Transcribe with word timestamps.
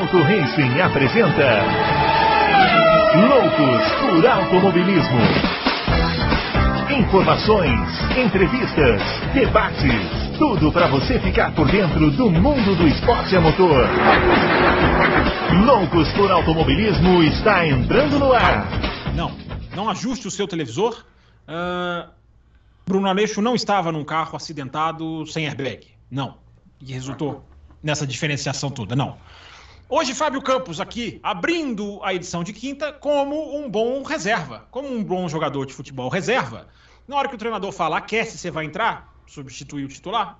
Adalto 0.00 0.22
Racing 0.22 0.80
apresenta 0.80 1.60
Loucos 3.28 3.92
por 4.00 4.26
Automobilismo. 4.26 5.20
Informações, 6.98 7.78
entrevistas, 8.16 9.02
debates, 9.34 10.38
tudo 10.38 10.72
para 10.72 10.86
você 10.88 11.20
ficar 11.20 11.54
por 11.54 11.70
dentro 11.70 12.10
do 12.12 12.30
mundo 12.30 12.74
do 12.76 12.88
esporte 12.88 13.36
a 13.36 13.42
motor. 13.42 13.86
Loucos 15.66 16.10
por 16.14 16.32
Automobilismo 16.32 17.22
está 17.22 17.66
entrando 17.66 18.18
no 18.18 18.32
ar. 18.32 18.66
Não, 19.14 19.36
não 19.76 19.90
ajuste 19.90 20.26
o 20.26 20.30
seu 20.30 20.48
televisor. 20.48 21.04
Uh, 21.46 22.10
Bruno 22.86 23.06
Aleixo 23.06 23.42
não 23.42 23.54
estava 23.54 23.92
num 23.92 24.04
carro 24.04 24.34
acidentado 24.34 25.26
sem 25.26 25.46
airbag. 25.46 25.88
Não. 26.10 26.38
E 26.80 26.90
resultou 26.90 27.44
nessa 27.82 28.06
diferenciação 28.06 28.70
toda. 28.70 28.96
Não. 28.96 29.18
Hoje, 29.92 30.14
Fábio 30.14 30.40
Campos 30.40 30.80
aqui, 30.80 31.18
abrindo 31.20 31.98
a 32.04 32.14
edição 32.14 32.44
de 32.44 32.52
quinta 32.52 32.92
como 32.92 33.58
um 33.58 33.68
bom 33.68 34.04
reserva, 34.04 34.68
como 34.70 34.88
um 34.88 35.02
bom 35.02 35.28
jogador 35.28 35.66
de 35.66 35.72
futebol 35.74 36.08
reserva. 36.08 36.68
Na 37.08 37.16
hora 37.16 37.28
que 37.28 37.34
o 37.34 37.38
treinador 37.38 37.72
fala 37.72 37.98
aquece, 37.98 38.38
você 38.38 38.52
vai 38.52 38.66
entrar, 38.66 39.12
substituir 39.26 39.84
o 39.84 39.88
titular, 39.88 40.38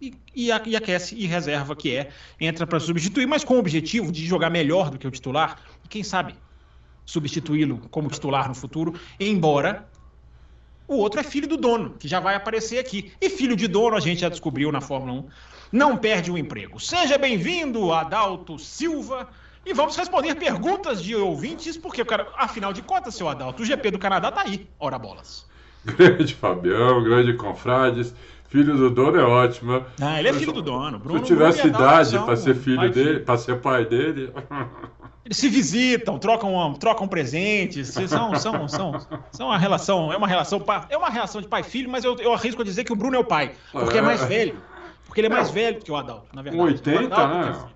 e, 0.00 0.14
e, 0.34 0.50
e 0.64 0.76
aquece 0.76 1.14
e 1.14 1.26
reserva, 1.26 1.76
que 1.76 1.94
é, 1.94 2.08
entra 2.40 2.66
para 2.66 2.80
substituir, 2.80 3.26
mas 3.26 3.44
com 3.44 3.56
o 3.56 3.58
objetivo 3.58 4.10
de 4.10 4.24
jogar 4.24 4.48
melhor 4.48 4.88
do 4.88 4.96
que 4.96 5.06
o 5.06 5.10
titular, 5.10 5.60
e 5.84 5.88
quem 5.88 6.02
sabe 6.02 6.34
substituí-lo 7.04 7.86
como 7.90 8.08
titular 8.08 8.48
no 8.48 8.54
futuro, 8.54 8.98
embora 9.20 9.86
o 10.88 10.96
outro 10.96 11.20
é 11.20 11.22
filho 11.22 11.46
do 11.46 11.58
dono, 11.58 11.96
que 11.98 12.08
já 12.08 12.18
vai 12.18 12.34
aparecer 12.34 12.78
aqui. 12.78 13.12
E 13.20 13.28
filho 13.28 13.56
de 13.56 13.68
dono, 13.68 13.94
a 13.94 14.00
gente 14.00 14.22
já 14.22 14.30
descobriu 14.30 14.72
na 14.72 14.80
Fórmula 14.80 15.20
1, 15.20 15.28
não 15.72 15.96
perde 15.96 16.30
o 16.30 16.38
emprego. 16.38 16.78
Seja 16.80 17.18
bem-vindo, 17.18 17.92
Adalto 17.92 18.58
Silva. 18.58 19.28
E 19.64 19.74
vamos 19.74 19.96
responder 19.96 20.34
perguntas 20.36 21.02
de 21.02 21.16
ouvintes, 21.16 21.76
porque, 21.76 22.04
cara, 22.04 22.28
afinal 22.36 22.72
de 22.72 22.82
contas, 22.82 23.14
seu 23.14 23.28
Adalto, 23.28 23.62
o 23.62 23.66
GP 23.66 23.90
do 23.90 23.98
Canadá 23.98 24.30
tá 24.30 24.42
aí, 24.42 24.68
ora 24.78 24.98
bolas. 24.98 25.44
Grande 25.84 26.34
Fabião, 26.34 27.02
grande 27.02 27.34
confrades. 27.34 28.14
Filho 28.48 28.76
do 28.76 28.90
dono 28.90 29.18
é 29.18 29.24
ótima. 29.24 29.86
Ah, 30.00 30.18
ele 30.18 30.28
é 30.28 30.32
filho 30.32 30.52
do 30.52 30.62
dono. 30.62 30.98
Bruno, 30.98 31.18
Se 31.26 31.32
eu 31.32 31.36
tivesse 31.36 31.66
idade 31.66 32.16
para 32.18 32.36
ser 32.36 32.54
filho 32.54 32.90
dele, 32.90 33.20
para 33.20 33.36
ser 33.36 33.60
pai 33.60 33.84
dele. 33.84 34.32
Eles 35.24 35.36
se 35.36 35.48
visitam, 35.48 36.16
trocam, 36.18 36.72
trocam 36.74 37.08
presentes, 37.08 37.88
são, 37.88 38.36
são, 38.36 38.68
são, 38.68 38.92
são 39.32 39.46
uma 39.48 39.58
relação, 39.58 40.12
é 40.12 40.16
uma 40.16 40.28
relação, 40.28 40.64
é 40.88 40.96
uma 40.96 41.10
relação 41.10 41.40
de 41.40 41.48
pai 41.48 41.64
filho, 41.64 41.90
mas 41.90 42.04
eu, 42.04 42.16
eu 42.18 42.32
arrisco 42.32 42.62
a 42.62 42.64
dizer 42.64 42.84
que 42.84 42.92
o 42.92 42.96
Bruno 42.96 43.16
é 43.16 43.18
o 43.18 43.24
pai, 43.24 43.50
porque 43.72 43.96
é, 43.96 43.98
é 43.98 44.02
mais 44.02 44.24
velho. 44.24 44.56
Porque 45.16 45.22
ele 45.22 45.32
é 45.32 45.34
mais 45.34 45.50
velho 45.50 45.80
que 45.80 45.90
o 45.90 45.96
Adalto, 45.96 46.28
na 46.36 46.42
verdade. 46.42 46.62
80, 46.62 47.28
né? 47.28 47.68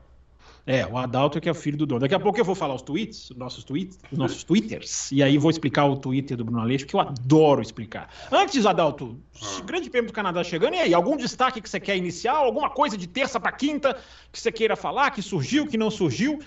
É, 0.66 0.86
o 0.86 0.98
Adalto 0.98 1.38
é 1.38 1.40
que 1.40 1.48
é 1.48 1.52
o 1.52 1.54
filho 1.54 1.78
do 1.78 1.86
dono. 1.86 2.02
Daqui 2.02 2.14
a 2.14 2.20
pouco 2.20 2.38
eu 2.38 2.44
vou 2.44 2.54
falar 2.54 2.74
os 2.74 2.82
tweets, 2.82 3.30
os 3.30 3.36
nossos 3.38 3.64
tweets, 3.64 3.98
os 4.12 4.18
nossos 4.18 4.44
twitters, 4.44 5.10
e 5.10 5.22
aí 5.22 5.38
vou 5.38 5.50
explicar 5.50 5.86
o 5.86 5.96
Twitter 5.96 6.36
do 6.36 6.44
Bruno 6.44 6.60
Aleixo, 6.60 6.84
que 6.84 6.94
eu 6.94 7.00
adoro 7.00 7.62
explicar. 7.62 8.10
Antes, 8.30 8.66
Adalto, 8.66 9.18
ah. 9.42 9.62
grande 9.64 9.88
prêmio 9.88 10.10
do 10.10 10.12
Canadá 10.12 10.44
chegando, 10.44 10.74
e 10.74 10.80
aí, 10.80 10.92
algum 10.92 11.16
destaque 11.16 11.62
que 11.62 11.70
você 11.70 11.80
quer 11.80 11.96
iniciar, 11.96 12.34
alguma 12.34 12.68
coisa 12.68 12.94
de 12.94 13.06
terça 13.06 13.40
para 13.40 13.52
quinta 13.52 13.96
que 14.30 14.38
você 14.38 14.52
queira 14.52 14.76
falar, 14.76 15.10
que 15.10 15.22
surgiu, 15.22 15.66
que 15.66 15.78
não 15.78 15.90
surgiu? 15.90 16.40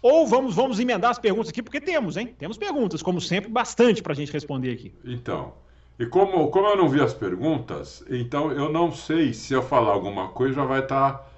Ou 0.00 0.24
vamos, 0.24 0.54
vamos 0.54 0.78
emendar 0.78 1.10
as 1.10 1.18
perguntas 1.18 1.48
aqui, 1.48 1.64
porque 1.64 1.80
temos, 1.80 2.16
hein? 2.16 2.32
Temos 2.38 2.56
perguntas, 2.56 3.02
como 3.02 3.20
sempre, 3.20 3.50
bastante 3.50 4.04
para 4.04 4.12
a 4.12 4.16
gente 4.16 4.32
responder 4.32 4.70
aqui. 4.70 4.94
Então, 5.04 5.52
e 5.98 6.06
como, 6.06 6.48
como 6.48 6.68
eu 6.68 6.76
não 6.76 6.88
vi 6.88 7.00
as 7.00 7.12
perguntas, 7.12 8.04
então 8.08 8.52
eu 8.52 8.70
não 8.70 8.92
sei 8.92 9.34
se 9.34 9.52
eu 9.52 9.62
falar 9.62 9.90
alguma 9.90 10.28
coisa 10.28 10.54
já 10.54 10.64
vai 10.64 10.80
estar. 10.80 11.12
Tá. 11.12 11.28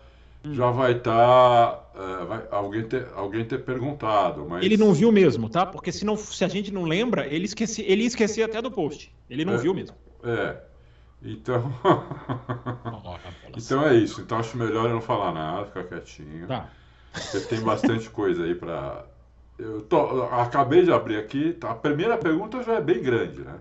Já 0.52 0.70
vai 0.70 0.92
estar. 0.92 1.12
Tá, 1.12 1.90
uh, 1.94 2.54
alguém, 2.54 2.82
ter, 2.84 3.06
alguém 3.14 3.44
ter 3.44 3.58
perguntado. 3.64 4.46
Mas... 4.46 4.64
Ele 4.64 4.76
não 4.76 4.92
viu 4.92 5.10
mesmo, 5.10 5.48
tá? 5.48 5.64
Porque 5.64 5.90
se, 5.90 6.04
não, 6.04 6.16
se 6.16 6.44
a 6.44 6.48
gente 6.48 6.72
não 6.72 6.84
lembra, 6.84 7.26
ele, 7.26 7.44
esqueci, 7.46 7.82
ele 7.82 8.04
esquecia 8.04 8.44
até 8.44 8.60
do 8.60 8.70
post. 8.70 9.14
Ele 9.28 9.44
não 9.44 9.54
é, 9.54 9.58
viu 9.58 9.74
mesmo. 9.74 9.96
É. 10.22 10.56
Então. 11.22 11.72
então 13.56 13.86
é 13.86 13.94
isso. 13.96 14.20
Então 14.20 14.38
acho 14.38 14.58
melhor 14.58 14.86
eu 14.88 14.94
não 14.94 15.00
falar 15.00 15.32
nada, 15.32 15.66
ficar 15.66 15.84
quietinho. 15.84 16.46
Tá. 16.46 16.70
Porque 17.12 17.40
tem 17.40 17.60
bastante 17.60 18.08
coisa 18.10 18.44
aí 18.44 18.54
para. 18.54 19.06
Eu, 19.58 19.82
tô, 19.82 20.22
acabei 20.24 20.82
de 20.82 20.92
abrir 20.92 21.16
aqui. 21.16 21.54
Tá? 21.54 21.70
A 21.70 21.74
primeira 21.74 22.16
pergunta 22.16 22.62
já 22.62 22.74
é 22.74 22.80
bem 22.80 23.02
grande, 23.02 23.40
né? 23.40 23.58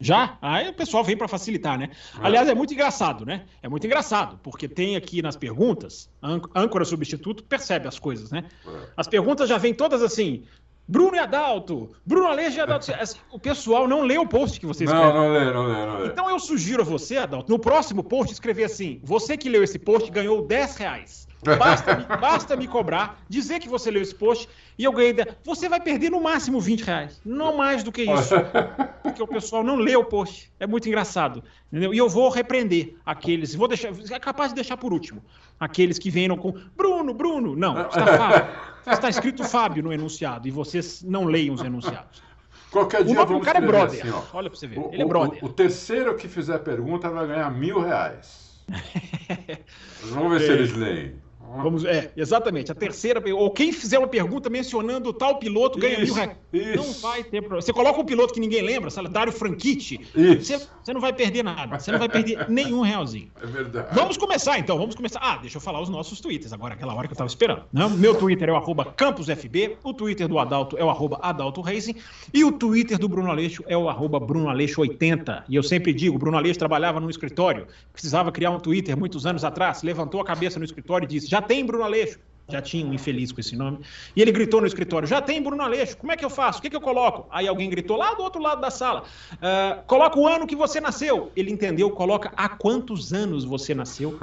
Já? 0.00 0.38
Aí 0.40 0.68
o 0.68 0.72
pessoal 0.72 1.02
vem 1.02 1.16
para 1.16 1.26
facilitar, 1.26 1.78
né? 1.78 1.90
É. 2.20 2.26
Aliás, 2.26 2.48
é 2.48 2.54
muito 2.54 2.72
engraçado, 2.72 3.26
né? 3.26 3.44
É 3.62 3.68
muito 3.68 3.86
engraçado, 3.86 4.38
porque 4.42 4.68
tem 4.68 4.96
aqui 4.96 5.20
nas 5.20 5.36
perguntas, 5.36 6.08
âncora 6.54 6.84
substituto 6.84 7.42
percebe 7.42 7.88
as 7.88 7.98
coisas, 7.98 8.30
né? 8.30 8.44
É. 8.66 8.70
As 8.96 9.08
perguntas 9.08 9.48
já 9.48 9.58
vêm 9.58 9.74
todas 9.74 10.02
assim: 10.02 10.44
Bruno 10.86 11.16
e 11.16 11.18
Adalto, 11.18 11.90
Bruno 12.06 12.28
Alejo 12.28 12.58
e 12.58 12.60
Adalto. 12.60 12.90
Assim, 12.98 13.18
o 13.30 13.38
pessoal 13.38 13.86
não 13.86 14.02
lê 14.02 14.16
o 14.16 14.26
post 14.26 14.58
que 14.58 14.64
você 14.64 14.84
escreve. 14.84 15.04
Não, 15.04 15.14
não 15.14 15.32
lê, 15.32 15.52
não 15.52 15.66
lê, 15.66 15.86
não 15.86 15.98
lê. 15.98 16.06
Então 16.06 16.30
eu 16.30 16.38
sugiro 16.38 16.80
a 16.80 16.84
você, 16.84 17.18
Adalto, 17.18 17.52
no 17.52 17.58
próximo 17.58 18.02
post 18.02 18.32
escrever 18.32 18.64
assim: 18.64 19.00
você 19.04 19.36
que 19.36 19.48
leu 19.50 19.62
esse 19.62 19.78
post 19.78 20.10
ganhou 20.10 20.46
10 20.46 20.76
reais. 20.76 21.27
Basta 21.42 21.96
me, 21.96 22.04
basta 22.04 22.56
me 22.56 22.66
cobrar, 22.66 23.20
dizer 23.28 23.60
que 23.60 23.68
você 23.68 23.90
leu 23.90 24.02
esse 24.02 24.14
post 24.14 24.48
e 24.76 24.84
eu 24.84 24.92
ganhei. 24.92 25.14
Você 25.44 25.68
vai 25.68 25.80
perder 25.80 26.10
no 26.10 26.20
máximo 26.20 26.60
20 26.60 26.80
reais. 26.82 27.20
Não 27.24 27.56
mais 27.56 27.82
do 27.82 27.92
que 27.92 28.02
isso. 28.02 28.34
Porque 29.02 29.22
o 29.22 29.26
pessoal 29.26 29.62
não 29.62 29.76
lê 29.76 29.94
o 29.94 30.04
post. 30.04 30.50
É 30.58 30.66
muito 30.66 30.88
engraçado. 30.88 31.42
Entendeu? 31.72 31.94
E 31.94 31.98
eu 31.98 32.08
vou 32.08 32.28
repreender 32.28 32.96
aqueles. 33.06 33.54
Vou 33.54 33.68
deixar. 33.68 33.92
É 34.10 34.18
capaz 34.18 34.50
de 34.50 34.56
deixar 34.56 34.76
por 34.76 34.92
último. 34.92 35.22
Aqueles 35.60 35.98
que 35.98 36.10
venham 36.10 36.36
com 36.36 36.52
Bruno, 36.76 37.14
Bruno. 37.14 37.54
Não, 37.54 37.82
está 37.82 38.06
Fábio. 38.18 38.48
Está 38.86 39.08
escrito 39.08 39.44
Fábio 39.44 39.82
no 39.82 39.92
enunciado 39.92 40.48
e 40.48 40.50
vocês 40.50 41.02
não 41.02 41.24
leem 41.24 41.50
os 41.50 41.62
enunciados. 41.62 42.22
Qualquer 42.70 43.04
dia 43.04 43.12
o 43.12 43.16
nome 43.16 43.38
do 43.38 43.40
cara 43.40 43.58
é 43.58 43.60
brother. 43.60 44.06
Assim, 44.06 44.26
Olha 44.32 44.50
para 44.50 44.58
você 44.58 44.66
ver. 44.66 44.78
O, 44.78 44.90
Ele 44.92 45.02
é 45.02 45.06
brother. 45.06 45.42
O, 45.42 45.46
o, 45.46 45.48
terceiro 45.48 46.14
que 46.16 46.28
fizer 46.28 46.58
pergunta 46.58 47.08
vai 47.08 47.26
ganhar 47.26 47.50
mil 47.50 47.80
reais. 47.80 48.62
Vamos 50.04 50.32
ver 50.32 50.42
é. 50.42 50.46
se 50.46 50.52
eles 50.52 50.72
leem. 50.74 51.27
Vamos, 51.56 51.84
é, 51.84 52.12
exatamente. 52.16 52.70
A 52.70 52.74
terceira, 52.74 53.22
ou 53.34 53.50
quem 53.50 53.72
fizer 53.72 53.98
uma 53.98 54.08
pergunta 54.08 54.50
mencionando 54.50 55.12
tal 55.12 55.38
piloto 55.38 55.78
ganha 55.78 56.00
isso, 56.00 56.14
mil 56.14 56.14
reais. 56.14 56.76
Não 56.76 56.92
vai 56.92 57.24
ter 57.24 57.40
problema. 57.40 57.62
Você 57.62 57.72
coloca 57.72 58.00
um 58.00 58.04
piloto 58.04 58.34
que 58.34 58.40
ninguém 58.40 58.62
lembra, 58.62 58.90
Dário 59.08 59.32
Franchitti, 59.32 60.00
você, 60.12 60.58
você, 60.58 60.92
não 60.92 61.00
vai 61.00 61.12
perder 61.12 61.42
nada. 61.42 61.78
Você 61.78 61.90
não 61.90 61.98
vai 61.98 62.08
perder 62.08 62.48
nenhum 62.48 62.82
realzinho. 62.82 63.30
É 63.40 63.46
verdade. 63.46 63.94
Vamos 63.94 64.16
começar 64.16 64.58
então, 64.58 64.76
vamos 64.78 64.94
começar. 64.94 65.20
Ah, 65.22 65.36
deixa 65.36 65.56
eu 65.56 65.60
falar 65.60 65.80
os 65.80 65.88
nossos 65.88 66.20
twitters 66.20 66.52
agora, 66.52 66.74
aquela 66.74 66.94
hora 66.94 67.06
que 67.06 67.12
eu 67.12 67.16
tava 67.16 67.28
esperando. 67.28 67.62
Né? 67.72 67.88
Meu 67.88 68.14
Twitter 68.14 68.48
é 68.48 68.52
o 68.52 68.84
campusfb, 68.84 69.76
o 69.82 69.94
Twitter 69.94 70.28
do 70.28 70.38
Adalto 70.38 70.76
é 70.76 70.84
o 70.84 71.18
Adalto 71.22 71.60
Racing 71.60 71.96
e 72.32 72.44
o 72.44 72.52
Twitter 72.52 72.98
do 72.98 73.08
Bruno 73.08 73.30
Aleixo 73.30 73.64
é 73.66 73.76
o 73.76 73.88
arroba 73.88 74.20
Bruno 74.20 74.48
Aleixo 74.48 74.80
80. 74.80 75.44
E 75.48 75.56
eu 75.56 75.62
sempre 75.62 75.92
digo, 75.92 76.18
Bruno 76.18 76.36
Aleixo 76.36 76.58
trabalhava 76.58 77.00
num 77.00 77.10
escritório, 77.10 77.66
precisava 77.92 78.30
criar 78.30 78.50
um 78.50 78.58
Twitter 78.58 78.96
muitos 78.96 79.26
anos 79.26 79.44
atrás, 79.44 79.82
levantou 79.82 80.20
a 80.20 80.24
cabeça 80.24 80.58
no 80.58 80.64
escritório 80.64 81.04
e 81.04 81.08
disse: 81.08 81.26
já 81.28 81.37
tem 81.42 81.64
Bruno 81.64 81.84
Aleixo. 81.84 82.18
Já 82.50 82.62
tinha 82.62 82.86
um 82.86 82.94
infeliz 82.94 83.30
com 83.30 83.40
esse 83.40 83.54
nome. 83.54 83.80
E 84.16 84.22
ele 84.22 84.32
gritou 84.32 84.60
no 84.60 84.66
escritório: 84.66 85.06
já 85.06 85.20
tem 85.20 85.42
Bruno 85.42 85.62
Aleixo, 85.62 85.98
como 85.98 86.12
é 86.12 86.16
que 86.16 86.24
eu 86.24 86.30
faço? 86.30 86.58
O 86.58 86.62
que, 86.62 86.70
que 86.70 86.76
eu 86.76 86.80
coloco? 86.80 87.26
Aí 87.30 87.46
alguém 87.46 87.68
gritou 87.68 87.96
lá 87.98 88.14
do 88.14 88.22
outro 88.22 88.40
lado 88.40 88.60
da 88.60 88.70
sala: 88.70 89.02
uh, 89.34 89.82
coloca 89.86 90.18
o 90.18 90.26
ano 90.26 90.46
que 90.46 90.56
você 90.56 90.80
nasceu. 90.80 91.30
Ele 91.36 91.50
entendeu, 91.50 91.90
coloca 91.90 92.32
há 92.34 92.48
quantos 92.48 93.12
anos 93.12 93.44
você 93.44 93.74
nasceu. 93.74 94.18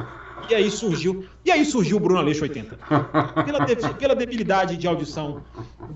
E 0.50 0.56
aí 0.56 0.70
surgiu, 0.72 1.26
e 1.44 1.52
aí 1.52 1.64
surgiu 1.66 1.98
o 1.98 2.00
Bruno 2.00 2.20
Aleixo 2.20 2.44
80. 2.44 2.78
Pela, 3.46 3.60
de, 3.60 3.94
pela 3.94 4.16
debilidade 4.16 4.76
de 4.76 4.88
audição 4.88 5.44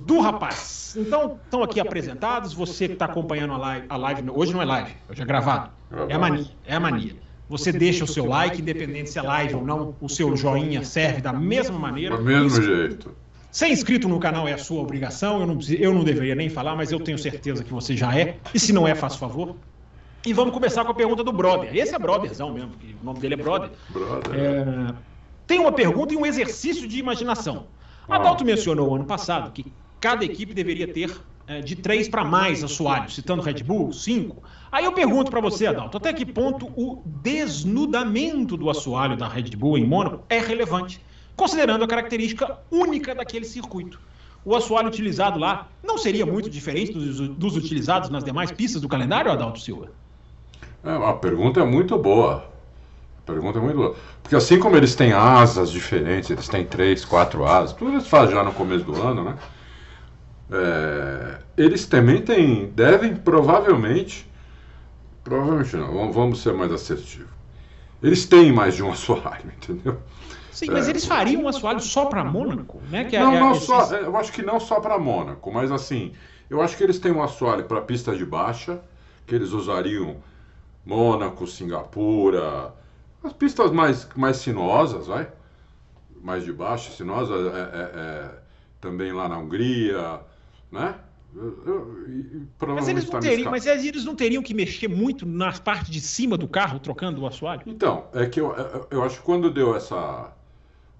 do 0.05 0.19
rapaz. 0.19 0.95
Então, 0.97 1.39
estão 1.43 1.63
aqui 1.63 1.79
apresentados. 1.79 2.53
Você 2.53 2.87
que 2.87 2.93
está 2.93 3.05
acompanhando 3.05 3.53
a 3.53 3.57
live, 3.57 3.85
a 3.89 3.97
live, 3.97 4.29
hoje 4.29 4.53
não 4.53 4.61
é 4.61 4.65
live, 4.65 4.91
hoje 5.09 5.21
é 5.21 5.25
gravado. 5.25 5.71
É 6.07 6.13
a 6.13 6.19
mania, 6.19 6.47
é 6.65 6.75
a 6.75 6.79
mania. 6.79 7.28
Você 7.49 7.71
deixa 7.71 8.03
o 8.03 8.07
seu 8.07 8.25
like, 8.25 8.61
independente 8.61 9.09
se 9.09 9.17
é 9.17 9.23
live 9.23 9.55
ou 9.55 9.65
não, 9.65 9.95
o 9.99 10.07
seu 10.07 10.37
joinha 10.37 10.83
serve 10.83 11.19
da 11.19 11.33
mesma 11.33 11.79
maneira. 11.79 12.15
Do 12.15 12.23
mesmo 12.23 12.61
jeito. 12.61 13.11
Ser 13.51 13.69
inscrito 13.69 14.07
no 14.07 14.19
canal 14.19 14.47
é 14.47 14.53
a 14.53 14.57
sua 14.59 14.79
obrigação, 14.79 15.41
eu 15.41 15.47
não, 15.47 15.59
eu 15.79 15.91
não 15.91 16.03
deveria 16.03 16.35
nem 16.35 16.47
falar, 16.47 16.75
mas 16.75 16.91
eu 16.91 16.99
tenho 16.99 17.17
certeza 17.17 17.63
que 17.63 17.73
você 17.73 17.97
já 17.97 18.15
é. 18.15 18.37
E 18.53 18.59
se 18.59 18.71
não 18.71 18.87
é, 18.87 18.93
faça 18.93 19.17
favor. 19.17 19.55
E 20.23 20.31
vamos 20.31 20.53
começar 20.53 20.85
com 20.85 20.91
a 20.91 20.93
pergunta 20.93 21.23
do 21.23 21.33
brother. 21.33 21.75
Esse 21.75 21.95
é 21.95 21.97
brotherzão 21.97 22.53
mesmo, 22.53 22.69
porque 22.69 22.93
o 23.01 23.05
nome 23.05 23.19
dele 23.19 23.33
é 23.33 23.37
brother. 23.37 23.71
Brother. 23.89 24.35
É, 24.35 24.93
tem 25.47 25.59
uma 25.59 25.71
pergunta 25.71 26.13
e 26.13 26.17
um 26.17 26.25
exercício 26.27 26.87
de 26.87 26.99
imaginação. 26.99 27.65
Adalto 28.07 28.45
mencionou 28.45 28.95
ano 28.95 29.05
passado 29.05 29.51
que 29.51 29.65
cada 29.99 30.23
equipe 30.23 30.53
deveria 30.53 30.87
ter 30.87 31.11
de 31.63 31.75
três 31.75 32.07
para 32.07 32.23
mais 32.23 32.63
assoalhos, 32.63 33.15
citando 33.15 33.41
Red 33.41 33.63
Bull, 33.63 33.91
cinco. 33.91 34.43
Aí 34.71 34.85
eu 34.85 34.91
pergunto 34.91 35.31
para 35.31 35.41
você, 35.41 35.65
Adalto, 35.65 35.97
até 35.97 36.13
que 36.13 36.23
ponto 36.23 36.67
o 36.75 37.01
desnudamento 37.05 38.55
do 38.55 38.69
assoalho 38.69 39.17
da 39.17 39.27
Red 39.27 39.55
Bull 39.57 39.77
em 39.77 39.85
Mônaco 39.85 40.23
é 40.29 40.37
relevante, 40.37 41.03
considerando 41.35 41.83
a 41.83 41.87
característica 41.87 42.59
única 42.69 43.15
daquele 43.15 43.45
circuito? 43.45 43.99
O 44.45 44.55
assoalho 44.55 44.87
utilizado 44.87 45.39
lá 45.39 45.67
não 45.83 45.97
seria 45.97 46.25
muito 46.25 46.49
diferente 46.49 46.93
dos, 46.93 47.19
dos 47.29 47.57
utilizados 47.57 48.11
nas 48.11 48.23
demais 48.23 48.51
pistas 48.51 48.81
do 48.81 48.87
calendário, 48.87 49.31
Adalto 49.31 49.59
Silva? 49.59 49.91
É, 50.83 50.91
a 50.91 51.13
pergunta 51.13 51.59
é 51.59 51.65
muito 51.65 51.97
boa. 51.97 52.45
pergunta 53.25 53.57
é 53.57 53.61
muito 53.61 53.75
boa. 53.75 53.95
Porque 54.21 54.35
assim 54.35 54.59
como 54.59 54.77
eles 54.77 54.95
têm 54.95 55.13
asas 55.13 55.71
diferentes, 55.71 56.29
eles 56.29 56.47
têm 56.47 56.63
três, 56.63 57.03
quatro 57.03 57.43
asas, 57.43 57.73
tudo 57.73 57.91
eles 57.93 58.07
fazem 58.07 58.35
já 58.35 58.43
no 58.43 58.53
começo 58.53 58.85
do 58.85 59.01
ano, 59.01 59.23
né? 59.23 59.35
É, 60.51 61.39
eles 61.57 61.85
também 61.85 62.21
têm, 62.21 62.67
devem 62.71 63.15
provavelmente, 63.15 64.29
provavelmente 65.23 65.75
não, 65.77 66.11
vamos 66.11 66.41
ser 66.41 66.53
mais 66.53 66.71
assertivos. 66.71 67.29
Eles 68.01 68.25
têm 68.25 68.51
mais 68.51 68.75
de 68.75 68.83
um 68.83 68.91
assoalho, 68.91 69.51
entendeu? 69.55 69.99
Sim, 70.51 70.67
mas 70.71 70.87
é, 70.87 70.89
eles 70.91 71.05
fariam 71.05 71.43
um 71.43 71.47
assoalho 71.47 71.79
só 71.79 72.05
para 72.05 72.23
Mônaco, 72.23 72.81
né? 72.89 73.05
Que 73.05 73.15
é, 73.15 73.19
não, 73.19 73.35
é, 73.35 73.39
não 73.39 73.55
só, 73.55 73.85
eu 73.93 74.17
acho 74.17 74.31
que 74.31 74.41
não 74.41 74.59
só 74.59 74.79
para 74.79 74.97
Mônaco, 74.97 75.51
mas 75.51 75.71
assim, 75.71 76.13
eu 76.49 76.61
acho 76.61 76.75
que 76.75 76.83
eles 76.83 76.99
têm 76.99 77.11
um 77.11 77.21
assoalho 77.21 77.65
para 77.65 77.81
pista 77.81 78.15
de 78.15 78.25
baixa, 78.25 78.81
que 79.27 79.35
eles 79.35 79.51
usariam 79.51 80.17
Mônaco, 80.85 81.45
Singapura, 81.45 82.73
as 83.23 83.33
pistas 83.33 83.71
mais, 83.71 84.07
mais 84.15 84.37
sinuosas, 84.37 85.07
vai? 85.07 85.27
Mais 86.21 86.43
de 86.43 86.51
baixo, 86.51 86.91
sinuosa, 86.91 87.33
é, 87.35 87.37
é, 87.37 87.99
é, 87.99 88.31
também 88.81 89.13
lá 89.13 89.29
na 89.29 89.37
Hungria, 89.37 90.19
né? 90.71 90.95
Eu, 91.35 91.63
eu, 91.65 92.73
mas, 92.73 92.87
eles 92.87 93.07
não 93.07 93.19
teriam, 93.19 93.51
mas 93.51 93.65
eles 93.67 94.03
não 94.03 94.15
teriam 94.15 94.41
que 94.41 94.53
mexer 94.53 94.87
muito 94.87 95.27
na 95.27 95.51
parte 95.51 95.91
de 95.91 96.01
cima 96.01 96.35
do 96.35 96.47
carro, 96.47 96.79
trocando 96.79 97.21
o 97.21 97.27
assoalho? 97.27 97.61
Então, 97.67 98.07
é 98.13 98.25
que 98.25 98.41
eu, 98.41 98.55
eu 98.89 99.03
acho 99.03 99.17
que 99.17 99.23
quando 99.23 99.51
deu 99.51 99.75
essa. 99.75 100.33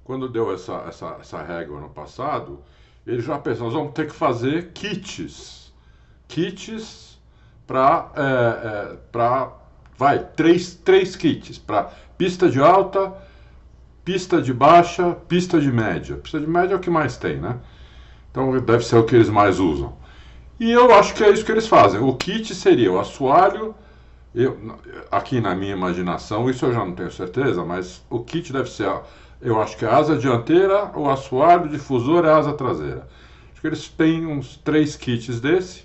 Quando 0.04 0.30
deu 0.30 0.54
essa, 0.54 0.86
essa, 0.88 1.18
essa 1.20 1.44
regra 1.44 1.78
ano 1.78 1.90
passado, 1.90 2.60
eles 3.06 3.26
já 3.26 3.38
pensaram, 3.38 3.66
nós 3.66 3.74
vamos 3.74 3.94
ter 3.94 4.08
que 4.08 4.14
fazer 4.14 4.72
kits. 4.72 5.74
Kits 6.28 7.20
para. 7.66 8.12
É, 8.16 8.96
é, 8.96 9.50
vai, 9.98 10.24
três, 10.36 10.76
três 10.76 11.16
kits 11.16 11.58
para 11.58 11.92
pista 12.18 12.50
de 12.50 12.60
alta, 12.60 13.14
pista 14.06 14.42
de 14.42 14.54
baixa, 14.54 15.16
pista 15.28 15.60
de 15.60 15.72
média. 15.72 16.18
Pista 16.18 16.40
de 16.40 16.48
média 16.48 16.74
é 16.74 16.78
o 16.78 16.80
que 16.80 16.90
mais 16.90 17.18
tem, 17.18 17.40
né? 17.40 17.60
Então 18.40 18.58
deve 18.62 18.86
ser 18.86 18.96
o 18.96 19.04
que 19.04 19.16
eles 19.16 19.30
mais 19.30 19.60
usam. 19.60 19.94
E 20.58 20.72
eu 20.72 20.94
acho 20.94 21.14
que 21.14 21.24
é 21.24 21.30
isso 21.30 21.44
que 21.44 21.52
eles 21.52 21.68
fazem. 21.68 22.00
O 22.00 22.16
kit 22.16 22.56
seria 22.56 22.90
o 22.90 22.98
assoalho. 22.98 23.76
Eu, 24.34 24.58
aqui 25.12 25.42
na 25.42 25.54
minha 25.54 25.74
imaginação, 25.74 26.50
isso 26.50 26.66
eu 26.66 26.74
já 26.74 26.86
não 26.86 26.94
tenho 26.94 27.12
certeza, 27.12 27.66
mas 27.66 28.02
o 28.10 28.20
kit 28.20 28.54
deve 28.54 28.70
ser, 28.70 28.90
eu 29.42 29.60
acho 29.62 29.76
que 29.76 29.84
é 29.84 29.90
a 29.90 29.98
asa 29.98 30.16
dianteira, 30.16 30.92
o 30.96 31.10
assoalho, 31.10 31.66
o 31.66 31.70
difusor 31.70 32.24
e 32.24 32.30
a 32.30 32.38
asa 32.38 32.54
traseira. 32.54 33.08
Acho 33.52 33.60
que 33.60 33.68
eles 33.68 33.90
têm 33.90 34.26
uns 34.26 34.56
três 34.56 34.96
kits 34.96 35.42
desse 35.42 35.84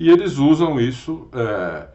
e 0.00 0.10
eles 0.10 0.38
usam 0.38 0.80
isso. 0.80 1.28
É, 1.32 1.86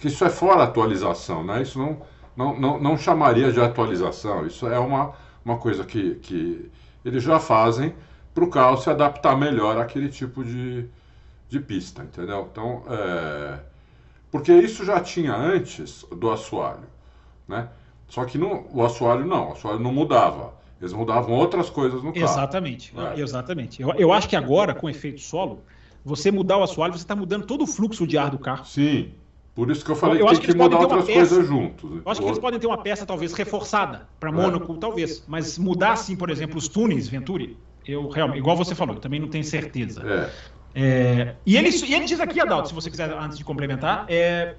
que 0.00 0.08
isso 0.08 0.24
é 0.24 0.30
fora 0.30 0.62
atualização, 0.64 1.44
né? 1.44 1.62
Isso 1.62 1.78
não, 1.78 1.98
não, 2.36 2.58
não, 2.58 2.80
não 2.80 2.96
chamaria 2.96 3.52
de 3.52 3.60
atualização. 3.60 4.46
Isso 4.46 4.66
é 4.66 4.78
uma, 4.78 5.12
uma 5.44 5.58
coisa 5.58 5.84
que, 5.84 6.14
que 6.16 6.70
eles 7.04 7.22
já 7.22 7.38
fazem 7.38 7.94
para 8.38 8.44
o 8.46 8.50
carro 8.50 8.76
se 8.76 8.88
adaptar 8.88 9.36
melhor 9.36 9.76
àquele 9.78 10.08
tipo 10.08 10.44
de, 10.44 10.86
de 11.48 11.60
pista, 11.60 12.02
entendeu? 12.02 12.48
Então, 12.50 12.84
é... 12.88 13.58
porque 14.30 14.52
isso 14.52 14.84
já 14.84 15.00
tinha 15.00 15.34
antes 15.34 16.04
do 16.12 16.30
assoalho, 16.30 16.86
né? 17.46 17.68
Só 18.08 18.24
que 18.24 18.38
no, 18.38 18.66
o 18.72 18.84
assoalho 18.84 19.26
não, 19.26 19.50
o 19.50 19.52
assoalho 19.52 19.80
não 19.80 19.92
mudava. 19.92 20.54
Eles 20.80 20.92
mudavam 20.92 21.34
outras 21.34 21.68
coisas 21.68 22.02
no 22.02 22.12
carro. 22.12 22.24
Exatamente, 22.24 22.94
é. 22.96 23.20
exatamente. 23.20 23.82
Eu, 23.82 23.92
eu 23.94 24.12
acho 24.12 24.28
que 24.28 24.36
agora, 24.36 24.72
com 24.74 24.88
efeito 24.88 25.20
solo, 25.20 25.60
você 26.04 26.30
mudar 26.30 26.56
o 26.56 26.62
assoalho, 26.62 26.92
você 26.92 27.00
está 27.00 27.16
mudando 27.16 27.44
todo 27.44 27.64
o 27.64 27.66
fluxo 27.66 28.06
de 28.06 28.16
ar 28.16 28.30
do 28.30 28.38
carro. 28.38 28.64
Sim, 28.64 29.12
por 29.54 29.70
isso 29.70 29.84
que 29.84 29.90
eu 29.90 29.96
falei 29.96 30.22
eu 30.22 30.26
que 30.26 30.34
tem 30.34 30.40
que, 30.40 30.52
que 30.52 30.56
mudar 30.56 30.78
outras 30.78 31.04
peça, 31.04 31.18
coisas 31.18 31.46
juntos. 31.48 31.90
Eu 32.04 32.10
acho 32.10 32.20
que 32.20 32.26
eles 32.28 32.38
podem 32.38 32.60
ter 32.60 32.68
uma 32.68 32.78
peça 32.78 33.04
talvez 33.04 33.32
reforçada 33.32 34.08
para 34.20 34.30
Mônaco, 34.30 34.72
é. 34.72 34.76
talvez. 34.78 35.24
Mas 35.26 35.58
mudar, 35.58 35.94
assim, 35.94 36.14
por 36.14 36.30
exemplo, 36.30 36.56
os 36.56 36.68
túneis, 36.68 37.08
Venturi, 37.08 37.58
eu 37.88 38.08
realmente, 38.08 38.38
igual 38.38 38.56
você 38.56 38.74
falou, 38.74 38.96
também 38.96 39.18
não 39.18 39.28
tenho 39.28 39.44
certeza. 39.44 40.02
É. 40.06 40.58
É, 40.74 41.34
e, 41.44 41.56
ele, 41.56 41.70
e 41.70 41.94
ele 41.94 42.04
diz 42.04 42.20
aqui, 42.20 42.40
Adalto, 42.40 42.68
se 42.68 42.74
você 42.74 42.90
quiser, 42.90 43.10
antes 43.10 43.38
de 43.38 43.44
complementar, 43.44 44.04
é, 44.08 44.54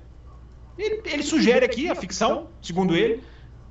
ele, 0.77 1.01
ele, 1.05 1.23
sugere 1.23 1.63
aqui 1.63 1.89
a 1.89 1.95
ficção, 1.95 2.47
segundo 2.61 2.95
ele, 2.95 3.23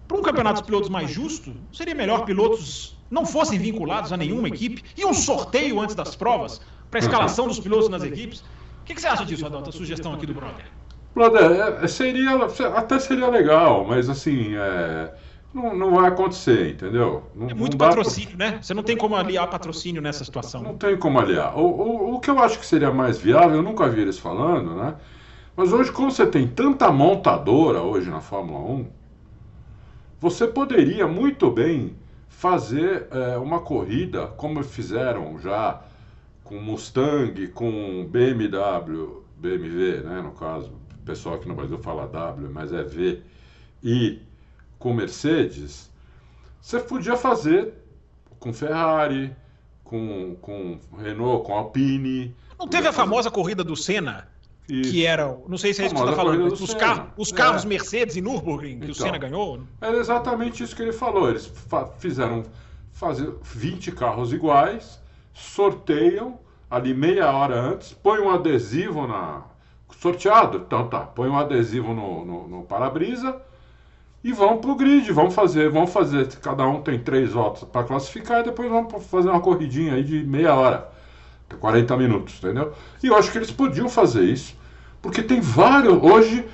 para 0.07 0.17
um 0.17 0.23
campeonato 0.23 0.61
de 0.61 0.67
pilotos 0.67 0.89
mais 0.89 1.11
justo, 1.11 1.53
seria 1.73 1.95
melhor 1.95 2.25
pilotos 2.25 2.97
não 3.11 3.27
fossem 3.27 3.59
vinculados 3.59 4.13
a 4.13 4.17
nenhuma 4.17 4.49
equipe 4.49 4.83
e 4.97 5.05
um 5.05 5.15
sorteio 5.15 5.81
antes 5.81 5.95
das 5.95 6.15
provas 6.15 6.61
para 6.91 7.01
a 7.01 7.03
escalação 7.03 7.47
dos 7.47 7.59
pilotos 7.59 7.89
nas 7.89 8.03
equipes. 8.03 8.41
O 8.41 8.85
que, 8.85 8.95
que 8.95 9.01
você 9.01 9.09
acha 9.09 9.25
disso, 9.25 9.45
Adalto? 9.45 9.71
A 9.71 9.73
sugestão 9.73 10.15
aqui 10.15 10.27
do 10.27 10.35
Brother. 10.35 10.67
Brother, 11.15 11.83
é, 11.83 11.89
seria, 11.89 12.37
até 12.75 12.99
seria 12.99 13.29
legal, 13.29 13.85
mas 13.85 14.09
assim, 14.09 14.55
é, 14.57 15.13
não, 15.53 15.75
não 15.75 15.95
vai 15.95 16.09
acontecer, 16.09 16.73
entendeu? 16.73 17.31
Não, 17.35 17.49
é 17.49 17.55
muito 17.55 17.77
patrocínio, 17.77 18.37
pra... 18.37 18.51
né? 18.51 18.59
Você 18.63 18.75
não 18.75 18.83
tem 18.83 18.97
como 18.97 19.17
aliar 19.17 19.49
patrocínio 19.49 20.03
nessa 20.03 20.25
situação. 20.25 20.63
Não 20.63 20.77
tem 20.77 20.97
como 20.97 21.19
aliar. 21.19 21.57
O, 21.59 21.65
o, 21.65 22.15
o 22.15 22.21
que 22.21 22.31
eu 22.31 22.39
acho 22.39 22.59
que 22.59 22.67
seria 22.67 22.93
mais 22.93 23.19
viável, 23.19 23.57
eu 23.57 23.63
nunca 23.63 23.89
vi 23.89 24.03
eles 24.03 24.19
falando, 24.19 24.75
né? 24.75 24.95
Mas 25.57 25.73
hoje, 25.73 25.91
como 25.91 26.11
você 26.11 26.27
tem 26.27 26.47
tanta 26.47 26.91
montadora 26.93 27.81
hoje 27.83 28.09
na 28.11 28.21
Fórmula 28.21 28.61
1, 28.61 28.87
você 30.21 30.47
poderia 30.47 31.07
muito 31.07 31.51
bem 31.51 31.97
fazer 32.29 33.09
é, 33.11 33.37
uma 33.39 33.61
corrida 33.61 34.27
como 34.29 34.63
fizeram 34.63 35.39
já 35.41 35.83
com 36.45 36.61
Mustang, 36.61 37.49
com 37.49 38.07
BMW, 38.09 39.25
BMW, 39.37 40.03
né, 40.05 40.23
no 40.23 40.31
caso, 40.33 40.73
pessoal 41.05 41.35
aqui 41.35 41.49
no 41.49 41.55
Brasil 41.55 41.79
fala 41.79 42.07
W, 42.07 42.49
mas 42.51 42.73
é 42.73 42.83
V, 42.83 43.21
e 43.83 44.23
com 44.79 44.93
Mercedes, 44.93 45.91
você 46.61 46.79
podia 46.79 47.17
fazer 47.17 47.75
com 48.39 48.53
Ferrari, 48.53 49.35
com, 49.83 50.37
com 50.41 50.79
Renault, 50.99 51.45
com 51.45 51.55
Alpine. 51.55 52.35
Não 52.59 52.69
teve 52.69 52.89
a 52.89 52.93
famosa 52.93 53.31
corrida 53.31 53.65
do 53.65 53.75
Senna? 53.75 54.29
Isso. 54.69 54.91
Que 54.91 55.07
era, 55.07 55.35
não 55.49 55.57
sei 55.57 55.73
se 55.73 55.81
é 55.81 55.87
isso 55.87 55.95
que 55.95 56.01
você 56.01 56.11
está 56.11 56.23
falando, 56.23 56.53
os, 56.53 56.61
os 57.17 57.33
carros 57.33 57.65
é. 57.65 57.67
Mercedes 57.67 58.17
e 58.17 58.21
Nürburgring 58.21 58.81
que 58.81 58.85
então, 58.85 58.91
o 58.91 58.95
Senna 58.95 59.17
ganhou? 59.17 59.63
Era 59.81 59.97
exatamente 59.97 60.63
isso 60.63 60.77
que 60.77 60.83
ele 60.83 60.93
falou. 60.93 61.31
Eles 61.31 61.51
fizeram 61.99 62.45
fazer 62.93 63.33
20 63.43 63.93
carros 63.93 64.31
iguais, 64.31 65.01
sorteiam 65.33 66.39
ali 66.71 66.93
meia 66.93 67.33
hora 67.33 67.59
antes, 67.59 67.95
põe 67.95 68.21
um 68.21 68.29
adesivo 68.29 69.07
na, 69.07 69.43
sorteado. 69.99 70.59
Então 70.59 70.87
tá, 70.87 71.01
põe 71.01 71.31
um 71.31 71.39
adesivo 71.39 71.95
no, 71.95 72.27
no, 72.27 72.49
no 72.49 72.63
para-brisa 72.65 73.41
e 74.29 74.33
vão 74.33 74.59
pro 74.59 74.75
grid, 74.75 75.11
vão 75.11 75.31
fazer, 75.31 75.71
vão 75.71 75.87
fazer, 75.87 76.29
cada 76.37 76.67
um 76.67 76.83
tem 76.83 76.99
três 76.99 77.33
votos 77.33 77.65
para 77.65 77.83
classificar 77.83 78.41
e 78.41 78.45
depois 78.45 78.69
vão 78.69 78.87
fazer 79.01 79.31
uma 79.31 79.41
corridinha 79.41 79.95
aí 79.95 80.05
de 80.05 80.23
meia 80.23 80.55
hora, 80.55 80.87
40 81.59 81.97
minutos, 81.97 82.35
entendeu? 82.37 82.75
E 83.03 83.07
eu 83.07 83.17
acho 83.17 83.33
que 83.33 83.39
eles 83.39 83.51
podiam 83.51 83.89
fazer 83.89 84.25
isso, 84.25 84.55
porque 85.01 85.23
tem 85.23 85.41
vários, 85.41 85.95
hoje... 86.03 86.47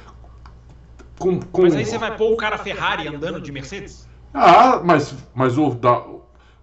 Com, 1.19 1.41
com... 1.41 1.63
Mas 1.63 1.75
aí 1.75 1.85
você 1.85 1.99
vai 1.99 2.17
pôr 2.17 2.33
o 2.33 2.37
cara 2.37 2.59
Ferrari 2.59 3.09
andando 3.09 3.41
de 3.41 3.51
Mercedes? 3.51 4.09
Ah, 4.33 4.81
mas, 4.85 5.13
mas 5.35 5.59
o, 5.59 5.71
da, 5.71 6.01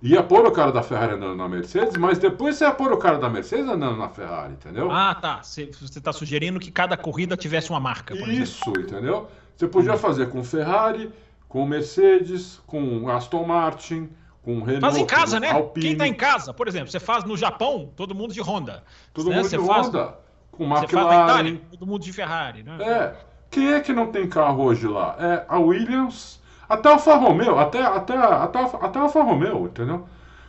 ia 0.01 0.23
pôr 0.23 0.45
o 0.45 0.51
cara 0.51 0.71
da 0.71 0.81
Ferrari 0.81 1.15
andando 1.15 1.35
na 1.35 1.49
Mercedes, 1.49 1.97
mas 1.97 2.17
depois 2.19 2.55
você 2.55 2.63
ia 2.63 2.71
pôr 2.71 2.93
o 2.93 2.97
cara 2.97 3.17
da 3.17 3.29
Mercedes 3.29 3.67
andando 3.67 3.97
na 3.97 4.07
Ferrari, 4.07 4.53
entendeu? 4.53 4.89
Ah, 4.89 5.13
tá. 5.13 5.41
Você 5.43 5.69
está 5.81 6.13
sugerindo 6.13 6.57
que 6.57 6.71
cada 6.71 6.95
corrida 6.95 7.35
tivesse 7.35 7.69
uma 7.69 7.81
marca, 7.81 8.13
Isso, 8.13 8.69
exemplo. 8.69 8.81
entendeu? 8.81 9.29
Você 9.61 9.67
podia 9.67 9.95
fazer 9.95 10.31
com 10.31 10.43
Ferrari, 10.43 11.13
com 11.47 11.63
Mercedes, 11.67 12.59
com 12.65 13.07
Aston 13.07 13.45
Martin, 13.45 14.09
com 14.41 14.63
Renault. 14.63 14.81
Faz 14.81 14.97
em 14.97 15.05
casa, 15.05 15.39
né? 15.39 15.51
Alpine. 15.51 15.85
Quem 15.85 15.91
está 15.91 16.07
em 16.07 16.15
casa, 16.15 16.51
por 16.51 16.67
exemplo, 16.67 16.89
você 16.89 16.99
faz 16.99 17.23
no 17.25 17.37
Japão, 17.37 17.91
todo 17.95 18.15
mundo 18.15 18.33
de 18.33 18.41
Honda. 18.41 18.83
Todo 19.13 19.29
né? 19.29 19.35
mundo 19.35 19.47
você 19.47 19.59
de 19.59 19.67
faz... 19.67 19.85
Honda. 19.85 20.15
Com 20.51 20.63
McLaren. 20.63 20.87
Você 20.87 20.95
faz 20.95 21.07
na 21.07 21.23
Itália, 21.25 21.61
todo 21.69 21.85
mundo 21.85 22.01
de 22.01 22.11
Ferrari, 22.11 22.63
né? 22.63 22.77
É. 22.81 23.15
Quem 23.51 23.71
é 23.71 23.79
que 23.79 23.93
não 23.93 24.07
tem 24.07 24.27
carro 24.27 24.63
hoje 24.63 24.87
lá? 24.87 25.15
É 25.19 25.45
a 25.47 25.59
Williams 25.59 26.41
até 26.67 26.89
o 26.89 26.93
Alfa 26.93 27.15
Romeo, 27.17 27.59
até, 27.59 27.83
até, 27.83 28.17
até, 28.17 28.63
até 28.63 28.99
o 28.99 29.03
Alfa 29.03 29.21
Romeo, 29.21 29.65
entendeu? 29.67 30.07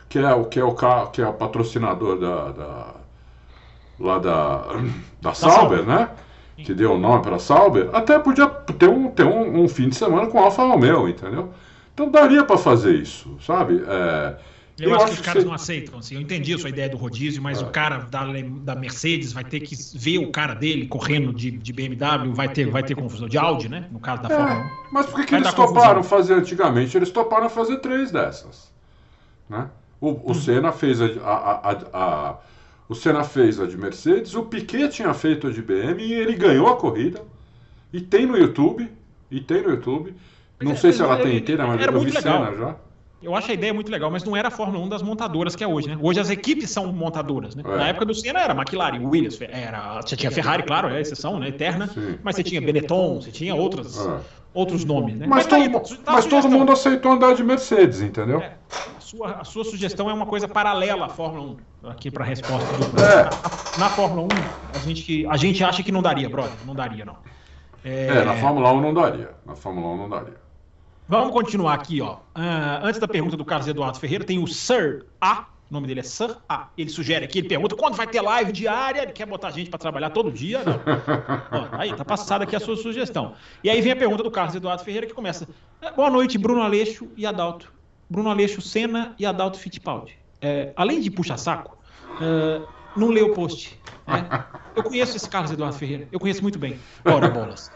Que 0.09 0.17
é 0.17 0.33
o 0.33 0.45
que 0.45 0.59
é 0.59 0.63
o 0.63 0.73
que 1.11 1.21
é 1.21 1.27
o 1.27 1.33
patrocinador 1.33 2.17
da, 2.19 2.51
da 2.51 2.93
lá 3.99 4.17
da, 4.17 4.63
da 5.21 5.35
Sauber, 5.35 5.85
né? 5.85 6.09
Que 6.57 6.73
deu 6.73 6.93
o 6.93 6.97
nome 6.99 7.23
para 7.23 7.39
Sauber. 7.39 7.89
Até 7.93 8.19
podia 8.19 8.47
ter 8.47 8.87
um, 8.87 9.09
ter 9.09 9.25
um, 9.25 9.63
um 9.63 9.67
fim 9.67 9.89
de 9.89 9.95
semana 9.95 10.27
com 10.27 10.39
Alfa 10.39 10.63
Romeo, 10.63 11.09
entendeu? 11.09 11.51
Então 11.93 12.09
daria 12.09 12.43
para 12.43 12.57
fazer 12.57 12.95
isso, 12.95 13.37
sabe? 13.41 13.83
É, 13.87 14.35
eu, 14.79 14.89
eu 14.89 14.95
acho, 14.95 15.05
que 15.05 15.11
os 15.13 15.21
caras 15.21 15.45
não 15.45 15.53
aceitam. 15.53 15.99
Assim. 15.99 16.15
Eu 16.15 16.21
entendi 16.21 16.53
a 16.53 16.57
sua 16.57 16.69
ideia 16.69 16.89
do 16.89 16.97
rodízio, 16.97 17.41
mas 17.41 17.61
é. 17.61 17.65
o 17.65 17.69
cara 17.69 17.99
da, 17.99 18.25
da 18.63 18.75
Mercedes 18.75 19.31
vai 19.31 19.43
ter 19.43 19.59
que 19.59 19.75
ver 19.95 20.17
o 20.17 20.31
cara 20.31 20.55
dele 20.55 20.87
correndo 20.87 21.31
de, 21.31 21.51
de 21.51 21.71
BMW, 21.73 22.33
vai 22.33 22.49
ter, 22.49 22.69
vai 22.69 22.81
ter 22.81 22.95
confusão. 22.95 23.27
De 23.27 23.37
Audi, 23.37 23.69
né? 23.69 23.87
No 23.91 23.99
caso 23.99 24.23
da 24.23 24.33
é, 24.33 24.37
Fórmula 24.37 24.65
1. 24.65 24.69
Mas 24.91 25.05
por 25.05 25.19
que, 25.19 25.25
que 25.27 25.35
eles 25.35 25.53
toparam 25.53 26.01
confusão. 26.01 26.03
fazer 26.03 26.33
antigamente? 26.33 26.97
Eles 26.97 27.11
toparam 27.11 27.49
fazer 27.49 27.77
três 27.77 28.11
dessas. 28.11 28.71
Né? 29.47 29.69
O, 30.01 30.09
o 30.09 30.31
hum. 30.31 30.33
Senna 30.33 30.71
fez 30.71 30.99
a, 30.99 31.05
a, 31.05 31.71
a, 31.71 31.77
a, 31.93 32.35
o 32.93 32.95
Senna 32.95 33.23
fez 33.23 33.59
a 33.59 33.65
de 33.65 33.75
Mercedes, 33.75 34.35
o 34.35 34.43
Piquet 34.43 34.87
tinha 34.89 35.11
feito 35.13 35.47
a 35.47 35.51
de 35.51 35.61
BM 35.61 36.01
e 36.01 36.13
ele 36.13 36.35
ganhou 36.35 36.67
a 36.67 36.75
corrida. 36.77 37.21
E 37.91 37.99
tem 37.99 38.25
no 38.25 38.37
YouTube, 38.37 38.89
e 39.31 39.39
tem 39.41 39.61
no 39.63 39.69
YouTube. 39.71 40.13
Não 40.61 40.75
sei 40.77 40.93
se 40.93 41.01
ela 41.01 41.17
tem 41.17 41.35
inteira, 41.37 41.65
mas 41.67 41.81
era 41.81 41.91
eu 41.91 41.99
vi 41.99 42.05
muito 42.05 42.15
legal. 42.15 42.45
cena 42.45 42.57
já. 42.57 42.75
Eu 43.21 43.33
acho 43.35 43.49
a 43.49 43.53
ideia 43.53 43.73
muito 43.73 43.89
legal, 43.91 44.11
mas 44.11 44.23
não 44.23 44.35
era 44.35 44.49
a 44.49 44.51
Fórmula 44.51 44.83
1 44.85 44.89
das 44.89 45.01
montadoras 45.01 45.55
que 45.55 45.63
é 45.63 45.67
hoje, 45.67 45.87
né? 45.87 45.97
Hoje 46.01 46.19
as 46.19 46.29
equipes 46.29 46.69
são 46.69 46.91
montadoras, 46.93 47.55
né? 47.55 47.63
É. 47.65 47.77
Na 47.77 47.87
época 47.87 48.05
do 48.05 48.13
Senna 48.13 48.39
era 48.41 48.53
McLaren, 48.53 48.99
Williams, 49.07 49.39
era, 49.41 50.01
você 50.01 50.15
tinha 50.15 50.29
Ferrari, 50.31 50.63
claro, 50.63 50.89
é 50.89 50.97
a 50.97 51.01
exceção, 51.01 51.39
né? 51.39 51.47
Eterna, 51.47 51.87
Sim. 51.87 52.17
mas 52.21 52.35
você 52.35 52.43
tinha 52.43 52.61
Benetton, 52.61 53.21
você 53.21 53.31
tinha 53.31 53.55
outras, 53.55 53.97
É. 54.05 54.19
outros 54.53 54.83
nomes, 54.85 55.15
né? 55.15 55.25
Mas, 55.27 55.47
tá 55.47 55.55
aí, 55.55 55.69
todo, 55.71 55.87
tá- 55.89 55.95
tá 56.03 56.11
mas 56.11 56.25
todo 56.25 56.49
mundo 56.49 56.71
aceitou 56.73 57.13
andar 57.13 57.33
de 57.33 57.43
Mercedes, 57.43 58.01
entendeu? 58.01 58.41
É, 58.41 58.53
sua, 59.15 59.31
a 59.31 59.43
sua 59.43 59.63
sugestão 59.63 60.09
é 60.09 60.13
uma 60.13 60.25
coisa 60.25 60.47
paralela 60.47 61.05
à 61.05 61.09
Fórmula 61.09 61.55
1, 61.83 61.89
aqui 61.89 62.09
para 62.09 62.23
a 62.23 62.27
resposta 62.27 62.65
do. 62.77 62.99
É. 62.99 63.23
Na, 63.77 63.85
na 63.85 63.89
Fórmula 63.89 64.23
1, 64.23 64.27
a 64.75 64.79
gente, 64.79 65.25
a 65.27 65.37
gente 65.37 65.63
acha 65.63 65.83
que 65.83 65.91
não 65.91 66.01
daria, 66.01 66.27
brother, 66.29 66.53
não 66.65 66.73
daria, 66.75 67.05
não. 67.05 67.17
É, 67.83 68.23
na 68.23 68.35
Fórmula 68.35 68.71
1 68.71 68.81
não 68.81 68.93
daria. 68.93 69.31
Na 69.45 69.55
Fórmula 69.55 69.87
1 69.93 69.97
não 69.97 70.09
daria. 70.09 70.43
Vamos 71.07 71.31
continuar 71.33 71.73
aqui, 71.73 72.01
ó. 72.01 72.17
Ah, 72.33 72.79
antes 72.81 72.99
da 72.99 73.07
pergunta 73.07 73.35
do 73.35 73.43
Carlos 73.43 73.67
Eduardo 73.67 73.99
Ferreira, 73.99 74.23
tem 74.23 74.39
o 74.41 74.47
Sir 74.47 75.05
A. 75.19 75.45
O 75.69 75.73
nome 75.73 75.85
dele 75.87 75.99
é 75.99 76.03
Sir 76.03 76.37
A. 76.47 76.67
Ele 76.77 76.89
sugere 76.89 77.25
aqui, 77.25 77.39
ele 77.39 77.49
pergunta 77.49 77.75
quando 77.75 77.95
vai 77.95 78.07
ter 78.07 78.21
live 78.21 78.51
diária. 78.53 79.01
Ele 79.01 79.11
quer 79.11 79.25
botar 79.25 79.51
gente 79.51 79.69
para 79.69 79.79
trabalhar 79.79 80.11
todo 80.11 80.31
dia. 80.31 80.63
Não. 80.63 80.79
Ó, 81.51 81.67
aí, 81.77 81.93
tá 81.93 82.05
passada 82.05 82.45
aqui 82.45 82.55
a 82.55 82.59
sua 82.59 82.77
sugestão. 82.77 83.33
E 83.61 83.69
aí 83.69 83.81
vem 83.81 83.91
a 83.91 83.95
pergunta 83.97 84.23
do 84.23 84.31
Carlos 84.31 84.55
Eduardo 84.55 84.81
Ferreira 84.83 85.05
que 85.05 85.13
começa. 85.13 85.45
"É, 85.81 85.91
Boa 85.91 86.09
noite, 86.09 86.37
Bruno 86.37 86.61
Aleixo 86.61 87.09
e 87.17 87.25
Adalto. 87.25 87.71
Bruno 88.13 88.29
Aleixo 88.29 88.61
Senna 88.61 89.15
e 89.17 89.25
Adalto 89.25 89.57
Fittipaldi. 89.57 90.15
É, 90.39 90.71
além 90.75 91.01
de 91.01 91.09
puxa-saco, 91.09 91.75
é, 92.21 92.61
não 92.95 93.09
lê 93.09 93.23
o 93.23 93.33
post. 93.33 93.75
né? 94.05 94.45
Eu 94.75 94.83
conheço 94.83 95.17
esse 95.17 95.27
Carlos 95.27 95.51
Eduardo 95.51 95.75
Ferreira. 95.75 96.07
Eu 96.11 96.19
conheço 96.19 96.43
muito 96.43 96.59
bem. 96.59 96.79
Ora, 97.03 97.27
bolas. 97.27 97.71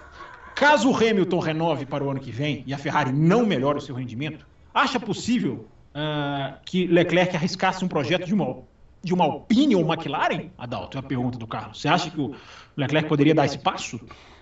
Caso 0.53 0.91
o 0.91 0.95
Hamilton 0.95 1.39
renove 1.39 1.87
para 1.87 2.03
o 2.03 2.09
ano 2.11 2.19
que 2.19 2.31
vem 2.31 2.63
e 2.67 2.73
a 2.73 2.77
Ferrari 2.77 3.11
não 3.11 3.47
melhore 3.47 3.79
o 3.79 3.81
seu 3.81 3.95
rendimento, 3.95 4.45
acha 4.71 4.99
possível 4.99 5.67
ah, 5.93 6.59
que 6.63 6.85
Leclerc 6.85 7.35
arriscasse 7.35 7.83
um 7.83 7.87
projeto 7.87 8.27
de 8.27 8.33
uma, 8.35 8.59
de 9.03 9.15
uma 9.15 9.25
Alpine 9.25 9.75
ou 9.75 9.81
McLaren? 9.81 10.51
Adalto, 10.55 10.97
é 10.97 10.99
a 10.99 11.03
pergunta 11.03 11.39
do 11.39 11.47
Carlos. 11.47 11.81
Você 11.81 11.87
acha 11.87 12.11
que 12.11 12.21
o 12.21 12.35
Leclerc 12.75 13.09
poderia 13.09 13.33
dar 13.33 13.45
esse 13.45 13.57
passo? 13.57 13.99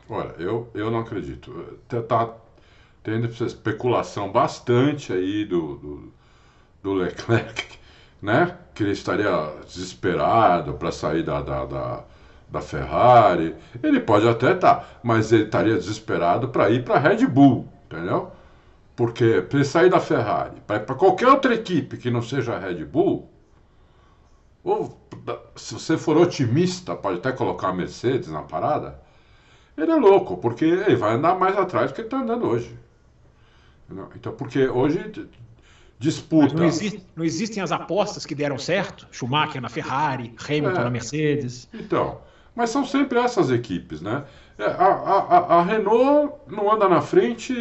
Olha, 0.10 0.36
eu, 0.38 0.70
eu 0.74 0.92
não 0.92 1.00
acredito. 1.00 1.80
Tá, 1.88 2.02
tá 2.02 2.34
tendo 3.06 3.28
essa 3.28 3.46
especulação 3.46 4.32
bastante 4.32 5.14
aí 5.14 5.46
do, 5.46 5.76
do, 5.76 6.14
do 6.82 6.94
Leclerc, 6.96 7.78
né? 8.20 8.58
Que 8.74 8.82
ele 8.82 8.94
estaria 8.94 9.54
desesperado 9.64 10.74
para 10.74 10.92
sair 10.92 11.22
da, 11.22 11.40
da, 11.40 11.66
da, 11.66 12.04
da 12.50 12.62
Ferrari. 12.62 13.56
Ele 13.84 14.00
pode 14.00 14.28
até 14.28 14.54
estar, 14.54 15.00
mas 15.04 15.32
ele 15.32 15.44
estaria 15.44 15.76
desesperado 15.76 16.50
para 16.50 16.72
ir 16.72 16.84
para 16.84 16.96
a 16.96 17.00
Red 17.00 17.28
Bull, 17.28 17.70
entendeu? 17.86 18.32
Porque 18.96 19.44
para 19.44 19.60
ele 19.60 19.66
sair 19.66 19.90
da 19.90 20.00
Ferrari, 20.00 20.60
para 20.66 20.80
qualquer 20.96 21.28
outra 21.28 21.54
equipe 21.54 21.98
que 21.98 22.10
não 22.10 22.24
seja 22.24 22.56
a 22.56 22.60
Red 22.60 22.84
Bull, 22.86 23.30
ou 24.64 25.00
se 25.56 25.76
você 25.76 25.96
for 25.96 26.18
otimista, 26.18 26.96
pode 26.96 27.20
até 27.20 27.32
colocar 27.32 27.70
a 27.70 27.74
Mercedes 27.74 28.30
na 28.30 28.42
parada. 28.42 29.00
Ele 29.78 29.92
é 29.92 29.96
louco, 29.96 30.38
porque 30.38 30.66
ele 30.66 30.96
vai 30.96 31.14
andar 31.14 31.38
mais 31.38 31.56
atrás 31.56 31.92
do 31.92 31.94
que 31.94 32.02
ele 32.02 32.08
está 32.08 32.18
andando 32.18 32.48
hoje. 32.48 32.85
Entendeu? 33.86 34.10
Então, 34.15 34.34
porque 34.34 34.68
hoje 34.68 35.30
disputa. 36.00 36.54
não, 36.56 36.65
existe- 36.65 37.06
não 37.15 37.24
existem 37.24 37.62
as 37.63 37.72
apostas 37.72 38.25
que 38.25 38.36
deram 38.36 38.58
certo? 38.58 39.08
Schumacher 39.12 39.62
na 39.62 39.70
Ferrari, 39.70 40.34
Hamilton 40.48 40.82
É. 40.82 40.84
na 40.84 40.89
Mercedes. 40.89 41.68
Então, 41.74 42.20
mas 42.56 42.70
são 42.70 42.86
sempre 42.86 43.20
essas 43.20 43.51
equipes, 43.51 44.01
né? 44.01 44.24
É, 44.58 44.63
A, 44.65 44.86
a, 44.86 45.38
a- 45.60 45.63
Renault 45.63 46.34
não 46.48 46.72
anda 46.72 46.88
na 46.88 47.01
frente. 47.01 47.54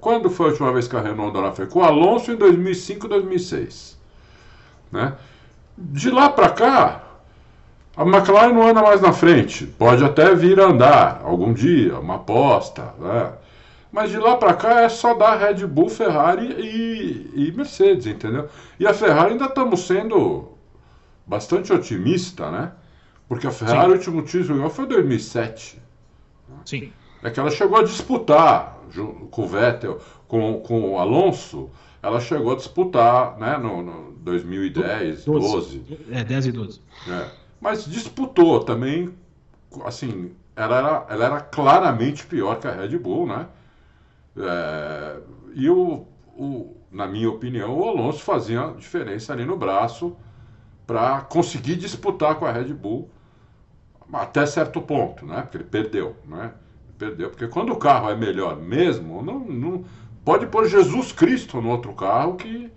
Quando 0.00 0.30
foi 0.30 0.46
a 0.46 0.50
última 0.50 0.72
vez 0.72 0.88
que 0.88 0.96
a 0.96 1.00
Renault 1.00 1.30
andou 1.30 1.42
na 1.42 1.52
frente? 1.52 1.70
Com 1.70 1.80
o 1.80 1.84
Alonso 1.84 2.32
em 2.32 2.36
2005, 2.36 3.06
2006. 3.06 3.98
Né? 4.90 5.12
De 5.76 6.10
lá 6.10 6.30
para 6.30 6.48
cá, 6.50 7.02
a 7.96 8.02
McLaren 8.02 8.52
não 8.54 8.66
anda 8.66 8.80
mais 8.82 9.00
na 9.02 9.12
frente. 9.12 9.66
Pode 9.66 10.02
até 10.04 10.34
vir 10.34 10.58
a 10.60 10.64
andar 10.66 11.20
algum 11.24 11.52
dia, 11.52 11.98
uma 11.98 12.14
aposta. 12.16 12.94
Né? 12.98 13.32
Mas 13.94 14.10
de 14.10 14.18
lá 14.18 14.36
para 14.36 14.54
cá 14.54 14.80
é 14.80 14.88
só 14.88 15.14
dar 15.14 15.36
Red 15.36 15.64
Bull, 15.68 15.88
Ferrari 15.88 16.46
e, 16.58 17.30
e 17.32 17.52
Mercedes, 17.52 18.06
entendeu? 18.06 18.48
E 18.76 18.84
a 18.88 18.92
Ferrari 18.92 19.34
ainda 19.34 19.44
estamos 19.44 19.86
sendo 19.86 20.48
bastante 21.24 21.72
otimista, 21.72 22.50
né? 22.50 22.72
Porque 23.28 23.46
a 23.46 23.52
Ferrari, 23.52 23.92
o 23.92 23.94
último 23.94 24.22
título 24.22 24.56
ganhou 24.56 24.68
foi 24.68 24.86
em 24.86 24.88
2007. 24.88 25.80
Sim. 26.64 26.92
É 27.22 27.30
que 27.30 27.38
ela 27.38 27.52
chegou 27.52 27.78
a 27.78 27.84
disputar 27.84 28.80
com 29.30 29.42
o 29.42 29.46
Vettel, 29.46 30.00
com, 30.26 30.58
com 30.58 30.90
o 30.90 30.98
Alonso, 30.98 31.70
ela 32.02 32.18
chegou 32.18 32.52
a 32.52 32.56
disputar, 32.56 33.38
né, 33.38 33.56
no, 33.58 33.80
no 33.80 34.10
2010, 34.18 35.24
12. 35.24 35.98
É, 36.10 36.24
10 36.24 36.46
e 36.46 36.52
12. 36.52 36.80
né? 37.06 37.30
Mas 37.60 37.84
disputou 37.84 38.58
também, 38.64 39.14
assim, 39.84 40.32
ela 40.56 40.78
era, 40.78 41.06
ela 41.10 41.24
era 41.26 41.40
claramente 41.40 42.26
pior 42.26 42.58
que 42.58 42.66
a 42.66 42.72
Red 42.72 42.98
Bull, 42.98 43.28
né? 43.28 43.46
É, 44.36 45.20
e 45.54 45.68
o, 45.68 46.06
o, 46.36 46.76
na 46.90 47.06
minha 47.06 47.30
opinião, 47.30 47.78
o 47.78 47.88
Alonso 47.88 48.20
fazia 48.20 48.74
diferença 48.78 49.32
ali 49.32 49.44
no 49.44 49.56
braço 49.56 50.16
para 50.86 51.20
conseguir 51.22 51.76
disputar 51.76 52.36
com 52.36 52.44
a 52.44 52.52
Red 52.52 52.72
Bull 52.72 53.10
até 54.12 54.46
certo 54.46 54.80
ponto, 54.80 55.24
né? 55.26 55.42
Porque 55.42 55.56
ele 55.56 55.64
perdeu, 55.64 56.16
né? 56.26 56.52
Perdeu, 56.98 57.30
porque 57.30 57.48
quando 57.48 57.72
o 57.72 57.76
carro 57.76 58.08
é 58.10 58.14
melhor 58.14 58.56
mesmo, 58.56 59.22
não, 59.22 59.40
não 59.40 59.84
pode 60.24 60.46
pôr 60.46 60.68
Jesus 60.68 61.12
Cristo 61.12 61.60
no 61.60 61.70
outro 61.70 61.92
carro 61.92 62.36
que 62.36 62.70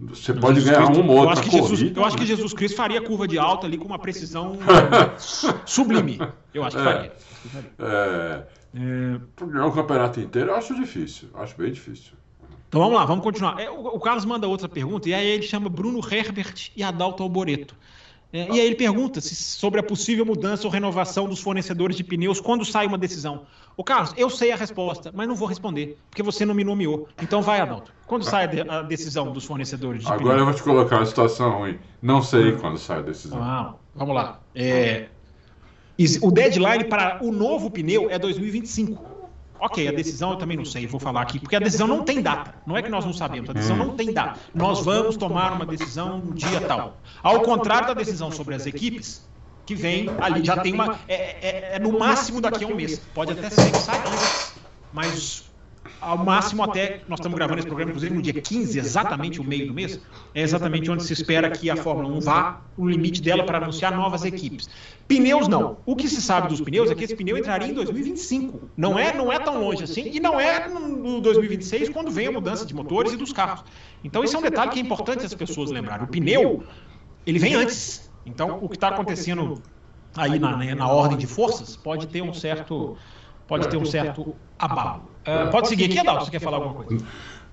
você 0.00 0.32
pode 0.32 0.60
Jesus 0.60 0.70
ganhar 0.76 0.86
Cristo- 0.86 1.02
uma 1.02 1.12
eu 1.12 1.16
outra 1.18 1.32
acho 1.32 1.42
que 1.42 1.50
Jesus, 1.50 1.80
corrida. 1.80 2.00
eu 2.00 2.04
acho 2.04 2.16
que? 2.16 2.26
Jesus 2.26 2.52
Cristo 2.52 2.76
faria 2.76 3.00
curva 3.02 3.26
de 3.26 3.38
alta 3.38 3.66
ali 3.66 3.76
com 3.76 3.84
uma 3.86 3.98
precisão 3.98 4.56
sublime. 5.66 6.20
Eu 6.54 6.64
acho 6.64 6.76
que 6.76 6.82
É. 6.82 6.84
faria. 6.84 7.12
É, 7.78 8.42
É, 8.74 9.18
ganhar 9.46 9.66
o 9.66 9.72
campeonato 9.72 10.20
inteiro 10.20 10.50
eu 10.50 10.54
acho 10.54 10.74
difícil. 10.74 11.28
Acho 11.34 11.56
bem 11.56 11.72
difícil. 11.72 12.12
Então 12.68 12.82
vamos 12.82 12.96
lá, 12.96 13.04
vamos 13.06 13.24
continuar. 13.24 13.58
É, 13.58 13.70
o, 13.70 13.80
o 13.86 13.98
Carlos 13.98 14.26
manda 14.26 14.46
outra 14.46 14.68
pergunta, 14.68 15.08
e 15.08 15.14
aí 15.14 15.26
ele 15.26 15.42
chama 15.42 15.70
Bruno 15.70 16.00
Herbert 16.00 16.70
e 16.76 16.82
Adalto 16.82 17.22
Alboreto. 17.22 17.74
É, 18.32 18.46
e 18.46 18.60
aí 18.60 18.66
ele 18.66 18.74
pergunta 18.74 19.20
se- 19.22 19.34
sobre 19.34 19.80
a 19.80 19.82
possível 19.82 20.24
mudança 20.26 20.66
ou 20.66 20.70
renovação 20.72 21.26
dos 21.28 21.40
fornecedores 21.40 21.96
de 21.96 22.04
pneus 22.04 22.40
quando 22.40 22.64
sai 22.64 22.86
uma 22.86 22.98
decisão. 22.98 23.46
Ô 23.76 23.82
Carlos, 23.82 24.12
eu 24.16 24.28
sei 24.28 24.50
a 24.52 24.56
resposta, 24.56 25.10
mas 25.14 25.26
não 25.26 25.34
vou 25.34 25.48
responder, 25.48 25.98
porque 26.10 26.22
você 26.22 26.44
não 26.44 26.54
me 26.54 26.62
nomeou. 26.64 27.08
Então 27.22 27.40
vai, 27.40 27.60
Adalto. 27.60 27.90
Quando 28.06 28.24
sai 28.24 28.44
a, 28.44 28.46
de- 28.46 28.60
a 28.68 28.82
decisão 28.82 29.32
dos 29.32 29.44
fornecedores 29.44 30.02
de 30.02 30.08
Agora 30.12 30.40
eu 30.40 30.44
pneus? 30.44 30.44
vou 30.44 30.54
te 30.54 30.62
colocar 30.62 30.96
uma 30.96 31.06
situação 31.06 31.58
ruim. 31.58 31.78
Não 32.02 32.22
sei 32.22 32.52
quando 32.52 32.76
sai 32.78 32.98
a 32.98 33.02
decisão. 33.02 33.42
Ah, 33.42 33.74
vamos 33.94 34.14
lá. 34.14 34.40
É, 34.54 35.08
o 36.22 36.30
deadline 36.30 36.84
para 36.84 37.18
o 37.22 37.32
novo 37.32 37.70
pneu 37.70 38.10
é 38.10 38.18
2025. 38.18 39.17
Ok, 39.60 39.88
a 39.88 39.92
decisão 39.92 40.30
eu 40.30 40.36
também 40.36 40.56
não 40.56 40.64
sei, 40.64 40.86
vou 40.86 41.00
falar 41.00 41.22
aqui, 41.22 41.40
porque 41.40 41.56
a 41.56 41.58
decisão 41.58 41.86
não 41.86 42.04
tem 42.04 42.22
data. 42.22 42.54
Não 42.64 42.76
é 42.76 42.82
que 42.82 42.88
nós 42.88 43.04
não 43.04 43.12
sabemos, 43.12 43.50
a 43.50 43.52
decisão 43.52 43.76
não 43.76 43.96
tem 43.96 44.12
data. 44.12 44.40
Nós 44.54 44.84
vamos 44.84 45.16
tomar 45.16 45.52
uma 45.52 45.66
decisão 45.66 46.18
no 46.18 46.32
dia 46.34 46.60
tal. 46.60 47.02
Ao 47.22 47.42
contrário 47.42 47.88
da 47.88 47.94
decisão 47.94 48.30
sobre 48.30 48.54
as 48.54 48.66
equipes, 48.66 49.28
que 49.66 49.74
vem 49.74 50.16
ali, 50.20 50.44
já 50.44 50.56
tem 50.56 50.72
uma. 50.72 51.04
É, 51.08 51.14
é- 51.48 51.76
é 51.76 51.78
no 51.78 51.98
máximo 51.98 52.40
daqui 52.40 52.64
a 52.64 52.68
um 52.68 52.74
mês. 52.74 52.98
Pode 52.98 53.32
até 53.32 53.50
ser 53.50 53.70
que 53.72 53.78
saia 53.78 54.08
antes, 54.08 54.54
mas 54.90 55.47
ao 56.00 56.18
máximo 56.18 56.62
até. 56.62 57.02
Nós 57.08 57.18
estamos 57.18 57.36
gravando 57.36 57.58
esse 57.58 57.66
programa, 57.66 57.90
inclusive, 57.90 58.14
no 58.14 58.22
dia 58.22 58.32
15, 58.32 58.78
exatamente 58.78 59.40
o 59.40 59.44
meio 59.44 59.66
do 59.66 59.74
mês. 59.74 60.00
É 60.34 60.42
exatamente 60.42 60.90
onde 60.90 61.04
se 61.04 61.12
espera 61.12 61.50
que 61.50 61.68
a 61.70 61.76
Fórmula 61.76 62.08
1 62.16 62.20
vá, 62.20 62.60
o 62.76 62.88
limite 62.88 63.22
dela 63.22 63.44
para 63.44 63.58
anunciar 63.58 63.94
novas 63.96 64.24
equipes. 64.24 64.68
Pneus 65.06 65.48
não. 65.48 65.78
O 65.86 65.96
que 65.96 66.08
se 66.08 66.20
sabe 66.20 66.48
dos 66.48 66.60
pneus 66.60 66.90
é 66.90 66.94
que 66.94 67.04
esse 67.04 67.16
pneu 67.16 67.36
entraria 67.36 67.68
em 67.68 67.74
2025. 67.74 68.70
Não 68.76 68.98
é, 68.98 69.14
não 69.14 69.32
é 69.32 69.38
tão 69.38 69.60
longe 69.60 69.84
assim, 69.84 70.10
e 70.12 70.20
não 70.20 70.38
é 70.38 70.68
no 70.68 71.20
2026 71.20 71.88
quando 71.88 72.10
vem 72.10 72.26
a 72.26 72.32
mudança 72.32 72.66
de 72.66 72.74
motores 72.74 73.12
e 73.12 73.16
dos 73.16 73.32
carros. 73.32 73.64
Então, 74.04 74.22
esse 74.22 74.36
é 74.36 74.38
um 74.38 74.42
detalhe 74.42 74.70
que 74.70 74.78
é 74.78 74.82
importante 74.82 75.24
as 75.24 75.34
pessoas 75.34 75.70
lembrarem. 75.70 76.04
O 76.04 76.08
pneu, 76.08 76.62
ele 77.26 77.38
vem 77.38 77.54
antes. 77.54 78.10
Então, 78.26 78.58
o 78.60 78.68
que 78.68 78.76
está 78.76 78.88
acontecendo 78.88 79.62
aí 80.16 80.38
na, 80.38 80.56
na 80.74 80.88
ordem 80.88 81.16
de 81.16 81.26
forças 81.26 81.76
pode 81.76 82.06
ter 82.08 82.22
um 82.22 82.34
certo, 82.34 82.96
pode 83.48 83.68
ter 83.68 83.76
um 83.76 83.84
certo 83.84 84.36
abalo. 84.58 85.10
Ah, 85.24 85.48
pode 85.50 85.68
seguir 85.68 85.86
aqui, 85.86 85.98
Adalto? 85.98 86.26
Você 86.26 86.30
quer 86.30 86.40
falar 86.40 86.58
alguma 86.58 86.84
coisa? 86.84 87.04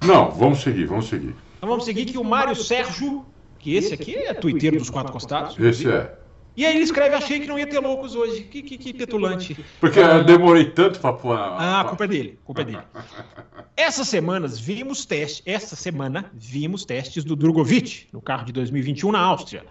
Não, 0.05 0.29
vamos 0.29 0.59
seguir, 0.59 0.85
vamos 0.85 1.07
seguir. 1.07 1.35
Então 1.57 1.69
vamos 1.69 1.85
seguir 1.85 2.05
que 2.05 2.17
o 2.17 2.23
Mário 2.23 2.55
Sérgio, 2.55 3.25
que 3.57 3.75
esse 3.75 3.93
aqui 3.93 4.15
é 4.15 4.33
tuiteiro 4.33 4.77
dos 4.77 4.89
quatro 4.89 5.11
costados. 5.11 5.57
Esse 5.57 5.89
é. 5.89 6.13
E 6.57 6.65
aí 6.65 6.75
ele 6.75 6.85
escreve, 6.85 7.15
achei 7.15 7.39
que 7.39 7.47
não 7.47 7.59
ia 7.59 7.67
ter 7.67 7.79
loucos 7.79 8.15
hoje. 8.15 8.43
Que, 8.43 8.61
que, 8.61 8.77
que 8.77 8.93
petulante. 8.93 9.57
Porque 9.79 9.99
eu 9.99 10.23
demorei 10.23 10.65
tanto 10.65 10.99
para 11.01 11.11
pôr. 11.11 11.35
Ah, 11.37 11.81
a 11.81 11.83
culpa 11.83 12.05
é 12.05 12.07
dele, 12.07 12.39
culpa 12.45 12.61
é 12.61 12.65
dele. 12.65 12.79
Essas 13.75 14.07
semanas 14.07 14.57
vimos 14.57 15.05
testes, 15.05 15.43
essa 15.45 15.75
semana 15.75 16.31
vimos 16.33 16.85
testes 16.85 17.25
do 17.25 17.35
Drogovic 17.35 18.07
no 18.13 18.21
carro 18.21 18.45
de 18.45 18.53
2021 18.53 19.11
na 19.11 19.19
Áustria. 19.19 19.65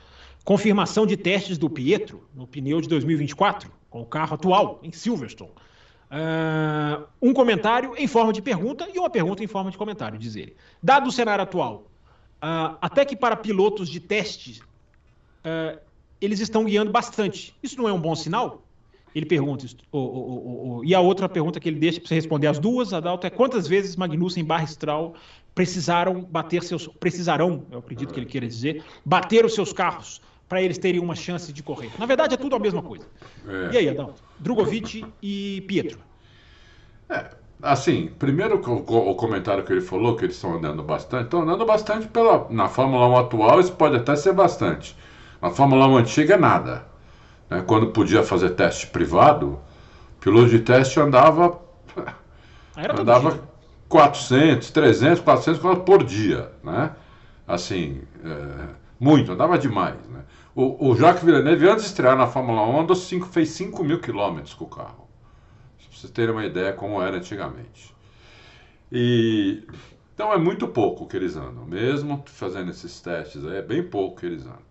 Confirmação 0.45 1.07
de 1.07 1.16
testes 1.16 1.57
do 1.57 1.71
Pietro 1.71 2.28
no 2.35 2.47
pneu 2.47 2.83
de 2.83 2.88
2024 2.88 3.71
com 3.88 4.02
o 4.02 4.04
carro 4.04 4.35
atual 4.35 4.78
em 4.83 4.93
Silverstone. 4.93 5.52
Uh, 6.14 7.09
um 7.21 7.33
comentário 7.33 7.92
em 7.99 8.06
forma 8.06 8.33
de 8.33 8.40
pergunta 8.40 8.88
e 8.94 8.97
uma 9.00 9.11
pergunta 9.11 9.42
em 9.42 9.49
forma 9.49 9.68
de 9.68 9.76
comentário, 9.76 10.16
diz 10.16 10.37
ele. 10.37 10.54
Dado 10.80 11.09
o 11.09 11.12
cenário 11.12 11.42
atual, 11.42 11.90
uh, 12.37 12.78
até 12.80 13.04
que 13.04 13.16
para 13.16 13.35
pilotos 13.35 13.88
de 13.88 13.99
teste, 13.99 14.62
uh, 15.44 15.76
eles 16.21 16.38
estão 16.38 16.64
guiando 16.64 16.92
bastante. 16.92 17.56
Isso 17.61 17.76
não 17.76 17.88
é 17.88 17.92
um 17.92 18.00
bom 18.00 18.14
sinal? 18.14 18.62
Ele 19.12 19.26
pergunta. 19.26 19.66
Oh, 19.90 19.99
oh, 19.99 20.76
oh, 20.78 20.85
e 20.85 20.94
a 20.94 21.00
outra 21.00 21.28
pergunta 21.28 21.59
que 21.59 21.68
ele 21.68 21.80
deixa 21.80 21.99
para 21.99 22.09
você 22.09 22.14
responder 22.14 22.47
as 22.47 22.61
duas, 22.61 22.92
Adalto, 22.92 23.26
é 23.26 23.30
quantas 23.30 23.66
vezes 23.66 23.97
Magnussen 23.97 24.44
barra 24.44 24.66
Stroll 24.68 25.16
precisaram 25.52 26.21
bater 26.23 26.62
seus. 26.62 26.87
Precisarão, 26.87 27.66
eu 27.73 27.80
acredito 27.80 28.14
que 28.14 28.21
ele 28.21 28.26
queira 28.26 28.47
dizer, 28.47 28.85
bater 29.04 29.44
os 29.44 29.52
seus 29.52 29.73
carros 29.73 30.21
para 30.55 30.63
eles 30.63 30.79
terem 30.79 31.01
uma 31.01 31.17
chance 31.17 31.53
de 31.53 31.65
correr. 31.65 31.91
Na 31.99 32.07
verdade, 32.07 32.35
é 32.35 32.37
tudo 32.37 32.55
a 32.55 32.61
mesma 32.61 32.81
coisa. 32.81 33.05
É. 33.45 33.75
E 33.75 33.77
aí, 33.79 33.89
Adalto? 33.89 34.23
Drogovic 34.39 35.05
e 35.21 35.65
Pietro. 35.67 35.99
É, 37.11 37.31
assim, 37.61 38.13
primeiro 38.21 38.61
o, 38.65 39.15
comentário 39.17 39.65
que 39.65 39.73
ele 39.73 39.81
falou, 39.81 40.15
que 40.15 40.25
eles 40.25 40.37
estão 40.37 40.55
andando 40.55 40.81
bastante, 40.81 41.25
estão 41.25 41.43
andando 41.43 41.67
bastante 41.67 42.07
pela, 42.07 42.47
na 42.51 42.69
Fórmula 42.69 43.09
1 43.09 43.17
atual, 43.17 43.59
isso 43.59 43.73
pode 43.73 43.97
até 43.97 44.15
ser 44.15 44.33
bastante. 44.33 44.97
Na 45.43 45.51
Fórmula 45.51 45.89
1 45.89 45.97
antiga 45.97 46.37
nada. 46.37 46.87
Né? 47.51 47.61
Quando 47.67 47.89
podia 47.89 48.23
fazer 48.23 48.51
teste 48.51 48.87
privado, 48.87 49.59
o 50.19 50.21
piloto 50.21 50.51
de 50.51 50.61
teste 50.61 51.01
andava. 51.01 51.61
Era 52.77 53.01
andava 53.01 53.41
400, 53.89 54.71
300, 54.71 55.21
400 55.21 55.61
km 55.61 55.81
por 55.81 56.05
dia. 56.05 56.53
Né? 56.63 56.93
Assim, 57.45 58.03
é, 58.25 58.69
muito, 59.01 59.33
andava 59.33 59.59
demais. 59.59 59.97
Né? 60.09 60.21
O, 60.55 60.91
o 60.91 60.97
Jacques 60.97 61.25
Villeneuve, 61.25 61.69
antes 61.69 61.85
de 61.85 61.91
estrear 61.91 62.17
na 62.17 62.27
Fórmula 62.27 62.63
1, 62.63 62.81
andou 62.81 62.95
cinco, 62.95 63.27
fez 63.27 63.49
5 63.51 63.83
mil 63.83 64.01
quilômetros 64.01 64.55
com 64.55 64.65
o 64.65 64.69
carro. 64.69 65.09
Pra 65.79 65.87
vocês 65.91 66.13
terem 66.13 66.33
uma 66.33 66.45
ideia 66.45 66.73
como 66.73 67.03
era 67.03 67.17
antigamente. 67.17 67.95
E 68.93 69.67
então 70.15 70.33
é 70.33 70.39
muito 70.39 70.69
pouco 70.69 71.09
que 71.09 71.17
eles 71.17 71.35
andam, 71.37 71.65
mesmo 71.65 72.23
fazendo 72.27 72.71
esses 72.71 73.01
testes 73.01 73.45
aí, 73.45 73.57
é 73.57 73.63
bem 73.63 73.83
pouco 73.83 74.21
que 74.21 74.27
eles 74.27 74.47
andam. 74.47 74.63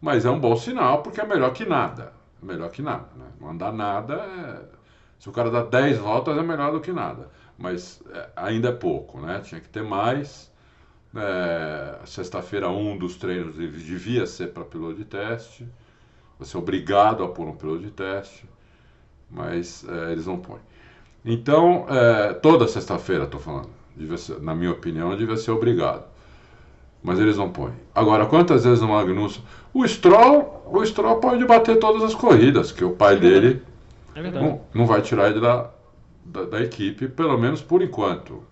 Mas 0.00 0.24
é 0.24 0.30
um 0.30 0.40
bom 0.40 0.56
sinal 0.56 1.02
porque 1.02 1.20
é 1.20 1.26
melhor 1.26 1.52
que 1.52 1.64
nada. 1.64 2.12
É 2.42 2.44
melhor 2.44 2.70
que 2.70 2.82
nada. 2.82 3.08
Né? 3.14 3.26
Não 3.40 3.50
andar 3.50 3.72
nada 3.72 4.14
é... 4.14 4.80
Se 5.20 5.28
o 5.28 5.32
cara 5.32 5.50
dá 5.50 5.62
10 5.62 5.98
voltas 5.98 6.36
é 6.36 6.42
melhor 6.42 6.72
do 6.72 6.80
que 6.80 6.92
nada. 6.92 7.28
Mas 7.58 8.02
é, 8.10 8.30
ainda 8.34 8.70
é 8.70 8.72
pouco, 8.72 9.20
né? 9.20 9.40
Tinha 9.40 9.60
que 9.60 9.68
ter 9.68 9.82
mais. 9.82 10.49
É, 11.14 11.98
Sexta-feira, 12.04 12.68
um 12.68 12.96
dos 12.96 13.16
treinos 13.16 13.56
devia 13.56 14.26
ser 14.26 14.48
para 14.48 14.64
piloto 14.64 14.94
de 14.94 15.04
teste. 15.04 15.66
Você 16.38 16.56
é 16.56 16.60
obrigado 16.60 17.22
a 17.22 17.28
pôr 17.28 17.46
um 17.48 17.54
piloto 17.54 17.82
de 17.82 17.90
teste. 17.90 18.44
Mas 19.30 19.84
é, 19.88 20.12
eles 20.12 20.26
não 20.26 20.38
põem. 20.38 20.60
Então, 21.24 21.86
é, 21.88 22.32
toda 22.34 22.66
sexta-feira, 22.66 23.24
estou 23.24 23.40
falando. 23.40 23.70
Ser, 24.16 24.40
na 24.40 24.54
minha 24.54 24.70
opinião, 24.70 25.14
devia 25.16 25.36
ser 25.36 25.50
obrigado. 25.50 26.04
Mas 27.02 27.18
eles 27.18 27.36
não 27.36 27.50
põem. 27.50 27.72
Agora, 27.94 28.26
quantas 28.26 28.64
vezes 28.64 28.82
o 28.82 28.88
Magnussen. 28.88 29.42
O 29.72 29.86
Stroll, 29.86 30.64
o 30.66 30.84
Stroll 30.84 31.20
pode 31.20 31.44
bater 31.44 31.78
todas 31.78 32.02
as 32.02 32.14
corridas, 32.14 32.72
que 32.72 32.84
o 32.84 32.90
pai 32.90 33.14
é 33.14 33.18
dele 33.18 33.62
é 34.14 34.30
não, 34.30 34.60
não 34.74 34.86
vai 34.86 35.00
tirar 35.00 35.30
ele 35.30 35.40
da, 35.40 35.70
da, 36.24 36.44
da, 36.44 36.60
equipe, 36.60 37.08
pelo 37.08 37.38
menos 37.38 37.62
por 37.62 37.82
enquanto. 37.82 38.42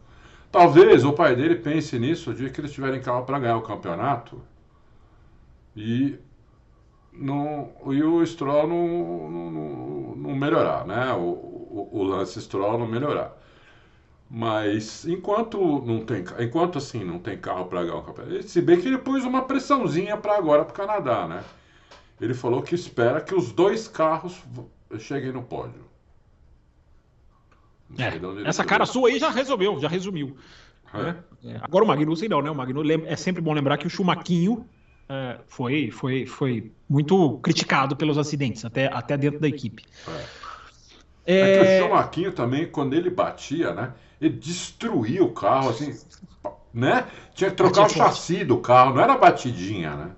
Talvez 0.50 1.04
o 1.04 1.12
pai 1.12 1.36
dele 1.36 1.56
pense 1.56 1.98
nisso 1.98 2.30
o 2.30 2.34
dia 2.34 2.50
que 2.50 2.60
eles 2.60 2.72
tiverem 2.72 3.00
carro 3.02 3.24
para 3.24 3.38
ganhar 3.38 3.56
o 3.56 3.62
campeonato 3.62 4.40
e, 5.76 6.18
não, 7.12 7.72
e 7.86 8.02
o 8.02 8.24
Stroll 8.26 8.66
não, 8.66 9.30
não, 9.30 10.16
não 10.16 10.34
melhorar, 10.36 10.86
né? 10.86 11.12
O, 11.14 11.20
o, 11.20 11.88
o 11.92 12.02
lance 12.02 12.40
Stroll 12.40 12.78
não 12.78 12.86
melhorar. 12.86 13.36
Mas 14.30 15.06
enquanto 15.06 15.58
não 15.86 16.04
tem, 16.04 16.24
enquanto 16.40 16.78
assim 16.78 17.04
não 17.04 17.18
tem 17.18 17.38
carro 17.38 17.66
para 17.66 17.82
ganhar 17.84 17.96
o 17.96 18.02
campeonato, 18.02 18.42
se 18.48 18.60
bem 18.60 18.80
que 18.80 18.88
ele 18.88 18.98
pôs 18.98 19.24
uma 19.24 19.42
pressãozinha 19.42 20.16
para 20.16 20.36
agora 20.36 20.64
para 20.64 20.72
o 20.72 20.76
Canadá, 20.76 21.26
né? 21.28 21.44
Ele 22.20 22.34
falou 22.34 22.62
que 22.62 22.74
espera 22.74 23.20
que 23.20 23.34
os 23.34 23.52
dois 23.52 23.88
carros 23.88 24.42
cheguem 24.98 25.32
no 25.32 25.42
pódio. 25.42 25.84
É, 27.96 28.48
essa 28.48 28.64
cara 28.64 28.84
sua 28.84 29.08
aí 29.08 29.18
já 29.18 29.30
resolveu, 29.30 29.80
já 29.80 29.88
resumiu. 29.88 30.36
É. 30.92 31.02
Né? 31.02 31.16
É, 31.44 31.56
agora 31.62 31.84
o 31.84 31.88
Magnussen 31.88 32.28
não, 32.28 32.42
né? 32.42 32.50
O 32.50 32.54
Magnussen 32.54 33.04
é 33.06 33.16
sempre 33.16 33.40
bom 33.40 33.52
lembrar 33.52 33.78
que 33.78 33.86
o 33.86 33.90
Chumaquinho 33.90 34.66
é, 35.08 35.38
foi, 35.46 35.90
foi, 35.90 36.26
foi 36.26 36.72
muito 36.88 37.38
criticado 37.38 37.96
pelos 37.96 38.18
acidentes, 38.18 38.64
até, 38.64 38.86
até 38.86 39.16
dentro 39.16 39.40
da 39.40 39.48
equipe. 39.48 39.84
É. 41.26 41.34
é 41.34 41.58
que 41.58 41.84
o 41.84 41.88
Chumaquinho 41.88 42.32
também, 42.32 42.66
quando 42.66 42.94
ele 42.94 43.10
batia, 43.10 43.72
né? 43.72 43.92
Ele 44.20 44.34
destruía 44.34 45.22
o 45.22 45.32
carro, 45.32 45.70
assim, 45.70 45.96
né? 46.74 47.06
Tinha 47.34 47.50
que 47.50 47.56
trocar 47.56 47.82
batia 47.82 48.02
o 48.02 48.06
chassi 48.06 48.32
forte. 48.34 48.44
do 48.46 48.58
carro, 48.58 48.94
não 48.94 49.02
era 49.02 49.16
batidinha, 49.16 49.94
né? 49.94 50.10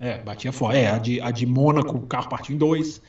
É, 0.00 0.18
batia 0.18 0.52
fora. 0.52 0.78
É, 0.78 0.90
a 0.90 0.98
de, 0.98 1.20
a 1.20 1.30
de 1.30 1.44
Mônaco, 1.44 1.96
o 1.96 2.06
carro 2.06 2.28
partiu 2.28 2.54
em 2.54 2.58
dois. 2.58 3.02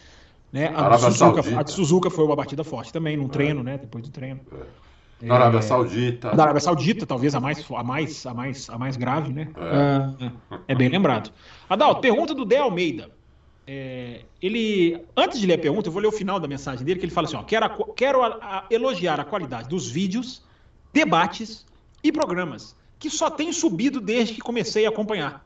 Né? 0.51 0.71
A, 0.75 0.89
de 0.89 1.01
Suzuka, 1.01 1.59
a 1.59 1.63
de 1.63 1.71
Suzuka 1.71 2.09
foi 2.09 2.25
uma 2.25 2.35
batida 2.35 2.63
forte 2.63 2.91
também, 2.91 3.15
num 3.15 3.25
é. 3.25 3.29
treino, 3.29 3.63
né? 3.63 3.77
Depois 3.77 4.03
do 4.03 4.09
treino. 4.09 4.39
É. 4.51 4.79
Na 5.21 5.35
Arábia 5.35 5.61
Saudita. 5.61 6.33
Na 6.33 6.43
Arábia 6.43 6.61
Saudita, 6.61 7.05
talvez 7.05 7.35
a 7.35 7.39
mais, 7.39 7.65
a 7.69 7.83
mais, 7.83 8.25
a 8.25 8.33
mais, 8.33 8.69
a 8.69 8.77
mais 8.77 8.95
grave, 8.95 9.33
né? 9.33 9.49
É, 9.57 10.31
é 10.69 10.75
bem 10.75 10.87
lembrado. 10.87 11.31
Adal, 11.69 11.99
pergunta 11.99 12.33
do 12.33 12.45
De 12.45 12.55
Almeida. 12.55 13.11
É, 13.67 14.21
ele, 14.41 14.99
antes 15.15 15.39
de 15.39 15.45
ler 15.45 15.55
a 15.55 15.59
pergunta, 15.59 15.89
eu 15.89 15.91
vou 15.91 16.01
ler 16.01 16.07
o 16.07 16.11
final 16.11 16.39
da 16.39 16.47
mensagem 16.47 16.83
dele, 16.85 16.99
que 16.99 17.05
ele 17.05 17.11
fala 17.11 17.27
assim: 17.27 17.35
ó, 17.35 17.43
quero, 17.43 17.65
a, 17.65 17.93
quero 17.93 18.23
a 18.23 18.65
elogiar 18.69 19.19
a 19.19 19.25
qualidade 19.25 19.67
dos 19.67 19.91
vídeos, 19.91 20.41
debates 20.93 21.65
e 22.03 22.11
programas, 22.11 22.75
que 22.97 23.09
só 23.09 23.29
tem 23.29 23.51
subido 23.51 23.99
desde 23.99 24.33
que 24.33 24.41
comecei 24.41 24.85
a 24.85 24.89
acompanhar. 24.89 25.45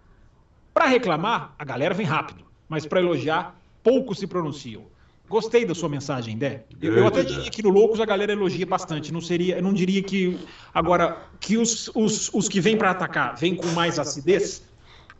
Para 0.73 0.85
reclamar, 0.85 1.53
a 1.57 1.65
galera 1.65 1.93
vem 1.93 2.05
rápido, 2.05 2.45
mas 2.69 2.85
para 2.85 3.01
elogiar, 3.01 3.59
poucos 3.83 4.19
se 4.19 4.27
pronunciam. 4.27 4.92
Gostei 5.29 5.65
da 5.65 5.73
sua 5.73 5.89
mensagem, 5.89 6.37
Dé. 6.37 6.63
Eu, 6.81 6.97
eu, 6.97 7.07
até 7.07 7.23
diria 7.23 7.49
que 7.49 7.63
no 7.63 7.69
Loucos 7.69 7.99
a 7.99 8.05
galera 8.05 8.33
elogia 8.33 8.65
bastante. 8.65 9.11
Não 9.11 9.21
seria, 9.21 9.55
eu 9.55 9.63
não 9.63 9.73
diria 9.73 10.03
que 10.03 10.39
agora 10.73 11.17
que 11.39 11.57
os, 11.57 11.89
os, 11.95 12.29
os 12.33 12.49
que 12.49 12.59
vêm 12.59 12.77
para 12.77 12.91
atacar 12.91 13.35
vêm 13.35 13.55
com 13.55 13.67
mais 13.67 13.97
acidez, 13.97 14.63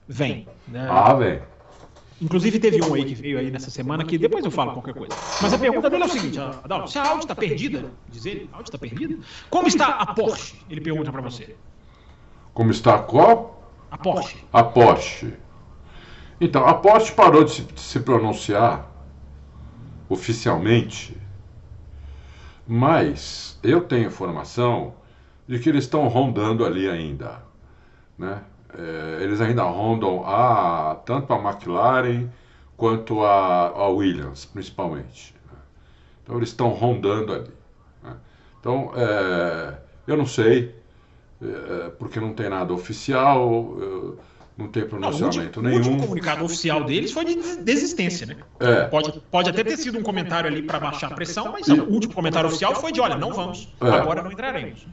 vem. 0.07 0.47
Né? 0.67 0.87
Ah, 0.89 1.13
vem. 1.13 1.41
Inclusive 2.21 2.59
teve 2.59 2.81
um 2.81 2.93
aí 2.93 3.05
que 3.05 3.15
veio 3.15 3.39
aí 3.39 3.49
nessa 3.49 3.69
semana 3.69 4.05
que 4.05 4.17
depois 4.17 4.45
eu 4.45 4.51
falo 4.51 4.73
qualquer 4.73 4.93
coisa. 4.93 5.13
Mas 5.41 5.53
a 5.53 5.57
pergunta 5.57 5.89
dele 5.89 6.03
é 6.03 6.05
o 6.05 6.09
seguinte, 6.09 6.39
Adalto, 6.39 6.89
se 6.89 6.97
a 6.97 7.09
Audi 7.09 7.23
está 7.23 7.35
perdida, 7.35 7.91
diz 8.07 8.25
ele, 8.25 8.49
a 8.53 8.57
Audi 8.57 8.69
está 8.69 8.77
perdida, 8.77 9.17
como 9.49 9.67
está 9.67 9.87
a 9.87 10.13
Porsche? 10.13 10.55
Ele 10.69 10.79
pergunta 10.79 11.11
para 11.11 11.21
você. 11.21 11.55
Como 12.53 12.71
está 12.71 12.99
qual? 12.99 13.69
A 13.89 13.97
Porsche. 13.97 14.37
A 14.53 14.63
Porsche. 14.63 15.33
Então, 16.39 16.65
a 16.65 16.75
Porsche 16.75 17.11
parou 17.11 17.43
de 17.43 17.51
se, 17.51 17.61
de 17.63 17.81
se 17.81 17.99
pronunciar 17.99 18.92
oficialmente, 20.13 21.17
mas 22.67 23.59
eu 23.61 23.81
tenho 23.81 24.07
informação 24.07 24.93
de 25.47 25.59
que 25.59 25.69
eles 25.69 25.83
estão 25.83 26.07
rondando 26.07 26.65
ali 26.65 26.89
ainda, 26.89 27.43
né? 28.17 28.41
é, 28.77 29.23
eles 29.23 29.39
ainda 29.41 29.63
rondam 29.63 30.23
a, 30.25 30.95
tanto 31.05 31.33
a 31.33 31.37
McLaren 31.37 32.27
quanto 32.75 33.23
a, 33.23 33.67
a 33.67 33.87
Williams, 33.89 34.45
principalmente. 34.45 35.33
Né? 35.45 35.57
Então 36.23 36.37
eles 36.37 36.49
estão 36.49 36.69
rondando 36.69 37.33
ali. 37.33 37.51
Né? 38.01 38.15
Então 38.59 38.91
é, 38.95 39.77
eu 40.07 40.17
não 40.17 40.25
sei, 40.25 40.75
é, 41.41 41.89
porque 41.99 42.19
não 42.19 42.33
tem 42.33 42.49
nada 42.49 42.73
oficial, 42.73 43.77
não 44.57 44.67
tem 44.67 44.85
pronunciamento 44.85 45.61
não, 45.61 45.71
o 45.71 45.73
último, 45.73 45.73
nenhum. 45.73 45.75
O 45.75 45.77
último 45.77 46.01
comunicado 46.01 46.45
oficial 46.45 46.83
deles 46.83 47.11
foi 47.11 47.25
de 47.25 47.57
desistência, 47.57 48.27
né? 48.27 48.37
É. 48.59 48.83
Pode, 48.83 49.19
pode 49.31 49.49
até 49.49 49.63
ter 49.63 49.77
sido 49.77 49.97
um 49.97 50.03
comentário 50.03 50.47
ali 50.47 50.61
para 50.61 50.79
baixar 50.79 51.07
a 51.07 51.15
pressão, 51.15 51.51
mas 51.51 51.67
e... 51.67 51.73
o 51.73 51.89
último 51.89 52.13
comentário 52.13 52.47
oficial 52.47 52.75
foi 52.75 52.91
de: 52.91 53.01
olha, 53.01 53.17
não 53.17 53.33
vamos, 53.33 53.73
é. 53.81 53.89
agora 53.89 54.21
não 54.21 54.31
entraremos. 54.31 54.85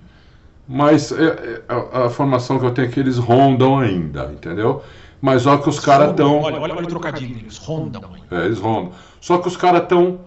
Mas 0.66 1.12
é, 1.12 1.24
é, 1.24 1.62
a, 1.68 2.06
a, 2.06 2.10
formação 2.10 2.58
que 2.58 2.64
eu 2.64 2.70
tenho 2.70 2.88
é 2.88 2.90
que 2.90 3.00
eles 3.00 3.18
rondam 3.18 3.80
ainda, 3.80 4.30
entendeu? 4.32 4.82
Mas 5.20 5.42
só 5.42 5.58
que 5.58 5.68
os 5.68 5.78
caras 5.78 6.10
estão. 6.10 6.40
Olha, 6.40 6.58
olha, 6.58 6.74
olha 6.74 6.84
o 6.84 6.88
trocadilho, 6.88 7.38
eles 7.38 7.58
rondam. 7.58 8.02
É, 8.30 8.46
eles 8.46 8.58
rondam. 8.58 8.92
Só 9.20 9.38
que 9.38 9.48
os 9.48 9.56
caras 9.56 9.82
estão. 9.82 10.20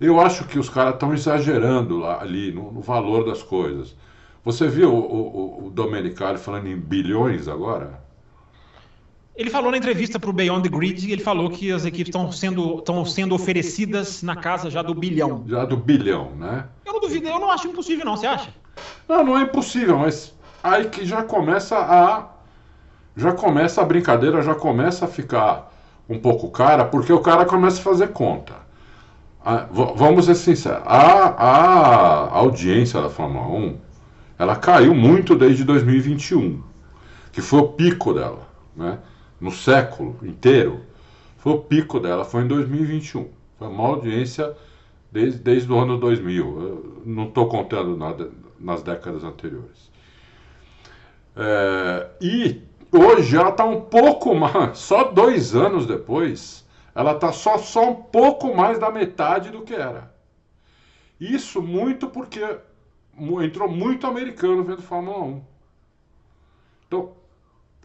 Eu 0.00 0.20
acho 0.20 0.44
que 0.44 0.58
os 0.58 0.68
caras 0.68 0.94
estão 0.94 1.14
exagerando 1.14 1.98
lá, 1.98 2.20
ali 2.20 2.52
no, 2.52 2.70
no, 2.70 2.80
valor 2.80 3.24
das 3.24 3.42
coisas. 3.42 3.94
Você 4.44 4.68
viu 4.68 4.92
o, 4.92 4.98
o, 4.98 5.66
o 5.66 5.70
Domenicali 5.70 6.36
falando 6.36 6.66
em 6.66 6.76
bilhões 6.76 7.48
agora? 7.48 8.03
Ele 9.36 9.50
falou 9.50 9.70
na 9.72 9.76
entrevista 9.76 10.18
para 10.18 10.30
o 10.30 10.32
Beyond 10.32 10.68
the 10.68 10.76
Grid, 10.76 11.10
ele 11.10 11.22
falou 11.22 11.50
que 11.50 11.72
as 11.72 11.84
equipes 11.84 12.08
estão 12.08 12.30
sendo, 12.30 12.84
sendo 13.06 13.34
oferecidas 13.34 14.22
na 14.22 14.36
casa 14.36 14.70
já 14.70 14.80
do 14.80 14.94
bilhão. 14.94 15.42
Já 15.46 15.64
do 15.64 15.76
bilhão, 15.76 16.30
né? 16.36 16.66
Eu 16.86 16.92
não 16.92 17.00
duvido, 17.00 17.26
eu 17.26 17.40
não 17.40 17.50
acho 17.50 17.66
impossível 17.66 18.04
não, 18.04 18.16
você 18.16 18.26
acha? 18.26 18.50
Não, 19.08 19.24
não 19.24 19.36
é 19.36 19.42
impossível, 19.42 19.98
mas 19.98 20.32
aí 20.62 20.88
que 20.88 21.04
já 21.04 21.22
começa 21.22 21.76
a. 21.76 22.28
Já 23.16 23.32
começa 23.32 23.80
a 23.80 23.84
brincadeira, 23.84 24.42
já 24.42 24.54
começa 24.54 25.04
a 25.04 25.08
ficar 25.08 25.72
um 26.08 26.18
pouco 26.18 26.50
cara, 26.50 26.84
porque 26.84 27.12
o 27.12 27.20
cara 27.20 27.44
começa 27.44 27.80
a 27.80 27.82
fazer 27.82 28.08
conta. 28.08 28.54
a, 29.44 29.66
vamos 29.70 30.26
ser 30.26 30.34
sinceros, 30.34 30.82
a, 30.84 31.28
a 31.28 32.38
audiência 32.38 33.00
da 33.00 33.08
Fórmula 33.10 33.46
1 33.46 33.76
ela 34.38 34.56
caiu 34.56 34.94
muito 34.94 35.36
desde 35.36 35.62
2021, 35.64 36.62
que 37.32 37.40
foi 37.40 37.60
o 37.60 37.68
pico 37.68 38.12
dela, 38.12 38.48
né? 38.76 38.98
No 39.44 39.52
século 39.52 40.16
inteiro, 40.22 40.80
foi 41.36 41.52
o 41.52 41.58
pico 41.58 42.00
dela, 42.00 42.24
foi 42.24 42.44
em 42.44 42.48
2021. 42.48 43.28
Foi 43.58 43.68
uma 43.68 43.88
audiência 43.88 44.56
desde, 45.12 45.38
desde 45.38 45.70
o 45.70 45.78
ano 45.78 45.98
2000. 45.98 46.62
Eu 46.62 47.02
não 47.04 47.24
estou 47.24 47.46
contando 47.46 47.94
nada 47.94 48.30
nas 48.58 48.82
décadas 48.82 49.22
anteriores. 49.22 49.90
É, 51.36 52.08
e 52.22 52.62
hoje 52.90 53.36
ela 53.36 53.50
está 53.50 53.66
um 53.66 53.82
pouco 53.82 54.32
mais, 54.34 54.78
só 54.78 55.12
dois 55.12 55.54
anos 55.54 55.86
depois, 55.86 56.66
ela 56.94 57.12
está 57.12 57.30
só, 57.30 57.58
só 57.58 57.90
um 57.90 57.96
pouco 57.96 58.56
mais 58.56 58.78
da 58.78 58.90
metade 58.90 59.50
do 59.50 59.60
que 59.60 59.74
era. 59.74 60.10
Isso 61.20 61.60
muito 61.60 62.08
porque 62.08 62.40
entrou 63.42 63.68
muito 63.68 64.06
americano 64.06 64.64
vendo 64.64 64.80
Fórmula 64.80 65.22
1. 65.22 65.42
Então, 66.86 67.12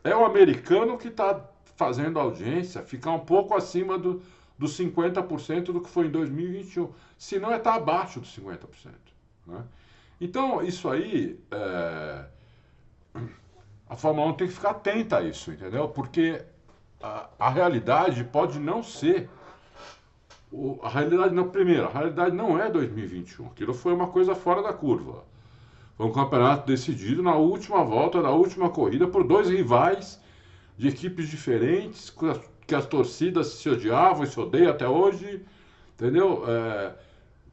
é 0.05 0.15
o 0.15 0.23
americano 0.23 0.97
que 0.97 1.09
está 1.09 1.48
fazendo 1.79 2.19
audiência 2.19 2.83
ficar 2.83 3.11
um 3.11 3.19
pouco 3.19 3.55
acima 3.55 3.97
do, 3.97 4.21
dos 4.57 4.77
50% 4.77 5.71
do 5.71 5.79
que 5.79 5.89
foi 5.89 6.07
em 6.07 6.11
2021. 6.11 6.91
Se 7.17 7.39
não, 7.39 7.53
é 7.53 7.55
estar 7.55 7.71
tá 7.71 7.77
abaixo 7.77 8.19
dos 8.19 8.37
50%. 8.37 8.57
Né? 9.47 9.63
Então, 10.19 10.61
isso 10.61 10.89
aí, 10.89 11.39
é... 11.49 12.25
a 13.89 13.95
Fórmula 13.95 14.27
1 14.27 14.33
tem 14.33 14.47
que 14.49 14.53
ficar 14.53 14.71
atenta 14.71 15.19
a 15.19 15.23
isso, 15.23 15.53
entendeu? 15.53 15.87
Porque 15.87 16.43
a, 17.01 17.29
a 17.39 17.49
realidade 17.49 18.25
pode 18.25 18.59
não 18.59 18.83
ser. 18.83 19.29
O, 20.51 20.79
a 20.83 20.89
realidade 20.89 21.33
não, 21.33 21.47
primeiro, 21.47 21.85
a 21.85 21.91
realidade 21.91 22.35
não 22.35 22.61
é 22.61 22.69
2021. 22.69 23.47
Aquilo 23.47 23.73
foi 23.73 23.93
uma 23.93 24.07
coisa 24.07 24.35
fora 24.35 24.61
da 24.61 24.73
curva. 24.73 25.23
Foi 25.95 26.05
um 26.05 26.11
campeonato 26.11 26.67
decidido 26.67 27.23
na 27.23 27.35
última 27.35 27.85
volta 27.85 28.21
da 28.21 28.31
última 28.31 28.69
corrida 28.69 29.07
por 29.07 29.23
dois 29.23 29.49
rivais 29.49 30.19
de 30.79 30.87
equipes 30.87 31.27
diferentes, 31.27 32.09
que 32.65 32.73
as 32.73 32.85
torcidas 32.85 33.47
se 33.47 33.69
odiavam 33.69 34.23
e 34.23 34.27
se 34.27 34.39
odeiam 34.39 34.71
até 34.71 34.87
hoje, 34.87 35.45
entendeu? 35.93 36.45
É, 36.47 36.93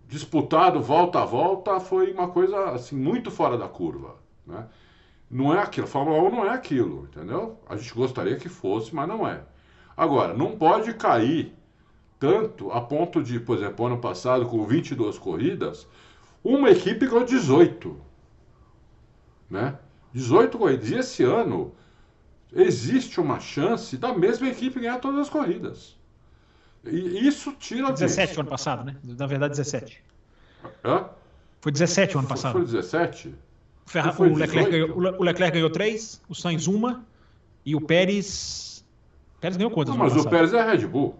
disputado 0.07 0.81
volta 0.81 1.23
a 1.23 1.25
volta 1.25 1.81
foi 1.81 2.13
uma 2.13 2.29
coisa 2.29 2.71
assim 2.71 2.95
muito 2.95 3.29
fora 3.29 3.59
da 3.59 3.67
curva, 3.67 4.15
né? 4.47 4.69
Não 5.29 5.53
é 5.53 5.59
aquilo, 5.59 5.89
a 5.89 5.91
Fórmula 5.91 6.23
1 6.23 6.31
não 6.31 6.45
é 6.45 6.51
aquilo, 6.51 7.09
entendeu? 7.11 7.59
A 7.69 7.77
gente 7.77 7.93
gostaria 7.93 8.37
que 8.37 8.49
fosse, 8.49 8.95
mas 8.95 9.09
não 9.09 9.27
é. 9.27 9.43
Agora, 9.97 10.33
não 10.33 10.57
pode 10.57 10.95
cair 10.95 11.53
tanto 12.21 12.71
a 12.71 12.81
ponto 12.81 13.21
de, 13.21 13.41
por 13.41 13.57
exemplo, 13.57 13.87
ano 13.87 13.99
passado, 13.99 14.47
com 14.47 14.65
22 14.65 15.19
corridas, 15.19 15.85
uma 16.45 16.71
equipe 16.71 17.09
ganhou 17.09 17.25
18. 17.25 18.01
Né? 19.51 19.77
18 20.13 20.57
corridas. 20.57 20.91
E 20.91 20.95
esse 20.95 21.25
ano, 21.25 21.75
existe 22.53 23.21
uma 23.21 23.41
chance 23.41 23.97
da 23.97 24.15
mesma 24.15 24.49
equipe 24.49 24.81
ganhar 24.81 24.99
todas 24.99 25.21
as 25.21 25.31
corridas. 25.31 25.97
E 26.85 27.27
isso 27.27 27.53
tira. 27.53 27.93
17 27.93 28.37
o 28.37 28.41
ano 28.41 28.49
passado, 28.51 28.85
né? 28.85 28.97
Na 29.03 29.27
verdade, 29.27 29.57
17. 29.57 30.03
Hã? 30.85 31.07
Foi 31.61 31.73
17 31.73 32.17
o 32.17 32.21
ano 32.21 32.29
passado. 32.29 32.53
Foi 32.53 32.65
17? 32.65 33.35
Ferra... 33.87 34.13
Foi 34.13 34.29
o, 34.31 34.35
Leclerc 34.35 34.71
ganhou, 34.71 34.97
o 34.97 35.23
Leclerc 35.23 35.55
ganhou 35.55 35.71
3, 35.71 36.21
o 36.29 36.35
Sainz 36.35 36.67
uma 36.67 37.05
e 37.65 37.75
o 37.75 37.81
Pérez. 37.81 38.85
O 39.37 39.41
Pérez 39.41 39.57
ganhou 39.57 39.71
quantas? 39.71 39.95
Não, 39.95 40.05
mas 40.05 40.17
o 40.17 40.29
Pérez 40.29 40.53
é 40.53 40.63
Red 40.63 40.87
Bull. 40.87 41.17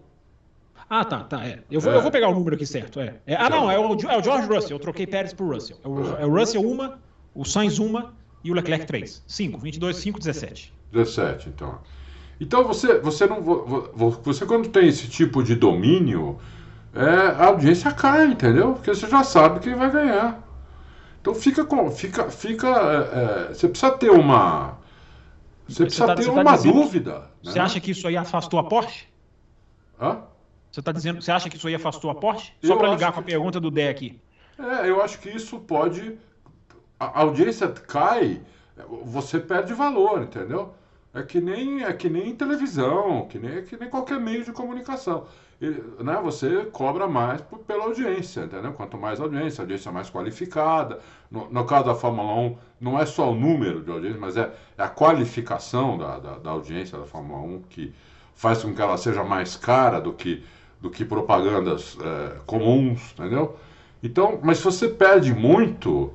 Ah, 0.89 1.05
tá, 1.05 1.25
tá. 1.25 1.45
É. 1.45 1.63
Eu, 1.71 1.81
vou, 1.81 1.93
é. 1.93 1.97
eu 1.97 2.03
vou 2.03 2.11
pegar 2.11 2.29
o 2.29 2.35
número 2.35 2.55
aqui 2.55 2.67
certo. 2.67 3.01
É. 3.01 3.17
é 3.27 3.35
ah, 3.35 3.51
não, 3.51 3.71
é 3.71 3.79
o, 3.79 3.95
é 3.95 4.19
o 4.19 4.23
George 4.23 4.47
Russell. 4.47 4.77
Eu 4.77 4.79
troquei 4.79 5.07
Pérez 5.07 5.33
por 5.33 5.53
Russell. 5.53 5.79
É 5.83 5.89
o, 5.89 6.17
é 6.17 6.27
o 6.27 6.31
Russell 6.31 6.63
uma, 6.63 7.01
o 7.35 7.45
Sainz 7.45 7.79
uma 7.79 8.15
e 8.45 8.51
o 8.51 8.55
Leclerc 8.55 8.87
3. 8.87 9.25
5, 9.27 9.59
22, 9.59 9.97
5, 9.97 10.19
17. 10.19 10.76
17, 10.93 11.49
então. 11.49 11.79
Então 12.41 12.65
você, 12.65 12.99
você 12.99 13.27
não. 13.27 13.43
Você 13.43 14.45
quando 14.45 14.69
tem 14.69 14.89
esse 14.89 15.09
tipo 15.09 15.43
de 15.43 15.55
domínio, 15.55 16.39
é, 16.95 17.43
a 17.43 17.47
audiência 17.47 17.91
cai, 17.93 18.27
entendeu? 18.27 18.75
Porque 18.75 18.95
você 18.95 19.09
já 19.09 19.25
sabe 19.25 19.61
quem 19.61 19.75
vai 19.75 19.91
ganhar. 19.91 20.43
Então 21.21 21.35
fica 21.35 21.65
com. 21.65 21.91
Fica, 21.91 22.31
fica, 22.31 22.69
é, 22.69 23.49
é 23.51 23.55
você 23.55 23.69
precisa 23.69 23.93
ter 23.93 24.11
uma. 24.11 24.79
Você 25.69 25.85
precisa 25.85 26.07
você 26.07 26.15
tá, 26.15 26.23
ter 26.23 26.31
uma 26.31 26.45
tá 26.45 26.57
dizendo, 26.57 26.75
dúvida. 26.75 27.19
Né? 27.19 27.27
Você 27.43 27.59
acha 27.59 27.81
que 27.81 27.91
isso 27.91 28.07
aí 28.07 28.17
afastou 28.17 28.61
a 28.61 28.65
Porsche? 28.65 29.07
Hã? 30.01 30.23
Você 30.71 30.81
está 30.81 30.93
dizendo, 30.93 31.23
você 31.23 31.33
acha 31.33 31.49
que 31.49 31.57
isso 31.57 31.67
aí 31.67 31.75
afastou 31.75 32.11
a 32.11 32.15
Porsche? 32.15 32.53
Só 32.63 32.77
para 32.77 32.91
ligar 32.91 33.13
com 33.13 33.21
a 33.21 33.23
pergunta 33.23 33.59
do 33.59 33.71
Dé 33.71 33.89
aqui. 33.89 34.21
É, 34.59 34.89
eu 34.89 35.03
acho 35.03 35.19
que 35.19 35.31
isso 35.31 35.59
pode. 35.59 36.19
A 37.01 37.21
audiência 37.21 37.69
cai 37.69 38.41
você 39.05 39.41
perde 39.41 39.73
valor, 39.73 40.23
entendeu? 40.23 40.75
É 41.15 41.23
que 41.23 41.41
nem 41.41 41.83
é 41.83 41.93
que 41.93 42.11
nem 42.11 42.35
televisão, 42.37 43.27
que 43.29 43.39
nem, 43.39 43.57
é 43.57 43.63
que 43.63 43.77
nem 43.77 43.89
qualquer 43.89 44.21
meio 44.21 44.45
de 44.45 44.53
comunicação. 44.53 45.27
E, 45.59 45.71
né, 46.03 46.21
você 46.23 46.67
cobra 46.67 47.09
mais 47.09 47.41
por, 47.41 47.61
pela 47.61 47.85
audiência, 47.85 48.43
entendeu? 48.43 48.75
Quanto 48.75 48.99
mais 48.99 49.19
audiência, 49.19 49.63
a 49.63 49.65
audiência 49.65 49.91
mais 49.91 50.11
qualificada. 50.11 51.01
No, 51.31 51.49
no, 51.51 51.65
caso 51.65 51.87
da 51.87 51.95
Fórmula 51.95 52.35
1, 52.35 52.59
não 52.79 52.99
é 52.99 53.07
só 53.07 53.31
o 53.31 53.35
número 53.35 53.83
de 53.83 53.91
audiência, 53.91 54.21
mas 54.21 54.37
é, 54.37 54.53
é 54.77 54.83
a 54.83 54.89
qualificação 54.89 55.97
da, 55.97 56.19
da, 56.19 56.39
da, 56.39 56.51
audiência 56.51 56.99
da 56.99 57.07
Fórmula 57.07 57.41
1 57.41 57.63
que 57.71 57.95
faz 58.35 58.63
com 58.63 58.75
que 58.75 58.83
ela 58.83 58.99
seja 58.99 59.25
mais 59.25 59.57
cara 59.57 59.99
do 59.99 60.13
que, 60.13 60.45
do 60.79 60.91
que 60.91 61.07
propagandas 61.07 61.97
é, 62.03 62.37
comuns, 62.45 63.13
entendeu? 63.13 63.57
Então, 64.03 64.39
mas 64.43 64.59
se 64.59 64.65
você 64.65 64.89
perde 64.89 65.33
muito, 65.33 66.13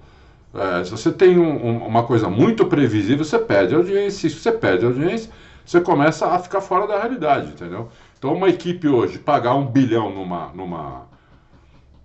é, 0.54 0.84
se 0.84 0.92
você 0.92 1.12
tem 1.12 1.40
um, 1.40 1.66
um, 1.66 1.86
uma 1.86 2.04
coisa 2.04 2.30
muito 2.30 2.66
previsível, 2.66 3.24
você 3.24 3.40
perde 3.40 3.74
audiência. 3.74 4.30
Se 4.30 4.36
você 4.36 4.52
perde 4.52 4.86
audiência, 4.86 5.32
você 5.66 5.80
começa 5.80 6.28
a 6.28 6.40
ficar 6.40 6.62
fora 6.62 6.88
da 6.88 7.00
realidade, 7.00 7.52
entendeu? 7.52 7.90
Então, 8.18 8.34
uma 8.34 8.50
equipe 8.50 8.88
hoje 8.88 9.18
pagar 9.18 9.56
um 9.56 9.66
bilhão 9.66 10.14
numa, 10.14 10.52
numa 10.54 11.08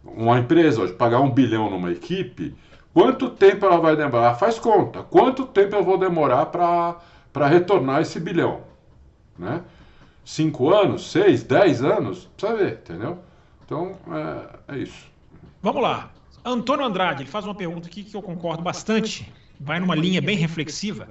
uma 0.04 0.38
empresa 0.38 0.82
hoje 0.82 0.92
pagar 0.92 1.20
um 1.20 1.30
bilhão 1.30 1.68
numa 1.68 1.90
equipe, 1.90 2.54
quanto 2.94 3.28
tempo 3.28 3.66
ela 3.66 3.78
vai 3.78 3.96
demorar? 3.96 4.34
Faz 4.36 4.58
conta. 4.58 5.02
Quanto 5.02 5.46
tempo 5.46 5.74
eu 5.74 5.84
vou 5.84 5.98
demorar 5.98 6.46
para 6.46 7.46
retornar 7.48 8.00
esse 8.02 8.20
bilhão? 8.20 8.60
Né? 9.38 9.62
Cinco 10.24 10.72
anos? 10.72 11.10
Seis? 11.10 11.42
Dez 11.42 11.82
anos? 11.82 12.28
Precisa 12.36 12.58
ver, 12.58 12.72
entendeu? 12.82 13.18
Então, 13.64 13.96
é, 14.68 14.74
é 14.74 14.78
isso. 14.78 15.10
Vamos 15.60 15.82
lá. 15.82 16.10
Antônio 16.46 16.86
Andrade, 16.86 17.24
ele 17.24 17.30
faz 17.30 17.44
uma 17.44 17.54
pergunta 17.54 17.88
aqui 17.88 18.04
que 18.04 18.16
eu 18.16 18.22
concordo 18.22 18.62
bastante, 18.62 19.30
vai 19.60 19.80
numa 19.80 19.96
linha 19.96 20.22
bem 20.22 20.36
reflexiva. 20.36 21.08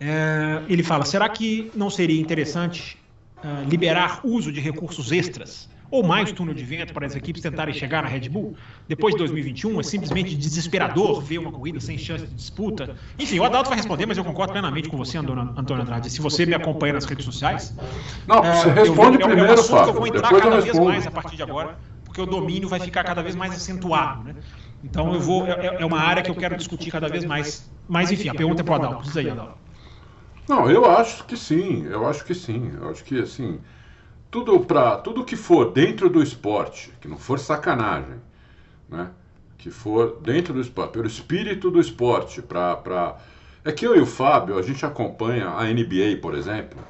É, 0.00 0.62
ele 0.68 0.82
fala: 0.82 1.04
será 1.04 1.28
que 1.28 1.70
não 1.74 1.90
seria 1.90 2.18
interessante 2.18 2.96
uh, 3.44 3.68
liberar 3.68 4.20
uso 4.24 4.50
de 4.50 4.58
recursos 4.58 5.12
extras 5.12 5.68
ou 5.90 6.02
mais 6.02 6.32
túnel 6.32 6.54
de 6.54 6.64
vento 6.64 6.94
para 6.94 7.04
as 7.04 7.14
equipes 7.14 7.42
tentarem 7.42 7.74
chegar 7.74 8.02
na 8.02 8.08
Red 8.08 8.30
Bull? 8.30 8.56
Depois 8.88 9.14
de 9.14 9.18
2021, 9.18 9.80
é 9.80 9.82
simplesmente 9.82 10.34
desesperador 10.34 11.20
ver 11.20 11.36
uma 11.36 11.52
corrida 11.52 11.78
sem 11.78 11.98
chance 11.98 12.26
de 12.26 12.34
disputa. 12.34 12.96
Enfim, 13.18 13.38
o 13.38 13.44
Adalto 13.44 13.68
vai 13.68 13.76
responder, 13.76 14.06
mas 14.06 14.16
eu 14.16 14.24
concordo 14.24 14.52
plenamente 14.52 14.88
com 14.88 14.96
você, 14.96 15.18
Antônio 15.18 15.52
Andrade. 15.58 16.08
Se 16.08 16.22
você 16.22 16.46
me 16.46 16.54
acompanha 16.54 16.94
nas 16.94 17.04
redes 17.04 17.26
sociais. 17.26 17.74
Não, 18.26 18.42
você 18.42 18.70
responde 18.70 19.20
eu, 19.20 19.26
primeiro, 19.26 19.52
é 19.52 19.60
um 19.60 19.64
Fábio. 19.64 19.84
que 19.84 19.90
eu 19.90 19.94
vou 19.94 20.06
entrar 20.06 20.30
cada 20.30 20.60
vez 20.60 20.78
mais 20.78 21.06
a 21.06 21.10
partir 21.10 21.36
de 21.36 21.42
agora, 21.42 21.78
porque 22.04 22.20
o 22.22 22.26
domínio 22.26 22.68
vai 22.68 22.80
ficar 22.80 23.04
cada 23.04 23.22
vez 23.22 23.34
mais 23.36 23.52
acentuado. 23.52 24.24
Né? 24.24 24.36
Então 24.82 25.12
eu 25.12 25.20
vou. 25.20 25.46
É, 25.46 25.76
é, 25.80 25.84
uma 25.84 26.00
área 26.00 26.22
que 26.22 26.30
eu 26.30 26.34
quero 26.34 26.56
discutir 26.56 26.90
cada 26.90 27.08
vez 27.08 27.24
mais. 27.24 27.70
Mas 27.88 28.10
enfim, 28.10 28.28
a 28.28 28.34
pergunta 28.34 28.62
é 28.62 28.64
para 28.64 28.72
o 28.72 28.74
Adalto. 28.76 29.02
Diz 29.04 29.16
aí. 29.16 29.32
Não, 30.48 30.68
eu 30.70 30.90
acho 30.90 31.24
que 31.24 31.36
sim, 31.36 31.86
eu 31.86 32.06
acho 32.06 32.24
que 32.24 32.34
sim. 32.34 32.72
Eu 32.80 32.90
acho 32.90 33.04
que 33.04 33.20
assim, 33.20 33.60
tudo 34.30 34.58
para 34.60 34.96
tudo 34.96 35.24
que 35.24 35.36
for 35.36 35.72
dentro 35.72 36.08
do 36.08 36.22
esporte, 36.22 36.92
que 37.00 37.08
não 37.08 37.16
for 37.16 37.38
sacanagem, 37.38 38.16
né? 38.88 39.10
Que 39.58 39.70
for 39.70 40.18
dentro 40.22 40.54
do 40.54 40.60
esporte, 40.60 40.92
pelo 40.92 41.06
espírito 41.06 41.70
do 41.70 41.80
esporte, 41.80 42.40
para 42.40 42.76
pra... 42.76 43.18
é 43.64 43.70
que 43.70 43.86
eu 43.86 43.94
e 43.94 44.00
o 44.00 44.06
Fábio, 44.06 44.58
a 44.58 44.62
gente 44.62 44.84
acompanha 44.86 45.50
a 45.50 45.64
NBA, 45.64 46.18
por 46.22 46.34
exemplo. 46.34 46.80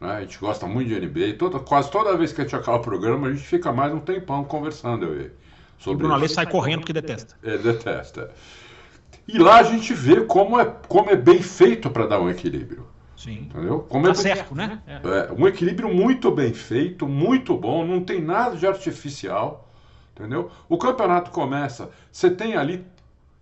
Né? 0.00 0.12
A 0.12 0.20
gente 0.20 0.38
gosta 0.38 0.66
muito 0.66 0.88
de 0.88 1.00
NBA. 1.00 1.36
Toda, 1.38 1.58
quase 1.58 1.90
toda 1.90 2.16
vez 2.16 2.32
que 2.32 2.40
a 2.40 2.44
gente 2.44 2.56
acaba 2.56 2.78
o 2.78 2.82
programa, 2.82 3.28
a 3.28 3.32
gente 3.32 3.46
fica 3.46 3.72
mais 3.72 3.92
um 3.92 4.00
tempão 4.00 4.44
conversando, 4.44 5.04
eu 5.04 5.14
e 5.14 5.18
ele. 5.24 5.39
Sobre 5.80 5.96
o 5.96 5.98
Bruno 5.98 6.14
Aleixo 6.14 6.34
sai 6.34 6.46
correndo 6.46 6.80
porque 6.80 6.92
detesta. 6.92 7.34
É, 7.42 7.56
detesta. 7.56 8.30
E 9.26 9.38
lá 9.38 9.56
a 9.60 9.62
gente 9.62 9.94
vê 9.94 10.20
como 10.20 10.60
é, 10.60 10.64
como 10.86 11.10
é 11.10 11.16
bem 11.16 11.42
feito 11.42 11.88
para 11.88 12.06
dar 12.06 12.20
um 12.20 12.28
equilíbrio. 12.28 12.86
Sim. 13.16 13.48
Entendeu? 13.50 13.80
Como 13.88 14.04
tá 14.04 14.10
é 14.10 14.14
certo, 14.14 14.54
né? 14.54 14.82
É. 14.86 14.94
é. 14.94 15.32
um 15.32 15.48
equilíbrio 15.48 15.92
muito 15.92 16.30
bem 16.30 16.52
feito, 16.52 17.08
muito 17.08 17.56
bom, 17.56 17.86
não 17.86 18.04
tem 18.04 18.20
nada 18.20 18.56
de 18.56 18.66
artificial. 18.66 19.68
Entendeu? 20.14 20.50
O 20.68 20.76
campeonato 20.76 21.30
começa, 21.30 21.90
você 22.12 22.30
tem 22.30 22.56
ali 22.56 22.84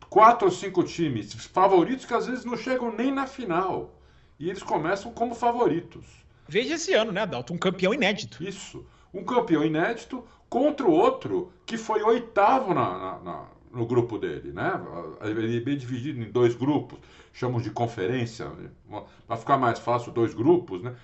quatro 0.09 0.47
ou 0.47 0.53
cinco 0.53 0.85
times 0.85 1.33
favoritos 1.33 2.05
que 2.05 2.15
às 2.15 2.29
vezes 2.29 2.45
não 2.45 2.57
chegam 2.57 2.95
nem 2.95 3.13
na 3.13 3.27
final. 3.27 3.99
E 4.39 4.49
eles 4.49 4.63
começam 4.63 5.11
como 5.11 5.35
favoritos. 5.35 6.07
Veja 6.47 6.75
esse 6.75 6.95
ano, 6.95 7.11
né, 7.11 7.23
Adalto? 7.23 7.53
Um 7.53 7.59
campeão 7.59 7.93
inédito. 7.93 8.43
Isso. 8.45 8.87
Um 9.13 9.25
campeão 9.25 9.65
inédito, 9.65 10.25
contra 10.49 10.87
o 10.87 10.91
outro 10.91 11.53
que 11.67 11.77
foi 11.77 12.03
oitavo 12.03 12.73
na, 12.73 12.99
na, 12.99 13.19
na, 13.19 13.47
no 13.73 13.87
grupo 13.87 14.19
dele, 14.19 14.53
né? 14.53 14.73
Ele 15.23 15.59
é 15.59 15.61
bem 15.61 15.77
dividido 15.77 16.21
em 16.21 16.31
dois 16.31 16.55
grupos, 16.55 16.99
chamamos 17.33 17.63
de 17.63 17.71
conferência, 17.71 18.51
para 19.27 19.37
ficar 19.37 19.59
mais 19.59 19.79
fácil, 19.79 20.13
dois 20.13 20.35
grupos, 20.35 20.83
né? 20.83 20.97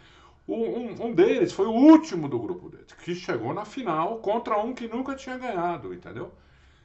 Um, 0.46 1.07
um, 1.07 1.14
deles 1.14 1.52
foi 1.52 1.66
o 1.66 1.72
último 1.72 2.28
do 2.28 2.38
grupo 2.38 2.68
dele, 2.68 2.85
que 3.02 3.14
chegou 3.14 3.54
na 3.54 3.64
final 3.64 4.18
contra 4.18 4.59
um 4.59 4.74
que 4.74 4.87
nunca 4.87 5.14
tinha 5.14 5.38
ganhado, 5.38 5.94
entendeu? 5.94 6.30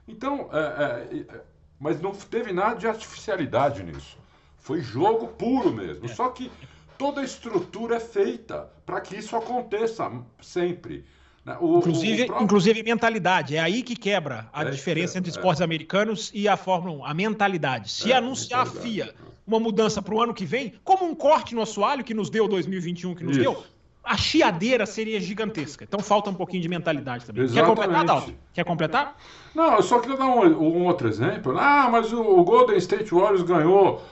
Então, 0.08 0.50
é, 0.54 0.60
é, 0.60 1.18
é, 1.20 1.42
mas 1.80 2.02
não 2.02 2.12
teve 2.12 2.54
nada 2.54 2.76
de 2.76 2.88
artificialidade 2.88 3.84
nisso. 3.84 4.18
Foi 4.58 4.82
jogo 4.82 5.28
puro 5.28 5.74
mesmo. 5.74 6.06
É. 6.06 6.08
Só 6.08 6.30
que 6.30 6.50
toda 6.98 7.22
a 7.22 7.24
estrutura 7.24 7.98
é 7.98 8.00
feita 8.00 8.72
para 8.86 9.02
que 9.02 9.18
isso 9.18 9.36
aconteça 9.36 10.12
sempre. 10.42 11.06
Né? 11.46 11.58
O, 11.60 11.78
inclusive, 11.78 12.24
o 12.24 12.26
próprio... 12.28 12.46
inclusive 12.46 12.84
mentalidade. 12.84 13.56
É 13.56 13.60
aí 13.60 13.84
que 13.84 13.96
quebra 13.96 14.48
a 14.54 14.64
é, 14.64 14.70
diferença 14.70 15.18
entre 15.18 15.30
é. 15.30 15.34
esportes 15.34 15.62
americanos 15.62 16.32
e 16.34 16.48
a 16.48 16.58
Fórmula 16.58 17.00
1. 17.00 17.06
A 17.06 17.14
mentalidade. 17.14 17.92
Se 17.92 18.14
anunciar 18.14 18.62
a 18.62 18.66
FIA 18.66 19.14
uma 19.46 19.60
mudança 19.60 20.00
para 20.00 20.14
o 20.14 20.22
ano 20.22 20.34
que 20.34 20.46
vem, 20.46 20.74
como 20.84 21.06
um 21.06 21.16
corte 21.16 21.56
no 21.56 21.62
assoalho 21.62 22.04
que 22.04 22.14
nos 22.14 22.30
deu 22.30 22.48
2021, 22.48 23.16
que 23.16 23.24
nos 23.24 23.36
Isso. 23.36 23.42
deu, 23.42 23.64
a 24.04 24.16
chiadeira 24.16 24.86
seria 24.86 25.20
gigantesca. 25.20 25.84
Então 25.84 26.00
falta 26.00 26.30
um 26.30 26.34
pouquinho 26.34 26.62
de 26.62 26.70
mentalidade 26.70 27.26
também. 27.26 27.44
Exatamente. 27.44 27.68
Quer 27.68 27.76
completar, 27.76 28.06
Dalton? 28.06 28.34
Quer 28.54 28.64
completar? 28.64 29.18
Não, 29.56 29.76
eu 29.76 29.84
só 29.84 30.00
queria 30.00 30.18
dar 30.18 30.28
um, 30.28 30.42
um 30.42 30.86
outro 30.86 31.08
exemplo. 31.08 31.58
Ah, 31.58 31.90
mas 31.92 32.14
o, 32.14 32.22
o, 32.22 32.44
Golden 32.44 32.78
State 32.78 33.14
Warriors 33.14 33.42
ganhou, 33.42 34.04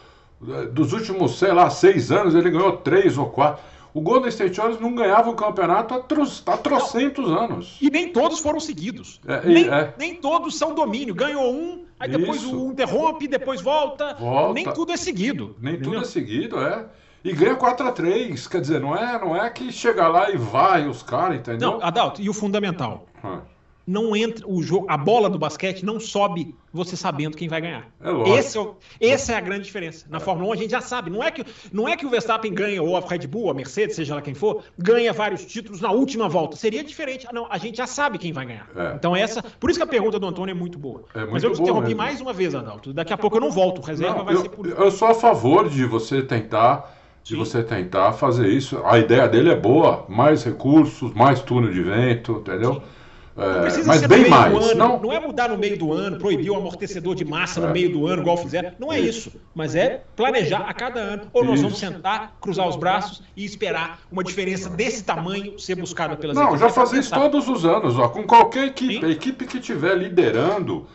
eh, 0.47 0.65
dos 0.67 0.93
últimos, 0.93 1.37
sei 1.37 1.51
lá, 1.51 1.69
seis 1.69 2.11
anos, 2.11 2.35
ele 2.35 2.49
ganhou 2.49 2.77
três 2.77 3.17
ou 3.17 3.27
quatro. 3.27 3.63
O 3.97 4.01
Golden 4.01 4.29
State 4.29 4.55
Warriors 4.55 4.79
não 4.79 4.93
ganhava 4.93 5.27
o 5.31 5.33
campeonato 5.33 5.95
há, 5.95 5.99
tro, 5.99 6.21
há 6.21 6.57
trocentos 6.57 7.31
anos. 7.31 7.79
E 7.81 7.89
nem 7.89 8.13
todos 8.13 8.37
foram 8.37 8.59
seguidos. 8.59 9.19
É, 9.27 9.43
nem, 9.43 9.67
é. 9.67 9.91
nem 9.97 10.13
todos 10.13 10.55
são 10.55 10.75
domínio. 10.75 11.15
Ganhou 11.15 11.51
um, 11.51 11.83
aí 11.99 12.07
depois 12.07 12.43
Isso. 12.43 12.55
o 12.55 12.71
interrompe, 12.71 13.27
depois 13.27 13.59
volta. 13.59 14.13
volta. 14.13 14.53
Nem 14.53 14.65
tudo 14.71 14.91
é 14.91 14.97
seguido. 14.97 15.55
Nem 15.59 15.73
entendeu? 15.73 15.93
tudo 15.93 16.03
é 16.03 16.05
seguido, 16.05 16.61
é. 16.61 16.85
E 17.23 17.33
ganha 17.33 17.55
4 17.55 17.87
a 17.87 17.91
3 17.91 18.47
Quer 18.47 18.61
dizer, 18.61 18.79
não 18.79 18.95
é, 18.95 19.19
não 19.19 19.35
é 19.35 19.49
que 19.49 19.71
chega 19.71 20.07
lá 20.07 20.29
e 20.29 20.37
vai 20.37 20.87
os 20.87 21.01
caras, 21.01 21.39
entendeu? 21.39 21.71
Não, 21.71 21.83
Adalto, 21.83 22.21
e 22.21 22.29
o 22.29 22.33
fundamental? 22.33 23.07
Ah 23.23 23.41
não 23.87 24.13
entra 24.13 24.45
o 24.45 24.61
jogo, 24.61 24.85
a 24.89 24.97
bola 24.97 25.29
do 25.29 25.39
basquete 25.39 25.85
não 25.85 25.97
sobe 25.97 26.53
você 26.73 26.97
sabendo 26.97 27.37
quem 27.37 27.47
vai 27.47 27.61
ganhar. 27.61 27.87
É 28.01 28.37
Esse 28.37 28.59
é 28.59 28.67
essa 28.99 29.31
é 29.31 29.35
a 29.35 29.39
grande 29.39 29.63
diferença. 29.63 30.05
Na 30.09 30.19
Fórmula 30.19 30.49
1 30.49 30.53
a 30.53 30.55
gente 30.57 30.71
já 30.71 30.81
sabe. 30.81 31.09
Não 31.09 31.23
é 31.23 31.31
que, 31.31 31.45
não 31.71 31.87
é 31.87 31.95
que 31.95 32.05
o 32.05 32.09
Verstappen 32.09 32.53
ganha, 32.53 32.83
ou 32.83 32.97
a 32.97 32.99
Red 32.99 33.25
Bull, 33.25 33.49
a 33.49 33.53
Mercedes, 33.53 33.95
seja 33.95 34.13
lá 34.13 34.21
quem 34.21 34.33
for, 34.33 34.63
ganha 34.77 35.13
vários 35.13 35.45
títulos 35.45 35.79
na 35.79 35.89
última 35.91 36.27
volta. 36.27 36.57
Seria 36.57 36.83
diferente. 36.83 37.25
Não, 37.31 37.47
a 37.49 37.57
gente 37.57 37.77
já 37.77 37.87
sabe 37.87 38.17
quem 38.17 38.33
vai 38.33 38.45
ganhar. 38.45 38.67
É. 38.75 38.95
Então 38.95 39.15
essa, 39.15 39.41
por 39.41 39.69
isso 39.69 39.79
que 39.79 39.83
a 39.83 39.87
pergunta 39.87 40.19
do 40.19 40.27
Antônio 40.27 40.51
é 40.51 40.55
muito 40.55 40.77
boa. 40.77 41.05
É 41.15 41.19
muito 41.19 41.31
Mas 41.31 41.43
eu 41.43 41.53
te 41.53 41.61
interrompi 41.61 41.87
mesmo. 41.87 42.01
mais 42.01 42.19
uma 42.19 42.33
vez, 42.33 42.53
Adalto. 42.53 42.91
Daqui 42.91 43.13
a 43.13 43.17
pouco 43.17 43.37
eu 43.37 43.41
não 43.41 43.51
volto. 43.51 43.81
Reserva 43.81 44.17
não, 44.17 44.25
vai 44.25 44.35
eu, 44.35 44.41
ser 44.41 44.49
por 44.49 44.67
Eu 44.67 44.91
sou 44.91 45.07
a 45.07 45.13
favor 45.13 45.69
de 45.69 45.85
você 45.85 46.21
tentar 46.21 46.97
de 47.23 47.35
você 47.35 47.61
tentar 47.61 48.13
fazer 48.13 48.47
isso. 48.47 48.81
A 48.85 48.97
ideia 48.97 49.27
dele 49.27 49.49
é 49.49 49.55
boa, 49.55 50.05
mais 50.07 50.45
recursos, 50.45 51.13
mais 51.13 51.41
túnel 51.41 51.73
de 51.73 51.83
vento, 51.83 52.37
entendeu? 52.39 52.75
Sim. 52.75 52.81
É, 53.37 53.83
mas 53.85 54.07
bem 54.07 54.27
mais. 54.27 54.51
Ano, 54.51 54.75
não... 54.75 54.99
não 54.99 55.13
é 55.13 55.19
mudar 55.19 55.49
no 55.49 55.57
meio 55.57 55.77
do 55.77 55.93
ano, 55.93 56.17
proibir 56.17 56.49
o 56.49 56.55
amortecedor 56.55 57.13
de 57.13 57.23
massa 57.23 57.61
no 57.61 57.67
é. 57.67 57.71
meio 57.71 57.91
do 57.91 58.07
ano, 58.07 58.23
igual 58.23 58.35
fizeram. 58.37 58.71
Não 58.79 58.91
é 58.91 58.99
isso. 58.99 59.31
Mas 59.53 59.75
é 59.75 60.01
planejar 60.15 60.61
a 60.61 60.73
cada 60.73 60.99
ano. 60.99 61.27
Ou 61.31 61.45
nós 61.45 61.61
vamos 61.61 61.77
sentar, 61.77 62.35
cruzar 62.41 62.67
os 62.67 62.75
braços 62.75 63.21
e 63.35 63.45
esperar 63.45 63.99
uma 64.11 64.23
diferença 64.23 64.69
desse 64.71 65.03
tamanho 65.03 65.59
ser 65.59 65.75
buscada 65.75 66.15
pelas 66.15 66.35
Não, 66.35 66.45
equipes. 66.45 66.61
já 66.61 66.69
fazer 66.69 66.99
isso 66.99 67.13
todos 67.13 67.47
os 67.47 67.63
anos. 67.63 67.99
Ó, 67.99 68.09
com 68.09 68.23
qualquer 68.23 68.69
equipe, 68.69 69.05
a 69.05 69.09
equipe 69.09 69.45
que 69.45 69.59
estiver 69.59 69.95
liderando 69.95 70.87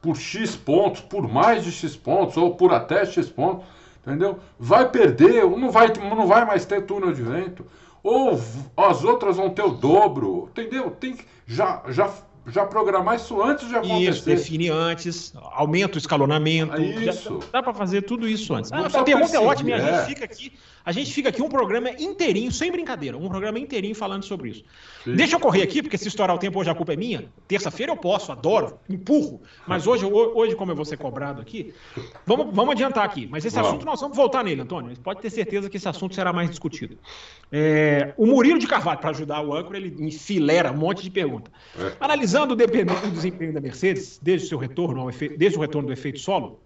por 0.00 0.16
X 0.16 0.54
pontos, 0.54 1.00
por 1.00 1.26
mais 1.26 1.64
de 1.64 1.72
X 1.72 1.96
pontos, 1.96 2.36
ou 2.36 2.54
por 2.54 2.72
até 2.72 3.04
X 3.04 3.28
pontos, 3.28 3.66
entendeu? 4.06 4.38
Vai 4.56 4.88
perder, 4.88 5.44
não 5.44 5.72
vai, 5.72 5.92
não 5.98 6.28
vai 6.28 6.44
mais 6.44 6.64
ter 6.64 6.82
túnel 6.82 7.12
de 7.12 7.22
vento. 7.22 7.66
Ou 8.08 8.40
as 8.74 9.04
outras 9.04 9.36
vão 9.36 9.50
ter 9.50 9.60
o 9.60 9.74
dobro, 9.74 10.48
entendeu? 10.50 10.90
Tem 10.90 11.14
que 11.14 11.26
já, 11.46 11.82
já, 11.88 12.10
já 12.48 12.64
programar 12.64 13.16
isso 13.16 13.40
antes 13.42 13.68
de 13.68 13.74
acontecer. 13.74 14.10
Isso, 14.10 14.24
define 14.24 14.68
antes, 14.70 15.32
aumenta 15.52 15.96
o 15.96 15.98
escalonamento. 15.98 16.74
É 16.74 16.82
isso. 16.82 17.40
Já, 17.40 17.46
dá 17.52 17.62
para 17.62 17.74
fazer 17.74 18.02
tudo 18.02 18.28
isso 18.28 18.54
antes. 18.54 18.70
Não, 18.70 18.84
a 18.84 19.04
pergunta 19.04 19.36
é 19.36 19.40
ótima 19.40 19.70
e 19.70 19.72
a 19.74 19.78
gente 19.78 19.94
é. 19.94 20.04
fica 20.04 20.24
aqui. 20.24 20.52
A 20.84 20.92
gente 20.92 21.12
fica 21.12 21.28
aqui 21.28 21.42
um 21.42 21.50
programa 21.50 21.90
inteirinho, 21.90 22.50
sem 22.50 22.72
brincadeira, 22.72 23.14
um 23.18 23.28
programa 23.28 23.58
inteirinho 23.58 23.94
falando 23.94 24.24
sobre 24.24 24.50
isso. 24.50 24.64
Sim. 25.04 25.16
Deixa 25.16 25.36
eu 25.36 25.40
correr 25.40 25.60
aqui, 25.60 25.82
porque 25.82 25.98
se 25.98 26.08
estourar 26.08 26.34
o 26.34 26.38
tempo 26.38 26.58
hoje 26.58 26.70
a 26.70 26.74
culpa 26.74 26.94
é 26.94 26.96
minha. 26.96 27.26
Terça-feira 27.46 27.92
eu 27.92 27.96
posso, 27.96 28.32
adoro, 28.32 28.78
empurro. 28.88 29.42
Mas 29.66 29.86
hoje, 29.86 30.06
hoje 30.06 30.56
como 30.56 30.72
eu 30.72 30.76
vou 30.76 30.86
ser 30.86 30.96
cobrado 30.96 31.42
aqui, 31.42 31.74
vamos, 32.24 32.54
vamos 32.54 32.72
adiantar 32.72 33.04
aqui. 33.04 33.28
Mas 33.30 33.44
esse 33.44 33.58
assunto 33.58 33.84
nós 33.84 34.00
vamos 34.00 34.16
voltar 34.16 34.42
nele, 34.42 34.62
Antônio. 34.62 34.96
Pode 35.02 35.20
ter 35.20 35.28
certeza 35.28 35.68
que 35.68 35.76
esse 35.76 35.88
assunto 35.88 36.14
será 36.14 36.32
mais 36.32 36.48
discutido. 36.48 36.96
É, 37.52 38.14
o 38.16 38.24
Murilo 38.24 38.58
de 38.58 38.66
Carvalho, 38.66 38.98
para 38.98 39.10
ajudar 39.10 39.42
o 39.42 39.54
âncora, 39.54 39.76
ele 39.76 39.94
enfilera 39.98 40.72
um 40.72 40.76
monte 40.76 41.02
de 41.02 41.10
perguntas. 41.10 41.52
É. 41.78 41.92
Analisando 42.00 42.37
o, 42.40 43.08
o 43.08 43.10
desempenho 43.10 43.52
da 43.52 43.60
Mercedes, 43.60 44.18
desde 44.22 44.46
o 44.46 44.48
seu 44.48 44.58
retorno, 44.58 45.10
desde 45.36 45.58
o 45.58 45.60
retorno 45.60 45.88
do 45.88 45.92
efeito 45.92 46.18
solo, 46.20 46.60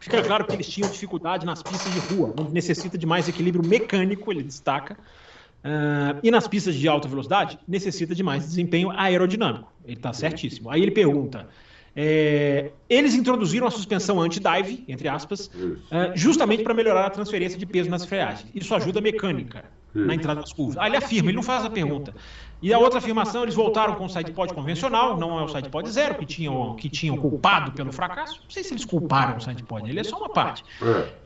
Fica 0.00 0.22
claro 0.22 0.44
que 0.44 0.52
eles 0.52 0.68
tinham 0.68 0.88
dificuldade 0.88 1.44
nas 1.44 1.62
pistas 1.62 1.92
de 1.92 2.14
rua, 2.14 2.32
onde 2.38 2.52
necessita 2.52 2.96
de 2.96 3.04
mais 3.04 3.28
equilíbrio 3.28 3.66
mecânico, 3.66 4.30
ele 4.30 4.42
destaca. 4.42 4.94
Uh, 4.94 6.20
e 6.22 6.30
nas 6.30 6.46
pistas 6.46 6.76
de 6.76 6.86
alta 6.86 7.08
velocidade, 7.08 7.58
necessita 7.66 8.14
de 8.14 8.22
mais 8.22 8.44
desempenho 8.44 8.90
aerodinâmico. 8.90 9.72
Ele 9.84 9.96
está 9.96 10.12
certíssimo. 10.12 10.70
Aí 10.70 10.82
ele 10.82 10.92
pergunta: 10.92 11.48
é, 11.96 12.70
eles 12.88 13.14
introduziram 13.14 13.66
a 13.66 13.70
suspensão 13.70 14.20
anti-dive, 14.20 14.84
entre 14.86 15.08
aspas, 15.08 15.46
uh, 15.46 16.12
justamente 16.14 16.62
para 16.62 16.72
melhorar 16.74 17.06
a 17.06 17.10
transferência 17.10 17.58
de 17.58 17.66
peso 17.66 17.90
nas 17.90 18.04
freagens. 18.04 18.46
Isso 18.54 18.72
ajuda 18.74 19.00
a 19.00 19.02
mecânica 19.02 19.64
na 19.92 20.14
entrada 20.14 20.40
das 20.40 20.52
curvas. 20.52 20.76
Aí 20.76 20.90
ele 20.90 20.96
afirma, 20.96 21.30
ele 21.30 21.36
não 21.36 21.42
faz 21.42 21.64
a 21.64 21.70
pergunta. 21.70 22.14
E 22.60 22.74
a 22.74 22.78
outra 22.78 22.98
afirmação, 22.98 23.44
eles 23.44 23.54
voltaram 23.54 23.94
com 23.94 24.06
o 24.06 24.08
sidepod 24.08 24.52
convencional, 24.52 25.16
não 25.16 25.38
é 25.38 25.44
o 25.44 25.48
sidepod 25.48 25.88
zero, 25.88 26.16
que 26.16 26.26
tinham, 26.26 26.74
que 26.74 26.88
tinham 26.88 27.16
culpado 27.16 27.70
pelo 27.70 27.92
fracasso. 27.92 28.40
Não 28.42 28.50
sei 28.50 28.64
se 28.64 28.72
eles 28.72 28.84
culparam 28.84 29.36
o 29.36 29.40
sidepod, 29.40 29.88
ele 29.88 30.00
é 30.00 30.04
só 30.04 30.16
uma 30.16 30.28
parte. 30.28 30.64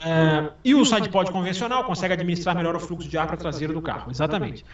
É, 0.04 0.50
e 0.62 0.74
o 0.74 0.84
sidepod 0.84 1.32
convencional 1.32 1.84
consegue 1.84 2.12
administrar 2.12 2.54
melhor 2.54 2.76
o 2.76 2.80
fluxo 2.80 3.08
de 3.08 3.16
ar 3.16 3.26
para 3.26 3.36
a 3.36 3.38
traseira 3.38 3.72
do 3.72 3.80
carro, 3.80 4.10
exatamente. 4.10 4.64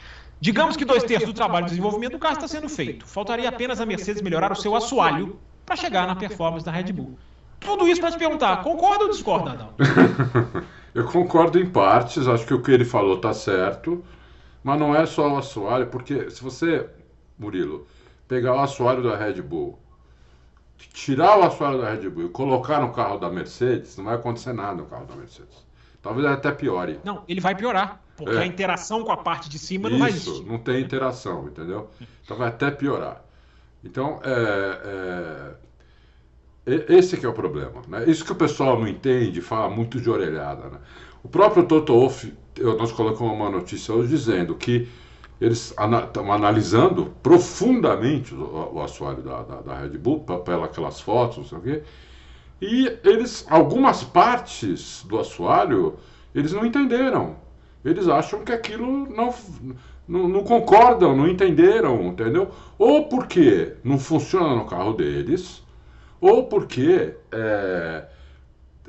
Digamos 0.41 0.77
que 0.77 0.85
dois 0.85 1.05
terços 1.05 1.29
do 1.29 1.35
trabalho 1.35 1.67
de 1.67 1.71
desenvolvimento 1.71 2.13
do 2.13 2.19
carro 2.19 2.35
está 2.35 2.49
sendo 2.49 2.69
feito. 2.69 3.07
Faltaria 3.07 3.49
apenas 3.49 3.81
a 3.81 3.87
Mercedes 3.87 4.21
melhorar 4.21 4.51
o 4.51 4.57
seu 4.57 4.75
assoalho 4.75 5.39
para 5.65 5.77
chegar 5.77 6.07
na 6.09 6.17
performance 6.17 6.65
da 6.65 6.73
Red 6.73 6.93
Bull. 6.93 7.17
Tudo 7.61 7.87
isso 7.87 8.01
para 8.01 8.11
te 8.11 8.19
perguntar, 8.19 8.63
concorda 8.63 9.05
ou 9.05 9.11
discorda, 9.11 9.51
Adão? 9.51 9.71
Eu 10.95 11.05
concordo 11.05 11.59
em 11.61 11.67
partes, 11.67 12.27
acho 12.27 12.47
que 12.47 12.55
o 12.55 12.63
que 12.63 12.73
ele 12.73 12.85
falou 12.85 13.17
está 13.17 13.33
certo, 13.33 14.03
mas 14.63 14.79
não 14.79 14.95
é 14.95 15.07
só 15.07 15.35
o 15.35 15.39
assoalho, 15.39 15.87
porque 15.87 16.31
se 16.31 16.43
você, 16.43 16.89
Murilo, 17.39 17.87
pegar 18.27 18.55
o 18.55 18.61
assoalho 18.61 19.03
da 19.03 19.17
Red 19.17 19.41
Bull, 19.43 19.79
tirar 20.77 21.39
o 21.39 21.45
assoalho 21.45 21.81
da 21.81 21.91
Red 21.91 22.09
Bull 22.09 22.27
e 22.27 22.29
colocar 22.29 22.81
no 22.81 22.93
carro 22.93 23.19
da 23.19 23.31
Mercedes, 23.31 23.97
não 23.97 24.05
vai 24.05 24.15
acontecer 24.15 24.53
nada 24.53 24.75
no 24.75 24.87
carro 24.87 25.07
da 25.07 25.17
Mercedes. 25.17 25.67
Talvez 26.03 26.27
até 26.27 26.53
piore. 26.53 27.01
Não, 27.05 27.25
ele 27.29 27.41
vai 27.41 27.55
piorar, 27.55 28.01
porque 28.17 28.37
é. 28.37 28.41
a 28.41 28.47
interação 28.47 29.03
com 29.03 29.11
a 29.11 29.17
parte 29.17 29.49
de 29.49 29.59
cima 29.59 29.89
não 29.89 29.97
Isso, 29.97 30.05
vai 30.05 30.11
existir. 30.11 30.47
não 30.47 30.59
tem 30.59 30.81
interação, 30.81 31.49
entendeu? 31.49 31.91
Então 32.25 32.37
vai 32.37 32.49
até 32.49 32.71
piorar. 32.71 33.25
Então, 33.83 34.21
é, 34.25 35.55
é 36.67 36.95
esse 36.95 37.17
que 37.17 37.25
é 37.25 37.29
o 37.29 37.33
problema. 37.33 37.83
Né? 37.89 38.05
Isso 38.07 38.25
que 38.25 38.33
o 38.33 38.37
pessoal 38.37 38.79
não 38.79 38.87
entende, 38.87 39.41
fala 39.41 39.69
muito 39.69 40.01
de 40.01 40.11
orelhada. 40.11 40.69
Né? 40.69 40.79
O 41.23 41.29
próprio 41.29 41.65
Toto 41.65 41.93
Wolff, 41.93 42.33
nós 42.79 42.93
colocamos 42.93 43.33
uma 43.35 43.51
notícia 43.51 43.95
hoje 43.95 44.09
dizendo 44.09 44.55
que 44.55 44.89
eles 45.41 45.75
estão 45.77 46.33
analisando 46.33 47.15
profundamente 47.23 48.35
o, 48.35 48.73
o 48.75 48.83
assoalho 48.83 49.23
da, 49.23 49.43
da, 49.43 49.61
da, 49.61 49.79
Red 49.81 49.97
Bull, 49.99 50.25
pelas 50.75 51.01
fotos, 51.01 51.39
não 51.39 51.45
sei 51.45 51.59
o 51.59 51.61
quê, 51.61 51.83
e 52.61 52.99
eles, 53.05 53.47
algumas 53.49 54.03
partes 54.03 55.05
do 55.09 55.19
assoalho, 55.19 55.97
eles 56.35 56.53
não 56.53 56.67
entenderam. 56.67 57.37
Eles 57.85 58.09
acham 58.09 58.45
que 58.45 58.53
aquilo 58.53 59.09
não, 59.09 59.33
não, 60.09 60.29
não 60.29 60.43
concordam, 60.43 61.17
não 61.17 61.29
entenderam, 61.29 62.03
entendeu? 62.07 62.51
Ou 62.77 63.09
porque 63.09 63.75
não 63.85 63.99
funciona 63.99 64.57
no 64.57 64.65
carro 64.65 64.93
deles, 64.93 65.63
ou 66.21 66.45
porque 66.47 67.15
é, 67.31 68.05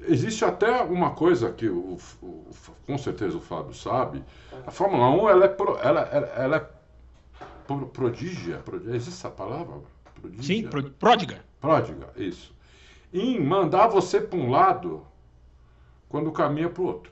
existe 0.07 0.43
até 0.45 0.81
uma 0.83 1.11
coisa 1.11 1.51
que 1.51 1.67
o, 1.67 1.97
o, 2.21 2.45
com 2.85 2.97
certeza 2.97 3.37
o 3.37 3.41
Fábio 3.41 3.73
sabe, 3.73 4.23
a 4.65 4.71
Fórmula 4.71 5.09
1 5.09 5.29
ela 5.29 5.45
é, 5.45 5.47
pro, 5.47 5.77
ela, 5.77 6.01
ela, 6.01 6.55
é 6.57 6.69
pro, 7.65 7.87
prodígia, 7.87 8.57
prodígia, 8.59 8.95
existe 8.95 9.19
essa 9.19 9.29
palavra? 9.29 9.77
Prodígia? 10.19 10.43
Sim, 10.43 10.91
pródiga. 10.99 11.43
Pródiga, 11.59 12.09
isso. 12.15 12.53
Em 13.13 13.39
mandar 13.39 13.87
você 13.87 14.21
para 14.21 14.37
um 14.37 14.49
lado 14.49 15.05
quando 16.07 16.31
caminha 16.31 16.69
para 16.69 16.81
o 16.81 16.85
outro. 16.85 17.11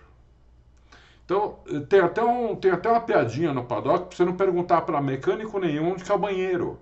Então, 1.26 1.60
tem 1.90 2.00
até, 2.00 2.24
um, 2.24 2.56
tem 2.56 2.72
até 2.72 2.90
uma 2.90 3.02
piadinha 3.02 3.54
no 3.54 3.66
paddock 3.66 4.08
para 4.08 4.16
você 4.16 4.24
não 4.24 4.38
perguntar 4.38 4.82
para 4.84 5.02
mecânico 5.02 5.60
nenhum 5.60 5.92
onde 5.92 6.04
que 6.04 6.12
é 6.12 6.16
o 6.16 6.20
banheiro. 6.20 6.80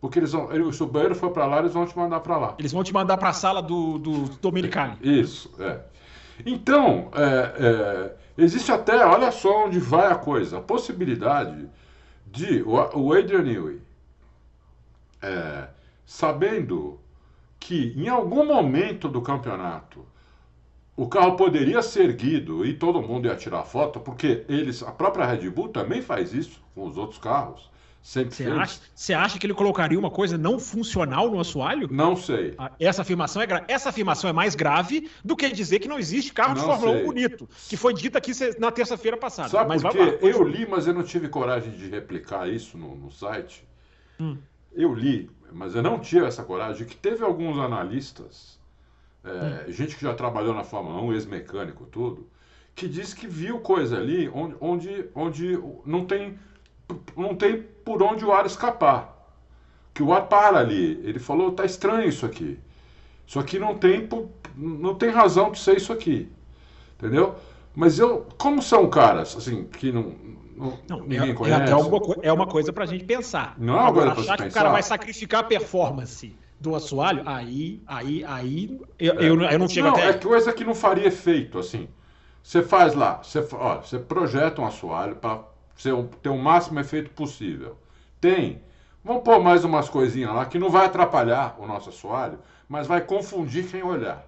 Porque 0.00 0.18
eles 0.18 0.32
vão, 0.32 0.52
ele, 0.52 0.72
se 0.72 0.82
o 0.82 0.86
banheiro 0.86 1.14
for 1.14 1.30
para 1.30 1.46
lá, 1.46 1.58
eles 1.58 1.72
vão 1.72 1.86
te 1.86 1.96
mandar 1.96 2.20
para 2.20 2.36
lá. 2.36 2.54
Eles 2.58 2.72
vão 2.72 2.84
te 2.84 2.92
mandar 2.92 3.16
para 3.16 3.30
a 3.30 3.32
sala 3.32 3.62
do, 3.62 3.98
do 3.98 4.24
Dominicali. 4.40 4.96
Isso, 5.00 5.50
é. 5.58 5.80
Então, 6.44 7.10
é, 7.14 7.54
é, 7.58 8.16
existe 8.36 8.70
até, 8.70 9.06
olha 9.06 9.30
só 9.30 9.64
onde 9.64 9.78
vai 9.78 10.06
a 10.12 10.16
coisa, 10.16 10.58
a 10.58 10.60
possibilidade 10.60 11.68
de 12.26 12.62
o 12.62 13.12
Adrian 13.14 13.42
Newey, 13.42 13.80
é, 15.22 15.68
sabendo 16.04 17.00
que 17.58 17.94
em 17.96 18.08
algum 18.08 18.44
momento 18.44 19.08
do 19.08 19.22
campeonato 19.22 20.04
o 20.96 21.08
carro 21.08 21.36
poderia 21.36 21.82
ser 21.82 22.04
erguido 22.10 22.64
e 22.64 22.72
todo 22.72 23.02
mundo 23.02 23.26
ia 23.26 23.36
tirar 23.36 23.64
foto, 23.64 24.00
porque 24.00 24.44
eles, 24.48 24.82
a 24.82 24.90
própria 24.90 25.26
Red 25.26 25.50
Bull 25.50 25.68
também 25.68 26.00
faz 26.00 26.32
isso 26.32 26.62
com 26.74 26.86
os 26.86 26.96
outros 26.96 27.18
carros. 27.18 27.70
Você 28.06 28.44
acha, 28.44 29.18
acha 29.18 29.36
que 29.36 29.44
ele 29.44 29.52
colocaria 29.52 29.98
uma 29.98 30.12
coisa 30.12 30.38
não 30.38 30.60
funcional 30.60 31.28
no 31.28 31.40
assoalho? 31.40 31.88
Não 31.90 32.14
sei. 32.14 32.54
Ah, 32.56 32.70
essa 32.78 33.02
afirmação 33.02 33.42
é, 33.42 33.46
essa 33.66 33.88
afirmação 33.88 34.30
é 34.30 34.32
mais 34.32 34.54
grave 34.54 35.10
do 35.24 35.34
que 35.34 35.50
dizer 35.50 35.80
que 35.80 35.88
não 35.88 35.98
existe 35.98 36.32
carro 36.32 36.54
não 36.54 36.60
de 36.60 36.60
Fórmula 36.60 36.92
sei. 36.92 37.02
1 37.02 37.04
bonito, 37.04 37.48
que 37.68 37.76
foi 37.76 37.92
dito 37.92 38.16
aqui 38.16 38.30
na 38.60 38.70
terça-feira 38.70 39.16
passada. 39.16 39.48
Sabe 39.48 39.68
mas 39.70 39.82
por 39.82 39.90
quê? 39.90 40.18
Eu 40.22 40.44
li, 40.44 40.64
mas 40.70 40.86
eu 40.86 40.94
não 40.94 41.02
tive 41.02 41.28
coragem 41.28 41.72
de 41.72 41.88
replicar 41.88 42.48
isso 42.48 42.78
no, 42.78 42.94
no 42.94 43.10
site. 43.10 43.66
Hum. 44.20 44.38
Eu 44.72 44.94
li, 44.94 45.28
mas 45.52 45.74
eu 45.74 45.82
não 45.82 45.98
tive 45.98 46.26
essa 46.26 46.44
coragem, 46.44 46.86
que 46.86 46.94
teve 46.94 47.24
alguns 47.24 47.58
analistas, 47.58 48.56
é, 49.24 49.66
hum. 49.66 49.72
gente 49.72 49.96
que 49.96 50.02
já 50.02 50.14
trabalhou 50.14 50.54
na 50.54 50.62
Fórmula 50.62 51.02
1, 51.02 51.12
ex-mecânico, 51.12 51.84
tudo, 51.86 52.28
que 52.72 52.86
disse 52.86 53.16
que 53.16 53.26
viu 53.26 53.58
coisa 53.58 53.96
ali 53.96 54.28
onde, 54.28 54.54
onde, 54.60 55.08
onde 55.12 55.58
não 55.84 56.06
tem 56.06 56.38
não 57.16 57.34
tem 57.34 57.62
por 57.84 58.02
onde 58.02 58.24
o 58.24 58.32
ar 58.32 58.46
escapar. 58.46 59.14
Que 59.94 60.02
o 60.02 60.12
ar 60.12 60.28
para 60.28 60.58
ali. 60.58 61.00
Ele 61.04 61.18
falou, 61.18 61.52
tá 61.52 61.64
estranho 61.64 62.08
isso 62.08 62.26
aqui. 62.26 62.58
Isso 63.26 63.38
aqui 63.38 63.58
não 63.58 63.76
tem, 63.76 64.08
não 64.56 64.94
tem 64.94 65.10
razão 65.10 65.50
de 65.50 65.58
ser 65.58 65.76
isso 65.76 65.92
aqui. 65.92 66.30
Entendeu? 66.96 67.34
Mas 67.74 67.98
eu, 67.98 68.26
como 68.38 68.62
são 68.62 68.88
caras, 68.88 69.36
assim, 69.36 69.64
que 69.64 69.92
não, 69.92 70.14
não, 70.56 70.78
não 70.88 71.00
ninguém 71.00 71.30
é, 71.30 71.34
conhece. 71.34 71.70
É, 71.70 71.76
uma, 71.76 72.16
é 72.22 72.32
uma 72.32 72.46
coisa 72.46 72.72
pra 72.72 72.86
gente 72.86 73.04
pensar. 73.04 73.54
Não 73.58 73.76
é 73.76 73.80
uma 73.82 73.92
coisa 73.92 74.12
pra 74.12 74.22
achar 74.22 74.36
que 74.36 74.44
pensar. 74.44 74.60
o 74.60 74.62
cara 74.62 74.72
vai 74.72 74.82
sacrificar 74.82 75.40
a 75.40 75.44
performance 75.44 76.34
do 76.58 76.74
assoalho, 76.74 77.22
aí, 77.26 77.82
aí, 77.86 78.24
aí, 78.24 78.80
eu, 78.98 79.12
é. 79.12 79.28
eu, 79.28 79.42
eu, 79.42 79.58
não 79.58 79.68
chego 79.68 79.88
não, 79.88 79.94
até. 79.94 80.08
É 80.08 80.12
coisa 80.14 80.52
que 80.52 80.64
não 80.64 80.74
faria 80.74 81.06
efeito, 81.06 81.58
assim. 81.58 81.86
Você 82.42 82.62
faz 82.62 82.94
lá, 82.94 83.22
você, 83.22 83.46
ó, 83.52 83.80
você 83.80 83.98
projeta 83.98 84.62
um 84.62 84.66
assoalho 84.66 85.16
para 85.16 85.40
ter 86.22 86.28
o 86.28 86.38
máximo 86.38 86.80
efeito 86.80 87.10
possível. 87.10 87.76
Tem. 88.20 88.62
Vamos 89.04 89.22
pôr 89.22 89.40
mais 89.40 89.64
umas 89.64 89.88
coisinhas 89.88 90.34
lá 90.34 90.46
que 90.46 90.58
não 90.58 90.70
vai 90.70 90.86
atrapalhar 90.86 91.56
o 91.58 91.66
nosso 91.66 91.90
assoalho, 91.90 92.38
mas 92.68 92.86
vai 92.86 93.00
confundir 93.00 93.68
quem 93.70 93.82
olhar. 93.82 94.26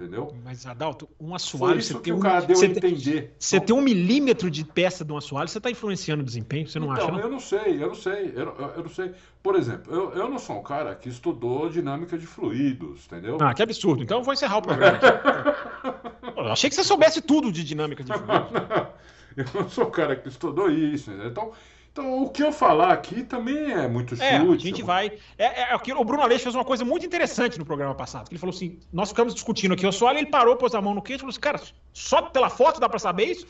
Entendeu? 0.00 0.34
Mas, 0.42 0.64
Adalto, 0.64 1.06
um 1.20 1.34
assoalho. 1.34 1.74
Foi 1.74 1.78
isso 1.78 1.92
você 1.92 1.98
que 1.98 2.04
tem 2.04 2.12
o 2.14 2.20
cara 2.20 2.40
deu 2.40 2.56
você 2.56 2.64
a 2.64 2.68
entender. 2.70 3.20
Tem, 3.20 3.30
você 3.38 3.60
tem 3.60 3.76
um 3.76 3.82
milímetro 3.82 4.50
de 4.50 4.64
peça 4.64 5.04
de 5.04 5.12
um 5.12 5.16
assoalho, 5.18 5.46
você 5.46 5.58
está 5.58 5.70
influenciando 5.70 6.22
o 6.22 6.24
desempenho? 6.24 6.66
Você 6.66 6.78
não 6.78 6.90
então, 6.90 7.04
acha? 7.04 7.12
Não? 7.12 7.20
Eu 7.20 7.28
não 7.28 7.38
sei, 7.38 7.82
eu 7.82 7.88
não 7.88 7.94
sei. 7.94 8.32
Eu, 8.34 8.56
eu, 8.58 8.72
eu, 8.76 8.82
não 8.82 8.88
sei. 8.88 9.12
Por 9.42 9.56
exemplo, 9.56 9.94
eu, 9.94 10.12
eu 10.12 10.30
não 10.30 10.38
sou 10.38 10.58
um 10.58 10.62
cara 10.62 10.94
que 10.94 11.10
estudou 11.10 11.68
dinâmica 11.68 12.16
de 12.16 12.26
fluidos, 12.26 13.04
entendeu? 13.04 13.36
Ah, 13.42 13.52
que 13.52 13.62
absurdo. 13.62 14.02
Então 14.02 14.18
eu 14.18 14.24
vou 14.24 14.32
encerrar 14.32 14.56
o 14.56 14.62
programa. 14.62 14.98
eu 16.34 16.46
achei 16.50 16.70
que 16.70 16.76
você 16.76 16.84
soubesse 16.84 17.20
tudo 17.20 17.52
de 17.52 17.62
dinâmica 17.62 18.02
de 18.02 18.10
fluidos. 18.10 18.50
Eu 19.36 19.44
não 19.54 19.68
sou 19.68 19.84
o 19.84 19.90
cara 19.90 20.16
que 20.16 20.28
estudou 20.28 20.70
isso. 20.70 21.10
Né? 21.10 21.26
Então, 21.26 21.52
então, 21.92 22.22
o 22.22 22.30
que 22.30 22.42
eu 22.42 22.52
falar 22.52 22.92
aqui 22.92 23.24
também 23.24 23.72
é 23.72 23.88
muito 23.88 24.14
chute. 24.14 24.24
É, 24.24 24.36
a 24.36 24.56
gente 24.56 24.82
vai. 24.82 25.12
É, 25.36 25.72
é, 25.72 25.76
o 25.96 26.04
Bruno 26.04 26.22
Aleixo 26.22 26.44
fez 26.44 26.54
uma 26.54 26.64
coisa 26.64 26.84
muito 26.84 27.04
interessante 27.04 27.58
no 27.58 27.64
programa 27.64 27.94
passado. 27.94 28.28
Ele 28.30 28.38
falou 28.38 28.54
assim: 28.54 28.78
nós 28.92 29.08
ficamos 29.08 29.34
discutindo 29.34 29.74
aqui 29.74 29.84
o 29.84 29.88
assoalho, 29.88 30.18
ele 30.18 30.30
parou, 30.30 30.56
pôs 30.56 30.74
a 30.74 30.80
mão 30.80 30.94
no 30.94 31.02
queixo 31.02 31.18
e 31.18 31.20
falou 31.20 31.30
assim: 31.30 31.40
cara, 31.40 31.60
só 31.92 32.22
pela 32.22 32.48
foto 32.48 32.78
dá 32.78 32.88
para 32.88 32.98
saber 32.98 33.24
isso? 33.24 33.46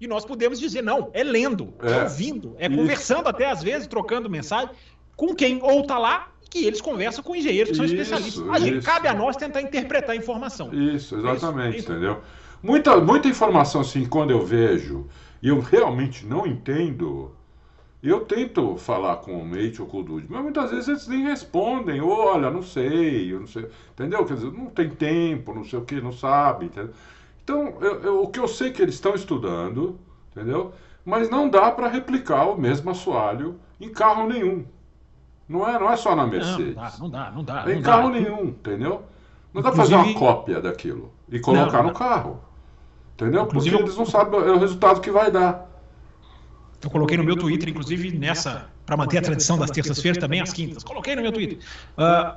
E 0.00 0.06
nós 0.06 0.24
podemos 0.24 0.58
dizer: 0.58 0.82
não, 0.82 1.10
é 1.12 1.22
lendo, 1.22 1.74
é, 1.82 1.90
é 1.90 2.02
ouvindo, 2.04 2.56
é 2.58 2.66
isso. 2.66 2.76
conversando 2.76 3.28
até 3.28 3.50
às 3.50 3.62
vezes, 3.62 3.86
trocando 3.86 4.28
mensagem 4.30 4.70
com 5.14 5.34
quem 5.34 5.62
ou 5.62 5.86
tá 5.86 5.98
lá 5.98 6.32
que 6.48 6.64
eles 6.66 6.80
conversam 6.80 7.22
com 7.22 7.36
engenheiros 7.36 7.70
que 7.70 7.76
são 7.76 7.84
isso, 7.84 7.94
especialistas. 7.94 8.48
A 8.50 8.58
gente, 8.58 8.84
cabe 8.84 9.08
a 9.08 9.14
nós 9.14 9.36
tentar 9.36 9.62
interpretar 9.62 10.10
a 10.10 10.16
informação. 10.16 10.72
Isso, 10.72 11.16
exatamente, 11.16 11.78
isso, 11.78 11.90
entendeu? 11.90 12.22
Muita, 12.62 13.00
muita 13.00 13.28
informação, 13.28 13.80
assim, 13.80 14.06
quando 14.06 14.30
eu 14.30 14.44
vejo 14.44 15.06
e 15.42 15.48
eu 15.48 15.58
realmente 15.58 16.24
não 16.24 16.46
entendo, 16.46 17.32
eu 18.00 18.24
tento 18.24 18.76
falar 18.76 19.16
com 19.16 19.40
o 19.40 19.44
mate 19.44 19.82
ou 19.82 19.88
com 19.88 19.98
o 19.98 20.02
Dude, 20.02 20.26
mas 20.30 20.42
muitas 20.42 20.70
vezes 20.70 20.88
eles 20.88 21.08
nem 21.08 21.24
respondem, 21.24 22.00
olha, 22.00 22.50
não 22.50 22.62
sei, 22.62 23.32
eu 23.32 23.40
não 23.40 23.46
sei, 23.46 23.68
entendeu? 23.92 24.24
Quer 24.24 24.34
dizer, 24.34 24.52
não 24.52 24.66
tem 24.66 24.88
tempo, 24.90 25.52
não 25.52 25.64
sei 25.64 25.78
o 25.78 25.84
que, 25.84 26.00
não 26.00 26.12
sabe, 26.12 26.66
entendeu? 26.66 26.92
Então, 27.42 27.74
eu, 27.80 28.00
eu, 28.02 28.22
o 28.22 28.28
que 28.28 28.38
eu 28.38 28.46
sei 28.46 28.68
é 28.68 28.70
que 28.70 28.80
eles 28.80 28.94
estão 28.94 29.14
estudando, 29.14 29.98
entendeu? 30.30 30.72
Mas 31.04 31.28
não 31.28 31.48
dá 31.48 31.70
para 31.72 31.88
replicar 31.88 32.44
o 32.44 32.56
mesmo 32.56 32.90
assoalho 32.90 33.58
em 33.80 33.88
carro 33.88 34.28
nenhum. 34.28 34.64
Não 35.48 35.68
é, 35.68 35.78
não 35.78 35.90
é 35.90 35.96
só 35.96 36.14
na 36.14 36.26
Mercedes. 36.26 36.76
Não, 36.76 36.98
não 37.00 37.10
dá, 37.10 37.30
não 37.32 37.44
dá. 37.44 37.54
Não 37.56 37.64
dá 37.64 37.74
em 37.74 37.82
carro 37.82 38.10
dá. 38.10 38.20
nenhum, 38.20 38.44
entendeu? 38.44 39.02
Não 39.52 39.60
dá 39.60 39.70
para 39.70 39.82
fazer 39.82 39.96
uma 39.96 40.14
cópia 40.14 40.60
daquilo 40.60 41.12
e 41.28 41.40
colocar 41.40 41.82
não, 41.82 41.88
no 41.88 41.94
carro. 41.94 42.51
Entendeu? 43.22 43.44
Inclusive, 43.44 43.76
Porque 43.76 43.88
eles 43.88 43.98
não 43.98 44.06
sabem 44.06 44.40
o 44.40 44.58
resultado 44.58 45.00
que 45.00 45.10
vai 45.10 45.30
dar. 45.30 45.70
Eu 46.82 46.90
coloquei 46.90 47.16
no 47.16 47.22
meu 47.22 47.36
Twitter, 47.36 47.68
inclusive 47.68 48.10
nessa, 48.18 48.68
para 48.84 48.96
manter 48.96 49.18
a 49.18 49.22
tradição 49.22 49.56
das 49.56 49.70
terças-feiras, 49.70 50.18
também 50.18 50.40
às 50.40 50.52
quintas. 50.52 50.82
Coloquei 50.82 51.14
no 51.14 51.22
meu 51.22 51.30
Twitter. 51.30 51.58
Uh, 51.96 52.36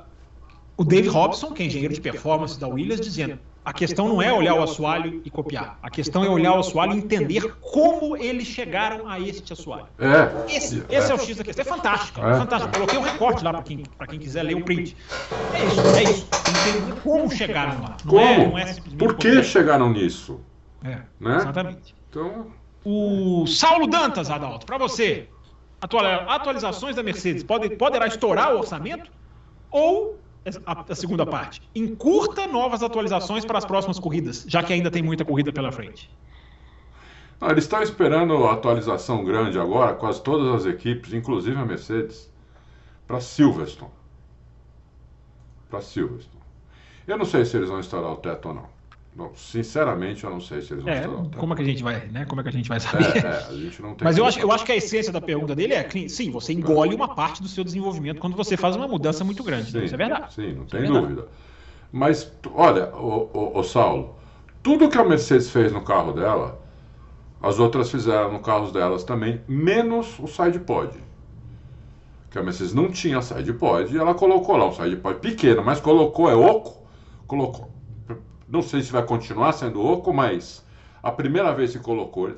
o 0.76 0.84
Dave 0.84 1.08
Robson, 1.08 1.52
que 1.52 1.64
é 1.64 1.66
engenheiro 1.66 1.92
de 1.92 2.00
performance 2.00 2.58
da 2.58 2.68
Williams, 2.68 3.00
dizendo: 3.00 3.40
a 3.66 3.72
questão 3.72 4.08
não 4.08 4.22
é 4.22 4.32
olhar 4.32 4.54
o 4.54 4.62
assoalho 4.62 5.20
e 5.24 5.30
copiar. 5.30 5.76
A 5.82 5.90
questão 5.90 6.22
é 6.22 6.28
olhar 6.28 6.52
o 6.54 6.60
assoalho 6.60 6.94
e 6.94 6.98
entender 6.98 7.52
como 7.60 8.16
eles 8.16 8.46
chegaram 8.46 9.08
a 9.08 9.18
este 9.18 9.52
assoalho. 9.52 9.88
É. 9.98 10.54
Esse, 10.54 10.84
esse 10.88 11.10
é. 11.10 11.12
é 11.12 11.14
o 11.14 11.18
X 11.18 11.36
da 11.36 11.42
questão. 11.42 11.62
É 11.62 11.68
fantástico. 11.68 12.20
É, 12.20 12.38
fantástico. 12.38 12.72
Coloquei 12.72 12.96
um 12.96 13.02
recorte 13.02 13.42
lá 13.42 13.52
para 13.52 13.62
quem, 13.64 13.82
quem 14.08 14.18
quiser 14.20 14.44
ler 14.44 14.54
o 14.54 14.64
print. 14.64 14.96
É 15.52 15.64
isso, 15.64 15.80
é 15.80 16.02
isso. 16.04 16.28
Entender 16.48 17.00
como 17.00 17.28
chegaram 17.28 17.82
lá. 17.82 17.96
Não 18.04 18.20
é, 18.20 18.36
como? 18.36 18.58
É, 18.58 18.64
não 18.64 18.68
é 18.68 18.96
Por 18.96 19.16
que 19.16 19.42
chegaram 19.42 19.90
nisso? 19.90 20.38
É, 20.84 21.00
né? 21.20 21.36
exatamente. 21.36 21.94
Então... 22.10 22.52
O 22.84 23.46
Saulo 23.48 23.88
Dantas, 23.88 24.30
Adalto, 24.30 24.64
para 24.64 24.78
você, 24.78 25.28
atualizações 25.80 26.94
da 26.94 27.02
Mercedes 27.02 27.42
pode, 27.42 27.70
poderá 27.70 28.06
estourar 28.06 28.54
o 28.54 28.58
orçamento? 28.58 29.10
Ou 29.70 30.20
a, 30.64 30.84
a, 30.88 30.94
segunda 30.94 31.26
parte, 31.26 31.60
encurta 31.74 32.46
novas 32.46 32.82
atualizações 32.82 33.44
para 33.44 33.58
as 33.58 33.64
próximas 33.64 33.98
corridas, 33.98 34.44
já 34.46 34.62
que 34.62 34.72
ainda 34.72 34.90
tem 34.90 35.02
muita 35.02 35.24
corrida 35.24 35.52
pela 35.52 35.72
frente? 35.72 36.08
Não, 37.40 37.50
eles 37.50 37.64
estão 37.64 37.82
esperando 37.82 38.46
a 38.46 38.52
atualização 38.52 39.24
grande 39.24 39.58
agora, 39.58 39.94
quase 39.94 40.22
todas 40.22 40.54
as 40.54 40.72
equipes, 40.72 41.12
inclusive 41.12 41.58
a 41.58 41.64
Mercedes, 41.64 42.30
para 43.06 43.20
Silverstone. 43.20 43.90
Para 45.68 45.80
Silverstone. 45.80 46.44
Eu 47.06 47.18
não 47.18 47.24
sei 47.24 47.44
se 47.44 47.56
eles 47.56 47.68
vão 47.68 47.80
estourar 47.80 48.12
o 48.12 48.16
teto 48.16 48.48
ou 48.48 48.54
não. 48.54 48.75
Bom, 49.16 49.32
sinceramente, 49.34 50.24
eu 50.24 50.30
não 50.30 50.42
sei 50.42 50.60
se 50.60 50.74
eles 50.74 50.84
vão 50.84 50.92
é, 50.92 51.38
Como 51.38 51.54
é 51.54 51.56
que 51.56 51.62
a 51.62 51.64
gente 51.64 51.82
vai, 51.82 52.06
né? 52.08 52.26
Como 52.26 52.38
é 52.38 52.44
que 52.44 52.50
a 52.50 52.52
gente 52.52 52.68
vai 52.68 52.78
saber? 52.78 53.16
É, 53.16 53.20
é, 53.20 53.46
a 53.48 53.54
gente 53.54 53.80
não 53.80 53.94
tem 53.94 54.04
Mas 54.04 54.18
eu 54.18 54.26
acho, 54.26 54.38
eu 54.38 54.52
acho 54.52 54.62
que 54.62 54.72
a 54.72 54.76
essência 54.76 55.10
da 55.10 55.22
pergunta 55.22 55.54
dele 55.54 55.72
é, 55.72 55.88
sim, 56.06 56.30
você 56.30 56.52
engole 56.52 56.94
uma 56.94 57.14
parte 57.14 57.40
do 57.40 57.48
seu 57.48 57.64
desenvolvimento 57.64 58.20
quando 58.20 58.36
você 58.36 58.58
faz 58.58 58.76
uma 58.76 58.86
mudança 58.86 59.24
muito 59.24 59.42
grande. 59.42 59.70
Sim, 59.70 59.84
isso 59.84 59.94
é 59.94 59.96
verdade. 59.96 60.34
Sim, 60.34 60.52
não 60.52 60.66
tem 60.66 60.82
é 60.82 60.86
dúvida. 60.86 61.28
Mas, 61.90 62.30
olha, 62.52 62.94
o, 62.94 63.30
o, 63.32 63.58
o, 63.58 63.62
Saulo, 63.62 64.16
tudo 64.62 64.90
que 64.90 64.98
a 64.98 65.04
Mercedes 65.04 65.48
fez 65.48 65.72
no 65.72 65.80
carro 65.80 66.12
dela, 66.12 66.60
as 67.40 67.58
outras 67.58 67.90
fizeram 67.90 68.30
no 68.30 68.40
carro 68.40 68.70
delas 68.70 69.02
também, 69.02 69.40
menos 69.48 70.18
o 70.18 70.26
side 70.26 70.58
pod. 70.58 70.92
Que 72.30 72.38
a 72.38 72.42
Mercedes 72.42 72.74
não 72.74 72.90
tinha 72.90 73.22
side 73.22 73.54
pod 73.54 73.94
e 73.94 73.96
ela 73.96 74.12
colocou 74.12 74.58
lá 74.58 74.66
um 74.66 74.74
side 74.74 74.96
pod 74.96 75.20
pequeno, 75.20 75.64
mas 75.64 75.80
colocou, 75.80 76.30
é 76.30 76.34
oco, 76.34 76.86
colocou 77.26 77.75
não 78.48 78.62
sei 78.62 78.82
se 78.82 78.92
vai 78.92 79.04
continuar 79.04 79.52
sendo 79.52 79.84
oco, 79.84 80.12
mas 80.12 80.64
a 81.02 81.10
primeira 81.10 81.52
vez 81.52 81.72
que 81.72 81.78
colocou, 81.78 82.28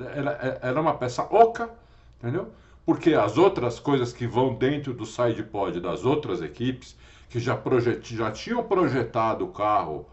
era, 0.63 0.81
uma 0.81 0.95
peça 0.95 1.23
oca, 1.23 1.71
entendeu? 2.19 2.49
Porque 2.85 3.13
as 3.13 3.37
outras 3.37 3.79
coisas 3.79 4.13
que 4.13 4.27
vão 4.27 4.55
dentro 4.55 4.95
do 4.95 5.05
side 5.05 5.43
pod 5.43 5.79
das 5.81 6.05
outras 6.05 6.41
equipes, 6.41 6.97
que 7.29 7.39
já, 7.39 7.55
projet, 7.55 8.17
já 8.17 8.31
tinham 8.31 8.63
projetado 8.63 9.45
o 9.45 9.49
carro 9.49 10.07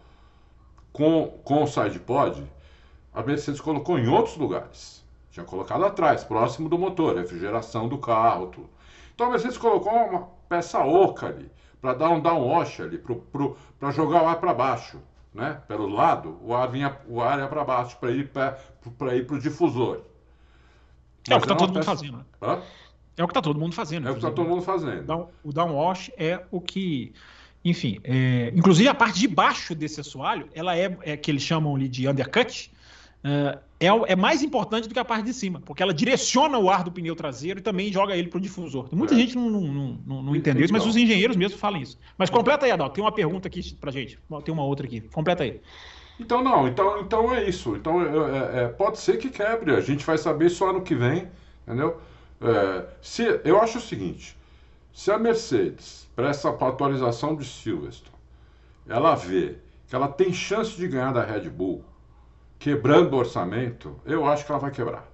com, 0.92 1.28
com 1.42 1.62
o 1.62 1.66
side 1.66 1.98
pod, 1.98 2.42
a 3.14 3.22
Mercedes 3.22 3.60
colocou 3.60 3.98
em 3.98 4.08
outros 4.08 4.36
lugares. 4.36 5.02
Tinha 5.30 5.44
colocado 5.44 5.84
atrás, 5.84 6.24
próximo 6.24 6.68
do 6.68 6.78
motor, 6.78 7.16
refrigeração 7.16 7.88
do 7.88 7.96
carro, 7.96 8.48
tudo. 8.48 8.68
Então 9.14 9.28
a 9.28 9.30
Mercedes 9.30 9.56
colocou 9.56 9.92
uma 9.92 10.28
peça 10.46 10.78
oca 10.84 11.28
ali, 11.28 11.50
para 11.80 11.94
dar 11.94 12.10
um 12.10 12.20
downwash 12.20 12.82
ali, 12.82 12.98
para 12.98 13.90
jogar 13.90 14.22
o 14.22 14.28
ar 14.28 14.38
para 14.38 14.52
baixo 14.52 14.98
né, 15.36 15.60
pelo 15.68 15.86
lado, 15.86 16.38
o 16.42 16.54
ar 16.54 16.66
vinha, 16.70 16.96
o 17.06 17.20
ar 17.20 17.38
ia 17.38 17.46
para 17.46 17.62
baixo 17.62 17.96
para 17.98 18.10
ir 18.10 18.30
para 18.30 19.14
ir 19.14 19.26
para 19.26 19.36
o 19.36 19.38
difusor. 19.38 20.00
É 21.28 21.34
o 21.34 21.38
que 21.38 21.44
está 21.44 21.54
todo 21.54 21.74
mundo 21.74 21.84
fazendo. 21.84 22.16
Né? 22.40 22.62
É 23.18 23.22
o 23.22 23.26
que 23.26 23.32
está 23.32 23.42
todo 23.42 23.60
mundo 23.60 23.74
fazendo. 23.74 24.08
É 24.08 24.10
o 24.10 24.14
que 24.14 24.18
está 24.20 24.30
todo 24.30 24.48
mundo 24.48 24.62
fazendo. 24.62 25.28
O 25.44 25.52
downwash 25.52 26.10
é 26.16 26.42
o 26.50 26.60
que. 26.60 27.12
Enfim, 27.62 28.00
é, 28.02 28.50
inclusive 28.54 28.88
a 28.88 28.94
parte 28.94 29.18
de 29.18 29.28
baixo 29.28 29.74
desse 29.74 30.00
assoalho, 30.00 30.48
ela 30.54 30.76
é, 30.76 30.96
é 31.02 31.16
que 31.16 31.30
eles 31.30 31.42
chamam 31.42 31.74
ali 31.74 31.88
de 31.88 32.08
undercut, 32.08 32.72
uh, 33.24 33.58
é, 33.78 33.86
é, 33.86 34.16
mais 34.16 34.42
importante 34.42 34.88
do 34.88 34.94
que 34.94 34.98
a 34.98 35.04
parte 35.04 35.26
de 35.26 35.34
cima, 35.34 35.60
porque 35.64 35.82
ela 35.82 35.92
direciona 35.92 36.58
o 36.58 36.70
ar 36.70 36.82
do 36.82 36.90
pneu 36.90 37.14
traseiro 37.14 37.58
e 37.58 37.62
também 37.62 37.92
joga 37.92 38.16
ele 38.16 38.28
para 38.28 38.38
o 38.38 38.40
difusor. 38.40 38.88
Muita 38.92 39.14
é. 39.14 39.18
gente 39.18 39.36
não, 39.36 39.50
não, 39.50 39.98
não, 40.06 40.22
não 40.22 40.36
entendeu 40.36 40.64
isso, 40.64 40.72
mas 40.72 40.86
os 40.86 40.96
engenheiros 40.96 41.36
mesmo 41.36 41.58
falam 41.58 41.80
isso. 41.80 41.98
Mas 42.16 42.30
completa 42.30 42.64
aí, 42.64 42.72
Adalto. 42.72 42.94
Tem 42.94 43.04
uma 43.04 43.12
pergunta 43.12 43.48
aqui 43.48 43.74
para 43.74 43.90
gente. 43.90 44.18
Tem 44.44 44.54
uma 44.54 44.64
outra 44.64 44.86
aqui. 44.86 45.02
Completa 45.02 45.44
aí. 45.44 45.60
Então 46.18 46.42
não, 46.42 46.66
então, 46.66 47.00
então 47.00 47.34
é 47.34 47.46
isso. 47.48 47.76
Então 47.76 48.02
é, 48.02 48.62
é, 48.62 48.68
pode 48.68 48.98
ser 48.98 49.18
que 49.18 49.28
quebre. 49.28 49.74
A 49.74 49.80
gente 49.80 50.04
vai 50.04 50.16
saber 50.16 50.48
só 50.48 50.70
ano 50.70 50.80
que 50.80 50.94
vem, 50.94 51.28
entendeu? 51.66 52.00
É, 52.40 52.86
se, 53.02 53.40
eu 53.44 53.60
acho 53.60 53.78
o 53.78 53.80
seguinte: 53.80 54.36
se 54.92 55.10
a 55.10 55.18
Mercedes, 55.18 56.08
para 56.16 56.30
essa 56.30 56.48
atualização 56.48 57.36
de 57.36 57.44
Silverstone, 57.44 58.16
ela 58.88 59.14
vê 59.14 59.56
que 59.88 59.94
ela 59.94 60.08
tem 60.08 60.32
chance 60.32 60.74
de 60.76 60.88
ganhar 60.88 61.12
da 61.12 61.22
Red 61.22 61.50
Bull, 61.50 61.84
quebrando 62.66 63.14
o 63.14 63.16
orçamento, 63.16 63.94
eu 64.04 64.26
acho 64.26 64.44
que 64.44 64.50
ela 64.50 64.60
vai 64.60 64.72
quebrar. 64.72 65.08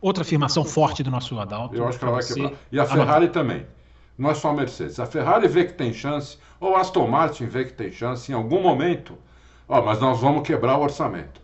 Outra 0.00 0.22
afirmação 0.22 0.64
forte 0.64 1.02
do 1.02 1.10
nosso 1.10 1.38
Adalto. 1.38 1.76
Eu 1.76 1.86
acho 1.86 1.98
que 1.98 2.04
ela 2.06 2.14
vai 2.14 2.24
quebrar. 2.24 2.52
E 2.72 2.80
a 2.80 2.86
Ferrari 2.86 3.28
também. 3.28 3.66
Não 4.16 4.30
é 4.30 4.34
só 4.34 4.48
a 4.48 4.54
Mercedes. 4.54 4.98
A 4.98 5.04
Ferrari 5.04 5.46
vê 5.48 5.66
que 5.66 5.74
tem 5.74 5.92
chance, 5.92 6.38
ou 6.58 6.74
a 6.74 6.80
Aston 6.80 7.06
Martin 7.06 7.44
vê 7.44 7.66
que 7.66 7.74
tem 7.74 7.92
chance 7.92 8.32
em 8.32 8.34
algum 8.34 8.62
momento. 8.62 9.18
Ó, 9.68 9.82
mas 9.82 10.00
nós 10.00 10.18
vamos 10.18 10.46
quebrar 10.46 10.78
o 10.78 10.82
orçamento. 10.82 11.42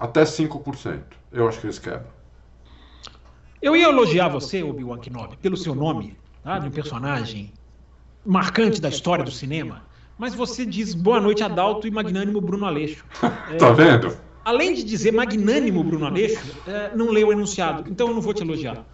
Até 0.00 0.24
5%. 0.24 1.00
Eu 1.30 1.46
acho 1.46 1.60
que 1.60 1.66
eles 1.66 1.78
quebram. 1.78 2.10
Eu 3.62 3.76
ia 3.76 3.88
elogiar 3.88 4.30
você, 4.30 4.64
Obi-Wan 4.64 4.98
Kenobi, 4.98 5.36
pelo 5.36 5.56
seu 5.56 5.76
nome, 5.76 6.18
tá? 6.42 6.58
de 6.58 6.66
um 6.66 6.72
personagem 6.72 7.52
marcante 8.26 8.80
da 8.80 8.88
história 8.88 9.24
do 9.24 9.30
cinema, 9.30 9.84
mas 10.18 10.34
você 10.34 10.66
diz 10.66 10.92
boa 10.92 11.20
noite 11.20 11.44
Adalto 11.44 11.86
e 11.86 11.90
magnânimo 11.92 12.40
Bruno 12.40 12.66
Aleixo. 12.66 13.04
É, 13.48 13.54
tá 13.58 13.70
vendo? 13.70 14.31
Além 14.44 14.74
de 14.74 14.82
dizer 14.82 15.12
magnânimo 15.12 15.84
Bruno 15.84 16.06
Aleixo, 16.06 16.42
é, 16.66 16.90
não 16.94 17.10
leu 17.10 17.28
o 17.28 17.32
enunciado, 17.32 17.84
então 17.88 18.08
eu 18.08 18.14
não 18.14 18.20
vou 18.20 18.34
te 18.34 18.42
elogiar. 18.42 18.84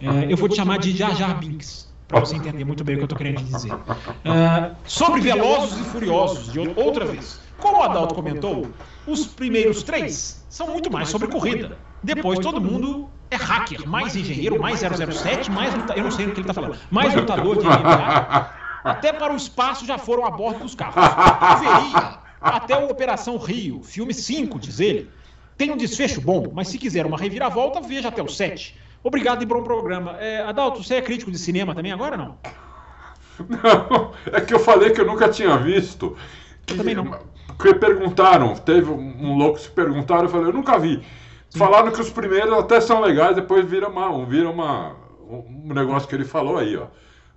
É, 0.00 0.32
eu 0.32 0.36
vou 0.36 0.48
te 0.48 0.56
chamar 0.56 0.78
de 0.78 0.96
Jar 0.96 1.14
Jar 1.16 1.38
Binks 1.38 1.92
para 2.12 2.20
você 2.20 2.36
entender 2.36 2.64
muito 2.64 2.84
bem 2.84 2.94
o 2.94 2.98
que 2.98 3.02
eu 3.02 3.06
estou 3.06 3.18
querendo 3.18 3.42
dizer. 3.42 3.72
Uh, 3.72 4.76
sobre 4.84 5.22
Velozes 5.22 5.80
e 5.80 5.84
Furiosos, 5.84 6.52
de 6.52 6.60
outra 6.60 7.06
vez. 7.06 7.40
Como 7.58 7.78
o 7.78 7.82
Adalto 7.82 8.14
comentou, 8.14 8.66
os 9.06 9.26
primeiros 9.26 9.82
três 9.82 10.44
são 10.48 10.66
muito 10.68 10.92
mais 10.92 11.08
sobre 11.08 11.28
corrida. 11.28 11.78
Depois 12.02 12.38
todo 12.38 12.60
mundo 12.60 13.08
é 13.30 13.36
hacker, 13.36 13.88
mais 13.88 14.14
engenheiro, 14.14 14.60
mais 14.60 14.80
007, 14.80 15.50
mais 15.50 15.72
lutador, 15.72 15.96
eu 15.96 16.04
não 16.04 16.10
sei 16.10 16.26
o 16.26 16.30
que 16.30 16.40
ele 16.40 16.42
está 16.42 16.52
falando, 16.52 16.76
mais 16.90 17.14
lutador 17.14 17.56
de 17.56 17.64
MMA. 17.64 18.50
Até 18.84 19.12
para 19.12 19.32
o 19.32 19.36
espaço 19.36 19.86
já 19.86 19.96
foram 19.96 20.26
a 20.26 20.30
bordo 20.30 20.64
dos 20.64 20.74
carros. 20.74 20.96
Haveria 21.00 22.21
até 22.42 22.76
o 22.76 22.90
Operação 22.90 23.36
Rio, 23.36 23.82
filme 23.82 24.12
5, 24.12 24.58
diz 24.58 24.80
ele. 24.80 25.08
Tem 25.56 25.70
um 25.70 25.76
desfecho 25.76 26.20
bom, 26.20 26.50
mas 26.52 26.68
se 26.68 26.78
quiser 26.78 27.06
uma 27.06 27.16
reviravolta, 27.16 27.80
veja 27.80 28.08
até 28.08 28.22
o 28.22 28.28
7. 28.28 28.76
Obrigado 29.04 29.42
e 29.42 29.46
bom 29.46 29.62
programa. 29.62 30.16
É, 30.18 30.42
Adalto, 30.42 30.82
você 30.82 30.96
é 30.96 31.02
crítico 31.02 31.30
de 31.30 31.38
cinema 31.38 31.74
também 31.74 31.92
agora 31.92 32.16
não? 32.16 32.38
Não, 33.48 34.12
é 34.30 34.40
que 34.40 34.52
eu 34.52 34.58
falei 34.58 34.90
que 34.90 35.00
eu 35.00 35.06
nunca 35.06 35.28
tinha 35.28 35.56
visto. 35.56 36.16
Que, 36.66 36.74
eu 36.74 36.76
também 36.76 36.94
não. 36.94 37.18
Que 37.58 37.74
perguntaram, 37.74 38.54
teve 38.54 38.90
um 38.90 39.36
louco 39.36 39.58
se 39.58 39.70
perguntaram, 39.70 40.24
eu 40.24 40.28
falei, 40.28 40.48
eu 40.48 40.52
nunca 40.52 40.78
vi. 40.78 41.02
Falaram 41.56 41.90
que 41.90 42.00
os 42.00 42.10
primeiros 42.10 42.52
até 42.52 42.80
são 42.80 43.00
legais, 43.00 43.34
depois 43.34 43.64
vira, 43.64 43.88
uma, 43.88 44.24
vira 44.26 44.50
uma, 44.50 44.94
um 45.28 45.72
negócio 45.72 46.08
que 46.08 46.14
ele 46.14 46.24
falou 46.24 46.58
aí, 46.58 46.76
ó 46.76 46.86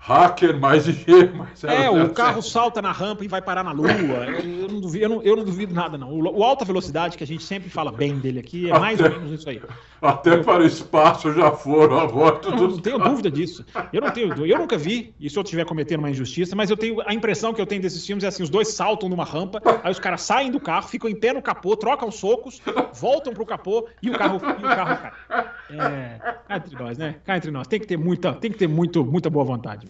hacker, 0.06 0.60
mais 0.60 0.86
dinheiro, 0.86 1.36
mais. 1.36 1.64
É, 1.64 1.90
o 1.90 2.12
carro 2.12 2.42
salta 2.42 2.82
na 2.82 2.92
rampa 2.92 3.26
e 3.26 3.28
vai 3.28 3.42
parar 3.42 3.64
na 3.64 3.72
lua. 3.72 3.92
Eu, 3.92 4.68
não, 4.68 4.80
duvido, 4.80 5.04
eu, 5.04 5.10
não, 5.10 5.24
eu 5.24 5.36
não 5.36 5.44
duvido 5.44 5.74
nada, 5.74 5.98
não. 5.98 6.12
O, 6.12 6.40
o, 6.40 6.44
alta 6.44 6.64
velocidade, 6.64 7.18
que 7.18 7.24
a 7.24 7.28
gente 7.28 7.44
sempre 7.44 7.70
fala 7.70 7.92
bem 7.92 8.18
dele 8.20 8.40
aqui, 8.40 8.70
é 8.70 8.78
mais 8.78 9.00
ou 9.00 9.10
menos 9.10 9.32
isso 9.32 9.50
aí. 9.50 9.62
Até 10.02 10.36
eu, 10.36 10.44
para 10.44 10.62
o 10.62 10.66
espaço 10.66 11.34
já 11.34 11.52
foram 11.52 12.00
a 12.00 12.06
volta 12.06 12.52
Não, 12.52 12.68
não 12.68 12.78
tenho 12.78 13.00
dúvida 13.00 13.32
disso. 13.32 13.66
Eu 13.92 14.02
não 14.02 14.12
tenho. 14.12 14.46
Eu 14.46 14.58
nunca 14.60 14.78
vi, 14.78 15.16
e 15.20 15.30
se 15.30 15.38
eu 15.38 15.44
estiver 15.44 15.66
cometendo 15.66 16.00
uma 16.00 16.10
injustiça, 16.12 16.56
mas 16.56 16.70
eu 16.70 16.78
tenho. 16.78 17.02
A 17.08 17.14
impressão 17.14 17.54
que 17.54 17.62
eu 17.62 17.66
tenho 17.66 17.82
desses 17.82 18.06
filmes 18.06 18.24
é 18.24 18.28
assim: 18.28 18.44
os 18.44 18.50
dois 18.50 18.68
saltam 18.68 19.10
numa 19.10 19.26
rampa, 19.26 19.62
aí 19.84 19.92
os 19.92 20.00
caras 20.00 20.22
saem 20.22 20.52
do 20.52 20.60
carro, 20.60 20.88
ficam 20.88 21.10
em 21.10 21.16
pé 21.16 21.34
no 21.34 21.42
capô, 21.42 21.76
trocam 21.76 22.12
socos, 22.12 22.62
voltam 22.94 23.34
pro 23.34 23.46
capô 23.46 23.88
e 24.02 24.10
o 24.10 24.18
carro, 24.18 24.40
e 24.44 24.64
o 24.64 24.68
carro 24.68 24.98
cai. 24.98 25.46
É, 25.68 26.20
cá 26.48 26.58
entre 26.58 26.76
nós, 26.76 26.98
né? 26.98 27.16
Cá 27.26 27.38
entre 27.38 27.50
nós. 27.50 27.68
Tem 27.68 27.80
que 27.80 27.88
ter 27.88 27.98
muita, 27.98 28.34
tem 28.34 28.52
que 28.52 28.58
ter 28.58 28.68
muito, 28.68 29.04
muita 29.04 29.30
boa 29.30 29.44
vontade. 29.44 29.88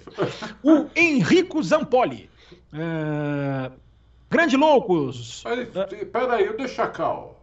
O 0.63 0.87
Henrico 0.95 1.61
Zampoli. 1.63 2.29
É... 2.73 3.71
Grande 4.29 4.57
Loucos. 4.57 5.43
Peraí, 6.11 6.49
o 6.49 6.57
Dechacal. 6.57 7.39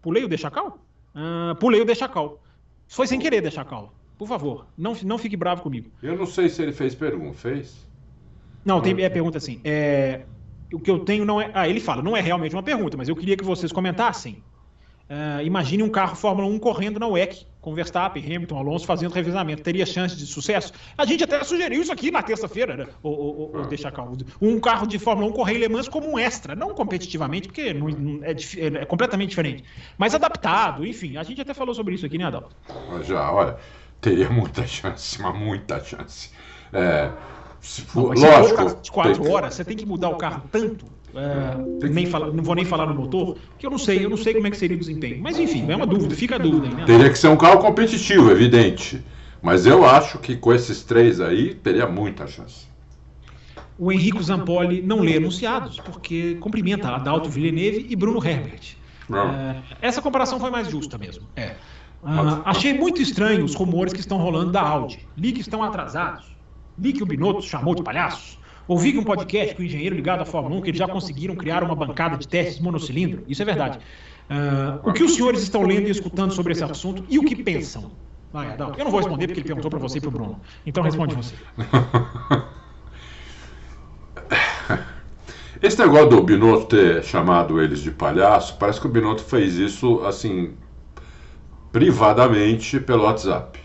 Pulei 0.00 0.24
o 0.24 0.28
Dechacal? 0.28 0.78
Uh, 1.14 1.54
pulei 1.56 1.80
o 1.80 1.84
Dechacal. 1.84 2.40
Foi 2.88 3.06
sem 3.06 3.18
querer, 3.18 3.40
Dechacal. 3.40 3.92
Por 4.18 4.28
favor, 4.28 4.66
não, 4.76 4.94
não 5.04 5.18
fique 5.18 5.36
bravo 5.36 5.62
comigo. 5.62 5.90
Eu 6.02 6.16
não 6.16 6.26
sei 6.26 6.48
se 6.48 6.62
ele 6.62 6.72
fez 6.72 6.94
pergunta. 6.94 7.34
Fez? 7.34 7.86
Não, 8.64 8.80
tem 8.80 9.02
é 9.02 9.08
pergunta 9.08 9.38
assim. 9.38 9.60
É, 9.64 10.24
o 10.72 10.78
que 10.78 10.90
eu 10.90 11.00
tenho 11.00 11.24
não 11.24 11.40
é. 11.40 11.50
Ah, 11.54 11.68
ele 11.68 11.80
fala, 11.80 12.02
não 12.02 12.16
é 12.16 12.20
realmente 12.20 12.54
uma 12.54 12.62
pergunta, 12.62 12.96
mas 12.96 13.08
eu 13.08 13.16
queria 13.16 13.36
que 13.36 13.44
vocês 13.44 13.72
comentassem 13.72 14.42
Uh, 15.12 15.42
imagine 15.42 15.82
um 15.82 15.90
carro 15.90 16.16
Fórmula 16.16 16.48
1 16.48 16.58
correndo 16.58 16.98
na 16.98 17.06
WEC, 17.06 17.46
com 17.60 17.74
Verstappen, 17.74 18.24
Hamilton, 18.24 18.56
Alonso 18.56 18.86
fazendo 18.86 19.12
revezamento. 19.12 19.62
Teria 19.62 19.84
chance 19.84 20.16
de 20.16 20.24
sucesso? 20.24 20.72
A 20.96 21.04
gente 21.04 21.22
até 21.22 21.44
sugeriu 21.44 21.82
isso 21.82 21.92
aqui 21.92 22.10
na 22.10 22.22
terça-feira, 22.22 22.78
né? 22.78 22.86
O, 23.02 23.10
o, 23.10 23.56
o, 23.58 23.66
deixa 23.66 23.90
calmo. 23.90 24.16
Um 24.40 24.58
carro 24.58 24.86
de 24.86 24.98
Fórmula 24.98 25.28
1 25.28 25.32
correr 25.32 25.56
em 25.56 25.58
Le 25.58 25.68
Mans 25.68 25.86
como 25.86 26.10
um 26.10 26.18
extra, 26.18 26.56
não 26.56 26.72
competitivamente, 26.72 27.48
porque 27.48 27.74
não, 27.74 27.88
não 27.88 28.24
é, 28.24 28.30
é, 28.30 28.66
é, 28.82 28.84
completamente 28.86 29.28
diferente, 29.28 29.64
mas 29.98 30.14
adaptado, 30.14 30.86
enfim. 30.86 31.18
A 31.18 31.22
gente 31.22 31.42
até 31.42 31.52
falou 31.52 31.74
sobre 31.74 31.94
isso 31.94 32.06
aqui, 32.06 32.16
né, 32.16 32.24
Adalto? 32.24 32.56
Já, 33.02 33.30
olha, 33.30 33.58
teria 34.00 34.30
muita 34.30 34.66
chance, 34.66 35.20
mas 35.20 35.38
muita 35.38 35.78
chance. 35.84 36.30
É, 36.72 37.10
se 37.60 37.82
for, 37.82 38.14
não, 38.16 38.30
lógico. 38.30 38.80
De 38.80 38.90
quatro 38.90 39.30
horas, 39.30 39.52
você 39.52 39.62
tem 39.62 39.76
que 39.76 39.84
mudar 39.84 40.08
o 40.08 40.16
carro 40.16 40.44
tanto 40.50 40.86
é, 41.14 41.88
nem 41.88 42.06
fala, 42.06 42.32
não 42.32 42.42
vou 42.42 42.54
nem 42.54 42.64
falar 42.64 42.86
no 42.86 42.94
motor, 42.94 43.36
porque 43.50 43.66
eu 43.66 43.70
não 43.70 43.78
sei, 43.78 44.04
eu 44.04 44.10
não 44.10 44.16
sei 44.16 44.34
como 44.34 44.46
é 44.46 44.50
que 44.50 44.56
seria 44.56 44.76
o 44.76 44.80
desempenho. 44.80 45.20
Mas 45.22 45.38
enfim, 45.38 45.70
é 45.70 45.76
uma 45.76 45.86
dúvida, 45.86 46.14
fica 46.14 46.36
a 46.36 46.38
dúvida 46.38 46.74
né? 46.74 46.84
Teria 46.84 47.10
que 47.10 47.18
ser 47.18 47.28
um 47.28 47.36
carro 47.36 47.58
competitivo, 47.58 48.30
evidente. 48.30 49.02
Mas 49.42 49.66
eu 49.66 49.84
acho 49.84 50.18
que 50.18 50.36
com 50.36 50.52
esses 50.52 50.82
três 50.82 51.20
aí, 51.20 51.54
teria 51.54 51.86
muita 51.86 52.26
chance. 52.26 52.66
O 53.78 53.90
Henrico 53.90 54.22
Zampoli 54.22 54.80
não 54.80 55.00
lê 55.00 55.16
anunciados, 55.16 55.80
porque 55.80 56.36
cumprimenta 56.36 56.88
Adalto 56.88 57.28
Villeneuve 57.28 57.86
e 57.88 57.96
Bruno 57.96 58.24
Herbert. 58.24 58.76
É, 59.10 59.56
essa 59.82 60.00
comparação 60.00 60.38
foi 60.38 60.50
mais 60.50 60.70
justa 60.70 60.96
mesmo. 60.96 61.26
É. 61.34 61.56
Ah, 62.04 62.42
achei 62.46 62.72
muito 62.72 63.00
estranho 63.00 63.44
os 63.44 63.54
rumores 63.54 63.92
que 63.92 64.00
estão 64.00 64.18
rolando 64.18 64.50
da 64.50 64.60
Audi. 64.60 65.06
Li 65.16 65.32
que 65.32 65.40
estão 65.40 65.62
atrasados. 65.62 66.26
Li 66.78 66.92
que 66.92 67.02
o 67.02 67.06
Binotto 67.06 67.42
chamou 67.42 67.74
de 67.74 67.82
palhaços. 67.82 68.38
Ouvi 68.68 68.92
que 68.92 68.98
um 68.98 69.04
podcast 69.04 69.54
com 69.54 69.62
o 69.62 69.64
engenheiro 69.64 69.94
ligado 69.94 70.20
à 70.20 70.24
Fórmula 70.24 70.56
1 70.56 70.62
que 70.62 70.70
eles 70.70 70.78
já 70.78 70.88
conseguiram 70.88 71.34
criar 71.34 71.62
uma 71.64 71.74
bancada 71.74 72.16
de 72.16 72.28
testes 72.28 72.60
monocilindro. 72.60 73.24
Isso 73.28 73.42
é 73.42 73.44
verdade. 73.44 73.78
Uh, 74.30 74.88
o 74.88 74.92
que 74.92 75.02
os 75.02 75.14
senhores 75.14 75.42
estão 75.42 75.62
lendo 75.62 75.88
e 75.88 75.90
escutando 75.90 76.32
sobre 76.32 76.52
esse 76.52 76.62
assunto 76.64 77.04
e 77.08 77.18
o 77.18 77.24
que 77.24 77.34
pensam? 77.42 77.90
Vai, 78.32 78.50
Adão. 78.50 78.72
Eu 78.78 78.84
não 78.84 78.90
vou 78.90 79.00
responder 79.00 79.26
porque 79.26 79.40
ele 79.40 79.46
perguntou 79.46 79.70
para 79.70 79.78
você 79.78 79.98
e 79.98 80.00
para 80.00 80.08
o 80.08 80.12
Bruno. 80.12 80.40
Então 80.64 80.82
responde 80.82 81.14
você. 81.14 81.34
Esse 85.62 85.78
negócio 85.78 86.08
do 86.08 86.22
Binotto 86.22 86.66
ter 86.66 87.04
chamado 87.04 87.62
eles 87.62 87.80
de 87.80 87.92
palhaço, 87.92 88.56
parece 88.58 88.80
que 88.80 88.86
o 88.86 88.90
Binotto 88.90 89.22
fez 89.22 89.54
isso 89.54 90.00
assim 90.04 90.54
privadamente 91.70 92.80
pelo 92.80 93.04
WhatsApp. 93.04 93.61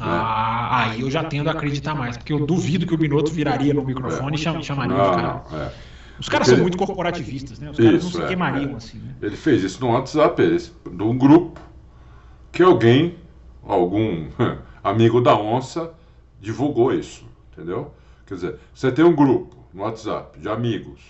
Ah, 0.00 0.84
aí 0.84 1.00
eu 1.00 1.10
já 1.10 1.24
tendo 1.24 1.48
a 1.48 1.52
acreditar 1.52 1.94
mais, 1.94 2.16
porque 2.16 2.32
eu 2.32 2.46
duvido 2.46 2.86
que 2.86 2.94
o 2.94 2.96
Binotto 2.96 3.30
viraria 3.30 3.74
no 3.74 3.84
microfone 3.84 4.36
é. 4.36 4.40
e 4.40 4.64
chamaria 4.64 4.96
não, 4.96 5.10
os 5.10 5.16
caras. 5.16 5.52
É. 5.52 5.72
Os 6.18 6.28
caras 6.28 6.48
são 6.48 6.58
muito 6.58 6.78
corporativistas, 6.78 7.58
né? 7.58 7.70
Os 7.70 7.76
caras 7.76 7.94
isso, 7.94 8.04
não 8.04 8.12
se 8.12 8.22
é, 8.22 8.26
queimariam 8.28 8.72
é. 8.72 8.74
assim. 8.76 8.98
Né? 8.98 9.14
Ele 9.22 9.36
fez 9.36 9.62
isso 9.62 9.80
no 9.80 9.92
WhatsApp, 9.92 10.42
de 10.46 11.02
um 11.02 11.16
grupo 11.16 11.60
que 12.50 12.62
alguém, 12.62 13.16
algum 13.66 14.28
amigo 14.82 15.20
da 15.20 15.36
onça, 15.36 15.92
divulgou 16.40 16.92
isso, 16.92 17.24
entendeu? 17.52 17.92
Quer 18.26 18.34
dizer, 18.34 18.58
você 18.74 18.90
tem 18.90 19.04
um 19.04 19.14
grupo 19.14 19.56
no 19.74 19.82
WhatsApp 19.82 20.38
de 20.38 20.48
amigos. 20.48 21.00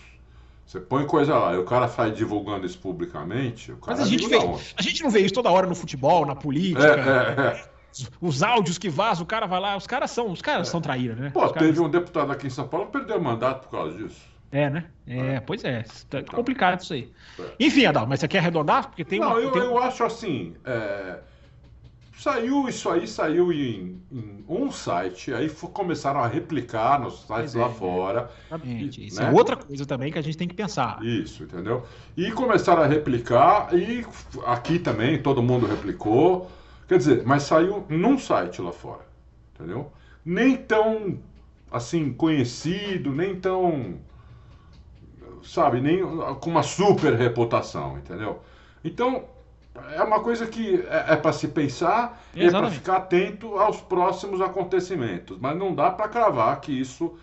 Você 0.66 0.80
põe 0.80 1.06
coisa 1.06 1.36
lá 1.36 1.52
e 1.52 1.58
o 1.58 1.64
cara 1.64 1.86
sai 1.86 2.12
divulgando 2.12 2.64
isso 2.64 2.78
publicamente. 2.78 3.74
Mas 3.86 4.00
a 4.00 4.06
gente, 4.06 4.26
vê, 4.26 4.38
a 4.38 4.82
gente 4.82 5.02
não 5.02 5.10
vê 5.10 5.20
isso 5.20 5.34
toda 5.34 5.50
hora 5.50 5.66
no 5.66 5.74
futebol, 5.74 6.24
na 6.24 6.34
política. 6.34 6.82
É, 6.82 7.44
é, 7.44 7.48
é 7.48 7.71
os 8.20 8.42
áudios 8.42 8.78
que 8.78 8.88
vazam, 8.88 9.24
o 9.24 9.26
cara 9.26 9.46
vai 9.46 9.60
lá, 9.60 9.76
os 9.76 9.86
caras 9.86 10.10
são, 10.10 10.30
os 10.30 10.40
caras 10.40 10.68
são 10.68 10.80
traíras, 10.80 11.18
né? 11.18 11.30
Pô, 11.30 11.44
os 11.44 11.52
teve 11.52 11.80
um 11.80 11.88
deputado 11.88 12.32
aqui 12.32 12.46
em 12.46 12.50
São 12.50 12.66
Paulo 12.66 12.86
que 12.86 12.92
perdeu 12.92 13.18
o 13.18 13.22
mandato 13.22 13.68
por 13.68 13.70
causa 13.70 13.96
disso. 13.96 14.32
É, 14.52 14.68
né? 14.68 14.84
É, 15.06 15.34
é. 15.34 15.40
pois 15.40 15.64
é. 15.64 15.82
Tá 16.10 16.20
então, 16.20 16.34
complicado 16.34 16.80
isso 16.80 16.92
aí. 16.92 17.10
É. 17.38 17.42
Enfim, 17.58 17.86
Adal, 17.86 18.06
mas 18.06 18.20
você 18.20 18.28
quer 18.28 18.38
arredondar? 18.38 18.88
Porque 18.88 19.04
tem 19.04 19.18
Não, 19.18 19.30
uma, 19.30 19.40
eu, 19.40 19.50
tem... 19.50 19.62
eu 19.62 19.78
acho 19.78 20.04
assim. 20.04 20.54
É... 20.64 21.18
Saiu 22.18 22.68
isso 22.68 22.88
aí, 22.90 23.08
saiu 23.08 23.50
em, 23.50 24.00
em 24.12 24.44
um 24.46 24.70
site, 24.70 25.32
aí 25.32 25.48
for, 25.48 25.70
começaram 25.70 26.20
a 26.20 26.26
replicar 26.26 27.00
nos 27.00 27.22
sites 27.22 27.56
é, 27.56 27.58
lá 27.58 27.66
é. 27.66 27.70
fora. 27.70 28.30
Exatamente. 28.48 29.06
Isso 29.06 29.20
né? 29.20 29.28
é 29.28 29.32
outra 29.32 29.56
coisa 29.56 29.86
também 29.86 30.12
que 30.12 30.18
a 30.18 30.22
gente 30.22 30.36
tem 30.36 30.46
que 30.46 30.54
pensar. 30.54 31.02
Isso, 31.02 31.42
entendeu? 31.42 31.84
E 32.16 32.30
começaram 32.30 32.82
a 32.82 32.86
replicar, 32.86 33.74
e 33.74 34.06
aqui 34.44 34.78
também 34.78 35.20
todo 35.20 35.42
mundo 35.42 35.66
replicou. 35.66 36.48
Quer 36.92 36.98
dizer, 36.98 37.22
mas 37.24 37.44
saiu 37.44 37.86
num 37.88 38.18
site 38.18 38.60
lá 38.60 38.70
fora, 38.70 39.06
entendeu? 39.54 39.90
Nem 40.22 40.58
tão, 40.58 41.18
assim, 41.70 42.12
conhecido, 42.12 43.14
nem 43.14 43.40
tão, 43.40 43.94
sabe, 45.42 45.80
nem 45.80 46.02
com 46.38 46.50
uma 46.50 46.62
super 46.62 47.14
reputação, 47.14 47.96
entendeu? 47.96 48.42
Então, 48.84 49.24
é 49.94 50.02
uma 50.02 50.20
coisa 50.20 50.46
que 50.46 50.84
é, 50.86 51.14
é 51.14 51.16
para 51.16 51.32
se 51.32 51.48
pensar, 51.48 52.22
é 52.34 52.36
para 52.36 52.44
Exatamente. 52.44 52.74
ficar 52.74 52.96
atento 52.98 53.58
aos 53.58 53.80
próximos 53.80 54.42
acontecimentos, 54.42 55.38
mas 55.40 55.56
não 55.56 55.74
dá 55.74 55.90
para 55.90 56.10
cravar 56.10 56.60
que 56.60 56.78
isso 56.78 57.16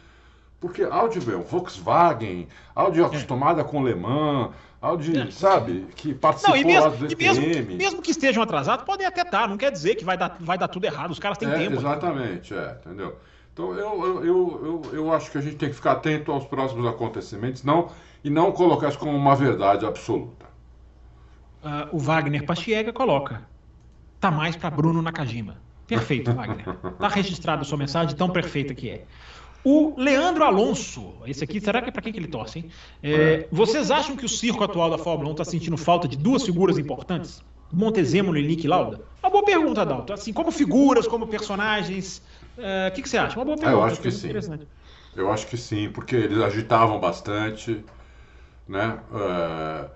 porque 0.59 0.83
Audi, 0.83 1.25
meu, 1.25 1.41
Volkswagen, 1.41 2.47
Audi 2.75 3.01
acostumada 3.01 3.63
com 3.63 3.83
Le 3.83 3.95
Mans, 3.95 4.51
Audi, 4.81 5.17
É. 5.19 5.31
sabe, 5.31 5.87
que 5.95 6.13
participou 6.13 6.55
Não, 6.55 6.61
e 6.61 6.65
mesmo, 6.65 6.91
do 6.91 7.11
e 7.11 7.15
mesmo, 7.15 7.75
mesmo 7.77 8.01
que 8.01 8.11
estejam 8.11 8.41
atrasados, 8.43 8.85
podem 8.85 9.05
até 9.05 9.21
estar. 9.21 9.47
Não 9.47 9.57
quer 9.57 9.71
dizer 9.71 9.95
que 9.95 10.05
vai 10.05 10.17
dar, 10.17 10.37
vai 10.39 10.57
dar 10.57 10.67
tudo 10.69 10.85
errado. 10.85 11.11
Os 11.11 11.19
caras 11.19 11.37
têm 11.37 11.49
É, 11.49 11.57
tempo. 11.57 11.75
exatamente, 11.75 12.53
é, 12.53 12.77
entendeu? 12.85 13.17
Então 13.53 13.73
eu, 13.73 14.05
eu, 14.05 14.25
eu, 14.25 14.81
eu, 14.85 14.95
eu 14.95 15.13
acho 15.13 15.29
que 15.31 15.37
a 15.37 15.41
gente 15.41 15.57
tem 15.57 15.69
que 15.69 15.75
ficar 15.75 15.93
atento 15.93 16.31
aos 16.31 16.45
próximos 16.45 16.87
acontecimentos 16.87 17.63
não, 17.63 17.89
e 18.23 18.29
não 18.29 18.51
colocar 18.53 18.87
isso 18.87 18.97
como 18.99 19.15
uma 19.15 19.35
verdade 19.35 19.85
absoluta. 19.85 20.45
Ah, 21.61 21.89
o 21.91 21.99
Wagner 21.99 22.45
Pachiega 22.45 22.93
coloca. 22.93 23.41
Tá 24.19 24.31
mais 24.31 24.55
para 24.55 24.69
Bruno 24.69 25.01
Nakajima. 25.01 25.57
Perfeito, 25.87 26.31
Wagner. 26.33 26.65
Tá 26.99 27.07
registrada 27.07 27.63
a 27.63 27.65
sua 27.65 27.77
mensagem, 27.77 28.15
tão 28.15 28.29
perfeita 28.29 28.73
que 28.73 28.89
é. 28.89 29.05
O 29.63 29.95
Leandro 29.99 30.43
Alonso, 30.45 31.21
esse 31.25 31.43
aqui, 31.43 31.59
será 31.59 31.81
que 31.81 31.89
é 31.89 31.91
para 31.91 32.01
quem 32.01 32.13
que 32.13 32.19
ele 32.19 32.27
torce, 32.27 32.59
hein? 32.59 32.69
É, 33.03 33.47
vocês 33.51 33.91
acham 33.91 34.15
que 34.15 34.25
o 34.25 34.29
circo 34.29 34.63
atual 34.63 34.89
da 34.89 34.97
Fórmula 34.97 35.29
1 35.29 35.31
está 35.33 35.43
sentindo 35.45 35.77
falta 35.77 36.07
de 36.07 36.17
duas 36.17 36.43
figuras 36.43 36.77
importantes? 36.77 37.43
Montezemolo 37.71 38.37
e 38.37 38.43
Nick 38.43 38.67
Lauda? 38.67 39.05
Uma 39.21 39.29
boa 39.29 39.43
pergunta, 39.45 39.81
Adalto. 39.81 40.13
Assim, 40.13 40.31
como 40.33 40.51
figuras, 40.51 41.07
como 41.07 41.27
personagens, 41.27 42.21
é, 42.57 42.87
o 42.89 42.91
que, 42.93 43.01
que 43.01 43.09
você 43.09 43.17
acha? 43.17 43.37
Uma 43.37 43.45
boa 43.45 43.57
Ah, 43.57 43.59
pergunta. 43.59 43.77
eu 43.77 43.83
acho 43.83 44.01
que 44.01 44.11
pergunta 44.11 44.11
sim. 44.11 44.29
Eu 45.15 45.31
acho 45.31 45.47
que 45.47 45.57
sim, 45.57 45.91
porque 45.91 46.15
eles 46.15 46.39
agitavam 46.39 46.99
bastante, 46.99 47.83
né? 48.67 48.99
É, 49.13 49.89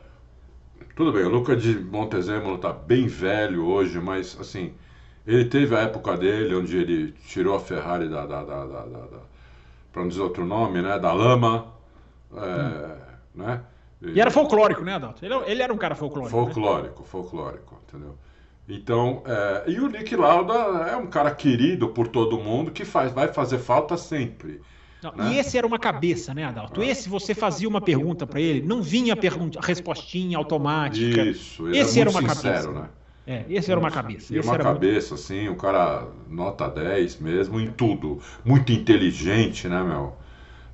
Tudo 0.95 1.11
bem, 1.11 1.24
o 1.24 1.30
Luca 1.30 1.55
de 1.55 1.80
Montezemolo 1.80 2.57
tá 2.57 2.72
bem 2.74 3.07
velho 3.07 3.66
hoje, 3.66 3.99
mas 3.99 4.38
assim, 4.39 4.74
ele 5.26 5.45
teve 5.45 5.76
a 5.76 5.80
época 5.82 6.18
dele 6.18 6.55
onde 6.55 6.78
ele 6.78 7.11
tirou 7.28 7.55
a 7.55 7.59
Ferrari 7.59 8.09
da, 8.09 8.26
da, 8.26 8.43
da- 8.43 8.66
da- 8.66 8.86
para 9.94 10.02
não 10.02 10.10
dizer 10.10 10.22
outro 10.22 10.44
nome, 10.44 10.82
né? 10.82 10.98
Da 11.00 11.14
lama, 11.14 11.68
é, 12.36 12.98
né? 13.34 13.62
E 14.02 14.20
era 14.20 14.30
folclórico, 14.32 14.84
né, 14.84 14.96
Adalto? 14.96 15.24
Ele, 15.24 15.34
ele 15.46 15.62
era 15.62 15.72
um 15.72 15.78
cara 15.78 15.96
folclórico. 15.96 16.36
né? 16.36 16.44
Folclórico, 16.46 17.04
folclórico, 17.04 17.80
entendeu? 17.88 18.18
Então, 18.68 19.22
é, 19.26 19.64
e 19.72 19.80
o 19.80 19.88
Nick 19.88 20.14
Lauda 20.16 20.54
é 20.89 20.98
um 20.98 21.08
cara 21.08 21.32
querido 21.32 21.89
por 21.89 22.08
todo 22.08 22.38
mundo 22.38 22.72
que 22.72 22.84
faz, 22.84 23.14
vai 23.14 23.28
fazer 23.30 23.60
falta 23.60 23.96
sempre. 23.96 24.62
Não, 25.02 25.12
né? 25.14 25.34
E 25.34 25.38
esse 25.38 25.58
era 25.58 25.68
uma 25.68 25.78
cabeça, 25.80 26.34
né, 26.34 26.46
Adalto? 26.46 26.82
Esse 26.82 27.08
você 27.08 27.36
fazia 27.36 27.68
uma 27.68 27.82
pergunta 27.82 28.26
para 28.26 28.41
ele, 28.41 28.62
não 28.62 28.82
vinha 28.82 29.14
a, 29.14 29.18
pergunta, 29.18 29.60
a 29.60 29.62
respostinha 29.62 30.38
automática. 30.38 31.22
Isso, 31.22 31.68
ele 31.68 31.78
Esse 31.78 32.00
é 32.00 32.02
era 32.02 32.12
muito 32.12 32.26
uma 32.26 32.36
sincero, 32.36 32.74
cabeça. 32.74 32.82
né? 32.82 32.89
É, 33.26 33.45
esse 33.49 33.71
era 33.71 33.80
uma 33.80 33.89
cabeça. 33.91 34.34
E 34.36 34.39
uma 34.39 34.53
era 34.53 34.63
muito- 34.65 34.74
cabeça, 34.82 35.15
assim, 35.15 35.47
um 35.47 35.55
cara 35.55 36.07
nota 36.30 36.67
10 36.69 37.17
mesmo 37.19 37.59
em 37.59 37.71
tudo. 37.71 38.19
Muito 38.43 38.71
inteligente, 38.71 39.67
né, 39.67 39.82
meu? 39.82 40.13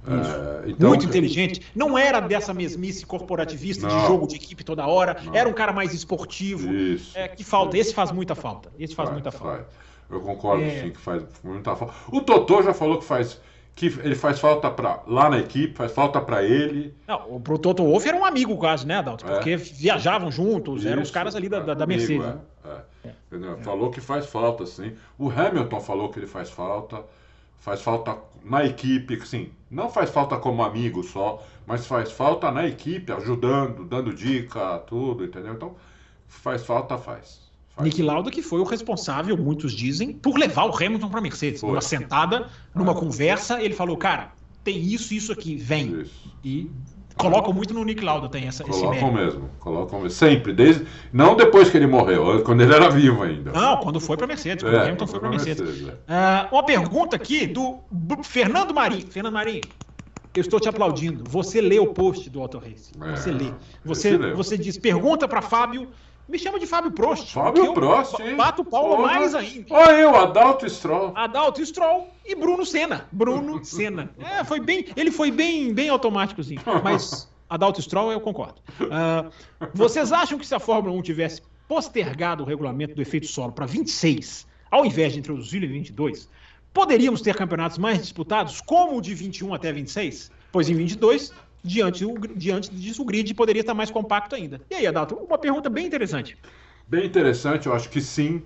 É, 0.08 0.70
então, 0.70 0.90
muito 0.90 1.06
inteligente. 1.06 1.62
Não 1.76 1.98
era 1.98 2.20
dessa 2.20 2.54
mesmice 2.54 3.06
corporativista 3.06 3.88
de 3.88 3.94
Não. 3.94 4.08
jogo 4.08 4.28
de 4.28 4.36
equipe 4.36 4.64
toda 4.64 4.88
hora. 4.88 5.18
Era 5.34 5.48
um 5.48 5.54
cara 5.54 5.72
mais 5.74 5.94
esportivo. 5.94 6.74
Isso. 6.74 7.16
É, 7.18 7.28
que 7.28 7.44
falta. 7.44 7.78
Esse 7.78 7.94
faz 7.94 8.12
muita 8.12 8.34
falta. 8.34 8.72
Esse 8.80 8.96
faz 8.96 9.12
muita 9.12 9.30
falta. 9.32 9.58
faz. 9.58 9.68
Eu 10.10 10.22
concordo, 10.22 10.64
É. 10.64 10.82
sim, 10.82 10.90
que 10.90 10.98
faz 11.00 11.22
muita 11.44 11.76
falta. 11.76 11.94
O 12.12 12.22
Totô 12.22 12.64
já 12.64 12.74
falou 12.74 12.98
que 12.98 13.06
faz 13.06 13.40
que 13.80 13.86
ele 14.04 14.14
faz 14.16 14.40
falta 14.42 14.70
pra, 14.70 15.02
lá 15.08 15.30
na 15.30 15.40
equipe, 15.40 15.74
faz 15.74 15.94
falta 15.94 16.20
para 16.20 16.44
ele. 16.44 16.94
Não, 17.08 17.36
o 17.36 17.40
pro 17.40 17.58
Toto 17.58 17.82
Wolff 17.82 18.06
era 18.06 18.18
um 18.18 18.26
amigo 18.26 18.58
quase, 18.58 18.86
né, 18.86 18.98
Adalto? 18.98 19.26
É. 19.26 19.36
Porque 19.36 19.56
viajavam 19.56 20.30
juntos, 20.30 20.86
eram 20.86 21.02
os 21.02 21.08
Isso, 21.08 21.14
caras 21.14 21.34
ali 21.34 21.48
da, 21.48 21.62
da, 21.62 21.74
da 21.74 21.86
amigo, 21.86 22.02
Mercedes. 22.02 22.26
é, 22.26 22.34
né? 22.68 22.82
é. 23.06 23.10
Entendeu? 23.28 23.58
Falou 23.60 23.90
que 23.90 24.02
faz 24.02 24.26
falta, 24.26 24.66
sim. 24.66 24.98
O 25.18 25.30
Hamilton 25.30 25.80
falou 25.80 26.10
que 26.10 26.20
ele 26.20 26.28
faz 26.28 26.50
falta. 26.50 27.06
Faz 27.58 27.82
falta 27.82 28.18
na 28.44 28.66
equipe, 28.66 29.26
sim. 29.26 29.52
Não 29.72 29.90
faz 29.90 30.10
falta 30.10 30.38
como 30.38 30.62
amigo 30.64 31.02
só, 31.04 31.42
mas 31.66 31.86
faz 31.88 32.12
falta 32.12 32.52
na 32.52 32.68
equipe, 32.68 33.12
ajudando, 33.14 33.86
dando 33.86 34.14
dica, 34.14 34.80
tudo, 34.80 35.24
entendeu? 35.24 35.54
Então, 35.54 35.76
faz 36.28 36.66
falta, 36.66 36.98
faz. 36.98 37.49
Nick 37.82 38.02
Lauda, 38.02 38.30
que 38.32 38.42
foi 38.42 38.60
o 38.60 38.64
responsável, 38.64 39.38
muitos 39.38 39.72
dizem, 39.74 40.12
por 40.14 40.38
levar 40.38 40.66
o 40.66 40.76
Hamilton 40.76 41.10
para 41.10 41.22
Mercedes. 41.22 41.62
Foi. 41.62 41.70
Numa 41.70 41.82
sentada, 41.82 42.48
numa 42.76 42.94
conversa, 42.94 43.62
ele 43.62 43.74
falou: 43.74 43.98
cara, 43.98 44.32
tem 44.64 44.78
isso, 44.80 45.14
isso 45.14 45.32
aqui, 45.32 45.56
vem. 45.56 46.02
Isso. 46.02 46.34
E 46.44 46.70
colocam 47.16 47.52
muito 47.54 47.74
no 47.74 47.84
Nick 47.84 48.04
Lauda, 48.04 48.30
tem 48.30 48.48
essa, 48.48 48.64
Colocam 48.64 49.12
mesmo, 49.12 49.50
colocam 49.60 50.00
mesmo. 50.00 50.10
Sempre, 50.12 50.54
desde. 50.54 50.86
Não 51.12 51.36
depois 51.36 51.70
que 51.70 51.78
ele 51.78 51.88
morreu, 51.88 52.42
quando 52.44 52.62
ele 52.62 52.74
era 52.74 52.90
vivo 52.90 53.24
ainda. 53.24 53.52
Não, 53.52 53.78
quando 53.78 54.00
foi 54.00 54.16
para 54.16 54.26
Mercedes, 54.28 54.64
quando 54.64 54.74
o 54.74 54.78
É, 54.78 54.84
Hamilton 54.84 55.08
foi 55.08 55.20
para 55.20 55.30
Mercedes. 55.30 55.62
Mercedes, 55.62 55.90
é. 55.90 55.98
Ah, 56.08 56.48
uma 56.52 56.64
pergunta 56.64 57.16
aqui 57.16 57.46
do 57.46 57.80
Fernando 58.24 58.74
Marim. 58.74 59.02
Fernando 59.02 59.34
Marim, 59.34 59.62
eu 60.36 60.42
estou 60.42 60.60
te 60.60 60.70
aplaudindo. 60.70 61.24
Você 61.30 61.60
lê 61.60 61.80
o 61.80 61.88
post 61.88 62.30
do 62.30 62.40
Auto 62.40 62.58
Race. 62.58 62.92
É, 63.02 63.16
Você 63.16 63.32
lê. 63.32 63.46
esse 63.46 63.54
Você, 63.84 64.18
você 64.34 64.58
diz, 64.58 64.78
pergunta 64.78 65.28
para 65.28 65.42
Fábio. 65.42 65.90
Me 66.30 66.38
chama 66.38 66.60
de 66.60 66.68
Fábio 66.68 66.92
Prost. 66.92 67.34
Fábio 67.34 67.74
Prost, 67.74 68.20
hein? 68.20 68.36
Bato 68.36 68.64
palma 68.64 68.98
Porra. 68.98 69.14
mais 69.14 69.34
ainda. 69.34 69.66
Olha 69.74 69.92
eu, 69.94 70.16
Adalto 70.16 70.70
Stroll. 70.70 71.12
Adalto 71.16 71.66
Stroll 71.66 72.08
e 72.24 72.36
Bruno 72.36 72.64
Senna. 72.64 73.08
Bruno 73.12 73.60
Senna. 73.66 74.12
É, 74.20 74.44
foi 74.44 74.60
bem, 74.60 74.86
ele 74.96 75.10
foi 75.10 75.32
bem, 75.32 75.74
bem 75.74 75.90
automáticozinho. 75.90 76.62
Mas 76.84 77.28
Adalto 77.50 77.82
Stroll 77.82 78.12
eu 78.12 78.22
concordo. 78.22 78.62
Ah, 78.92 79.26
vocês 79.74 80.12
acham 80.12 80.38
que 80.38 80.46
se 80.46 80.54
a 80.54 80.60
Fórmula 80.60 80.96
1 80.96 81.02
tivesse 81.02 81.42
postergado 81.68 82.44
o 82.44 82.46
regulamento 82.46 82.94
do 82.94 83.02
efeito 83.02 83.26
solo 83.26 83.52
para 83.52 83.66
26, 83.66 84.46
ao 84.70 84.86
invés 84.86 85.14
de 85.14 85.20
introduzir 85.20 85.64
em 85.64 85.68
22, 85.68 86.30
poderíamos 86.72 87.22
ter 87.22 87.36
campeonatos 87.36 87.80
mais 87.80 87.98
disputados, 88.00 88.62
como 88.62 88.98
o 88.98 89.02
de 89.02 89.16
21 89.16 89.52
até 89.52 89.74
26? 89.74 90.32
Pois 90.52 90.70
em 90.70 90.76
22, 90.76 91.34
diante, 91.64 92.06
diante 92.36 92.74
disso, 92.74 93.02
o 93.02 93.06
grid 93.06 93.34
poderia 93.34 93.62
estar 93.62 93.74
mais 93.74 93.92
compacto 93.92 94.36
ainda. 94.36 94.62
E 94.70 94.76
aí, 94.76 94.88
Adalto, 94.88 95.16
uma 95.16 95.38
pergunta 95.38 95.70
bem 95.70 95.86
interessante. 95.86 96.38
Bem 96.88 97.06
interessante, 97.06 97.68
eu 97.68 97.74
acho 97.74 97.90
que 97.90 98.02
sim. 98.02 98.42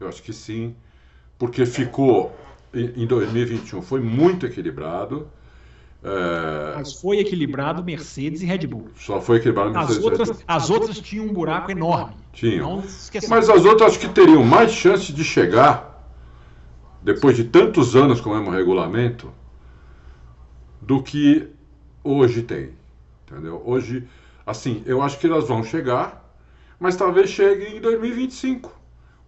Eu 0.00 0.08
acho 0.08 0.22
que 0.22 0.32
sim. 0.32 0.74
Porque 1.38 1.64
ficou 1.66 2.34
em 2.74 3.02
em 3.02 3.06
2021 3.06 3.82
foi 3.82 4.00
muito 4.00 4.46
equilibrado. 4.46 5.28
É, 6.04 6.74
Mas 6.74 6.94
foi 6.94 7.20
equilibrado 7.20 7.84
Mercedes 7.84 8.42
e 8.42 8.46
Red 8.46 8.66
Bull. 8.66 8.88
só 8.96 9.20
foi 9.20 9.36
equilibrado 9.36 9.70
no 9.70 9.78
As 9.78 9.86
Mercedes. 9.86 10.04
outras, 10.04 10.44
as 10.48 10.70
outras 10.70 11.00
tinham 11.00 11.26
um 11.26 11.32
buraco 11.32 11.70
enorme. 11.70 12.16
Tinham. 12.32 12.82
Mas 13.28 13.48
as 13.48 13.64
outras 13.64 13.92
acho 13.92 14.00
que 14.00 14.08
teriam 14.08 14.42
mais 14.42 14.72
chance 14.72 15.12
de 15.12 15.22
chegar, 15.22 16.10
depois 17.00 17.36
de 17.36 17.44
tantos 17.44 17.94
anos 17.94 18.20
com 18.20 18.30
o 18.30 18.34
mesmo 18.34 18.50
regulamento, 18.50 19.32
do 20.80 21.00
que 21.00 21.48
hoje 22.02 22.42
tem. 22.42 22.70
Entendeu? 23.26 23.62
Hoje, 23.64 24.06
assim, 24.46 24.82
eu 24.86 25.02
acho 25.02 25.18
que 25.18 25.26
elas 25.26 25.48
vão 25.48 25.62
chegar, 25.64 26.22
mas 26.78 26.96
talvez 26.96 27.30
cheguem 27.30 27.76
em 27.76 27.80
2025, 27.80 28.72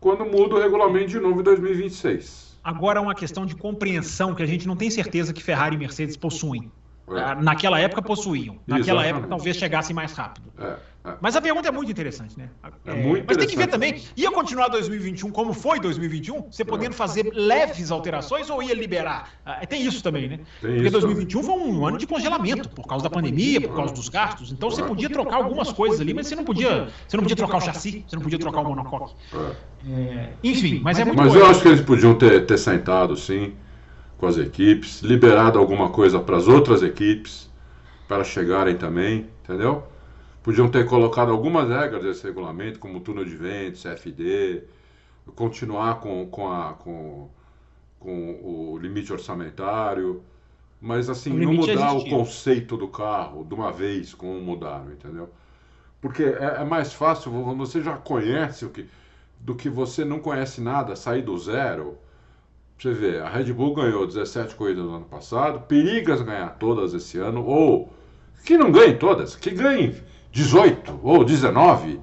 quando 0.01 0.25
muda 0.25 0.57
o 0.57 0.61
regulamento 0.61 1.09
de 1.09 1.20
novo 1.20 1.41
em 1.41 1.45
2026. 1.45 2.59
Agora 2.62 2.99
é 2.99 3.03
uma 3.03 3.14
questão 3.14 3.45
de 3.45 3.55
compreensão 3.55 4.35
que 4.35 4.43
a 4.43 4.47
gente 4.47 4.66
não 4.66 4.77
tem 4.77 4.91
certeza 4.91 5.33
que 5.33 5.43
Ferrari 5.43 5.77
e 5.77 5.79
Mercedes 5.79 6.16
possuem. 6.16 6.70
É. 7.09 7.35
Naquela 7.43 7.79
época 7.79 8.01
possuíam. 8.01 8.57
Naquela 8.66 9.03
Exatamente. 9.03 9.11
época 9.11 9.29
talvez 9.29 9.57
chegassem 9.57 9.95
mais 9.95 10.12
rápido. 10.12 10.51
É. 10.59 10.77
Mas 11.21 11.37
a 11.37 11.41
pergunta 11.41 11.69
é 11.69 11.71
muito 11.71 11.91
interessante, 11.91 12.39
né? 12.39 12.49
É 12.87 12.95
muito 12.95 13.27
mas 13.27 13.37
tem 13.37 13.47
que 13.47 13.57
ver 13.57 13.67
também, 13.67 14.03
ia 14.17 14.31
continuar 14.31 14.69
2021 14.69 15.31
como 15.31 15.53
foi 15.53 15.79
2021? 15.79 16.51
Você 16.51 16.65
podendo 16.65 16.95
fazer 16.95 17.31
leves 17.35 17.91
alterações 17.91 18.49
ou 18.49 18.63
ia 18.63 18.75
liberar? 18.75 19.35
Ah, 19.45 19.67
tem 19.67 19.85
isso 19.85 20.03
também, 20.03 20.29
né? 20.29 20.41
Porque 20.61 20.77
isso 20.77 20.91
2021 20.93 21.43
foi 21.43 21.55
um 21.55 21.87
ano 21.87 21.99
de 21.99 22.07
congelamento 22.07 22.71
por 22.71 22.87
causa 22.87 23.03
da 23.03 23.11
pandemia, 23.11 23.61
por 23.61 23.77
causa 23.77 23.93
dos 23.93 24.09
gastos. 24.09 24.51
Então 24.51 24.71
você 24.71 24.83
podia 24.83 25.11
trocar 25.11 25.37
algumas 25.37 25.71
coisas 25.71 26.01
ali, 26.01 26.15
mas 26.15 26.27
você 26.27 26.37
não 26.37 26.45
podia, 26.45 26.89
você 27.07 27.17
não 27.19 27.25
podia 27.25 27.37
trocar 27.37 27.59
o 27.59 27.61
chassi, 27.61 28.05
você 28.09 28.17
não 28.17 28.23
podia 28.23 28.39
trocar 28.39 28.61
o 28.63 28.65
monocoque. 28.65 29.15
é. 29.35 29.75
É, 29.87 30.33
enfim, 30.43 30.81
mas 30.83 30.99
é 30.99 31.05
muito 31.05 31.19
Mas 31.19 31.35
eu 31.35 31.45
acho 31.45 31.61
que 31.61 31.69
eles 31.69 31.83
podiam 31.83 32.15
ter, 32.15 32.47
ter 32.47 32.57
sentado, 32.57 33.15
sim, 33.17 33.53
com 34.17 34.27
as 34.27 34.39
equipes, 34.39 35.03
liberado 35.03 35.59
alguma 35.59 35.91
coisa 35.91 36.19
para 36.19 36.39
as 36.39 36.49
outras 36.49 36.83
equipes, 36.83 37.51
para 38.09 38.25
chegarem 38.25 38.77
também, 38.77 39.29
entendeu? 39.43 39.85
Podiam 40.45 40.70
ter 40.70 40.86
colocado 40.86 41.32
algumas 41.32 41.70
regras 41.70 42.05
desse 42.05 42.24
regulamento, 42.24 42.80
como 42.80 43.01
túnel 43.01 43.26
de 43.26 43.36
vento, 43.36 43.78
CFD, 43.78 44.64
continuar 45.36 46.01
com, 46.01 46.26
com, 46.28 46.53
a, 46.53 46.74
com, 46.74 47.30
com 48.01 48.40
o 48.74 48.78
limite 48.78 49.12
orçamentário, 49.12 50.22
mas 50.80 51.11
assim, 51.11 51.34
não 51.40 51.55
mudar 51.55 51.95
o 51.95 52.05
conceito 52.07 52.76
do 52.76 52.88
carro 52.88 53.45
de 53.45 53.55
uma 53.55 53.72
vez, 53.72 54.14
como 54.14 54.40
mudaram, 54.40 54.92
entendeu? 54.92 55.30
Porque 56.01 56.24
é, 56.24 56.62
é 56.62 56.64
mais 56.64 56.92
fácil, 56.95 57.30
vo- 57.32 57.57
você 57.57 57.80
já 57.82 57.97
conhece 57.97 58.64
o 58.66 58.70
que, 58.70 58.86
do 59.40 59.55
que 59.57 59.68
você 59.70 60.05
não 60.05 60.20
conhece 60.20 60.61
nada, 60.61 60.97
sair 60.97 61.22
do 61.22 61.38
zero. 61.38 61.99
Você 62.78 62.92
vê, 62.92 63.18
a 63.20 63.28
Red 63.28 63.53
Bull 63.53 63.74
ganhou 63.74 64.07
17 64.07 64.55
corridas 64.55 64.84
no 64.84 64.95
ano 64.97 65.05
passado, 65.07 65.61
perigas 65.66 66.20
ganhar 66.22 66.51
todas 66.59 66.92
esse 66.95 67.18
ano, 67.18 67.45
ou 67.45 67.92
que 68.45 68.59
não 68.59 68.70
ganhe 68.72 68.95
todas, 68.97 69.36
que 69.36 69.51
ganhe 69.51 69.95
18 70.35 71.01
ou 71.03 71.24
19, 71.24 72.01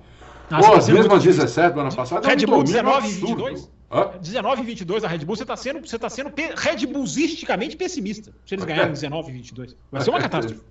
Ah, 0.49 0.57
ou 0.57 0.61
tá 0.71 0.77
as 0.77 0.87
mesmas 0.87 1.07
muito 1.23 1.23
17 1.23 1.73
do 1.73 1.79
ano 1.81 1.93
passado. 1.95 2.25
Red 2.25 2.31
é 2.33 2.35
um 2.37 2.49
Bull 2.49 2.63
domínio 2.63 2.65
19 2.83 3.07
e 3.07 3.11
absurdo. 3.11 3.43
22? 3.45 3.71
Hã? 3.93 4.11
19 4.21 4.61
e 4.61 4.65
22 4.65 5.01
da 5.03 5.07
Red 5.09 5.17
Bull, 5.19 5.35
você 5.35 5.43
está 5.43 5.55
sendo, 5.57 5.85
você 5.85 5.99
tá 5.99 6.09
sendo 6.09 6.29
pe- 6.31 6.53
Red 6.55 6.87
Bullsisticamente 6.87 7.75
pessimista. 7.75 8.31
Se 8.45 8.55
eles 8.55 8.63
ganharem 8.63 8.93
19 8.93 9.29
e 9.29 9.33
22. 9.33 9.75
Vai 9.91 10.01
ser 10.01 10.09
uma 10.11 10.19
catástrofe. 10.21 10.61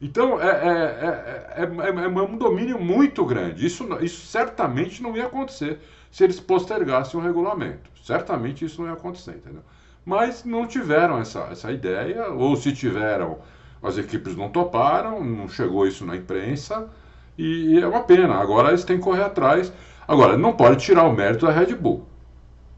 Então, 0.00 0.40
é, 0.40 0.46
é, 0.46 0.50
é, 0.50 1.62
é, 1.62 1.86
é- 1.88 2.04
é 2.04 2.22
um 2.22 2.36
domínio 2.36 2.78
muito 2.78 3.24
grande. 3.24 3.64
Isso, 3.66 3.88
isso 4.02 4.26
certamente 4.26 5.02
não 5.02 5.16
ia 5.16 5.26
acontecer 5.26 5.80
se 6.10 6.22
eles 6.24 6.38
postergassem 6.38 7.18
o 7.18 7.22
regulamento. 7.22 7.90
Certamente 8.04 8.64
isso 8.66 8.80
não 8.82 8.88
ia 8.88 8.94
acontecer, 8.94 9.32
entendeu? 9.32 9.62
Mas 10.04 10.44
não 10.44 10.66
tiveram 10.66 11.18
essa, 11.18 11.48
essa 11.50 11.72
ideia, 11.72 12.28
ou 12.28 12.54
se 12.56 12.70
tiveram, 12.72 13.38
as 13.82 13.96
equipes 13.98 14.36
não 14.36 14.48
toparam, 14.50 15.22
não 15.24 15.48
chegou 15.48 15.86
isso 15.86 16.04
na 16.04 16.16
imprensa, 16.16 16.88
e 17.36 17.78
é 17.78 17.86
uma 17.86 18.02
pena. 18.02 18.34
Agora 18.36 18.68
eles 18.68 18.84
têm 18.84 18.98
que 18.98 19.04
correr 19.04 19.22
atrás. 19.22 19.72
Agora, 20.06 20.36
não 20.36 20.54
pode 20.54 20.82
tirar 20.82 21.04
o 21.04 21.12
mérito 21.12 21.46
da 21.46 21.52
Red 21.52 21.74
Bull. 21.74 22.06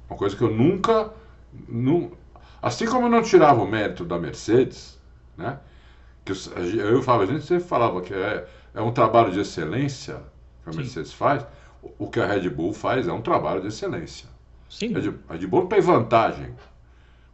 Uma 0.08 0.16
coisa 0.18 0.36
que 0.36 0.42
eu 0.42 0.50
nunca. 0.50 1.10
nu- 1.68 2.12
assim 2.62 2.86
como 2.86 3.06
eu 3.06 3.10
não 3.10 3.22
tirava 3.22 3.60
o 3.62 3.66
mérito 3.66 4.04
da 4.04 4.18
Mercedes, 4.18 5.00
né? 5.36 5.58
que 6.24 6.32
gente- 6.34 6.78
eu 6.78 7.02
falava, 7.02 7.24
a 7.24 7.26
gente 7.26 7.44
sempre 7.44 7.64
falava 7.64 8.00
que 8.02 8.12
é, 8.14 8.46
é 8.74 8.80
um 8.80 8.92
trabalho 8.92 9.32
de 9.32 9.40
excelência 9.40 10.22
que 10.62 10.68
a 10.70 10.72
Sim. 10.72 10.78
Mercedes 10.78 11.12
faz, 11.12 11.44
o- 11.82 11.90
o 12.04 12.08
que 12.10 12.20
a 12.20 12.26
Red 12.26 12.48
Bull 12.50 12.72
faz 12.72 13.08
é 13.08 13.12
um 13.12 13.20
trabalho 13.22 13.60
de 13.62 13.68
excelência. 13.68 14.28
Sim. 14.68 14.94
A 14.94 15.00
Red, 15.00 15.14
a 15.28 15.32
Red 15.34 15.46
Bull 15.48 15.62
não 15.62 15.68
tem 15.68 15.80
vantagem 15.80 16.54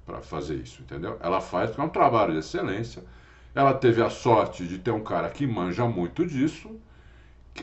para 0.06 0.20
fazer 0.22 0.54
isso, 0.54 0.80
entendeu? 0.82 1.18
Ela 1.20 1.40
faz 1.40 1.68
porque 1.70 1.82
é 1.82 1.84
um 1.84 1.88
trabalho 1.90 2.32
de 2.32 2.38
excelência. 2.38 3.02
Ela 3.56 3.72
teve 3.72 4.02
a 4.02 4.10
sorte 4.10 4.66
de 4.66 4.78
ter 4.78 4.90
um 4.90 5.02
cara 5.02 5.30
que 5.30 5.46
manja 5.46 5.86
muito 5.86 6.26
disso, 6.26 6.78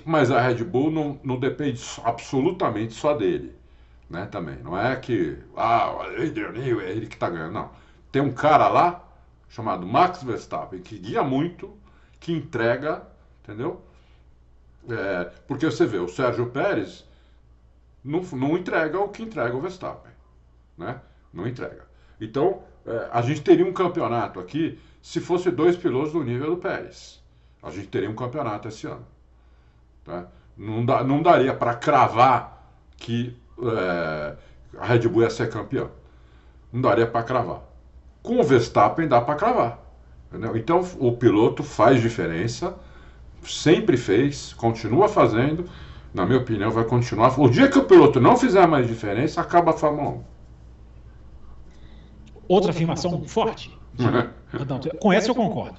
mas 0.03 0.31
a 0.31 0.41
Red 0.41 0.63
Bull 0.63 0.89
não, 0.89 1.19
não 1.23 1.39
depende 1.39 1.79
absolutamente 2.03 2.95
só 2.95 3.13
dele, 3.15 3.55
né? 4.09 4.25
Também 4.25 4.57
não 4.63 4.75
é 4.75 4.95
que 4.95 5.37
ah, 5.55 5.91
Adrian 6.17 6.81
é 6.81 6.89
ele 6.89 7.05
que 7.05 7.13
está 7.13 7.29
ganhando, 7.29 7.53
não. 7.53 7.69
Tem 8.11 8.23
um 8.23 8.33
cara 8.33 8.67
lá 8.69 9.07
chamado 9.47 9.85
Max 9.85 10.23
Verstappen 10.23 10.81
que 10.81 10.97
guia 10.97 11.21
muito, 11.21 11.71
que 12.19 12.33
entrega, 12.33 13.03
entendeu? 13.43 13.79
É, 14.89 15.25
porque 15.47 15.67
você 15.67 15.85
vê, 15.85 15.99
o 15.99 16.07
Sérgio 16.07 16.47
Pérez 16.47 17.07
não, 18.03 18.21
não 18.21 18.57
entrega 18.57 18.99
o 18.99 19.09
que 19.09 19.21
entrega 19.21 19.55
o 19.55 19.61
Verstappen, 19.61 20.11
né? 20.75 20.99
Não 21.31 21.47
entrega. 21.47 21.85
Então, 22.19 22.63
é, 22.83 23.09
a 23.11 23.21
gente 23.21 23.41
teria 23.41 23.63
um 23.65 23.73
campeonato 23.73 24.39
aqui 24.39 24.79
se 25.03 25.19
fosse 25.19 25.51
dois 25.51 25.75
pilotos 25.75 26.13
do 26.13 26.23
nível 26.23 26.51
do 26.51 26.57
Pérez. 26.57 27.21
A 27.61 27.69
gente 27.69 27.87
teria 27.87 28.09
um 28.09 28.15
campeonato 28.15 28.69
esse 28.69 28.87
ano. 28.87 29.05
Tá? 30.05 30.27
Não, 30.57 30.85
dá- 30.85 31.03
não 31.03 31.21
daria 31.21 31.53
para 31.53 31.75
cravar 31.75 32.73
que 32.97 33.37
é, 33.61 34.35
a 34.79 34.85
Red 34.85 35.07
Bull 35.09 35.23
ia 35.23 35.29
ser 35.29 35.49
campeão. 35.49 35.91
Não 36.71 36.81
daria 36.81 37.05
para 37.05 37.21
cravar. 37.23 37.61
Com 38.21 38.39
o 38.39 38.43
Verstappen 38.43 39.07
dá 39.07 39.19
para 39.21 39.35
cravar. 39.35 39.79
entendeu? 40.29 40.55
Então, 40.55 40.79
o 40.99 41.11
piloto 41.17 41.63
faz 41.63 42.01
diferença, 42.01 42.75
sempre 43.45 43.97
fez, 43.97 44.53
continua 44.53 45.09
fazendo. 45.09 45.69
Na 46.13 46.25
minha 46.25 46.39
opinião, 46.39 46.71
vai 46.71 46.85
continuar. 46.85 47.37
O 47.39 47.49
dia 47.49 47.67
que 47.69 47.77
o 47.77 47.83
piloto 47.85 48.21
não 48.21 48.37
fizer 48.37 48.65
mais 48.67 48.87
diferença, 48.87 49.41
acaba 49.41 49.71
a 49.71 49.73
Fórmula 49.73 50.09
1. 50.11 50.23
Outra 52.47 52.71
afirmação 52.71 53.23
forte. 53.27 53.77
Com 54.99 55.11
essa 55.13 55.29
eu 55.29 55.35
concordo. 55.35 55.77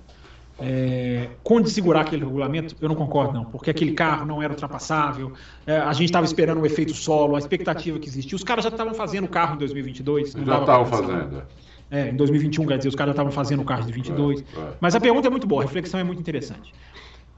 É, 0.59 1.31
com 1.43 1.61
de 1.61 1.69
segurar 1.69 2.03
aquele 2.03 2.25
regulamento, 2.25 2.77
eu 2.81 2.89
não 2.89 2.95
concordo, 2.95 3.33
não, 3.35 3.45
porque 3.45 3.71
aquele 3.71 3.93
carro 3.93 4.25
não 4.25 4.41
era 4.41 4.53
ultrapassável. 4.53 5.33
é, 5.67 5.79
a 5.79 5.93
gente 5.93 6.05
estava 6.07 6.25
esperando 6.25 6.61
um 6.61 6.67
efeito 6.67 6.95
solo, 6.95 7.35
a 7.35 7.39
expectativa 7.39 7.99
que 7.99 8.09
existia. 8.09 8.37
Os 8.37 8.45
caras 8.45 8.63
já 8.63 8.71
estavam 8.71 8.95
fazendo 8.95 9.25
o 9.25 9.29
carro 9.29 9.57
em 9.57 9.59
2022. 9.59 10.35
não 10.35 10.45
Já 10.45 10.61
estavam 10.61 10.87
fazendo. 10.87 11.43
É, 11.91 12.09
em 12.11 12.17
2021, 12.17 12.67
quer 12.67 12.77
dizer, 12.79 12.89
os 12.89 12.95
caras 12.95 13.11
já 13.11 13.13
estavam 13.15 13.33
fazendo 13.33 13.63
o 13.63 13.65
carro 13.65 13.85
de 13.85 13.93
22. 13.93 14.41
É, 14.41 14.61
é. 14.61 14.73
Mas 14.81 14.95
a 14.95 15.01
pergunta 15.01 15.27
é 15.27 15.31
muito 15.31 15.47
boa, 15.47 15.63
a 15.63 15.67
reflexão 15.67 15.99
é 15.99 16.05
muito 16.05 16.21
interessante. 16.21 16.73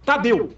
Tadeu, 0.04 0.50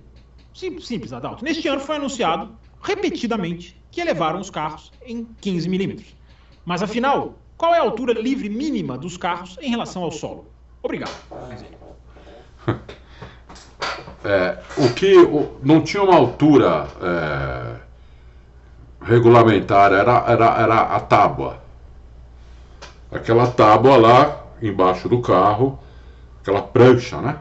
sim- 0.53 0.81
simples, 0.81 1.13
Adalto. 1.13 1.45
Neste 1.45 1.67
ano 1.69 1.81
foi 1.81 1.97
anunciado 1.97 2.51
repetidamente 2.83 3.81
que 3.91 4.01
elevaram 4.01 4.41
os 4.41 4.51
carros 4.51 4.93
em 5.07 5.27
15 5.41 5.69
milímetros. 5.69 6.17
Mas 6.65 6.83
afinal, 6.83 7.39
qual 7.57 7.75
é 7.75 7.79
a 7.79 7.83
altura 7.83 8.13
livre 8.21 8.49
mínima 8.49 8.99
dos 8.99 9.17
carros 9.17 9.57
em 9.63 9.71
relação 9.71 10.03
ao 10.03 10.11
solo? 10.11 10.47
Obrigado. 10.83 11.13
É, 14.25 14.59
o 14.77 14.93
que 14.95 15.17
o- 15.17 15.59
não 15.63 15.81
tinha 15.81 16.03
uma 16.03 16.17
altura 16.17 16.89
é, 17.01 17.77
regulamentar, 19.01 19.93
era, 19.93 20.25
era, 20.27 20.61
era 20.61 20.81
a 20.83 21.01
tábua. 21.01 21.59
Aquela 23.11 23.47
tábua 23.51 23.97
lá 23.97 24.45
embaixo 24.61 25.09
do 25.09 25.21
carro, 25.23 25.79
aquela 26.41 26.61
prancha, 26.63 27.21
né? 27.21 27.39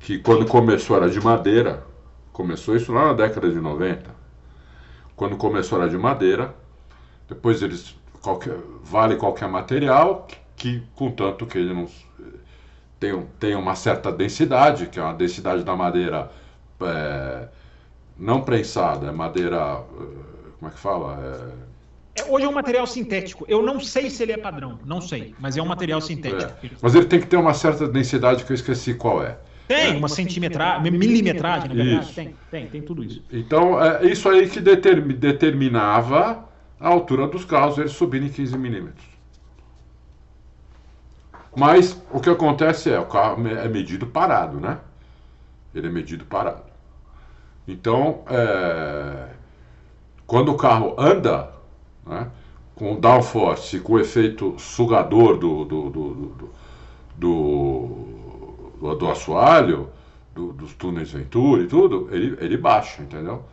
Que 0.00 0.18
quando 0.18 0.44
começou 0.46 0.96
era 0.96 1.08
de 1.08 1.20
madeira. 1.20 1.84
Começou 2.32 2.74
isso 2.76 2.92
lá 2.92 3.06
na 3.06 3.12
década 3.12 3.48
de 3.48 3.60
90. 3.60 4.10
Quando 5.14 5.36
começou 5.36 5.80
era 5.80 5.88
de 5.88 5.96
madeira. 5.96 6.54
Depois 7.28 7.62
eles. 7.62 7.94
Qualquer, 8.20 8.56
vale 8.82 9.16
qualquer 9.16 9.48
material, 9.48 10.26
que, 10.28 10.36
que 10.56 10.82
contanto 10.94 11.46
que 11.46 11.56
ele 11.56 11.72
não 11.72 11.88
tem, 13.00 13.26
tem 13.40 13.54
uma 13.56 13.74
certa 13.76 14.12
densidade, 14.12 14.88
que 14.88 14.98
é 15.00 15.02
uma 15.02 15.14
densidade 15.14 15.64
da 15.64 15.76
madeira 15.76 16.30
é, 16.82 17.48
não 18.18 18.42
prensada, 18.42 19.08
é 19.08 19.12
madeira. 19.12 19.56
é, 19.58 20.50
Como 20.58 20.70
é 20.70 20.74
que 20.74 20.78
fala? 20.80 21.18
É, 22.16 22.22
É, 22.22 22.24
hoje 22.24 22.44
é 22.44 22.48
um 22.48 22.52
material 22.52 22.86
sintético. 22.86 23.44
Eu 23.48 23.62
não 23.62 23.80
sei 23.80 24.10
se 24.10 24.22
ele 24.22 24.32
é 24.32 24.38
padrão, 24.38 24.80
não 24.84 25.00
sei, 25.00 25.34
mas 25.38 25.56
é 25.56 25.62
um 25.62 25.66
material 25.66 26.00
sintético. 26.00 26.52
é. 26.66 26.70
Mas 26.82 26.94
ele 26.94 27.06
tem 27.06 27.20
que 27.20 27.26
ter 27.26 27.36
uma 27.36 27.54
certa 27.54 27.88
densidade 27.88 28.44
que 28.44 28.52
eu 28.52 28.54
esqueci 28.54 28.94
qual 28.94 29.22
é. 29.22 29.38
Tem 29.66 29.96
uma 29.96 30.08
centimetragem, 30.08 30.90
milimetragem, 30.90 31.68
na 31.68 31.74
verdade. 31.74 32.04
Isso. 32.06 32.14
Tem, 32.14 32.36
tem, 32.50 32.68
tem 32.68 32.82
tudo 32.82 33.04
isso. 33.04 33.24
Então, 33.30 33.80
é 33.80 34.04
isso 34.06 34.28
aí 34.28 34.48
que 34.50 34.60
determi- 34.60 35.14
determinava 35.14 36.48
a 36.78 36.88
altura 36.88 37.28
dos 37.28 37.44
carros, 37.44 37.78
eles 37.78 37.92
subirem 37.92 38.28
15 38.28 38.58
milímetros. 38.58 39.04
Mas 41.56 42.00
o 42.12 42.20
que 42.20 42.30
acontece 42.30 42.90
é, 42.92 42.98
o 42.98 43.06
carro 43.06 43.46
é 43.48 43.68
medido 43.68 44.06
parado, 44.06 44.60
né? 44.60 44.78
Ele 45.74 45.88
é 45.88 45.90
medido 45.90 46.24
parado. 46.24 46.62
Então, 47.66 48.22
é, 48.28 49.28
quando 50.26 50.52
o 50.52 50.56
carro 50.56 50.94
anda, 50.98 51.50
né, 52.06 52.28
com 52.74 52.94
o 52.94 53.00
downforce, 53.00 53.80
com 53.80 53.94
o 53.94 53.98
efeito 54.00 54.54
sugador 54.58 55.36
do, 55.36 55.64
do, 55.64 55.90
do, 55.90 56.14
do, 56.14 56.50
do, 57.16 58.08
do, 58.80 58.94
do 58.96 59.10
assoalho, 59.10 59.88
do- 60.34 60.52
dos 60.52 60.72
túneis 60.74 61.10
Venturi 61.12 61.64
e 61.64 61.68
tudo, 61.68 62.08
ele, 62.10 62.36
ele 62.40 62.56
baixa, 62.56 63.02
entendeu? 63.02 63.44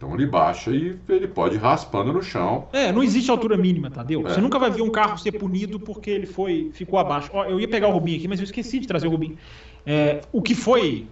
Então 0.00 0.14
ele 0.14 0.24
baixa 0.26 0.70
e 0.70 0.98
ele 1.10 1.28
pode 1.28 1.56
ir 1.56 1.58
raspando 1.58 2.10
no 2.10 2.22
chão. 2.22 2.68
É, 2.72 2.90
não 2.90 3.02
existe 3.02 3.30
altura 3.30 3.54
mínima, 3.54 3.90
Tadeu. 3.90 4.26
É. 4.26 4.30
Você 4.32 4.40
nunca 4.40 4.58
vai 4.58 4.70
ver 4.70 4.80
um 4.80 4.88
carro 4.88 5.18
ser 5.18 5.32
punido 5.32 5.78
porque 5.78 6.08
ele 6.10 6.24
foi, 6.26 6.70
ficou 6.72 6.98
abaixo. 6.98 7.28
Ó, 7.34 7.44
eu 7.44 7.60
ia 7.60 7.68
pegar 7.68 7.88
o 7.88 7.92
Rubinho 7.92 8.16
aqui, 8.16 8.26
mas 8.26 8.40
eu 8.40 8.44
esqueci 8.44 8.78
de 8.78 8.88
trazer 8.88 9.08
o 9.08 9.10
Rubinho. 9.10 9.36
É, 9.84 10.22
o 10.32 10.40
que 10.40 10.54
foi 10.54 11.06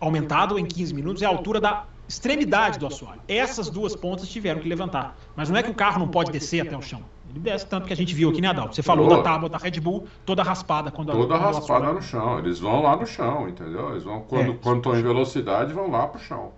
aumentado 0.00 0.58
em 0.58 0.64
15 0.64 0.94
minutos 0.94 1.20
é 1.22 1.26
a 1.26 1.28
altura 1.28 1.60
da 1.60 1.84
extremidade 2.08 2.78
do 2.78 2.86
assoalho. 2.86 3.20
Essas 3.28 3.68
duas 3.68 3.94
pontas 3.94 4.26
tiveram 4.26 4.62
que 4.62 4.68
levantar. 4.70 5.14
Mas 5.36 5.50
não 5.50 5.58
é 5.58 5.62
que 5.62 5.70
o 5.70 5.74
carro 5.74 5.98
não 5.98 6.08
pode 6.08 6.32
descer 6.32 6.66
até 6.66 6.74
o 6.74 6.80
chão. 6.80 7.02
Ele 7.28 7.40
desce 7.40 7.66
tanto 7.66 7.86
que 7.86 7.92
a 7.92 7.96
gente 7.96 8.14
viu 8.14 8.30
aqui, 8.30 8.40
né, 8.40 8.48
Adalto? 8.48 8.74
Você 8.74 8.82
falou 8.82 9.06
da 9.06 9.22
tábua 9.22 9.50
da 9.50 9.58
Red 9.58 9.78
Bull, 9.80 10.06
toda 10.24 10.42
raspada. 10.42 10.90
Quando 10.90 11.10
a- 11.10 11.14
Toda 11.14 11.26
quando 11.38 11.42
raspada 11.42 11.92
no 11.92 12.00
chão. 12.00 12.38
Eles 12.38 12.58
vão 12.58 12.80
lá 12.82 12.96
no 12.96 13.06
chão, 13.06 13.50
entendeu? 13.50 13.90
Eles 13.90 14.02
vão, 14.02 14.22
quando 14.22 14.52
É. 14.52 14.56
quando 14.62 14.78
estão 14.78 14.98
em 14.98 15.02
velocidade, 15.02 15.74
vão 15.74 15.90
lá 15.90 16.06
pro 16.06 16.18
chão. 16.18 16.52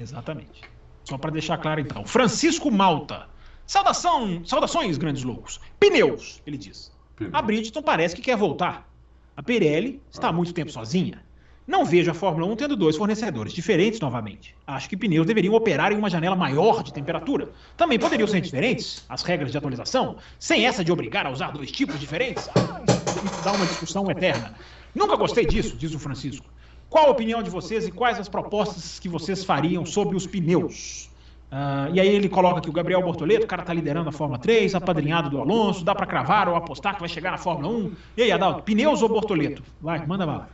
Exatamente. 0.00 0.62
Só 1.04 1.18
para 1.18 1.30
deixar 1.30 1.58
claro 1.58 1.80
então. 1.80 2.04
Francisco 2.04 2.70
Malta. 2.70 3.28
Saudação, 3.66 4.44
saudações, 4.44 4.98
grandes 4.98 5.22
loucos. 5.22 5.60
Pneus, 5.78 6.42
ele 6.46 6.56
diz. 6.56 6.90
Pneu. 7.16 7.30
A 7.32 7.42
Bridgestone 7.42 7.84
parece 7.84 8.16
que 8.16 8.22
quer 8.22 8.36
voltar. 8.36 8.88
A 9.36 9.42
Pirelli 9.42 10.02
está 10.10 10.28
há 10.28 10.32
muito 10.32 10.52
tempo 10.52 10.70
sozinha. 10.70 11.22
Não 11.66 11.84
vejo 11.84 12.10
a 12.10 12.14
Fórmula 12.14 12.46
1 12.52 12.56
tendo 12.56 12.74
dois 12.74 12.96
fornecedores 12.96 13.52
diferentes 13.52 14.00
novamente. 14.00 14.56
Acho 14.66 14.88
que 14.88 14.96
pneus 14.96 15.24
deveriam 15.24 15.54
operar 15.54 15.92
em 15.92 15.96
uma 15.96 16.10
janela 16.10 16.34
maior 16.34 16.82
de 16.82 16.92
temperatura. 16.92 17.50
Também 17.76 17.96
poderiam 17.96 18.26
ser 18.26 18.40
diferentes, 18.40 19.04
as 19.08 19.22
regras 19.22 19.52
de 19.52 19.58
atualização, 19.58 20.16
sem 20.38 20.66
essa 20.66 20.84
de 20.84 20.90
obrigar 20.90 21.26
a 21.26 21.30
usar 21.30 21.52
dois 21.52 21.70
tipos 21.70 22.00
diferentes. 22.00 22.48
Ah, 22.56 22.82
isso 22.88 23.44
dá 23.44 23.52
uma 23.52 23.66
discussão 23.66 24.10
eterna. 24.10 24.54
Nunca 24.92 25.14
gostei 25.14 25.46
disso, 25.46 25.76
diz 25.76 25.94
o 25.94 25.98
Francisco. 25.98 26.44
Qual 26.90 27.06
a 27.06 27.10
opinião 27.10 27.40
de 27.40 27.48
vocês 27.48 27.86
e 27.86 27.92
quais 27.92 28.18
as 28.18 28.28
propostas 28.28 28.98
que 28.98 29.08
vocês 29.08 29.44
fariam 29.44 29.86
sobre 29.86 30.16
os 30.16 30.26
pneus? 30.26 31.08
Uh, 31.50 31.94
e 31.94 32.00
aí 32.00 32.08
ele 32.08 32.28
coloca 32.28 32.58
aqui 32.58 32.68
o 32.68 32.72
Gabriel 32.72 33.00
Bortoleto, 33.00 33.44
o 33.44 33.48
cara 33.48 33.62
tá 33.62 33.72
liderando 33.72 34.08
a 34.08 34.12
Fórmula 34.12 34.40
3, 34.40 34.74
apadrinhado 34.74 35.30
do 35.30 35.40
Alonso, 35.40 35.84
dá 35.84 35.94
para 35.94 36.06
cravar 36.06 36.48
ou 36.48 36.56
apostar 36.56 36.94
que 36.94 37.00
vai 37.00 37.08
chegar 37.08 37.30
na 37.30 37.38
Fórmula 37.38 37.68
1. 37.72 37.92
E 38.16 38.22
aí, 38.22 38.32
Adalto, 38.32 38.64
pneus 38.64 39.02
ou 39.02 39.08
Bortoleto? 39.08 39.62
Vai, 39.80 40.04
manda 40.04 40.26
bala. 40.26 40.50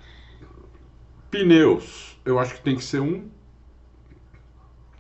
Pneus, 1.31 2.19
eu 2.25 2.39
acho 2.39 2.55
que 2.55 2.61
tem 2.61 2.77
que 2.77 2.85
ser 2.85 3.01
um. 3.01 3.29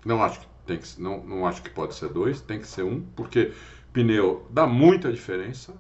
Não 0.05 0.23
acho 0.23 0.41
que 0.41 0.47
tem 0.67 0.79
que, 0.79 1.01
não, 1.01 1.23
não 1.23 1.47
acho 1.47 1.63
que 1.63 1.71
pode 1.71 1.95
ser 1.95 2.09
dois, 2.09 2.41
tem 2.41 2.59
que 2.59 2.67
ser 2.67 2.83
um, 2.83 3.03
porque 3.15 3.53
pneu 3.93 4.47
dá 4.51 4.67
muita 4.67 5.13
diferença. 5.13 5.75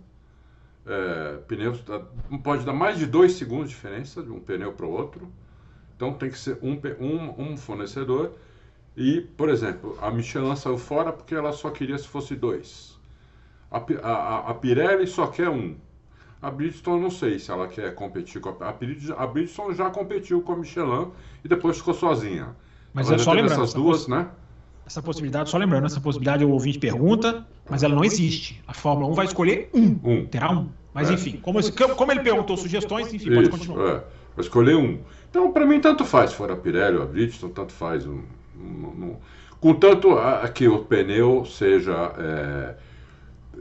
É, 0.86 1.38
pneus 1.48 1.82
dá, 1.82 2.00
pode 2.42 2.64
dar 2.64 2.72
mais 2.72 2.98
de 2.98 3.07
dois 3.07 3.32
segundos 3.32 3.68
de 3.68 3.74
diferença 3.74 4.22
de 4.22 4.30
um 4.30 4.38
pneu 4.38 4.72
para 4.72 4.86
o 4.86 4.90
outro. 4.90 5.30
Então 5.97 6.12
tem 6.12 6.30
que 6.30 6.38
ser 6.38 6.59
um, 6.62 6.78
um, 7.01 7.53
um 7.53 7.57
fornecedor. 7.57 8.32
E, 8.97 9.20
por 9.20 9.49
exemplo, 9.49 9.99
a 10.01 10.11
Michelin 10.11 10.55
saiu 10.57 10.78
fora 10.78 11.12
porque 11.12 11.34
ela 11.34 11.53
só 11.53 11.70
queria 11.70 11.99
se 11.99 12.07
fosse 12.07 12.36
dois. 12.36 12.99
A, 13.70 13.78
a, 14.03 14.51
a 14.51 14.55
Pirelli 14.55 15.07
só 15.07 15.26
quer 15.26 15.49
um. 15.49 15.74
A 16.40 16.51
Bridgestone 16.51 17.03
não 17.03 17.11
sei 17.11 17.38
se 17.38 17.51
ela 17.51 17.66
quer 17.66 17.94
competir 17.94 18.40
com 18.40 18.51
a, 18.61 18.68
a 18.68 18.72
Bridgestone. 18.72 19.18
A 19.18 19.26
Bridgestone 19.26 19.74
já 19.74 19.90
competiu 19.90 20.40
com 20.42 20.53
a 20.53 20.57
Michelin 20.57 21.09
e 21.44 21.49
depois 21.49 21.78
ficou 21.78 21.94
sozinha. 21.94 22.55
Mas 22.92 23.09
ela 23.09 23.16
é 23.16 23.18
só 23.18 23.32
lembrando 23.32 23.61
essas 23.61 23.74
duas, 23.74 24.07
né? 24.07 24.28
Essa 24.86 25.03
possibilidade, 25.03 25.51
só 25.51 25.59
lembrando, 25.59 25.86
essa 25.86 26.01
possibilidade 26.01 26.44
o 26.44 26.51
ouvinte 26.51 26.78
pergunta, 26.78 27.44
mas 27.68 27.82
ela 27.82 27.94
não 27.94 28.05
existe. 28.05 28.62
A 28.68 28.72
Fórmula 28.72 29.11
1 29.11 29.14
vai 29.14 29.26
escolher 29.26 29.68
um. 29.74 29.99
um. 30.05 30.26
Terá 30.26 30.53
um. 30.53 30.68
Mas 30.94 31.11
é. 31.11 31.14
enfim, 31.14 31.38
como, 31.42 31.59
como, 31.94 32.12
ele 32.12 32.20
perguntou 32.20 32.57
sugestões, 32.57 33.12
enfim, 33.12 33.26
Isso, 33.26 33.34
pode 33.34 33.51
continuar. 33.51 33.88
É. 33.88 34.05
Vai 34.37 34.45
escolher 34.45 34.76
um. 34.76 35.01
Então, 35.30 35.51
para 35.51 35.66
mim, 35.66 35.80
tanto 35.80 36.05
faz. 36.05 36.30
Se 36.30 36.37
for 36.37 36.53
a 36.53 36.57
Pirelli 36.57 36.97
ou 36.97 37.03
a 37.03 37.07
Bridgestone, 37.07 37.53
tanto 37.53 37.72
faz. 37.72 38.07
Um, 38.07 38.22
Contanto 39.61 40.12
a, 40.12 40.47
que 40.49 40.68
o 40.68 40.84
pneu 40.84 41.45
seja 41.45 42.12
é, 42.18 42.74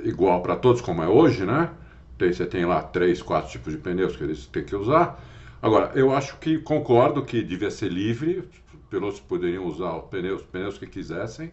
igual 0.03 0.41
para 0.41 0.55
todos, 0.55 0.81
como 0.81 1.01
é 1.01 1.07
hoje, 1.07 1.45
né? 1.45 1.71
Tem, 2.17 2.31
você 2.31 2.45
tem 2.45 2.65
lá 2.65 2.81
três, 2.81 3.21
quatro 3.21 3.51
tipos 3.51 3.73
de 3.73 3.79
pneus 3.79 4.15
que 4.15 4.23
eles 4.23 4.45
têm 4.45 4.63
que 4.63 4.75
usar. 4.75 5.19
Agora, 5.61 5.91
eu 5.95 6.13
acho 6.13 6.37
que 6.37 6.59
concordo 6.59 7.23
que 7.23 7.41
devia 7.41 7.71
ser 7.71 7.89
livre, 7.89 8.47
pilotos 8.89 9.19
poderiam 9.19 9.65
usar 9.65 9.95
os 9.97 10.05
pneus, 10.05 10.41
os 10.41 10.47
pneus 10.47 10.77
que 10.77 10.85
quisessem, 10.85 11.51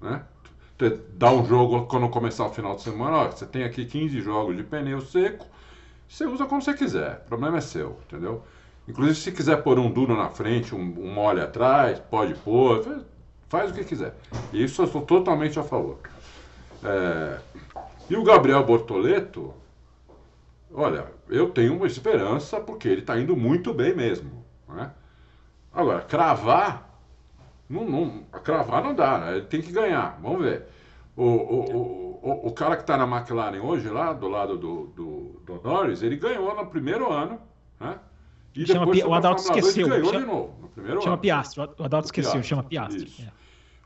né? 0.00 0.22
Dar 1.14 1.32
um 1.32 1.46
jogo 1.46 1.86
quando 1.86 2.08
começar 2.08 2.46
o 2.46 2.50
final 2.50 2.76
de 2.76 2.82
semana, 2.82 3.16
ó, 3.16 3.30
você 3.30 3.46
tem 3.46 3.64
aqui 3.64 3.84
15 3.86 4.20
jogos 4.20 4.56
de 4.56 4.62
pneu 4.62 5.00
seco, 5.00 5.46
você 6.14 6.26
usa 6.26 6.46
como 6.46 6.62
você 6.62 6.72
quiser, 6.74 7.22
o 7.24 7.28
problema 7.28 7.58
é 7.58 7.60
seu, 7.60 7.98
entendeu? 8.06 8.44
Inclusive, 8.86 9.18
se 9.18 9.32
quiser 9.32 9.56
pôr 9.64 9.80
um 9.80 9.90
duro 9.90 10.16
na 10.16 10.28
frente, 10.28 10.72
um, 10.72 10.78
um 10.78 11.12
mole 11.12 11.40
atrás, 11.40 11.98
pode 11.98 12.34
pôr, 12.34 13.04
faz 13.48 13.72
o 13.72 13.74
que 13.74 13.82
quiser. 13.82 14.14
Isso 14.52 14.82
eu 14.82 14.86
sou 14.86 15.02
totalmente 15.02 15.58
a 15.58 15.64
favor. 15.64 15.98
É... 16.84 17.40
E 18.08 18.16
o 18.16 18.22
Gabriel 18.22 18.64
Bortoleto, 18.64 19.52
olha, 20.72 21.06
eu 21.28 21.50
tenho 21.50 21.74
uma 21.74 21.86
esperança 21.88 22.60
porque 22.60 22.86
ele 22.86 23.00
está 23.00 23.18
indo 23.18 23.36
muito 23.36 23.74
bem 23.74 23.92
mesmo. 23.92 24.44
Né? 24.68 24.92
Agora, 25.72 26.02
cravar, 26.02 26.96
não, 27.68 27.84
não, 27.84 28.22
cravar 28.44 28.84
não 28.84 28.94
dá, 28.94 29.18
né? 29.18 29.32
ele 29.38 29.46
tem 29.46 29.60
que 29.60 29.72
ganhar. 29.72 30.16
Vamos 30.22 30.42
ver. 30.44 30.64
O, 31.16 31.24
o, 31.24 31.76
o, 31.76 32.03
o 32.24 32.52
cara 32.52 32.76
que 32.76 32.82
está 32.82 32.96
na 32.96 33.04
McLaren 33.04 33.60
hoje, 33.60 33.88
lá 33.88 34.12
do 34.12 34.28
lado 34.28 34.56
do, 34.56 34.86
do, 34.88 35.40
do 35.44 35.60
Norris, 35.62 36.02
ele 36.02 36.16
ganhou 36.16 36.54
no 36.56 36.66
primeiro 36.66 37.12
ano. 37.12 37.38
Né? 37.78 37.98
E 38.54 38.66
chama 38.66 38.90
Pi... 38.90 39.02
O 39.02 39.12
Adalto 39.12 39.42
esqueceu. 39.42 39.88
Ganhou 39.88 40.06
chama... 40.06 40.20
de 40.20 40.26
novo, 40.26 40.54
no 40.62 40.68
primeiro 40.68 41.00
chama 41.02 41.14
ano. 41.14 41.22
Piastri. 41.22 41.60
O 41.60 41.84
Adalto 41.84 42.06
esqueceu, 42.06 42.42
chama 42.42 42.62
Piastri. 42.62 43.12
É. 43.20 43.28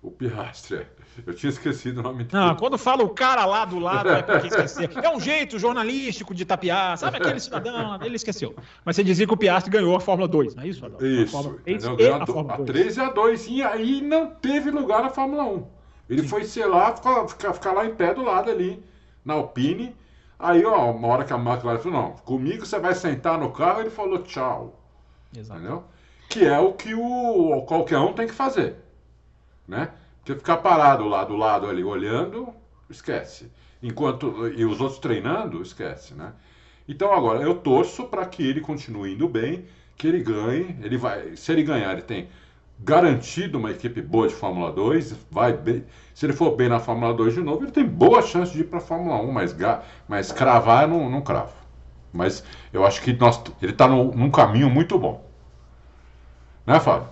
O 0.00 0.10
Piastri, 0.12 0.76
é. 0.76 0.86
Eu 1.26 1.34
tinha 1.34 1.50
esquecido 1.50 1.98
o 1.98 2.02
nome 2.04 2.22
dele. 2.22 2.30
Não, 2.32 2.54
quando 2.54 2.78
fala 2.78 3.02
o 3.02 3.08
cara 3.08 3.44
lá 3.44 3.64
do 3.64 3.80
lado, 3.80 4.08
é 4.08 4.22
porque 4.22 4.46
esquecer. 4.54 4.90
É 5.02 5.10
um 5.10 5.18
jeito 5.18 5.58
jornalístico 5.58 6.32
de 6.32 6.44
tapiar, 6.44 6.96
sabe 6.96 7.16
aquele 7.16 7.40
cidadão? 7.40 7.98
Ele 8.02 8.14
esqueceu. 8.14 8.54
Mas 8.84 8.94
você 8.94 9.02
dizia 9.02 9.26
que 9.26 9.34
o 9.34 9.36
Piastri 9.36 9.72
ganhou 9.72 9.96
a 9.96 10.00
Fórmula 10.00 10.28
2, 10.28 10.54
não 10.54 10.62
é 10.62 10.68
isso, 10.68 10.86
Adalto? 10.86 11.04
Isso. 11.04 11.36
A, 11.36 11.42
Fórmula 11.42 11.62
3 11.64 11.82
e 11.82 12.08
a, 12.08 12.26
Fórmula 12.26 12.56
2. 12.58 12.60
a 12.60 12.72
3 12.72 12.96
e 12.96 13.00
a 13.00 13.10
2. 13.10 13.48
E 13.48 13.62
aí 13.64 14.00
não 14.00 14.30
teve 14.30 14.70
lugar 14.70 15.02
na 15.02 15.10
Fórmula 15.10 15.42
1. 15.42 15.77
Ele 16.08 16.22
Sim. 16.22 16.28
foi, 16.28 16.44
sei 16.44 16.66
lá, 16.66 16.94
ficar, 16.94 17.28
ficar, 17.28 17.52
ficar 17.52 17.72
lá 17.72 17.84
em 17.84 17.94
pé 17.94 18.14
do 18.14 18.22
lado 18.22 18.50
ali, 18.50 18.82
na 19.24 19.34
Alpine. 19.34 19.94
Aí, 20.38 20.64
ó, 20.64 20.90
uma 20.92 21.08
hora 21.08 21.24
que 21.24 21.32
a 21.32 21.36
McLaren 21.36 21.78
falou, 21.78 22.02
não, 22.02 22.10
comigo 22.12 22.64
você 22.64 22.78
vai 22.78 22.94
sentar 22.94 23.38
no 23.38 23.50
carro, 23.50 23.80
ele 23.80 23.90
falou 23.90 24.22
tchau. 24.22 24.80
Exato. 25.36 25.60
Entendeu? 25.60 25.84
Que 26.28 26.46
é 26.46 26.58
o 26.58 26.72
que 26.72 26.94
o 26.94 27.62
qualquer 27.66 27.98
um 27.98 28.12
tem 28.12 28.26
que 28.26 28.34
fazer. 28.34 28.76
Né? 29.66 29.90
Porque 30.18 30.34
ficar 30.34 30.58
parado 30.58 31.06
lá 31.06 31.24
do 31.24 31.36
lado 31.36 31.66
ali 31.66 31.82
olhando, 31.82 32.48
esquece. 32.88 33.50
Enquanto 33.82 34.48
e 34.48 34.64
os 34.64 34.80
outros 34.80 34.98
treinando, 34.98 35.62
esquece, 35.62 36.14
né? 36.14 36.32
Então 36.88 37.12
agora 37.12 37.42
eu 37.42 37.54
torço 37.54 38.04
para 38.04 38.24
que 38.24 38.42
ele 38.42 38.60
continue 38.60 39.14
indo 39.14 39.28
bem, 39.28 39.66
que 39.96 40.06
ele 40.06 40.20
ganhe, 40.22 40.78
ele 40.82 40.96
vai, 40.96 41.36
se 41.36 41.52
ele 41.52 41.62
ganhar, 41.62 41.92
ele 41.92 42.02
tem 42.02 42.28
garantido 42.78 43.58
uma 43.58 43.70
equipe 43.70 44.00
boa 44.00 44.28
de 44.28 44.34
Fórmula 44.34 44.72
2, 44.72 45.14
vai 45.30 45.52
bem. 45.52 45.84
Se 46.14 46.26
ele 46.26 46.32
for 46.32 46.54
bem 46.56 46.68
na 46.68 46.78
Fórmula 46.78 47.12
2 47.14 47.34
de 47.34 47.40
novo, 47.40 47.64
ele 47.64 47.72
tem 47.72 47.84
boa 47.84 48.22
chance 48.22 48.52
de 48.52 48.60
ir 48.60 48.64
para 48.64 48.78
a 48.78 48.82
Fórmula 48.82 49.16
1, 49.16 49.32
mas, 49.32 49.56
mas 50.06 50.32
cravar 50.32 50.86
não, 50.86 51.10
não 51.10 51.20
cravo. 51.20 51.52
Mas 52.12 52.44
eu 52.72 52.86
acho 52.86 53.02
que 53.02 53.12
nós, 53.12 53.40
ele 53.60 53.72
está 53.72 53.86
num 53.86 54.30
caminho 54.30 54.70
muito 54.70 54.98
bom. 54.98 55.26
Né, 56.66 56.78
Fábio? 56.80 57.08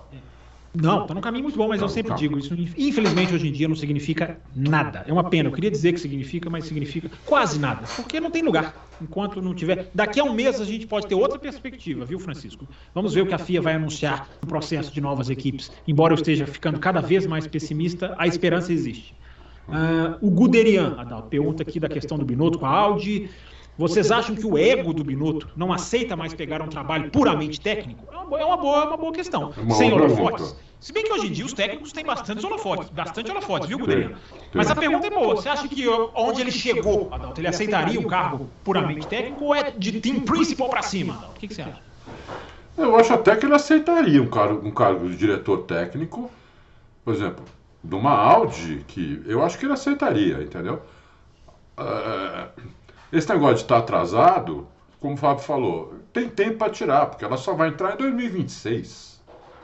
Não, 0.82 1.02
está 1.02 1.14
num 1.14 1.20
caminho 1.20 1.44
muito 1.44 1.56
bom, 1.56 1.68
mas 1.68 1.80
eu 1.80 1.88
sempre 1.88 2.14
digo, 2.14 2.38
isso 2.38 2.54
infelizmente 2.76 3.34
hoje 3.34 3.48
em 3.48 3.52
dia 3.52 3.66
não 3.68 3.76
significa 3.76 4.38
nada. 4.54 5.04
É 5.06 5.12
uma 5.12 5.24
pena, 5.24 5.48
eu 5.48 5.52
queria 5.52 5.70
dizer 5.70 5.92
que 5.92 6.00
significa, 6.00 6.50
mas 6.50 6.66
significa 6.66 7.10
quase 7.24 7.58
nada, 7.58 7.86
porque 7.96 8.20
não 8.20 8.30
tem 8.30 8.42
lugar. 8.42 8.74
Enquanto 9.00 9.42
não 9.42 9.54
tiver. 9.54 9.90
Daqui 9.94 10.20
a 10.20 10.24
um 10.24 10.32
mês 10.32 10.58
a 10.60 10.64
gente 10.64 10.86
pode 10.86 11.06
ter 11.06 11.14
outra 11.14 11.38
perspectiva, 11.38 12.06
viu, 12.06 12.18
Francisco? 12.18 12.66
Vamos 12.94 13.12
ver 13.12 13.22
o 13.22 13.26
que 13.26 13.34
a 13.34 13.38
FIA 13.38 13.60
vai 13.60 13.74
anunciar 13.74 14.28
no 14.40 14.48
processo 14.48 14.90
de 14.92 15.02
novas 15.02 15.28
equipes. 15.28 15.70
Embora 15.86 16.14
eu 16.14 16.16
esteja 16.16 16.46
ficando 16.46 16.78
cada 16.78 17.00
vez 17.00 17.26
mais 17.26 17.46
pessimista, 17.46 18.14
a 18.16 18.26
esperança 18.26 18.72
existe. 18.72 19.14
Uh, 19.68 20.26
o 20.26 20.30
Guderian, 20.30 20.94
Adalto, 20.96 21.28
pergunta 21.28 21.62
aqui 21.62 21.78
da 21.78 21.88
questão 21.88 22.16
do 22.16 22.24
Binotto 22.24 22.58
com 22.58 22.66
a 22.66 22.70
Audi. 22.70 23.28
Vocês 23.78 24.10
acham 24.10 24.34
que 24.34 24.46
o 24.46 24.56
ego 24.56 24.92
do 24.94 25.04
Binotto 25.04 25.48
não 25.54 25.72
aceita 25.72 26.16
mais 26.16 26.32
pegar 26.32 26.62
um 26.62 26.68
trabalho 26.68 27.10
puramente 27.10 27.60
técnico? 27.60 28.06
É 28.10 28.16
uma 28.16 28.24
boa, 28.24 28.40
é 28.40 28.44
uma 28.44 28.56
boa, 28.56 28.76
é 28.78 28.84
uma 28.84 28.96
boa 28.96 29.12
questão. 29.12 29.52
Uma 29.56 29.74
Sem 29.74 29.92
holofotes. 29.92 30.56
Se 30.80 30.92
bem 30.92 31.04
que 31.04 31.12
hoje 31.12 31.26
em 31.26 31.32
dia 31.32 31.44
os 31.44 31.52
técnicos 31.52 31.92
têm 31.92 32.04
bastante 32.04 32.44
holofotes, 32.44 32.88
bastante 32.90 33.30
holofotes, 33.30 33.68
viu, 33.68 33.78
Guderinho? 33.78 34.16
Mas 34.54 34.70
a 34.70 34.74
pergunta 34.74 35.06
é 35.06 35.10
boa. 35.10 35.36
Você 35.36 35.48
acha 35.48 35.68
que 35.68 35.86
onde 36.14 36.40
ele 36.40 36.50
chegou, 36.50 37.08
Adalto, 37.12 37.40
ele 37.40 37.48
aceitaria 37.48 38.00
um 38.00 38.04
cargo 38.04 38.48
puramente 38.64 39.06
técnico 39.06 39.44
ou 39.44 39.54
é 39.54 39.70
de 39.70 40.00
team 40.00 40.20
principal 40.20 40.68
para 40.70 40.82
cima? 40.82 41.14
Adalto? 41.14 41.36
O 41.36 41.40
que, 41.40 41.48
que, 41.48 41.54
você 41.54 41.62
acha? 41.62 41.82
Eu 42.78 42.96
acho 42.96 43.12
até 43.12 43.36
que 43.36 43.46
ele 43.46 43.54
aceitaria 43.54 44.22
um 44.22 44.28
cargo, 44.28 44.66
um 44.66 44.70
cargo 44.70 45.08
de 45.08 45.16
diretor 45.16 45.62
técnico, 45.62 46.30
por 47.04 47.14
exemplo, 47.14 47.44
de 47.82 47.94
uma 47.94 48.12
Audi, 48.12 48.84
que 48.86 49.22
eu 49.26 49.42
acho 49.42 49.58
que 49.58 49.64
ele 49.64 49.72
aceitaria, 49.72 50.42
entendeu? 50.42 50.82
Uh, 51.78 52.48
esse 53.18 53.28
negócio 53.28 53.56
de 53.56 53.62
estar 53.62 53.78
atrasado, 53.78 54.66
como 55.00 55.14
o 55.14 55.16
Fábio 55.16 55.42
falou, 55.42 55.94
tem 56.12 56.28
tempo 56.28 56.58
para 56.58 56.72
tirar, 56.72 57.06
porque 57.06 57.24
ela 57.24 57.36
só 57.36 57.54
vai 57.54 57.68
entrar 57.68 57.94
em 57.94 57.98
2026. 57.98 59.22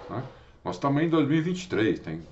Né? 0.09 0.23
Nós 0.65 0.77
estamos 0.77 1.03
em 1.03 1.09
2023, 1.09 2.01
tem 2.01 2.23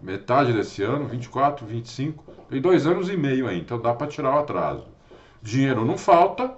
metade 0.00 0.52
desse 0.52 0.82
ano, 0.82 1.06
24, 1.06 1.66
25, 1.66 2.24
tem 2.50 2.60
dois 2.60 2.86
anos 2.86 3.08
e 3.08 3.16
meio 3.16 3.46
aí, 3.46 3.58
então 3.58 3.80
dá 3.80 3.94
para 3.94 4.06
tirar 4.06 4.34
o 4.34 4.38
atraso. 4.38 4.86
Dinheiro 5.40 5.84
não 5.84 5.96
falta, 5.96 6.54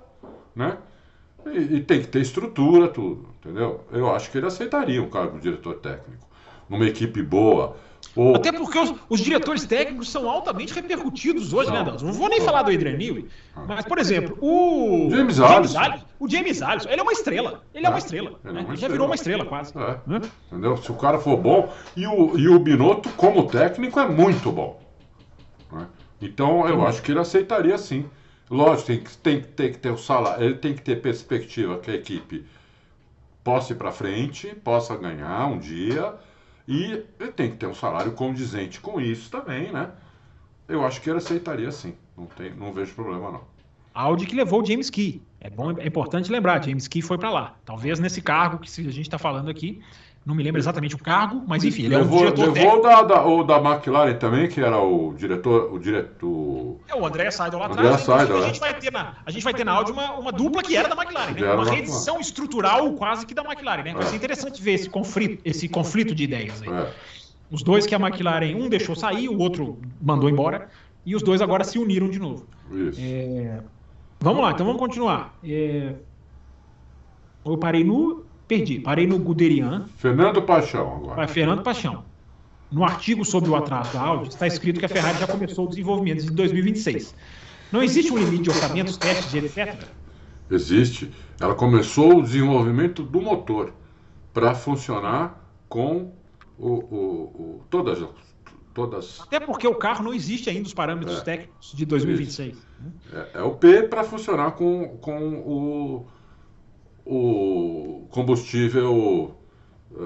né? 0.55 0.79
E, 1.47 1.77
e, 1.77 1.81
tem 1.83 2.01
que 2.01 2.09
ter 2.09 2.21
estrutura, 2.21 2.89
tudo, 2.89 3.29
entendeu? 3.39 3.85
Eu 3.93 4.15
acho 4.15 4.31
que 4.31 4.39
ele 4.39 4.47
aceitaria 4.47 5.03
um 5.03 5.11
cargo 5.11 5.37
de 5.37 5.43
diretor 5.43 5.75
técnico. 5.75 6.27
Numa 6.69 6.87
equipe 6.87 7.23
boa, 7.23 7.77
Até 8.35 8.53
porque 8.53 8.79
os, 8.79 8.95
os, 9.09 9.21
diretores 9.21 9.67
técnicos 9.67 10.11
são 10.11 10.31
altamente 10.31 10.73
repercutidos 10.73 11.53
hoje, 11.53 11.71
né, 11.71 11.79
não. 11.79 11.85
né, 11.85 11.91
Dalton? 11.91 12.07
Não 12.07 12.13
vou 12.13 12.29
nem 12.29 12.41
falar 12.41 12.63
do 12.63 12.71
Adrian 12.71 12.97
Newey, 12.97 13.29
mas, 13.67 13.85
por 13.85 13.99
exemplo, 13.99 14.39
o 14.41 15.09
James 15.11 15.41
Alisson. 15.41 16.05
O 16.21 16.29
James 16.29 16.63
Alisson, 16.63 16.89
ele 16.89 17.01
é 17.01 17.03
uma 17.03 17.13
estrela. 17.13 17.63
Ele 17.75 17.87
é, 17.87 17.89
uma 17.89 17.97
é, 17.97 17.99
estrela. 17.99 18.41
Ele, 18.45 18.59
é 18.59 18.63
né? 18.63 18.67
ele 18.69 18.77
já 18.77 18.89
virou 18.89 19.07
uma 19.07 19.15
estrela 19.15 19.45
quase. 19.45 19.73
É. 19.77 19.99
Né? 20.07 20.21
Entendeu? 20.51 20.77
Se 20.77 20.91
o 20.93 20.95
cara 20.95 21.19
for 21.19 21.37
bom. 21.37 21.73
E 21.97 22.07
o, 22.07 22.39
e 22.39 22.49
o 22.49 22.59
Binotto, 22.59 23.09
como 23.11 23.49
técnico, 23.49 23.99
é 23.99 24.09
muito 24.09 24.53
bom. 24.53 24.81
Né? 25.73 25.87
Então, 26.23 26.69
eu 26.69 26.87
acho 26.87 27.03
que 27.03 27.11
ele 27.11 27.21
aceitaria 27.21 27.77
sim. 27.77 28.07
Lógico, 28.51 28.87
tem 28.87 29.01
que, 29.01 29.17
tem, 29.17 29.41
tem 29.43 29.73
que 29.73 29.79
ter 29.79 29.91
o 29.91 29.99
salário, 29.99 30.45
ele 30.45 30.55
tem 30.55 30.75
que 30.75 30.83
ter 30.83 31.01
perspectiva 31.01 31.79
que 31.79 31.91
a 31.91 31.95
equipe 31.95 32.45
possa 33.43 33.73
ir 33.73 33.77
para 33.77 33.91
frente, 33.91 34.55
possa 34.63 34.97
ganhar 34.97 35.47
um 35.47 35.59
dia 35.59 36.15
e 36.67 37.05
tem 37.37 37.51
que 37.51 37.57
ter 37.57 37.67
um 37.67 37.75
salário 37.75 38.13
condizente 38.13 38.81
com 38.81 39.01
isso 39.01 39.31
também, 39.31 39.71
né? 39.71 39.91
Eu 40.67 40.85
acho 40.85 41.01
que 41.01 41.11
ele 41.11 41.19
aceitaria 41.19 41.71
sim. 41.71 41.95
Não, 42.17 42.27
tem, 42.27 42.55
não 42.55 42.73
vejo 42.73 42.95
problema, 42.95 43.31
não. 43.31 43.43
Audi 43.93 44.27
que 44.27 44.35
levou 44.35 44.63
o 44.63 44.67
James 44.67 44.91
Key. 44.91 45.23
É 45.41 45.51
bom, 45.51 45.73
é 45.79 45.87
importante 45.87 46.33
lembrar, 46.33 46.65
James 46.65 46.89
Key 46.89 47.03
foi 47.03 47.19
para 47.19 47.31
lá. 47.31 47.57
Talvez 47.65 48.01
nesse 48.01 48.23
cargo 48.23 48.59
que 48.59 48.69
a 48.81 48.85
gente 48.85 49.03
está 49.03 49.19
falando 49.19 49.51
aqui, 49.51 49.83
não 50.25 50.35
me 50.35 50.43
lembro 50.43 50.61
exatamente 50.61 50.95
o 50.95 50.99
cargo, 50.99 51.43
mas 51.47 51.65
enfim, 51.65 51.85
ele 51.85 51.97
levou, 51.97 52.25
é 52.25 52.31
um 52.31 52.33
diretor 52.33 52.53
levou 52.53 52.83
da, 52.83 53.03
da, 53.03 53.27
o 53.27 53.45
da 53.45 53.59
McLaren 53.59 54.15
também, 54.15 54.49
que 54.49 54.61
era 54.61 54.79
o 54.79 55.13
diretor, 55.15 55.73
o 55.73 55.79
diretor... 55.79 56.79
É 56.89 56.95
o 56.95 57.07
André 57.07 57.31
Seidel 57.31 57.59
lá 57.59 57.67
André 57.67 57.89
atrás. 57.89 58.01
Seidel, 58.01 58.37
a 58.39 58.41
é. 58.41 58.47
gente 58.47 58.61
vai 58.61 58.75
ter 58.75 58.93
na, 58.93 59.17
a 59.25 59.31
gente 59.31 59.45
vai 59.45 59.55
ter 59.55 59.65
na 59.65 59.73
Audi 59.73 59.93
uma, 59.93 60.13
uma 60.13 60.33
dupla 60.33 60.63
que 60.63 60.77
era 60.77 60.89
da 60.89 60.95
McLaren, 60.95 61.33
né? 61.33 61.41
era 61.41 61.55
Uma 61.55 61.71
reedição 61.71 62.19
estrutural 62.21 62.93
quase 62.95 63.27
que 63.27 63.35
da 63.35 63.43
McLaren, 63.43 63.83
né? 63.83 63.95
Vai 63.95 64.05
ser 64.05 64.17
interessante 64.17 64.63
ver 64.63 64.73
esse 64.73 64.89
conflito, 64.89 65.43
esse 65.45 65.69
conflito 65.69 66.15
de 66.15 66.25
ideias 66.25 66.63
aí. 66.63 66.71
É. 66.71 66.91
Os 67.51 67.63
dois 67.63 67.87
que 67.87 67.95
a 67.95 67.99
McLaren, 67.99 68.55
um 68.55 68.69
deixou 68.69 68.97
sair, 68.97 69.29
o 69.29 69.39
outro 69.39 69.79
mandou 70.01 70.31
embora, 70.31 70.69
e 71.05 71.15
os 71.15 71.23
dois 71.23 71.43
agora 71.43 71.65
se 71.65 71.79
uniram 71.79 72.09
de 72.09 72.19
novo. 72.19 72.47
Isso. 72.73 72.99
É, 72.99 73.61
Vamos 74.25 74.43
lá, 74.43 74.53
então 74.53 74.65
vamos 74.65 74.81
continuar. 74.81 75.39
É, 75.45 75.95
Eu 77.45 77.59
parei 77.59 77.85
no. 77.85 78.24
Perdi, 78.59 78.79
parei 78.81 79.07
no 79.07 79.19
Guderian, 79.19 79.87
Fernando 79.97 80.43
Paixão 80.43 80.97
agora. 80.97 81.27
Fernando 81.29 81.63
Paixão. 81.63 82.05
No 82.71 82.85
artigo 82.85 83.25
sobre 83.25 83.51
o 83.51 83.57
atraso 83.57 83.93
da 83.93 84.01
Audi, 84.01 84.29
está 84.31 84.47
escrito 84.47 84.79
que 84.81 84.87
a 84.87 84.89
Ferrari 84.89 85.19
já 85.19 85.27
começou 85.27 85.67
o 85.67 85.69
desenvolvimento 85.69 86.25
em 86.25 86.33
2026. 86.35 87.15
Não 87.71 87.83
existe 87.83 88.13
um 88.13 88.19
limite 88.19 88.45
de 88.45 88.51
orçamentos, 88.51 88.97
testes, 88.97 89.35
etc. 89.35 89.85
Existe. 90.51 91.11
Ela 91.41 91.55
começou 91.55 92.19
o 92.19 92.23
desenvolvimento 92.23 93.03
do 93.03 93.21
motor 93.21 93.73
para 94.33 94.55
funcionar 94.55 95.41
com 95.69 96.13
o, 96.59 96.69
o- 96.69 96.77
o- 97.59 97.61
todas, 97.71 98.03
todas 98.73 99.21
Até 99.21 99.41
porque 99.41 99.67
o 99.67 99.75
carro 99.75 100.05
não 100.05 100.15
existe 100.15 100.49
ainda 100.51 100.67
os 100.67 100.75
parâmetros 100.75 101.19
É. 101.19 101.23
técnicos 101.23 101.73
de 101.75 101.85
2026. 101.85 102.57
é, 103.13 103.39
é 103.39 103.43
o 103.43 103.53
P 103.53 103.83
para 103.85 104.05
funcionar 104.05 104.53
com, 104.53 104.97
com 105.01 105.19
o, 105.39 106.07
o 107.07 108.07
combustível 108.11 109.35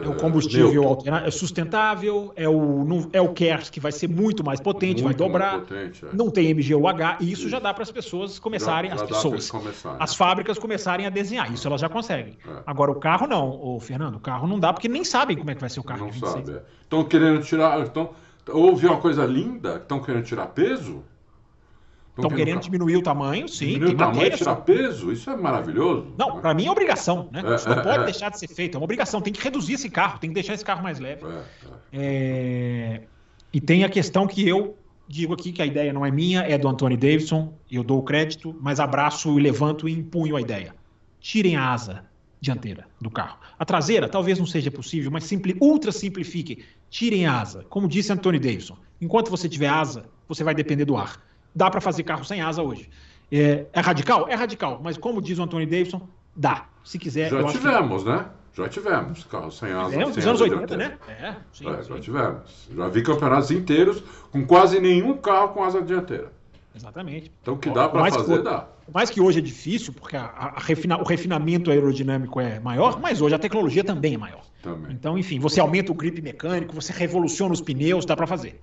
É 0.04 0.08
o 0.08 0.14
combustível 0.16 0.70
neutro. 0.70 0.88
altera- 0.88 1.26
é 1.26 1.30
sustentável, 1.30 2.30
é 2.36 2.46
o, 2.48 2.84
não- 2.84 3.08
é 3.12 3.20
o 3.22 3.32
KERS 3.32 3.70
que 3.70 3.80
vai 3.80 3.90
ser 3.90 4.06
muito 4.08 4.44
mais 4.44 4.60
potente, 4.60 5.02
vai 5.02 5.14
Muito 5.14 5.20
mais 5.20 5.32
dobrar. 5.32 5.60
potente, 5.60 6.04
é. 6.04 6.08
Não 6.12 6.28
tem 6.30 6.50
MGUH, 6.52 7.16
e 7.20 7.32
isso 7.32 7.48
já 7.48 7.58
dá 7.58 7.72
para 7.72 7.84
as 7.84 7.90
pessoas 7.90 8.38
começarem, 8.38 8.90
Já- 8.90 8.96
já 8.98 9.02
as 9.04 9.08
pessoas, 9.08 9.50
começarem. 9.50 9.96
as 10.00 10.14
fábricas 10.14 10.58
começarem 10.58 11.06
a 11.06 11.10
desenhar. 11.10 11.50
Isso 11.52 11.66
elas 11.66 11.80
já 11.80 11.88
conseguem. 11.88 12.36
É. 12.46 12.62
Agora, 12.66 12.90
o 12.90 12.96
carro 12.96 13.26
não, 13.26 13.48
ô, 13.48 13.80
Fernando. 13.80 14.16
O 14.16 14.20
carro 14.20 14.46
não 14.46 14.58
dá, 14.60 14.72
porque 14.74 14.88
nem 14.88 15.04
sabem 15.04 15.36
como 15.38 15.50
é 15.50 15.54
que 15.54 15.60
vai 15.60 15.70
ser 15.70 15.80
o 15.80 15.84
carro 15.84 16.00
Não 16.00 16.08
de 16.08 16.14
26. 16.20 16.46
sabe. 16.46 16.60
Estão 16.82 17.04
querendo 17.04 17.40
tirar. 17.42 17.80
Estão, 17.82 18.10
houve 18.50 18.86
uma 18.86 18.98
coisa 18.98 19.24
linda? 19.24 19.76
Estão 19.76 20.00
querendo 20.00 20.24
tirar 20.24 20.48
peso? 20.48 21.02
Estão 22.18 22.36
querendo 22.36 22.60
diminuir 22.60 22.96
o 22.96 23.02
tamanho, 23.02 23.48
sim. 23.48 23.66
diminuir 23.66 23.86
tem 23.86 23.94
o 23.94 23.98
tamanho, 23.98 24.36
tirar 24.36 24.56
peso? 24.56 25.12
Isso 25.12 25.30
é 25.30 25.36
maravilhoso. 25.36 26.12
Não, 26.18 26.40
para 26.40 26.52
mim 26.52 26.66
é 26.66 26.70
obrigação, 26.70 27.28
né? 27.30 27.42
É, 27.44 27.54
Isso 27.54 27.68
não 27.68 27.78
é, 27.78 27.82
pode 27.82 28.02
é. 28.02 28.04
deixar 28.04 28.30
de 28.30 28.38
ser 28.38 28.48
feito. 28.48 28.74
É 28.74 28.78
uma 28.78 28.84
obrigação. 28.84 29.20
Tem 29.20 29.32
que 29.32 29.42
reduzir 29.42 29.74
esse 29.74 29.88
carro, 29.88 30.18
tem 30.18 30.30
que 30.30 30.34
deixar 30.34 30.54
esse 30.54 30.64
carro 30.64 30.82
mais 30.82 30.98
leve. 30.98 31.24
É, 31.24 31.28
é. 31.28 31.42
É, 31.92 33.02
E 33.52 33.60
tem 33.60 33.84
a 33.84 33.88
questão 33.88 34.26
que 34.26 34.46
eu 34.46 34.76
digo 35.06 35.32
aqui 35.32 35.52
que 35.52 35.62
a 35.62 35.66
ideia 35.66 35.92
não 35.92 36.04
é 36.04 36.10
minha, 36.10 36.42
é 36.42 36.58
do 36.58 36.68
Anthony 36.68 36.96
Davidson, 36.96 37.54
eu 37.70 37.82
dou 37.82 38.00
o 38.00 38.02
crédito, 38.02 38.54
mas 38.60 38.78
abraço 38.78 39.38
e 39.38 39.42
levanto 39.42 39.88
e 39.88 39.92
empunho 39.92 40.36
a 40.36 40.40
ideia. 40.40 40.74
Tirem 41.20 41.56
a 41.56 41.72
asa 41.72 42.04
dianteira 42.40 42.86
do 43.00 43.10
carro. 43.10 43.38
A 43.58 43.64
traseira 43.64 44.08
talvez 44.08 44.38
não 44.38 44.46
seja 44.46 44.70
possível, 44.70 45.10
mas 45.10 45.24
simpli, 45.24 45.56
ultra 45.60 45.90
simplifique. 45.90 46.64
Tirem 46.90 47.26
a 47.26 47.40
asa. 47.40 47.64
Como 47.68 47.88
disse 47.88 48.12
Anthony 48.12 48.38
Davidson, 48.38 48.76
enquanto 49.00 49.30
você 49.30 49.48
tiver 49.48 49.68
asa, 49.68 50.04
você 50.28 50.44
vai 50.44 50.54
depender 50.54 50.84
do 50.84 50.96
ar. 50.96 51.20
Dá 51.58 51.68
para 51.68 51.80
fazer 51.80 52.04
carro 52.04 52.24
sem 52.24 52.40
asa 52.40 52.62
hoje. 52.62 52.88
É, 53.32 53.66
é 53.72 53.80
radical? 53.80 54.28
É 54.28 54.34
radical, 54.36 54.80
mas 54.80 54.96
como 54.96 55.20
diz 55.20 55.40
o 55.40 55.42
Anthony 55.42 55.66
Davidson, 55.66 56.08
dá. 56.36 56.66
Se 56.84 57.00
quiser, 57.00 57.28
Já 57.28 57.40
acho 57.40 57.46
que- 57.48 57.58
tivemos, 57.58 58.04
né? 58.04 58.26
Já 58.54 58.68
tivemos 58.68 59.24
carro 59.24 59.50
sem 59.50 59.72
asa. 59.72 59.92
É, 59.92 59.98
nos 59.98 60.16
anos 60.24 60.40
80, 60.40 60.66
dianteira. 60.76 60.98
né? 61.08 61.14
É, 61.20 61.34
sim, 61.52 61.68
É, 61.68 61.82
sim. 61.82 61.88
já 61.94 62.00
tivemos. 62.00 62.68
Já 62.76 62.88
vi 62.88 63.02
campeonatos 63.02 63.50
inteiros 63.50 64.00
com 64.30 64.46
quase 64.46 64.78
nenhum 64.78 65.16
carro 65.16 65.48
com 65.48 65.64
asa 65.64 65.82
dianteira. 65.82 66.30
Exatamente. 66.78 67.32
Então, 67.42 67.54
o 67.54 67.58
que 67.58 67.70
dá 67.70 67.88
para 67.88 68.00
mais 68.00 68.14
que 68.14 68.20
fazer, 68.22 68.36
for- 68.36 68.42
dá. 68.42 68.58
Por 68.86 68.94
mais 68.94 69.10
que 69.10 69.20
hoje 69.20 69.38
é 69.38 69.42
difícil, 69.42 69.92
porque 69.92 70.16
a- 70.16 70.24
a 70.56 70.60
refina- 70.60 70.98
o 70.98 71.04
refinamento 71.04 71.70
aerodinâmico 71.70 72.40
é 72.40 72.58
maior, 72.60 72.98
mas 73.00 73.20
hoje 73.20 73.34
a 73.34 73.38
tecnologia 73.38 73.84
também 73.84 74.14
é 74.14 74.18
maior. 74.18 74.42
Também. 74.62 74.92
Então, 74.92 75.18
enfim, 75.18 75.38
você 75.38 75.60
aumenta 75.60 75.92
o 75.92 75.94
grip 75.94 76.20
mecânico, 76.22 76.74
você 76.74 76.92
revoluciona 76.92 77.52
os 77.52 77.60
pneus, 77.60 78.04
dá 78.06 78.16
para 78.16 78.26
fazer. 78.26 78.60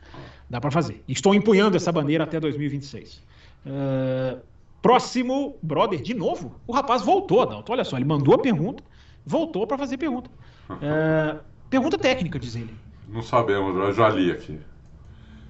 Dá 0.50 0.60
para 0.60 0.72
fazer. 0.72 1.04
Estou 1.08 1.34
empunhando 1.36 1.76
essa 1.78 1.92
bandeira 1.92 2.24
até 2.24 2.40
2026. 2.40 3.22
Eh, 3.66 4.38
próximo, 4.82 5.58
brother, 5.62 6.02
de 6.02 6.14
novo. 6.14 6.56
O 6.68 6.72
rapaz 6.74 7.02
voltou, 7.02 7.42
Adalto. 7.42 7.72
Olha 7.72 7.84
só, 7.84 7.96
ele 7.98 8.06
mandou 8.06 8.34
a 8.36 8.40
pergunta, 8.40 8.84
voltou 9.26 9.66
para 9.68 9.78
fazer 9.78 9.98
pergunta. 9.98 10.30
Eh, 10.82 11.36
pergunta 11.70 11.98
técnica, 11.98 12.40
diz 12.40 12.56
ele. 12.56 12.74
Não 13.08 13.22
sabemos, 13.22 13.76
eu 13.76 13.94
já 13.94 14.10
li 14.10 14.32
aqui. 14.32 14.60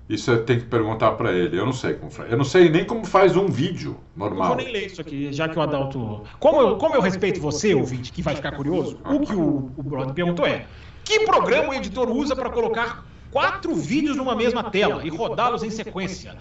Isso 0.08 0.30
eu 0.30 0.46
tenho 0.46 0.60
que 0.62 0.68
perguntar 0.68 1.12
para 1.14 1.32
ele. 1.32 1.58
Eu 1.58 1.66
não 1.66 1.74
sei 1.74 1.96
como 1.96 2.12
faz. 2.12 2.32
Eu 2.32 2.38
não 2.38 2.46
sei 2.46 2.70
nem 2.70 2.86
como 2.86 3.06
faz 3.06 3.36
um 3.36 3.48
vídeo 3.48 3.98
Não 4.16 4.28
normal. 4.28 4.50
vou 4.50 4.58
nem 4.58 4.72
ler 4.72 4.86
isso 4.86 5.02
aqui, 5.02 5.34
já 5.34 5.50
que 5.50 5.58
o 5.58 5.62
Adalto. 5.62 6.22
Como 6.40 6.62
eu, 6.62 6.76
como 6.78 6.94
eu 6.96 7.02
respeito 7.02 7.42
você, 7.42 7.74
ouvinte, 7.74 8.12
que 8.12 8.22
vai 8.22 8.36
ficar 8.36 8.52
curioso, 8.52 9.00
o 9.04 9.20
que 9.22 9.34
o, 9.34 9.72
o 9.76 9.84
brother 9.84 10.14
perguntou 10.14 10.46
é: 10.46 10.66
que 11.04 11.22
programa 11.22 11.70
o 11.70 11.74
editor 11.74 12.10
usa 12.10 12.36
para 12.36 12.52
colocar 12.52 13.04
quatro 13.32 13.74
vídeos 13.74 14.16
numa 14.16 14.36
mesma 14.36 14.64
tela 14.70 15.02
e 15.04 15.10
rodá-los 15.10 15.64
em 15.64 15.72
sequência, 15.72 16.36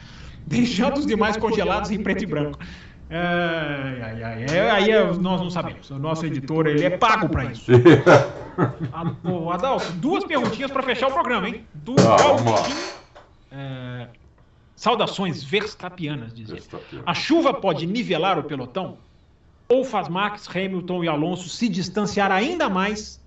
deixando 0.46 0.98
os 0.98 1.06
demais 1.06 1.38
congelados 1.38 1.90
em 1.90 2.02
preto 2.02 2.22
e 2.22 2.26
branco? 2.26 2.58
Ai, 3.10 4.02
ai, 4.02 4.22
ai, 4.22 4.44
é, 4.44 4.70
aí 4.70 4.90
é- 4.90 5.04
nós 5.04 5.40
não 5.40 5.50
sabemos. 5.50 5.90
O 5.90 5.98
nosso 5.98 6.26
editor 6.26 6.66
ele 6.66 6.84
é 6.84 6.90
pago 6.90 7.28
para 7.28 7.46
isso. 7.46 7.70
Ah, 8.92 9.12
Adalto, 9.52 9.90
duas 9.94 10.22
perguntinhas 10.22 10.70
para 10.70 10.80
fechar 10.84 11.08
o 11.08 11.12
programa, 11.12 11.48
hein? 11.48 11.66
Do 11.74 11.96
Ah. 11.98 13.03
É, 13.56 14.08
saudações 14.74 15.42
verstappianas, 15.44 16.34
diz 16.34 16.50
ele. 16.50 16.58
Verstappen. 16.60 17.02
A 17.06 17.14
chuva 17.14 17.54
pode 17.54 17.86
nivelar 17.86 18.36
o 18.38 18.42
pelotão? 18.44 18.98
Ou 19.68 19.84
faz 19.84 20.08
Max, 20.08 20.48
Hamilton 20.48 21.04
e 21.04 21.08
Alonso 21.08 21.48
se 21.48 21.68
distanciar 21.68 22.30
ainda 22.32 22.68
mais 22.68 23.20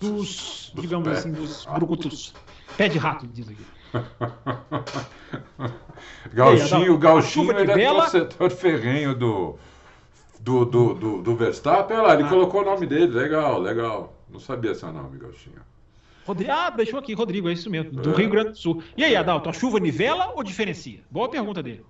dos, 0.00 0.70
Dos 0.74 0.82
digamos 0.82 1.08
assim, 1.08 1.32
dos 1.32 1.64
brucutus? 1.66 2.34
Pé 2.76 2.88
de 2.88 2.98
rato, 2.98 3.26
diz 3.26 3.48
aqui. 3.48 3.64
Gauchinho, 6.32 6.94
o 6.94 6.98
Gauchinho 6.98 7.50
ele 7.52 7.72
é 7.72 7.76
nivela? 7.76 8.02
torcedor 8.02 8.50
ferrenho 8.50 9.14
do, 9.14 9.56
do, 10.40 10.64
do, 10.64 10.94
do, 10.94 11.22
do 11.22 11.36
Verstappen. 11.36 11.96
Olha 11.96 12.06
lá, 12.08 12.14
ele 12.14 12.24
Ah. 12.24 12.28
colocou 12.28 12.62
o 12.62 12.64
nome 12.64 12.86
dele. 12.86 13.12
Legal, 13.12 13.60
legal. 13.60 14.14
Não 14.30 14.38
sabia 14.38 14.74
seu 14.74 14.92
nome, 14.92 15.18
Gauchinho. 15.18 15.60
Rodrigo, 16.30 16.50
ah, 16.52 16.70
deixou 16.70 16.98
aqui, 16.98 17.14
Rodrigo, 17.14 17.48
é 17.48 17.52
isso 17.52 17.70
mesmo, 17.70 17.92
do 17.92 18.12
É. 18.12 18.14
Rio 18.14 18.30
Grande 18.30 18.50
do 18.50 18.56
Sul. 18.58 18.82
E 18.96 19.04
aí, 19.04 19.14
Adalto, 19.16 19.48
a 19.48 19.52
chuva 19.52 19.78
nivela 19.80 20.32
ou 20.34 20.42
diferencia? 20.42 21.04
Boa 21.10 21.28
pergunta 21.30 21.62
dele. 21.62 21.86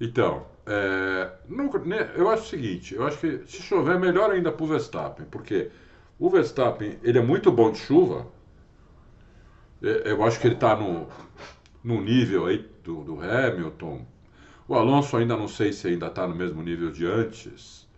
Então, 0.00 0.46
é, 0.66 1.30
nunca- 1.48 1.78
né, 1.80 2.12
eu 2.16 2.28
acho 2.30 2.44
o 2.44 2.46
seguinte, 2.46 2.94
eu 2.94 3.06
acho 3.06 3.18
que 3.18 3.42
se 3.46 3.62
chover 3.62 3.96
é 3.96 3.98
melhor 3.98 4.30
ainda 4.30 4.52
para 4.52 4.64
o 4.64 4.66
Verstappen, 4.66 5.26
porque 5.30 5.70
o 6.18 6.30
Verstappen 6.30 6.98
ele 7.02 7.18
é 7.18 7.22
muito 7.22 7.50
bom 7.50 7.70
de 7.72 7.78
chuva. 7.78 8.26
É, 9.82 10.10
Eu 10.12 10.22
acho 10.24 10.40
que 10.40 10.46
ele 10.46 10.54
está 10.54 10.76
no, 10.76 11.06
no 11.84 12.00
nível 12.02 12.46
aí 12.46 12.58
do, 12.84 13.02
do 13.04 13.20
Hamilton. 13.20 14.06
O 14.68 14.74
Alonso 14.74 15.16
ainda 15.16 15.36
não 15.36 15.48
sei 15.48 15.72
se 15.72 15.88
ainda 15.88 16.08
está 16.08 16.26
no 16.28 16.34
mesmo 16.34 16.62
nível 16.62 16.90
de 16.92 17.06
antes, 17.06 17.88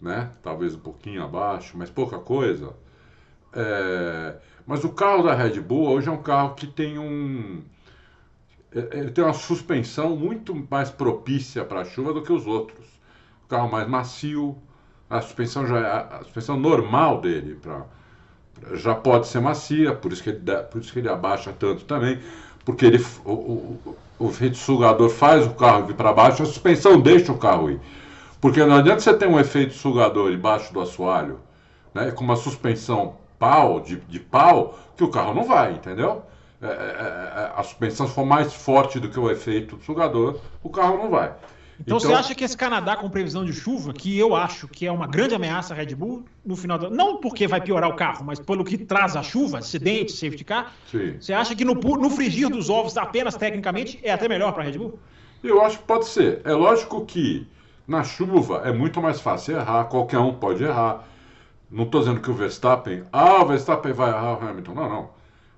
né? 0.00 0.30
Talvez 0.42 0.74
um 0.76 0.80
pouquinho 0.80 1.22
abaixo, 1.24 1.76
mas 1.78 1.90
pouca 1.90 2.18
coisa. 2.18 2.74
É, 3.54 4.36
mas 4.68 4.84
o 4.84 4.90
carro 4.90 5.24
da 5.24 5.34
Red 5.34 5.60
Bull 5.60 5.88
hoje 5.90 6.08
é 6.08 6.12
um 6.12 6.22
carro 6.22 6.54
que 6.54 6.66
tem 6.68 6.98
um 6.98 7.62
é- 8.74 8.98
ele 8.98 9.10
tem 9.10 9.24
uma 9.24 9.32
suspensão 9.32 10.16
muito 10.16 10.54
mais 10.70 10.90
propícia 10.90 11.64
para 11.64 11.80
a 11.80 11.84
chuva 11.84 12.12
do 12.12 12.22
que 12.22 12.32
os 12.32 12.46
outros. 12.46 12.86
O 13.44 13.48
carro 13.48 13.70
mais 13.70 13.88
macio, 13.88 14.56
a 15.08 15.20
suspensão 15.20 15.66
já 15.66 15.78
é 15.78 16.16
a 16.16 16.20
suspensão 16.22 16.58
normal 16.58 17.20
dele 17.20 17.54
pra- 17.56 17.84
já 18.74 18.94
pode 18.94 19.28
ser 19.28 19.40
macia, 19.40 19.94
por 19.94 20.12
isso 20.12 20.22
que 20.22 20.30
ele 20.30 20.40
por 20.70 20.80
isso 20.80 20.92
que 20.92 20.98
ele 21.00 21.08
abaixa 21.08 21.52
tanto 21.58 21.84
também, 21.84 22.20
porque 22.64 22.86
ele 22.86 23.04
o, 23.24 23.32
o, 23.32 23.96
o 24.20 24.32
sugador 24.54 25.08
faz 25.10 25.46
o 25.46 25.50
carro 25.54 25.90
ir 25.90 25.94
para 25.94 26.12
baixo, 26.12 26.42
a 26.42 26.46
suspensão 26.46 27.00
deixa 27.00 27.32
o 27.32 27.38
carro 27.38 27.70
ir. 27.70 27.80
Porque 28.40 28.64
não 28.64 28.76
adianta 28.76 29.00
você 29.00 29.14
ter 29.14 29.28
um 29.28 29.38
efeito 29.40 29.74
sugador 29.74 30.32
embaixo 30.32 30.72
do 30.72 30.80
assoalho, 30.80 31.40
né, 31.94 32.10
com 32.12 32.24
uma 32.24 32.36
suspensão 32.36 33.16
pau, 33.38 33.80
de, 33.80 33.96
de 33.96 34.20
pau, 34.20 34.78
que 34.96 35.04
o 35.04 35.08
carro 35.08 35.34
não 35.34 35.44
vai, 35.44 35.72
entendeu? 35.72 36.22
É, 36.60 36.66
é, 36.66 36.70
é, 36.70 37.52
a 37.54 37.62
suspensão 37.62 38.06
se 38.08 38.14
for 38.14 38.26
mais 38.26 38.52
forte 38.52 38.98
do 38.98 39.08
que 39.08 39.18
o 39.18 39.30
efeito 39.30 39.78
sugador, 39.84 40.40
o 40.62 40.68
carro 40.68 40.98
não 40.98 41.10
vai. 41.10 41.32
Então, 41.80 41.96
então, 41.96 42.00
você 42.00 42.12
acha 42.12 42.34
que 42.34 42.42
esse 42.42 42.56
Canadá 42.56 42.96
com 42.96 43.08
previsão 43.08 43.44
de 43.44 43.52
chuva, 43.52 43.92
que 43.92 44.18
eu 44.18 44.34
acho 44.34 44.66
que 44.66 44.84
é 44.84 44.90
uma 44.90 45.06
grande 45.06 45.36
ameaça 45.36 45.72
à 45.72 45.76
Red 45.76 45.94
Bull 45.94 46.24
no 46.44 46.56
final 46.56 46.76
do 46.76 46.90
não 46.90 47.18
porque 47.18 47.46
vai 47.46 47.60
piorar 47.60 47.88
o 47.88 47.94
carro, 47.94 48.24
mas 48.24 48.40
pelo 48.40 48.64
que 48.64 48.76
traz 48.76 49.14
a 49.14 49.22
chuva, 49.22 49.58
acidente, 49.58 50.10
safety 50.10 50.42
car, 50.42 50.72
Sim. 50.90 51.16
você 51.20 51.32
acha 51.32 51.54
que 51.54 51.64
no, 51.64 51.74
no 51.74 52.10
frigir 52.10 52.48
dos 52.48 52.68
ovos, 52.68 52.96
apenas 52.96 53.36
tecnicamente, 53.36 54.00
é 54.02 54.10
até 54.10 54.28
melhor 54.28 54.52
para 54.52 54.64
a 54.64 54.66
Red 54.66 54.76
Bull? 54.76 54.98
Eu 55.44 55.62
acho 55.62 55.78
que 55.78 55.84
pode 55.84 56.08
ser. 56.08 56.40
É 56.44 56.52
lógico 56.52 57.06
que 57.06 57.46
na 57.86 58.02
chuva 58.02 58.62
é 58.64 58.72
muito 58.72 59.00
mais 59.00 59.20
fácil 59.20 59.56
errar, 59.56 59.84
qualquer 59.84 60.18
um 60.18 60.34
pode 60.34 60.64
errar. 60.64 61.04
Não 61.70 61.84
estou 61.84 62.00
dizendo 62.00 62.20
que 62.20 62.30
o 62.30 62.34
Verstappen, 62.34 63.04
ah, 63.12 63.42
o 63.42 63.46
Verstappen 63.46 63.92
vai 63.92 64.10
errar 64.10 64.38
o 64.38 64.48
Hamilton. 64.48 64.74
Não, 64.74 64.88
não. 64.88 65.10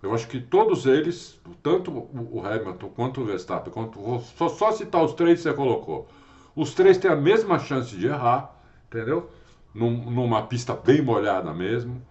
Eu 0.03 0.15
acho 0.15 0.27
que 0.27 0.41
todos 0.41 0.87
eles, 0.87 1.39
tanto 1.63 1.91
o 1.91 2.43
Hamilton 2.45 2.89
quanto 2.89 3.21
o 3.21 3.25
Verstappen, 3.25 3.73
quanto, 3.73 4.21
só, 4.37 4.49
só 4.49 4.73
citar 4.73 5.05
os 5.05 5.13
três 5.13 5.39
que 5.39 5.43
você 5.43 5.53
colocou, 5.53 6.09
os 6.57 6.75
três 6.75 6.99
têm 6.99 7.11
a 7.11 7.17
mesma 7.17 7.59
chance 7.59 7.95
de 7.95 8.07
errar, 8.07 8.51
entendeu? 8.89 9.31
Num, 9.75 10.11
numa 10.11 10.43
pista 10.43 10.75
bem 10.75 11.03
molhada 11.03 11.53
mesmo. 11.53 12.03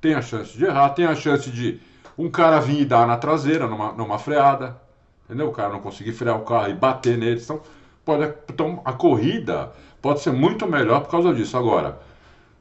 Tem 0.00 0.14
a 0.14 0.22
chance 0.22 0.56
de 0.56 0.64
errar, 0.64 0.90
tem 0.90 1.06
a 1.06 1.14
chance 1.14 1.50
de 1.50 1.80
um 2.16 2.28
cara 2.28 2.60
vir 2.60 2.80
e 2.80 2.84
dar 2.84 3.06
na 3.06 3.16
traseira, 3.16 3.66
numa, 3.66 3.92
numa 3.92 4.18
freada, 4.18 4.80
entendeu? 5.24 5.48
O 5.48 5.52
cara 5.52 5.72
não 5.72 5.80
conseguir 5.80 6.12
frear 6.12 6.36
o 6.36 6.44
carro 6.44 6.70
e 6.70 6.74
bater 6.74 7.16
neles. 7.16 7.44
Então, 7.44 7.62
pode, 8.04 8.34
então, 8.48 8.82
a 8.84 8.92
corrida 8.92 9.72
pode 10.02 10.20
ser 10.20 10.32
muito 10.32 10.66
melhor 10.66 11.00
por 11.02 11.10
causa 11.10 11.32
disso. 11.32 11.56
Agora, 11.56 12.00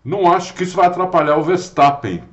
não 0.08 0.32
acho 0.32 0.53
que 0.53 0.64
isso 0.64 0.78
vai 0.78 0.88
atrapalhar 0.88 1.36
o 1.36 1.43
Verstappen, 1.43 2.24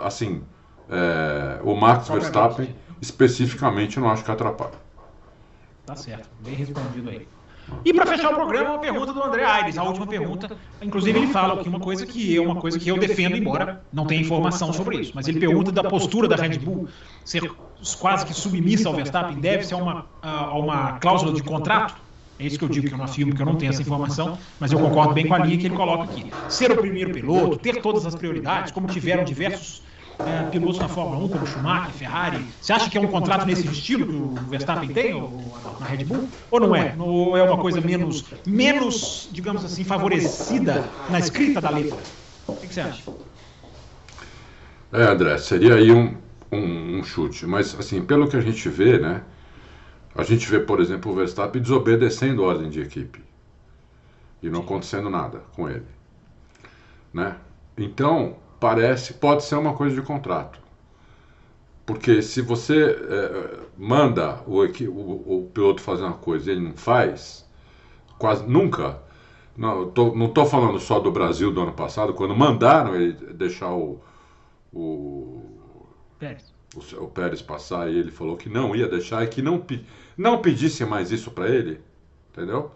assim, 0.00 0.42
é, 0.90 1.60
o 1.62 1.76
Max 1.76 2.08
Verstappen, 2.08 2.74
especificamente, 3.00 4.00
não 4.00 4.10
acho 4.10 4.24
que 4.24 4.30
atrapalha. 4.32 4.82
Tá 5.86 5.94
certo, 5.94 6.28
bem 6.40 6.54
respondido 6.54 7.10
aí. 7.10 7.28
E 7.84 7.94
para 7.94 8.06
fechar 8.06 8.32
o 8.32 8.34
programa, 8.34 8.70
uma 8.70 8.78
pergunta 8.80 9.12
do 9.12 9.22
André 9.22 9.44
Aires, 9.44 9.78
a 9.78 9.84
última 9.84 10.04
pergunta. 10.04 10.56
Inclusive, 10.82 11.16
ele 11.16 11.28
fala 11.28 11.60
aqui 11.60 11.68
uma 11.68 11.78
coisa 11.78 12.04
que 12.04 12.36
é 12.36 12.40
uma 12.40 12.56
coisa 12.56 12.76
que 12.76 12.88
eu 12.88 12.98
defendo, 12.98 13.36
embora 13.36 13.84
não 13.92 14.04
tenha 14.04 14.20
informação 14.20 14.72
sobre 14.72 14.98
isso. 14.98 15.12
Mas 15.14 15.28
ele 15.28 15.38
pergunta 15.38 15.70
da 15.70 15.84
postura 15.84 16.26
da 16.26 16.34
Red 16.34 16.58
Bull 16.58 16.88
ser 17.24 17.48
quase 18.00 18.26
que 18.26 18.34
submissa 18.34 18.88
ao 18.88 18.94
Verstappen, 18.94 19.38
deve 19.38 19.62
ser 19.62 19.74
a 19.74 19.76
uma, 19.76 20.06
a 20.20 20.58
uma 20.58 20.92
cláusula 20.98 21.32
de 21.32 21.42
contrato. 21.42 21.94
É 22.38 22.46
isso 22.46 22.58
que 22.58 22.64
eu 22.64 22.68
digo, 22.68 22.88
que 22.88 22.94
eu 22.94 22.98
não 22.98 23.04
afirmo, 23.04 23.34
que 23.34 23.42
eu 23.42 23.46
não 23.46 23.56
tenho 23.56 23.70
essa 23.70 23.82
informação, 23.82 24.38
mas 24.58 24.72
eu 24.72 24.78
concordo 24.78 25.14
bem 25.14 25.26
com 25.26 25.34
a 25.34 25.38
linha 25.38 25.58
que 25.58 25.66
ele 25.66 25.76
coloca 25.76 26.04
aqui. 26.04 26.32
Ser 26.48 26.72
o 26.72 26.76
primeiro 26.76 27.12
piloto, 27.12 27.58
ter 27.58 27.80
todas 27.80 28.04
as 28.06 28.14
prioridades, 28.14 28.72
como 28.72 28.86
tiveram 28.86 29.24
diversos 29.24 29.82
é, 30.24 30.44
pilotos 30.44 30.78
na 30.78 30.88
Fórmula 30.88 31.24
1, 31.24 31.28
como 31.28 31.46
Schumacher, 31.46 31.94
Ferrari. 31.94 32.54
Você 32.60 32.72
acha 32.72 32.88
que 32.88 32.96
é 32.96 33.00
um 33.00 33.08
contrato 33.08 33.46
nesse 33.46 33.66
estilo 33.66 34.06
que 34.06 34.14
o 34.14 34.48
Verstappen 34.48 34.88
tem 34.90 35.14
ou, 35.14 35.52
na 35.78 35.86
Red 35.86 36.04
Bull? 36.04 36.32
Ou 36.50 36.60
não 36.60 36.76
é? 36.76 36.94
Ou 36.98 37.36
é 37.36 37.42
uma 37.42 37.58
coisa 37.58 37.80
menos, 37.80 38.24
menos, 38.46 39.28
digamos 39.32 39.64
assim, 39.64 39.84
favorecida 39.84 40.90
na 41.08 41.18
escrita 41.18 41.60
da 41.60 41.70
letra? 41.70 42.04
O 42.48 42.66
que 42.66 42.72
você 42.72 42.80
acha? 42.80 43.02
É, 44.92 45.04
André, 45.04 45.38
seria 45.38 45.74
aí 45.74 45.90
um, 45.90 46.16
um, 46.52 46.98
um, 46.98 47.02
chute. 47.02 47.46
Mas, 47.46 47.74
assim, 47.74 48.04
pelo 48.04 48.28
que 48.28 48.36
a 48.36 48.40
gente 48.40 48.68
vê, 48.68 48.98
né? 48.98 49.22
A 50.14 50.22
gente 50.22 50.48
vê, 50.48 50.60
por 50.60 50.80
exemplo, 50.80 51.10
o 51.10 51.14
Verstappen 51.14 51.62
desobedecendo 51.62 52.44
a 52.44 52.48
ordem 52.48 52.68
de 52.68 52.80
equipe. 52.80 53.22
E 54.42 54.50
não 54.50 54.60
acontecendo 54.60 55.08
nada 55.08 55.42
com 55.54 55.68
ele. 55.68 55.86
Né? 57.12 57.36
Então, 57.76 58.36
parece, 58.60 59.14
pode 59.14 59.44
ser 59.44 59.56
uma 59.56 59.74
coisa 59.74 59.94
de 59.94 60.02
contrato. 60.02 60.60
Porque 61.86 62.22
se 62.22 62.42
você 62.42 62.84
é, 62.84 63.60
manda 63.76 64.40
o, 64.46 64.62
o, 64.62 65.38
o, 65.38 65.50
piloto 65.52 65.80
fazer 65.80 66.04
uma 66.04 66.12
coisa 66.12 66.50
e 66.50 66.54
ele 66.54 66.64
não 66.68 66.74
faz, 66.74 67.48
quase 68.18 68.46
nunca. 68.46 69.00
Não 69.56 69.90
estou 69.90 70.46
falando 70.46 70.78
só 70.78 70.98
do 70.98 71.10
Brasil 71.10 71.52
do 71.52 71.60
ano 71.60 71.72
passado, 71.72 72.14
quando 72.14 72.34
mandaram 72.34 72.94
ele 72.94 73.12
deixar 73.34 73.72
o, 73.74 74.00
o, 74.72 75.42
Pérez. 76.18 76.51
O, 76.74 77.04
o 77.04 77.08
Pérez 77.08 77.42
passar 77.42 77.90
e 77.90 77.98
ele 77.98 78.10
falou 78.10 78.36
que 78.36 78.48
não 78.48 78.74
ia 78.74 78.88
deixar 78.88 79.24
e 79.24 79.28
que 79.28 79.42
não, 79.42 79.64
não 80.16 80.40
pedisse 80.40 80.84
mais 80.84 81.10
isso 81.10 81.30
para 81.30 81.48
ele, 81.48 81.80
entendeu? 82.30 82.70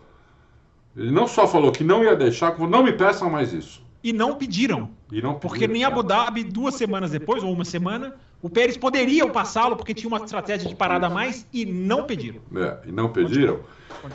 Ele 0.97 1.11
não 1.11 1.27
só 1.27 1.47
falou 1.47 1.73
que 1.73 1.85
não 1.85 2.03
ia 2.03 2.17
deixar, 2.17 2.53
como 2.53 2.69
não 2.69 2.83
me 2.83 2.93
peçam 2.93 3.29
mais 3.29 3.53
isso 3.53 3.87
e 4.07 4.13
não 4.13 4.37
pediram. 4.37 4.89
E 5.11 5.21
não 5.21 5.35
porque 5.35 5.65
em 5.65 5.83
Abu 5.83 6.01
Dhabi, 6.01 6.45
duas 6.45 6.77
semanas 6.77 7.11
depois, 7.11 7.43
ou 7.43 7.53
uma 7.53 7.65
semana, 7.65 8.15
o 8.41 8.49
Pérez 8.49 8.77
poderia 8.77 9.27
passá-lo 9.29 9.75
porque 9.75 9.93
tinha 9.93 10.07
uma 10.07 10.19
estratégia 10.19 10.69
de 10.69 10.77
parada 10.77 11.09
a 11.09 11.11
mais 11.11 11.45
e 11.53 11.67
não 11.67 12.05
pediram. 12.05 12.41
É, 12.55 12.79
e 12.87 12.93
não 12.93 13.09
pediram. 13.09 13.59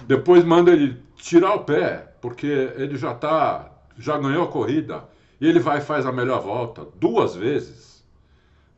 Depois 0.08 0.46
manda 0.46 0.72
ele 0.72 0.98
tirar 1.18 1.56
o 1.56 1.66
pé, 1.66 2.14
porque 2.22 2.48
ele 2.78 2.96
já 2.96 3.14
tá, 3.14 3.70
já 3.98 4.18
ganhou 4.18 4.46
a 4.46 4.48
corrida. 4.48 5.04
E 5.42 5.46
ele 5.46 5.60
vai 5.60 5.80
e 5.80 5.82
faz 5.82 6.06
a 6.06 6.12
melhor 6.14 6.42
volta 6.42 6.88
duas 6.98 7.36
vezes, 7.36 7.91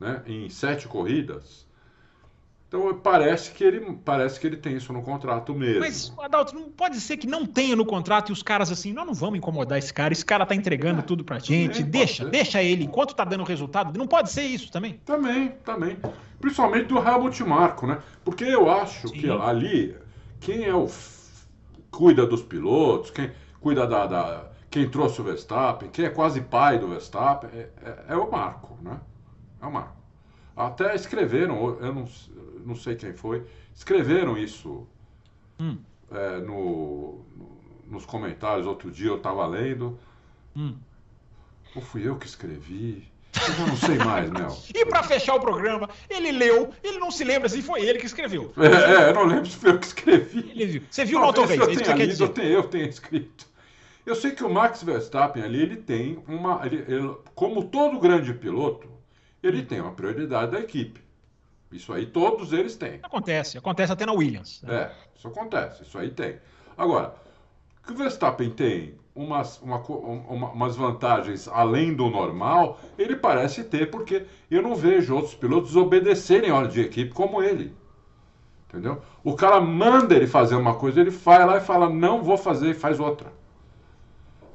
né, 0.03 0.21
em 0.27 0.49
sete 0.49 0.87
corridas. 0.87 1.63
Então 2.67 2.91
parece 3.03 3.51
que 3.51 3.63
ele 3.63 3.99
parece 4.03 4.39
que 4.39 4.47
ele 4.47 4.57
tem 4.57 4.75
isso 4.75 4.91
no 4.91 5.03
contrato 5.03 5.53
mesmo. 5.53 5.81
Mas, 5.81 6.11
Adalto, 6.17 6.55
não 6.55 6.71
pode 6.71 6.99
ser 6.99 7.17
que 7.17 7.27
não 7.27 7.45
tenha 7.45 7.75
no 7.75 7.85
contrato 7.85 8.29
e 8.29 8.33
os 8.33 8.41
caras 8.41 8.71
assim, 8.71 8.91
nós 8.91 9.05
não 9.05 9.13
vamos 9.13 9.37
incomodar 9.37 9.77
esse 9.77 9.93
cara, 9.93 10.11
esse 10.11 10.25
cara 10.25 10.43
tá 10.43 10.55
entregando 10.55 10.99
é, 10.99 11.03
tudo 11.03 11.23
pra 11.23 11.37
gente, 11.37 11.83
deixa, 11.83 12.25
deixa 12.25 12.63
ele, 12.63 12.83
enquanto 12.83 13.13
tá 13.13 13.23
dando 13.23 13.43
resultado, 13.43 13.95
não 13.95 14.07
pode 14.07 14.31
ser 14.31 14.41
isso 14.41 14.71
também? 14.71 14.99
Também, 15.05 15.49
também. 15.63 15.97
Principalmente 16.41 16.87
do 16.87 16.97
Helmut 16.97 17.43
Marko, 17.43 17.85
né? 17.85 17.99
Porque 18.25 18.43
eu 18.43 18.69
acho 18.69 19.07
Sim. 19.07 19.13
que 19.13 19.29
ali, 19.29 19.95
quem 20.39 20.65
é 20.65 20.73
o 20.73 20.89
cuida 21.91 22.25
dos 22.25 22.41
pilotos, 22.41 23.11
quem 23.11 23.31
cuida 23.61 23.85
da, 23.85 24.07
da, 24.07 24.45
quem 24.71 24.89
trouxe 24.89 25.21
o 25.21 25.23
Verstappen, 25.23 25.89
quem 25.89 26.05
é 26.05 26.09
quase 26.09 26.41
pai 26.41 26.79
do 26.79 26.87
Verstappen, 26.87 27.51
é, 27.53 27.69
é, 27.85 28.05
é 28.09 28.15
o 28.15 28.31
Marco, 28.31 28.75
né? 28.81 28.99
É 29.63 29.65
o. 29.65 29.85
Até 30.55 30.93
escreveram, 30.93 31.77
eu 31.79 31.93
não, 31.93 32.07
não 32.65 32.75
sei 32.75 32.95
quem 32.95 33.13
foi, 33.13 33.43
escreveram 33.73 34.37
isso 34.37 34.85
hum. 35.59 35.77
é, 36.11 36.37
no, 36.39 37.25
no, 37.35 37.57
nos 37.87 38.05
comentários. 38.05 38.67
Outro 38.67 38.91
dia 38.91 39.07
eu 39.07 39.17
estava 39.17 39.47
lendo. 39.47 39.97
Hum. 40.55 40.75
Ou 41.75 41.81
fui 41.81 42.07
eu 42.07 42.17
que 42.17 42.27
escrevi? 42.27 43.07
Eu 43.35 43.53
já 43.53 43.65
não 43.65 43.75
sei 43.75 43.97
mais, 43.97 44.29
Mel. 44.29 44.55
e 44.75 44.85
para 44.85 45.01
fechar 45.01 45.33
o 45.33 45.39
programa, 45.39 45.89
ele 46.07 46.31
leu, 46.31 46.71
ele 46.83 46.99
não 46.99 47.09
se 47.09 47.23
lembra 47.23 47.49
se 47.49 47.63
foi 47.63 47.81
ele 47.83 47.97
que 47.97 48.05
escreveu. 48.05 48.53
É, 48.57 49.05
é 49.05 49.09
eu 49.09 49.13
não 49.15 49.25
lembro 49.25 49.47
se 49.47 49.57
foi 49.57 49.71
eu 49.71 49.79
que 49.79 49.87
escrevi. 49.87 50.51
Ele 50.51 50.65
viu. 50.67 50.83
Você 50.87 51.03
viu 51.03 51.19
no 51.19 51.25
é 51.25 51.71
isso 51.71 52.15
que 52.15 52.23
Eu 52.23 52.29
tenho, 52.29 52.49
eu 52.49 52.63
tenho 52.63 52.87
escrito. 52.87 53.47
Eu 54.05 54.15
sei 54.15 54.31
que 54.31 54.43
o 54.43 54.49
Max 54.49 54.83
Verstappen 54.83 55.41
ali, 55.41 55.61
ele 55.61 55.77
tem 55.77 56.21
uma. 56.27 56.63
Ele, 56.63 56.83
ele, 56.87 57.15
como 57.33 57.63
todo 57.63 57.99
grande 57.99 58.33
piloto, 58.33 58.92
ele 59.43 59.63
tem 59.63 59.81
uma 59.81 59.91
prioridade 59.91 60.51
da 60.51 60.59
equipe. 60.59 61.03
Isso 61.71 61.91
aí 61.91 62.05
todos 62.05 62.53
eles 62.53 62.75
têm. 62.75 62.99
Acontece, 63.03 63.57
acontece 63.57 63.91
até 63.91 64.05
na 64.05 64.13
Williams. 64.13 64.61
Né? 64.63 64.75
É, 64.75 64.91
isso 65.15 65.27
acontece, 65.27 65.83
isso 65.83 65.97
aí 65.97 66.09
tem. 66.09 66.37
Agora, 66.77 67.13
que 67.85 67.91
o 67.91 67.95
Verstappen 67.95 68.49
tem 68.49 68.95
umas, 69.15 69.61
uma, 69.61 69.77
uma, 69.77 70.51
umas 70.51 70.75
vantagens 70.75 71.47
além 71.47 71.93
do 71.93 72.09
normal, 72.09 72.79
ele 72.97 73.15
parece 73.15 73.63
ter, 73.63 73.91
porque 73.91 74.25
eu 74.49 74.61
não 74.61 74.75
vejo 74.75 75.15
outros 75.15 75.35
pilotos 75.35 75.75
obedecerem 75.75 76.49
a 76.49 76.55
ordem 76.55 76.71
de 76.71 76.81
equipe 76.81 77.13
como 77.13 77.41
ele. 77.41 77.75
Entendeu? 78.69 79.01
O 79.23 79.35
cara 79.35 79.61
manda 79.61 80.15
ele 80.15 80.25
fazer 80.25 80.55
uma 80.55 80.73
coisa, 80.73 80.99
ele 80.99 81.11
vai 81.11 81.45
lá 81.45 81.57
e 81.57 81.61
fala, 81.61 81.89
não 81.89 82.23
vou 82.23 82.37
fazer 82.37 82.71
e 82.71 82.73
faz 82.73 82.99
outra. 82.99 83.31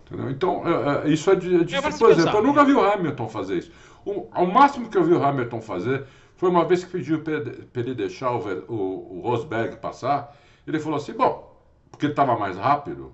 Entendeu? 0.04 0.30
Então, 0.30 0.62
é, 0.66 1.06
é, 1.06 1.10
isso 1.10 1.30
é, 1.30 1.36
de, 1.36 1.54
é 1.54 1.64
difícil. 1.64 1.98
Por 1.98 2.10
exemplo, 2.10 2.38
eu 2.38 2.42
nunca 2.42 2.64
vi 2.64 2.72
o 2.72 2.80
Hamilton 2.80 3.28
fazer 3.28 3.58
isso. 3.58 3.70
O, 4.04 4.26
ao 4.30 4.46
máximo 4.46 4.88
que 4.88 4.96
eu 4.96 5.04
vi 5.04 5.12
o 5.12 5.22
Hamilton 5.22 5.60
fazer 5.60 6.06
foi 6.36 6.48
uma 6.48 6.64
vez 6.64 6.84
que 6.84 6.90
pediu 6.90 7.20
para 7.20 7.82
ele 7.82 7.94
deixar 7.94 8.32
o, 8.32 8.38
o, 8.68 9.18
o, 9.18 9.20
Rosberg 9.20 9.76
passar. 9.76 10.36
Ele 10.66 10.78
falou 10.78 10.96
assim: 10.96 11.12
bom, 11.12 11.56
porque 11.90 12.06
ele 12.06 12.12
estava 12.12 12.38
mais 12.38 12.56
rápido. 12.56 13.12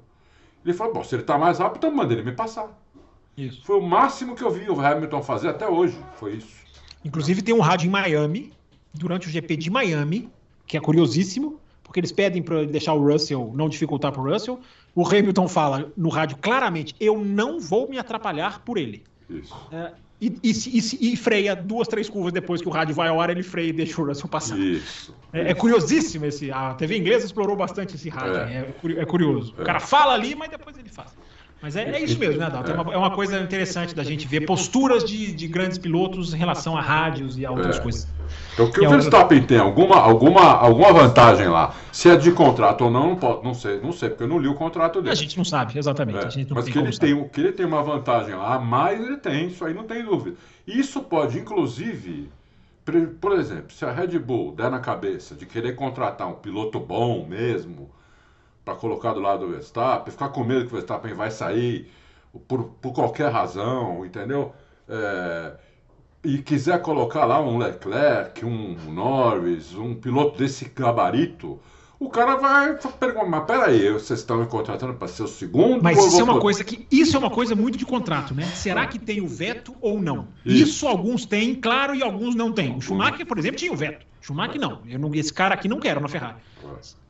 Ele 0.64 0.74
falou: 0.74 0.94
bom, 0.94 1.04
se 1.04 1.14
ele 1.14 1.22
está 1.22 1.38
mais 1.38 1.58
rápido, 1.58 1.78
então 1.78 1.90
manda 1.90 2.12
ele 2.12 2.22
me 2.22 2.32
passar. 2.32 2.68
Isso. 3.36 3.64
Foi 3.64 3.78
o 3.78 3.82
máximo 3.82 4.34
que 4.34 4.42
eu 4.42 4.50
vi 4.50 4.68
o 4.68 4.80
Hamilton 4.80 5.22
fazer 5.22 5.48
até 5.48 5.68
hoje. 5.68 5.98
Foi 6.16 6.34
isso. 6.34 6.64
Inclusive, 7.04 7.42
tem 7.42 7.54
um 7.54 7.60
rádio 7.60 7.88
em 7.88 7.90
Miami, 7.90 8.52
durante 8.92 9.26
o 9.26 9.30
GP 9.30 9.56
de 9.56 9.70
Miami, 9.70 10.30
que 10.66 10.76
é 10.76 10.80
curiosíssimo, 10.80 11.60
porque 11.82 12.00
eles 12.00 12.12
pedem 12.12 12.42
para 12.42 12.64
deixar 12.64 12.94
o 12.94 13.12
Russell, 13.12 13.52
não 13.54 13.68
dificultar 13.68 14.12
para 14.12 14.22
o 14.22 14.30
Russell. 14.30 14.60
O 14.94 15.06
Hamilton 15.06 15.48
fala 15.48 15.92
no 15.96 16.08
rádio 16.08 16.36
claramente: 16.40 16.94
eu 17.00 17.22
não 17.22 17.58
vou 17.58 17.88
me 17.88 17.98
atrapalhar 17.98 18.60
por 18.60 18.78
ele. 18.78 19.02
Isso. 19.28 19.54
É, 19.72 19.92
e, 20.24 20.50
e, 20.50 20.78
e, 20.78 21.12
e, 21.12 21.16
freia 21.16 21.54
duas, 21.54 21.86
três 21.88 22.08
curvas 22.08 22.32
depois 22.32 22.62
que 22.62 22.68
o 22.68 22.70
rádio 22.70 22.94
vai 22.94 23.08
a 23.08 23.12
hora, 23.12 23.32
ele 23.32 23.42
freia 23.42 23.68
e 23.68 23.72
deixa 23.72 24.00
o 24.00 24.06
Russell 24.06 24.28
passar. 24.28 24.58
Isso. 24.58 25.14
É, 25.32 25.50
é 25.50 25.54
curiosíssimo 25.54 26.24
esse. 26.24 26.50
A 26.50 26.74
TV 26.74 26.96
inglesa 26.96 27.26
explorou 27.26 27.56
bastante 27.56 27.96
esse 27.96 28.08
rádio. 28.08 28.36
É, 28.36 28.66
é, 28.94 29.00
é 29.00 29.04
curioso. 29.04 29.54
O 29.58 29.64
cara 29.64 29.80
fala 29.80 30.14
ali, 30.14 30.34
mas 30.34 30.48
depois 30.50 30.78
ele 30.78 30.88
faz. 30.88 31.14
Mas 31.60 31.76
é, 31.76 31.90
é 31.90 32.00
isso 32.00 32.18
mesmo, 32.18 32.38
né, 32.38 32.46
Adalto? 32.46 32.70
É 32.70 32.74
uma, 32.74 32.94
é 32.94 32.96
uma 32.96 33.10
coisa 33.10 33.40
interessante 33.40 33.94
da 33.94 34.04
gente 34.04 34.28
ver 34.28 34.42
posturas 34.42 35.02
de, 35.02 35.32
de 35.32 35.48
grandes 35.48 35.78
pilotos 35.78 36.34
em 36.34 36.36
relação 36.36 36.76
a 36.76 36.80
rádios 36.82 37.38
e 37.38 37.46
a 37.46 37.50
outras 37.50 37.78
coisas. 37.78 38.06
Então, 38.54 38.66
o 38.66 38.68
que, 38.70 38.80
que 38.80 38.86
o 38.86 38.88
é 38.88 38.88
Verstappen 38.88 39.42
tem? 39.42 39.58
Alguma, 39.58 39.96
alguma, 39.96 40.52
alguma 40.52 40.92
vantagem 40.92 41.48
lá? 41.48 41.74
Se 41.90 42.08
é 42.08 42.16
de 42.16 42.30
contrato 42.30 42.84
ou 42.84 42.90
não, 42.90 43.08
não, 43.10 43.16
pode, 43.16 43.44
não 43.44 43.52
sei, 43.52 43.80
não 43.80 43.92
sei, 43.92 44.10
porque 44.10 44.22
eu 44.22 44.28
não 44.28 44.38
li 44.38 44.46
o 44.46 44.54
contrato 44.54 45.00
dele. 45.00 45.12
A 45.12 45.16
gente 45.16 45.36
não 45.36 45.44
sabe, 45.44 45.76
exatamente. 45.76 46.18
É, 46.18 46.46
mas 46.50 46.68
que 46.68 46.78
ele, 46.78 46.96
tem, 46.96 47.28
que 47.28 47.40
ele 47.40 47.52
tem 47.52 47.66
uma 47.66 47.82
vantagem 47.82 48.34
lá, 48.34 48.58
mais 48.58 49.00
ele 49.00 49.16
tem, 49.16 49.48
isso 49.48 49.64
aí 49.64 49.74
não 49.74 49.84
tem 49.84 50.04
dúvida. 50.04 50.36
Isso 50.66 51.00
pode, 51.02 51.38
inclusive, 51.38 52.30
por 53.20 53.32
exemplo, 53.32 53.72
se 53.72 53.84
a 53.84 53.90
Red 53.90 54.18
Bull 54.20 54.52
der 54.52 54.70
na 54.70 54.78
cabeça 54.78 55.34
de 55.34 55.46
querer 55.46 55.74
contratar 55.74 56.28
um 56.28 56.34
piloto 56.34 56.78
bom 56.78 57.26
mesmo, 57.26 57.90
para 58.64 58.74
colocar 58.74 59.12
do 59.12 59.20
lado 59.20 59.46
do 59.46 59.52
Verstappen, 59.52 60.12
ficar 60.12 60.28
com 60.30 60.42
medo 60.42 60.62
que 60.62 60.68
o 60.68 60.76
Verstappen 60.76 61.12
vai 61.12 61.30
sair 61.30 61.90
por, 62.48 62.64
por 62.80 62.92
qualquer 62.92 63.30
razão, 63.30 64.06
entendeu? 64.06 64.52
É, 64.88 65.52
e 66.24 66.38
quiser 66.38 66.80
colocar 66.80 67.24
lá 67.24 67.40
um 67.40 67.58
Leclerc, 67.58 68.44
um 68.44 68.76
Norris, 68.90 69.74
um 69.74 69.94
piloto 69.94 70.38
desse 70.38 70.64
gabarito, 70.66 71.60
o 71.98 72.08
cara 72.08 72.36
vai 72.36 72.76
perguntar, 72.98 73.26
mas 73.26 73.44
peraí, 73.44 73.92
vocês 73.92 74.20
estão 74.20 74.38
me 74.38 74.46
contratando 74.46 74.94
para 74.94 75.06
ser 75.08 75.22
o 75.22 75.28
segundo? 75.28 75.82
Mas 75.82 76.04
isso 76.04 76.20
é 76.20 76.24
uma 76.24 76.40
coisa 76.40 76.64
que 76.64 76.86
isso 76.90 77.16
é 77.16 77.18
uma 77.18 77.30
coisa 77.30 77.54
muito 77.54 77.78
de 77.78 77.86
contrato, 77.86 78.34
né? 78.34 78.44
Será 78.46 78.86
que 78.86 78.98
tem 78.98 79.20
o 79.20 79.28
veto 79.28 79.74
ou 79.80 80.00
não? 80.00 80.28
Isso, 80.44 80.64
isso 80.64 80.88
alguns 80.88 81.24
têm, 81.24 81.54
claro, 81.54 81.94
e 81.94 82.02
alguns 82.02 82.34
não 82.34 82.52
têm. 82.52 82.76
O 82.76 82.80
Schumacher, 82.80 83.26
por 83.26 83.38
exemplo, 83.38 83.58
tinha 83.58 83.72
o 83.72 83.76
veto. 83.76 84.06
Schumacher 84.20 84.60
não. 84.60 84.80
Eu 84.86 84.98
não 84.98 85.14
esse 85.14 85.32
cara 85.32 85.54
aqui 85.54 85.68
não 85.68 85.78
quero 85.78 86.00
na 86.00 86.08
Ferrari. 86.08 86.36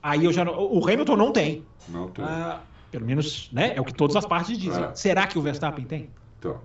Aí 0.02 0.24
eu 0.24 0.32
já 0.32 0.44
o 0.50 0.84
Hamilton 0.84 1.16
não 1.16 1.32
tem. 1.32 1.64
Não 1.88 2.08
tem. 2.08 2.24
Ah, 2.24 2.60
pelo 2.90 3.06
menos, 3.06 3.48
né? 3.52 3.72
É 3.74 3.80
o 3.80 3.84
que 3.84 3.94
todas 3.94 4.16
as 4.16 4.26
partes 4.26 4.58
dizem. 4.58 4.84
É. 4.84 4.94
Será 4.94 5.26
que 5.26 5.38
o 5.38 5.42
Verstappen 5.42 5.84
tem? 5.84 6.10
Então. 6.38 6.60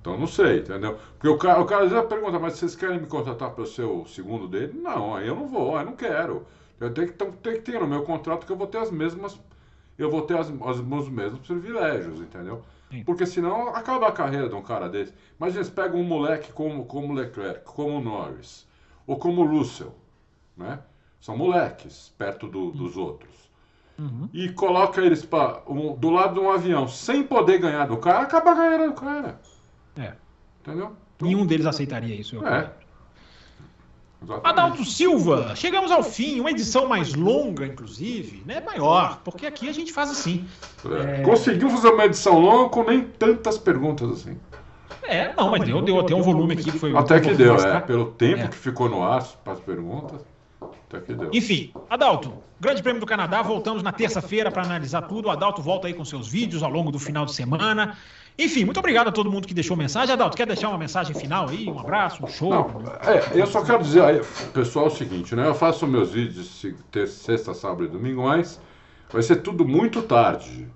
Então 0.00 0.16
não 0.16 0.26
sei, 0.26 0.60
entendeu? 0.60 0.98
Porque 1.14 1.28
o 1.28 1.36
cara, 1.36 1.60
o 1.60 1.66
cara 1.66 1.88
já 1.88 2.02
pergunta, 2.02 2.38
mas 2.38 2.54
vocês 2.54 2.76
querem 2.76 3.00
me 3.00 3.06
contratar 3.06 3.50
para 3.50 3.66
ser 3.66 3.82
o 3.82 4.06
segundo 4.06 4.46
dele? 4.46 4.78
Não, 4.80 5.14
aí 5.14 5.26
eu 5.26 5.34
não 5.34 5.48
vou, 5.48 5.76
aí 5.76 5.82
eu 5.82 5.86
não 5.86 5.96
quero. 5.96 6.46
Eu 6.80 6.92
tenho 6.94 7.08
que, 7.08 7.14
então, 7.14 7.32
tenho 7.32 7.56
que 7.56 7.72
ter 7.72 7.80
no 7.80 7.86
meu 7.86 8.02
contrato 8.04 8.46
que 8.46 8.52
eu 8.52 8.56
vou 8.56 8.66
ter 8.66 8.78
as 8.78 8.90
mesmas. 8.90 9.38
Eu 9.98 10.10
vou 10.10 10.22
ter 10.22 10.38
as, 10.38 10.48
as, 10.48 10.78
os 10.78 11.08
mesmos 11.08 11.40
privilégios, 11.46 12.20
entendeu? 12.20 12.62
Sim. 12.90 13.02
Porque 13.04 13.26
senão 13.26 13.68
acaba 13.74 14.08
a 14.08 14.12
carreira 14.12 14.48
de 14.48 14.54
um 14.54 14.62
cara 14.62 14.88
desse. 14.88 15.12
Imagina, 15.38 15.64
você 15.64 15.70
pega 15.70 15.96
um 15.96 16.04
moleque 16.04 16.52
como, 16.52 16.84
como 16.86 17.12
Leclerc, 17.12 17.64
como 17.64 18.00
Norris, 18.00 18.66
ou 19.06 19.18
como 19.18 19.44
Russell, 19.44 19.94
né? 20.56 20.78
São 21.20 21.36
moleques 21.36 22.14
perto 22.16 22.46
do, 22.46 22.70
dos 22.70 22.96
outros. 22.96 23.50
Uhum. 23.98 24.28
E 24.32 24.48
coloca 24.50 25.00
eles 25.00 25.24
pra, 25.24 25.62
um, 25.66 25.96
do 25.96 26.10
lado 26.10 26.34
de 26.34 26.40
um 26.40 26.50
avião 26.50 26.86
sem 26.86 27.24
poder 27.24 27.58
ganhar 27.58 27.86
do 27.86 27.96
cara, 27.96 28.22
acaba 28.22 28.52
a 28.52 28.56
carreira 28.56 28.86
do 28.86 28.94
cara. 28.94 29.40
É. 29.98 30.14
Entendeu? 30.62 30.96
Então, 31.16 31.28
Nenhum 31.28 31.44
deles 31.44 31.66
aceitaria 31.66 32.14
isso. 32.14 32.36
Eu 32.36 32.46
é. 32.46 32.70
Exatamente. 34.20 34.46
Adalto 34.48 34.84
Silva, 34.84 35.54
chegamos 35.54 35.92
ao 35.92 36.02
fim, 36.02 36.40
uma 36.40 36.50
edição 36.50 36.88
mais 36.88 37.14
longa, 37.14 37.64
inclusive, 37.64 38.42
né? 38.44 38.60
Maior, 38.60 39.20
porque 39.24 39.46
aqui 39.46 39.68
a 39.68 39.72
gente 39.72 39.92
faz 39.92 40.10
assim. 40.10 40.44
É. 40.84 41.20
É... 41.20 41.22
Conseguiu 41.22 41.70
fazer 41.70 41.88
uma 41.88 42.04
edição 42.04 42.38
longa 42.38 42.68
com 42.68 42.82
nem 42.82 43.02
tantas 43.02 43.58
perguntas 43.58 44.10
assim. 44.10 44.36
É, 45.02 45.32
não, 45.34 45.50
mas 45.50 45.64
deu, 45.64 45.80
deu 45.80 46.00
até 46.00 46.14
um 46.14 46.22
volume 46.22 46.54
aqui 46.54 46.64
que 46.64 46.78
foi. 46.78 46.96
Até 46.96 47.20
que 47.20 47.32
deu, 47.32 47.56
é. 47.56 47.80
Pelo 47.80 48.06
tempo 48.06 48.42
é. 48.42 48.48
que 48.48 48.56
ficou 48.56 48.88
no 48.88 49.02
ar 49.02 49.24
para 49.44 49.52
as 49.54 49.60
perguntas. 49.60 50.20
Até 50.60 51.00
que 51.00 51.14
deu. 51.14 51.30
Enfim, 51.32 51.72
Adalto, 51.88 52.34
Grande 52.60 52.82
Prêmio 52.82 53.00
do 53.00 53.06
Canadá, 53.06 53.40
voltamos 53.40 53.82
na 53.84 53.92
terça-feira 53.92 54.50
para 54.50 54.64
analisar 54.64 55.02
tudo. 55.02 55.28
O 55.28 55.30
Adalto 55.30 55.62
volta 55.62 55.86
aí 55.86 55.94
com 55.94 56.04
seus 56.04 56.28
vídeos 56.28 56.62
ao 56.62 56.70
longo 56.70 56.90
do 56.90 56.98
final 56.98 57.24
de 57.24 57.32
semana. 57.32 57.96
Enfim, 58.38 58.64
muito 58.64 58.78
obrigado 58.78 59.08
a 59.08 59.12
todo 59.12 59.30
mundo 59.32 59.48
que 59.48 59.52
deixou 59.52 59.76
mensagem. 59.76 60.12
Adalto, 60.12 60.36
quer 60.36 60.46
deixar 60.46 60.68
uma 60.68 60.78
mensagem 60.78 61.12
final 61.12 61.48
aí? 61.48 61.68
Um 61.68 61.80
abraço, 61.80 62.24
um 62.24 62.28
show? 62.28 62.50
Não, 62.50 62.82
é, 63.02 63.40
eu 63.40 63.46
só 63.48 63.64
quero 63.64 63.82
dizer 63.82 64.04
aí, 64.04 64.20
pessoal, 64.54 64.86
o 64.86 64.90
seguinte, 64.90 65.34
né? 65.34 65.48
Eu 65.48 65.54
faço 65.54 65.88
meus 65.88 66.12
vídeos 66.12 66.62
de 66.92 67.06
sexta, 67.08 67.52
sábado 67.52 67.84
e 67.84 67.88
domingo, 67.88 68.22
mas 68.22 68.60
vai 69.10 69.22
ser 69.22 69.36
tudo 69.36 69.66
muito 69.66 70.02
tarde. 70.02 70.68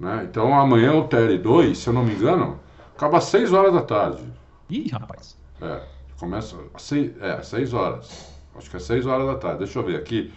Né? 0.00 0.26
Então 0.28 0.58
amanhã 0.58 0.94
o 0.94 1.06
TL2, 1.06 1.74
se 1.74 1.88
eu 1.88 1.92
não 1.92 2.02
me 2.02 2.14
engano, 2.14 2.58
acaba 2.96 3.18
às 3.18 3.24
6 3.24 3.52
horas 3.52 3.74
da 3.74 3.82
tarde. 3.82 4.24
Ih, 4.70 4.88
rapaz. 4.90 5.36
É, 5.60 5.82
começa 6.18 6.56
às 6.72 6.82
6, 6.82 7.20
é, 7.20 7.42
6 7.42 7.74
horas. 7.74 8.34
Acho 8.56 8.70
que 8.70 8.76
é 8.76 8.80
6 8.80 9.04
horas 9.04 9.26
da 9.26 9.34
tarde. 9.34 9.58
Deixa 9.58 9.78
eu 9.78 9.84
ver 9.84 9.96
aqui, 9.96 10.32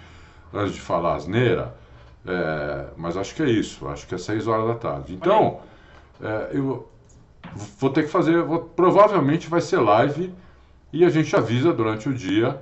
antes 0.54 0.74
de 0.74 0.82
falar 0.82 1.16
asneira. 1.16 1.74
É, 2.26 2.88
mas 2.98 3.16
acho 3.16 3.34
que 3.34 3.42
é 3.42 3.50
isso, 3.50 3.88
acho 3.88 4.06
que 4.06 4.16
é 4.16 4.18
6 4.18 4.48
horas 4.48 4.68
da 4.68 4.76
tarde. 4.76 5.14
Então 5.14 5.62
é, 6.22 6.50
eu 6.52 6.88
vou 7.80 7.90
ter 7.90 8.04
que 8.04 8.10
fazer, 8.10 8.42
vou, 8.44 8.60
provavelmente 8.60 9.50
vai 9.50 9.62
ser 9.62 9.80
live 9.80 10.34
e 10.92 11.06
a 11.06 11.10
gente 11.10 11.36
avisa 11.36 11.74
durante 11.74 12.10
o 12.10 12.14
dia 12.14 12.62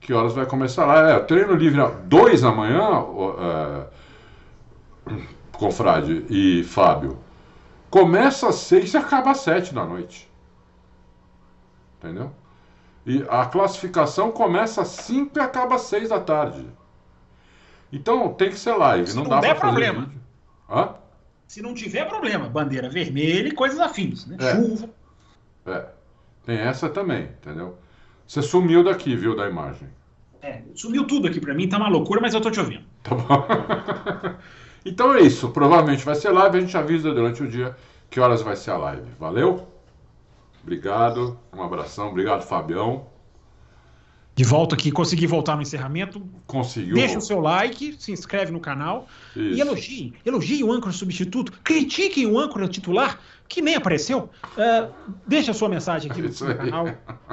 que 0.00 0.12
horas 0.12 0.32
vai 0.34 0.46
começar 0.46 0.84
lá. 0.84 1.10
É, 1.10 1.18
treino 1.20 1.54
livre 1.54 1.80
2 2.04 2.40
da 2.40 2.52
manhã, 2.52 3.04
é, 3.38 5.16
confrade 5.52 6.26
e 6.28 6.64
Fábio, 6.64 7.18
começa 7.90 8.48
às 8.48 8.56
6 8.56 8.94
e 8.94 8.96
acaba 8.96 9.30
às 9.30 9.38
7 9.38 9.74
da 9.74 9.84
noite. 9.84 10.30
Entendeu? 11.98 12.32
E 13.06 13.24
a 13.28 13.46
classificação 13.46 14.30
começa 14.30 14.82
às 14.82 14.88
5 14.88 15.38
e 15.38 15.40
acaba 15.40 15.76
às 15.76 15.82
6 15.82 16.08
da 16.08 16.20
tarde. 16.20 16.66
Então 17.92 18.32
tem 18.32 18.48
que 18.50 18.58
ser 18.58 18.74
live, 18.74 19.08
Se 19.08 19.16
não, 19.16 19.24
não 19.24 19.30
dá 19.30 19.40
para 19.40 19.48
fazer 19.48 19.60
problema. 19.60 20.00
Vídeo. 20.00 20.20
Hã? 20.68 20.94
Se 21.52 21.60
não 21.60 21.74
tiver 21.74 22.08
problema, 22.08 22.48
bandeira 22.48 22.88
vermelha 22.88 23.48
e 23.48 23.52
coisas 23.52 23.78
afins, 23.78 24.24
né? 24.24 24.38
É. 24.40 24.56
Chuva. 24.56 24.88
É. 25.66 25.86
Tem 26.46 26.56
essa 26.56 26.88
também, 26.88 27.24
entendeu? 27.24 27.76
Você 28.26 28.40
sumiu 28.40 28.82
daqui, 28.82 29.14
viu, 29.14 29.36
da 29.36 29.46
imagem. 29.46 29.86
É, 30.40 30.62
sumiu 30.74 31.06
tudo 31.06 31.28
aqui 31.28 31.38
para 31.38 31.52
mim, 31.52 31.68
tá 31.68 31.76
uma 31.76 31.90
loucura, 31.90 32.22
mas 32.22 32.32
eu 32.32 32.40
tô 32.40 32.50
te 32.50 32.58
ouvindo. 32.58 32.84
Tá 33.02 33.14
bom. 33.14 33.46
então 34.82 35.12
é 35.12 35.20
isso, 35.20 35.50
provavelmente 35.50 36.06
vai 36.06 36.14
ser 36.14 36.30
live, 36.30 36.56
a 36.56 36.60
gente 36.62 36.74
avisa 36.74 37.12
durante 37.12 37.42
o 37.42 37.46
dia 37.46 37.76
que 38.08 38.18
horas 38.18 38.40
vai 38.40 38.56
ser 38.56 38.70
a 38.70 38.78
live. 38.78 39.10
Valeu? 39.20 39.68
Obrigado, 40.62 41.38
um 41.52 41.62
abração, 41.62 42.08
obrigado, 42.08 42.44
Fabião 42.44 43.11
de 44.34 44.44
volta 44.44 44.74
aqui, 44.74 44.90
consegui 44.90 45.26
voltar 45.26 45.56
no 45.56 45.62
encerramento. 45.62 46.22
Conseguiu. 46.46 46.94
Deixa 46.94 47.18
o 47.18 47.20
seu 47.20 47.38
like, 47.38 47.96
se 47.98 48.12
inscreve 48.12 48.50
no 48.50 48.60
canal 48.60 49.06
Isso. 49.36 49.56
e 49.56 49.60
elogie. 49.60 50.14
Elogie 50.24 50.64
o 50.64 50.72
âncora 50.72 50.92
substituto. 50.92 51.52
Critiquem 51.62 52.26
o 52.26 52.38
âncora 52.38 52.66
titular, 52.66 53.20
que 53.46 53.60
nem 53.60 53.74
apareceu. 53.74 54.30
Uh, 54.56 54.90
deixa 55.26 55.50
a 55.50 55.54
sua 55.54 55.68
mensagem 55.68 56.10
aqui 56.10 56.22
no, 56.22 56.28
no 56.28 56.54
canal, 56.56 56.86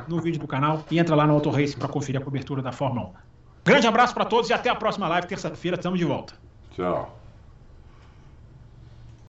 no 0.08 0.22
vídeo 0.22 0.39
do 0.39 0.47
canal, 0.47 0.86
e 0.91 1.00
entra 1.00 1.16
lá 1.16 1.26
no 1.26 1.34
Auto 1.34 1.50
Race 1.50 1.76
para 1.76 1.88
conferir 1.88 2.22
a 2.22 2.24
cobertura 2.24 2.62
da 2.62 2.72
Fórmula 2.72 3.08
1. 3.08 3.30
Grande 3.64 3.88
abraço 3.88 4.14
para 4.14 4.26
todos 4.26 4.50
e 4.50 4.54
até 4.54 4.70
a 4.70 4.76
próxima 4.76 5.08
live, 5.08 5.28
terça-feira. 5.28 5.78
Estamos 5.78 6.00
de 6.00 6.06
volta. 6.06 6.34
Tchau. 6.76 7.18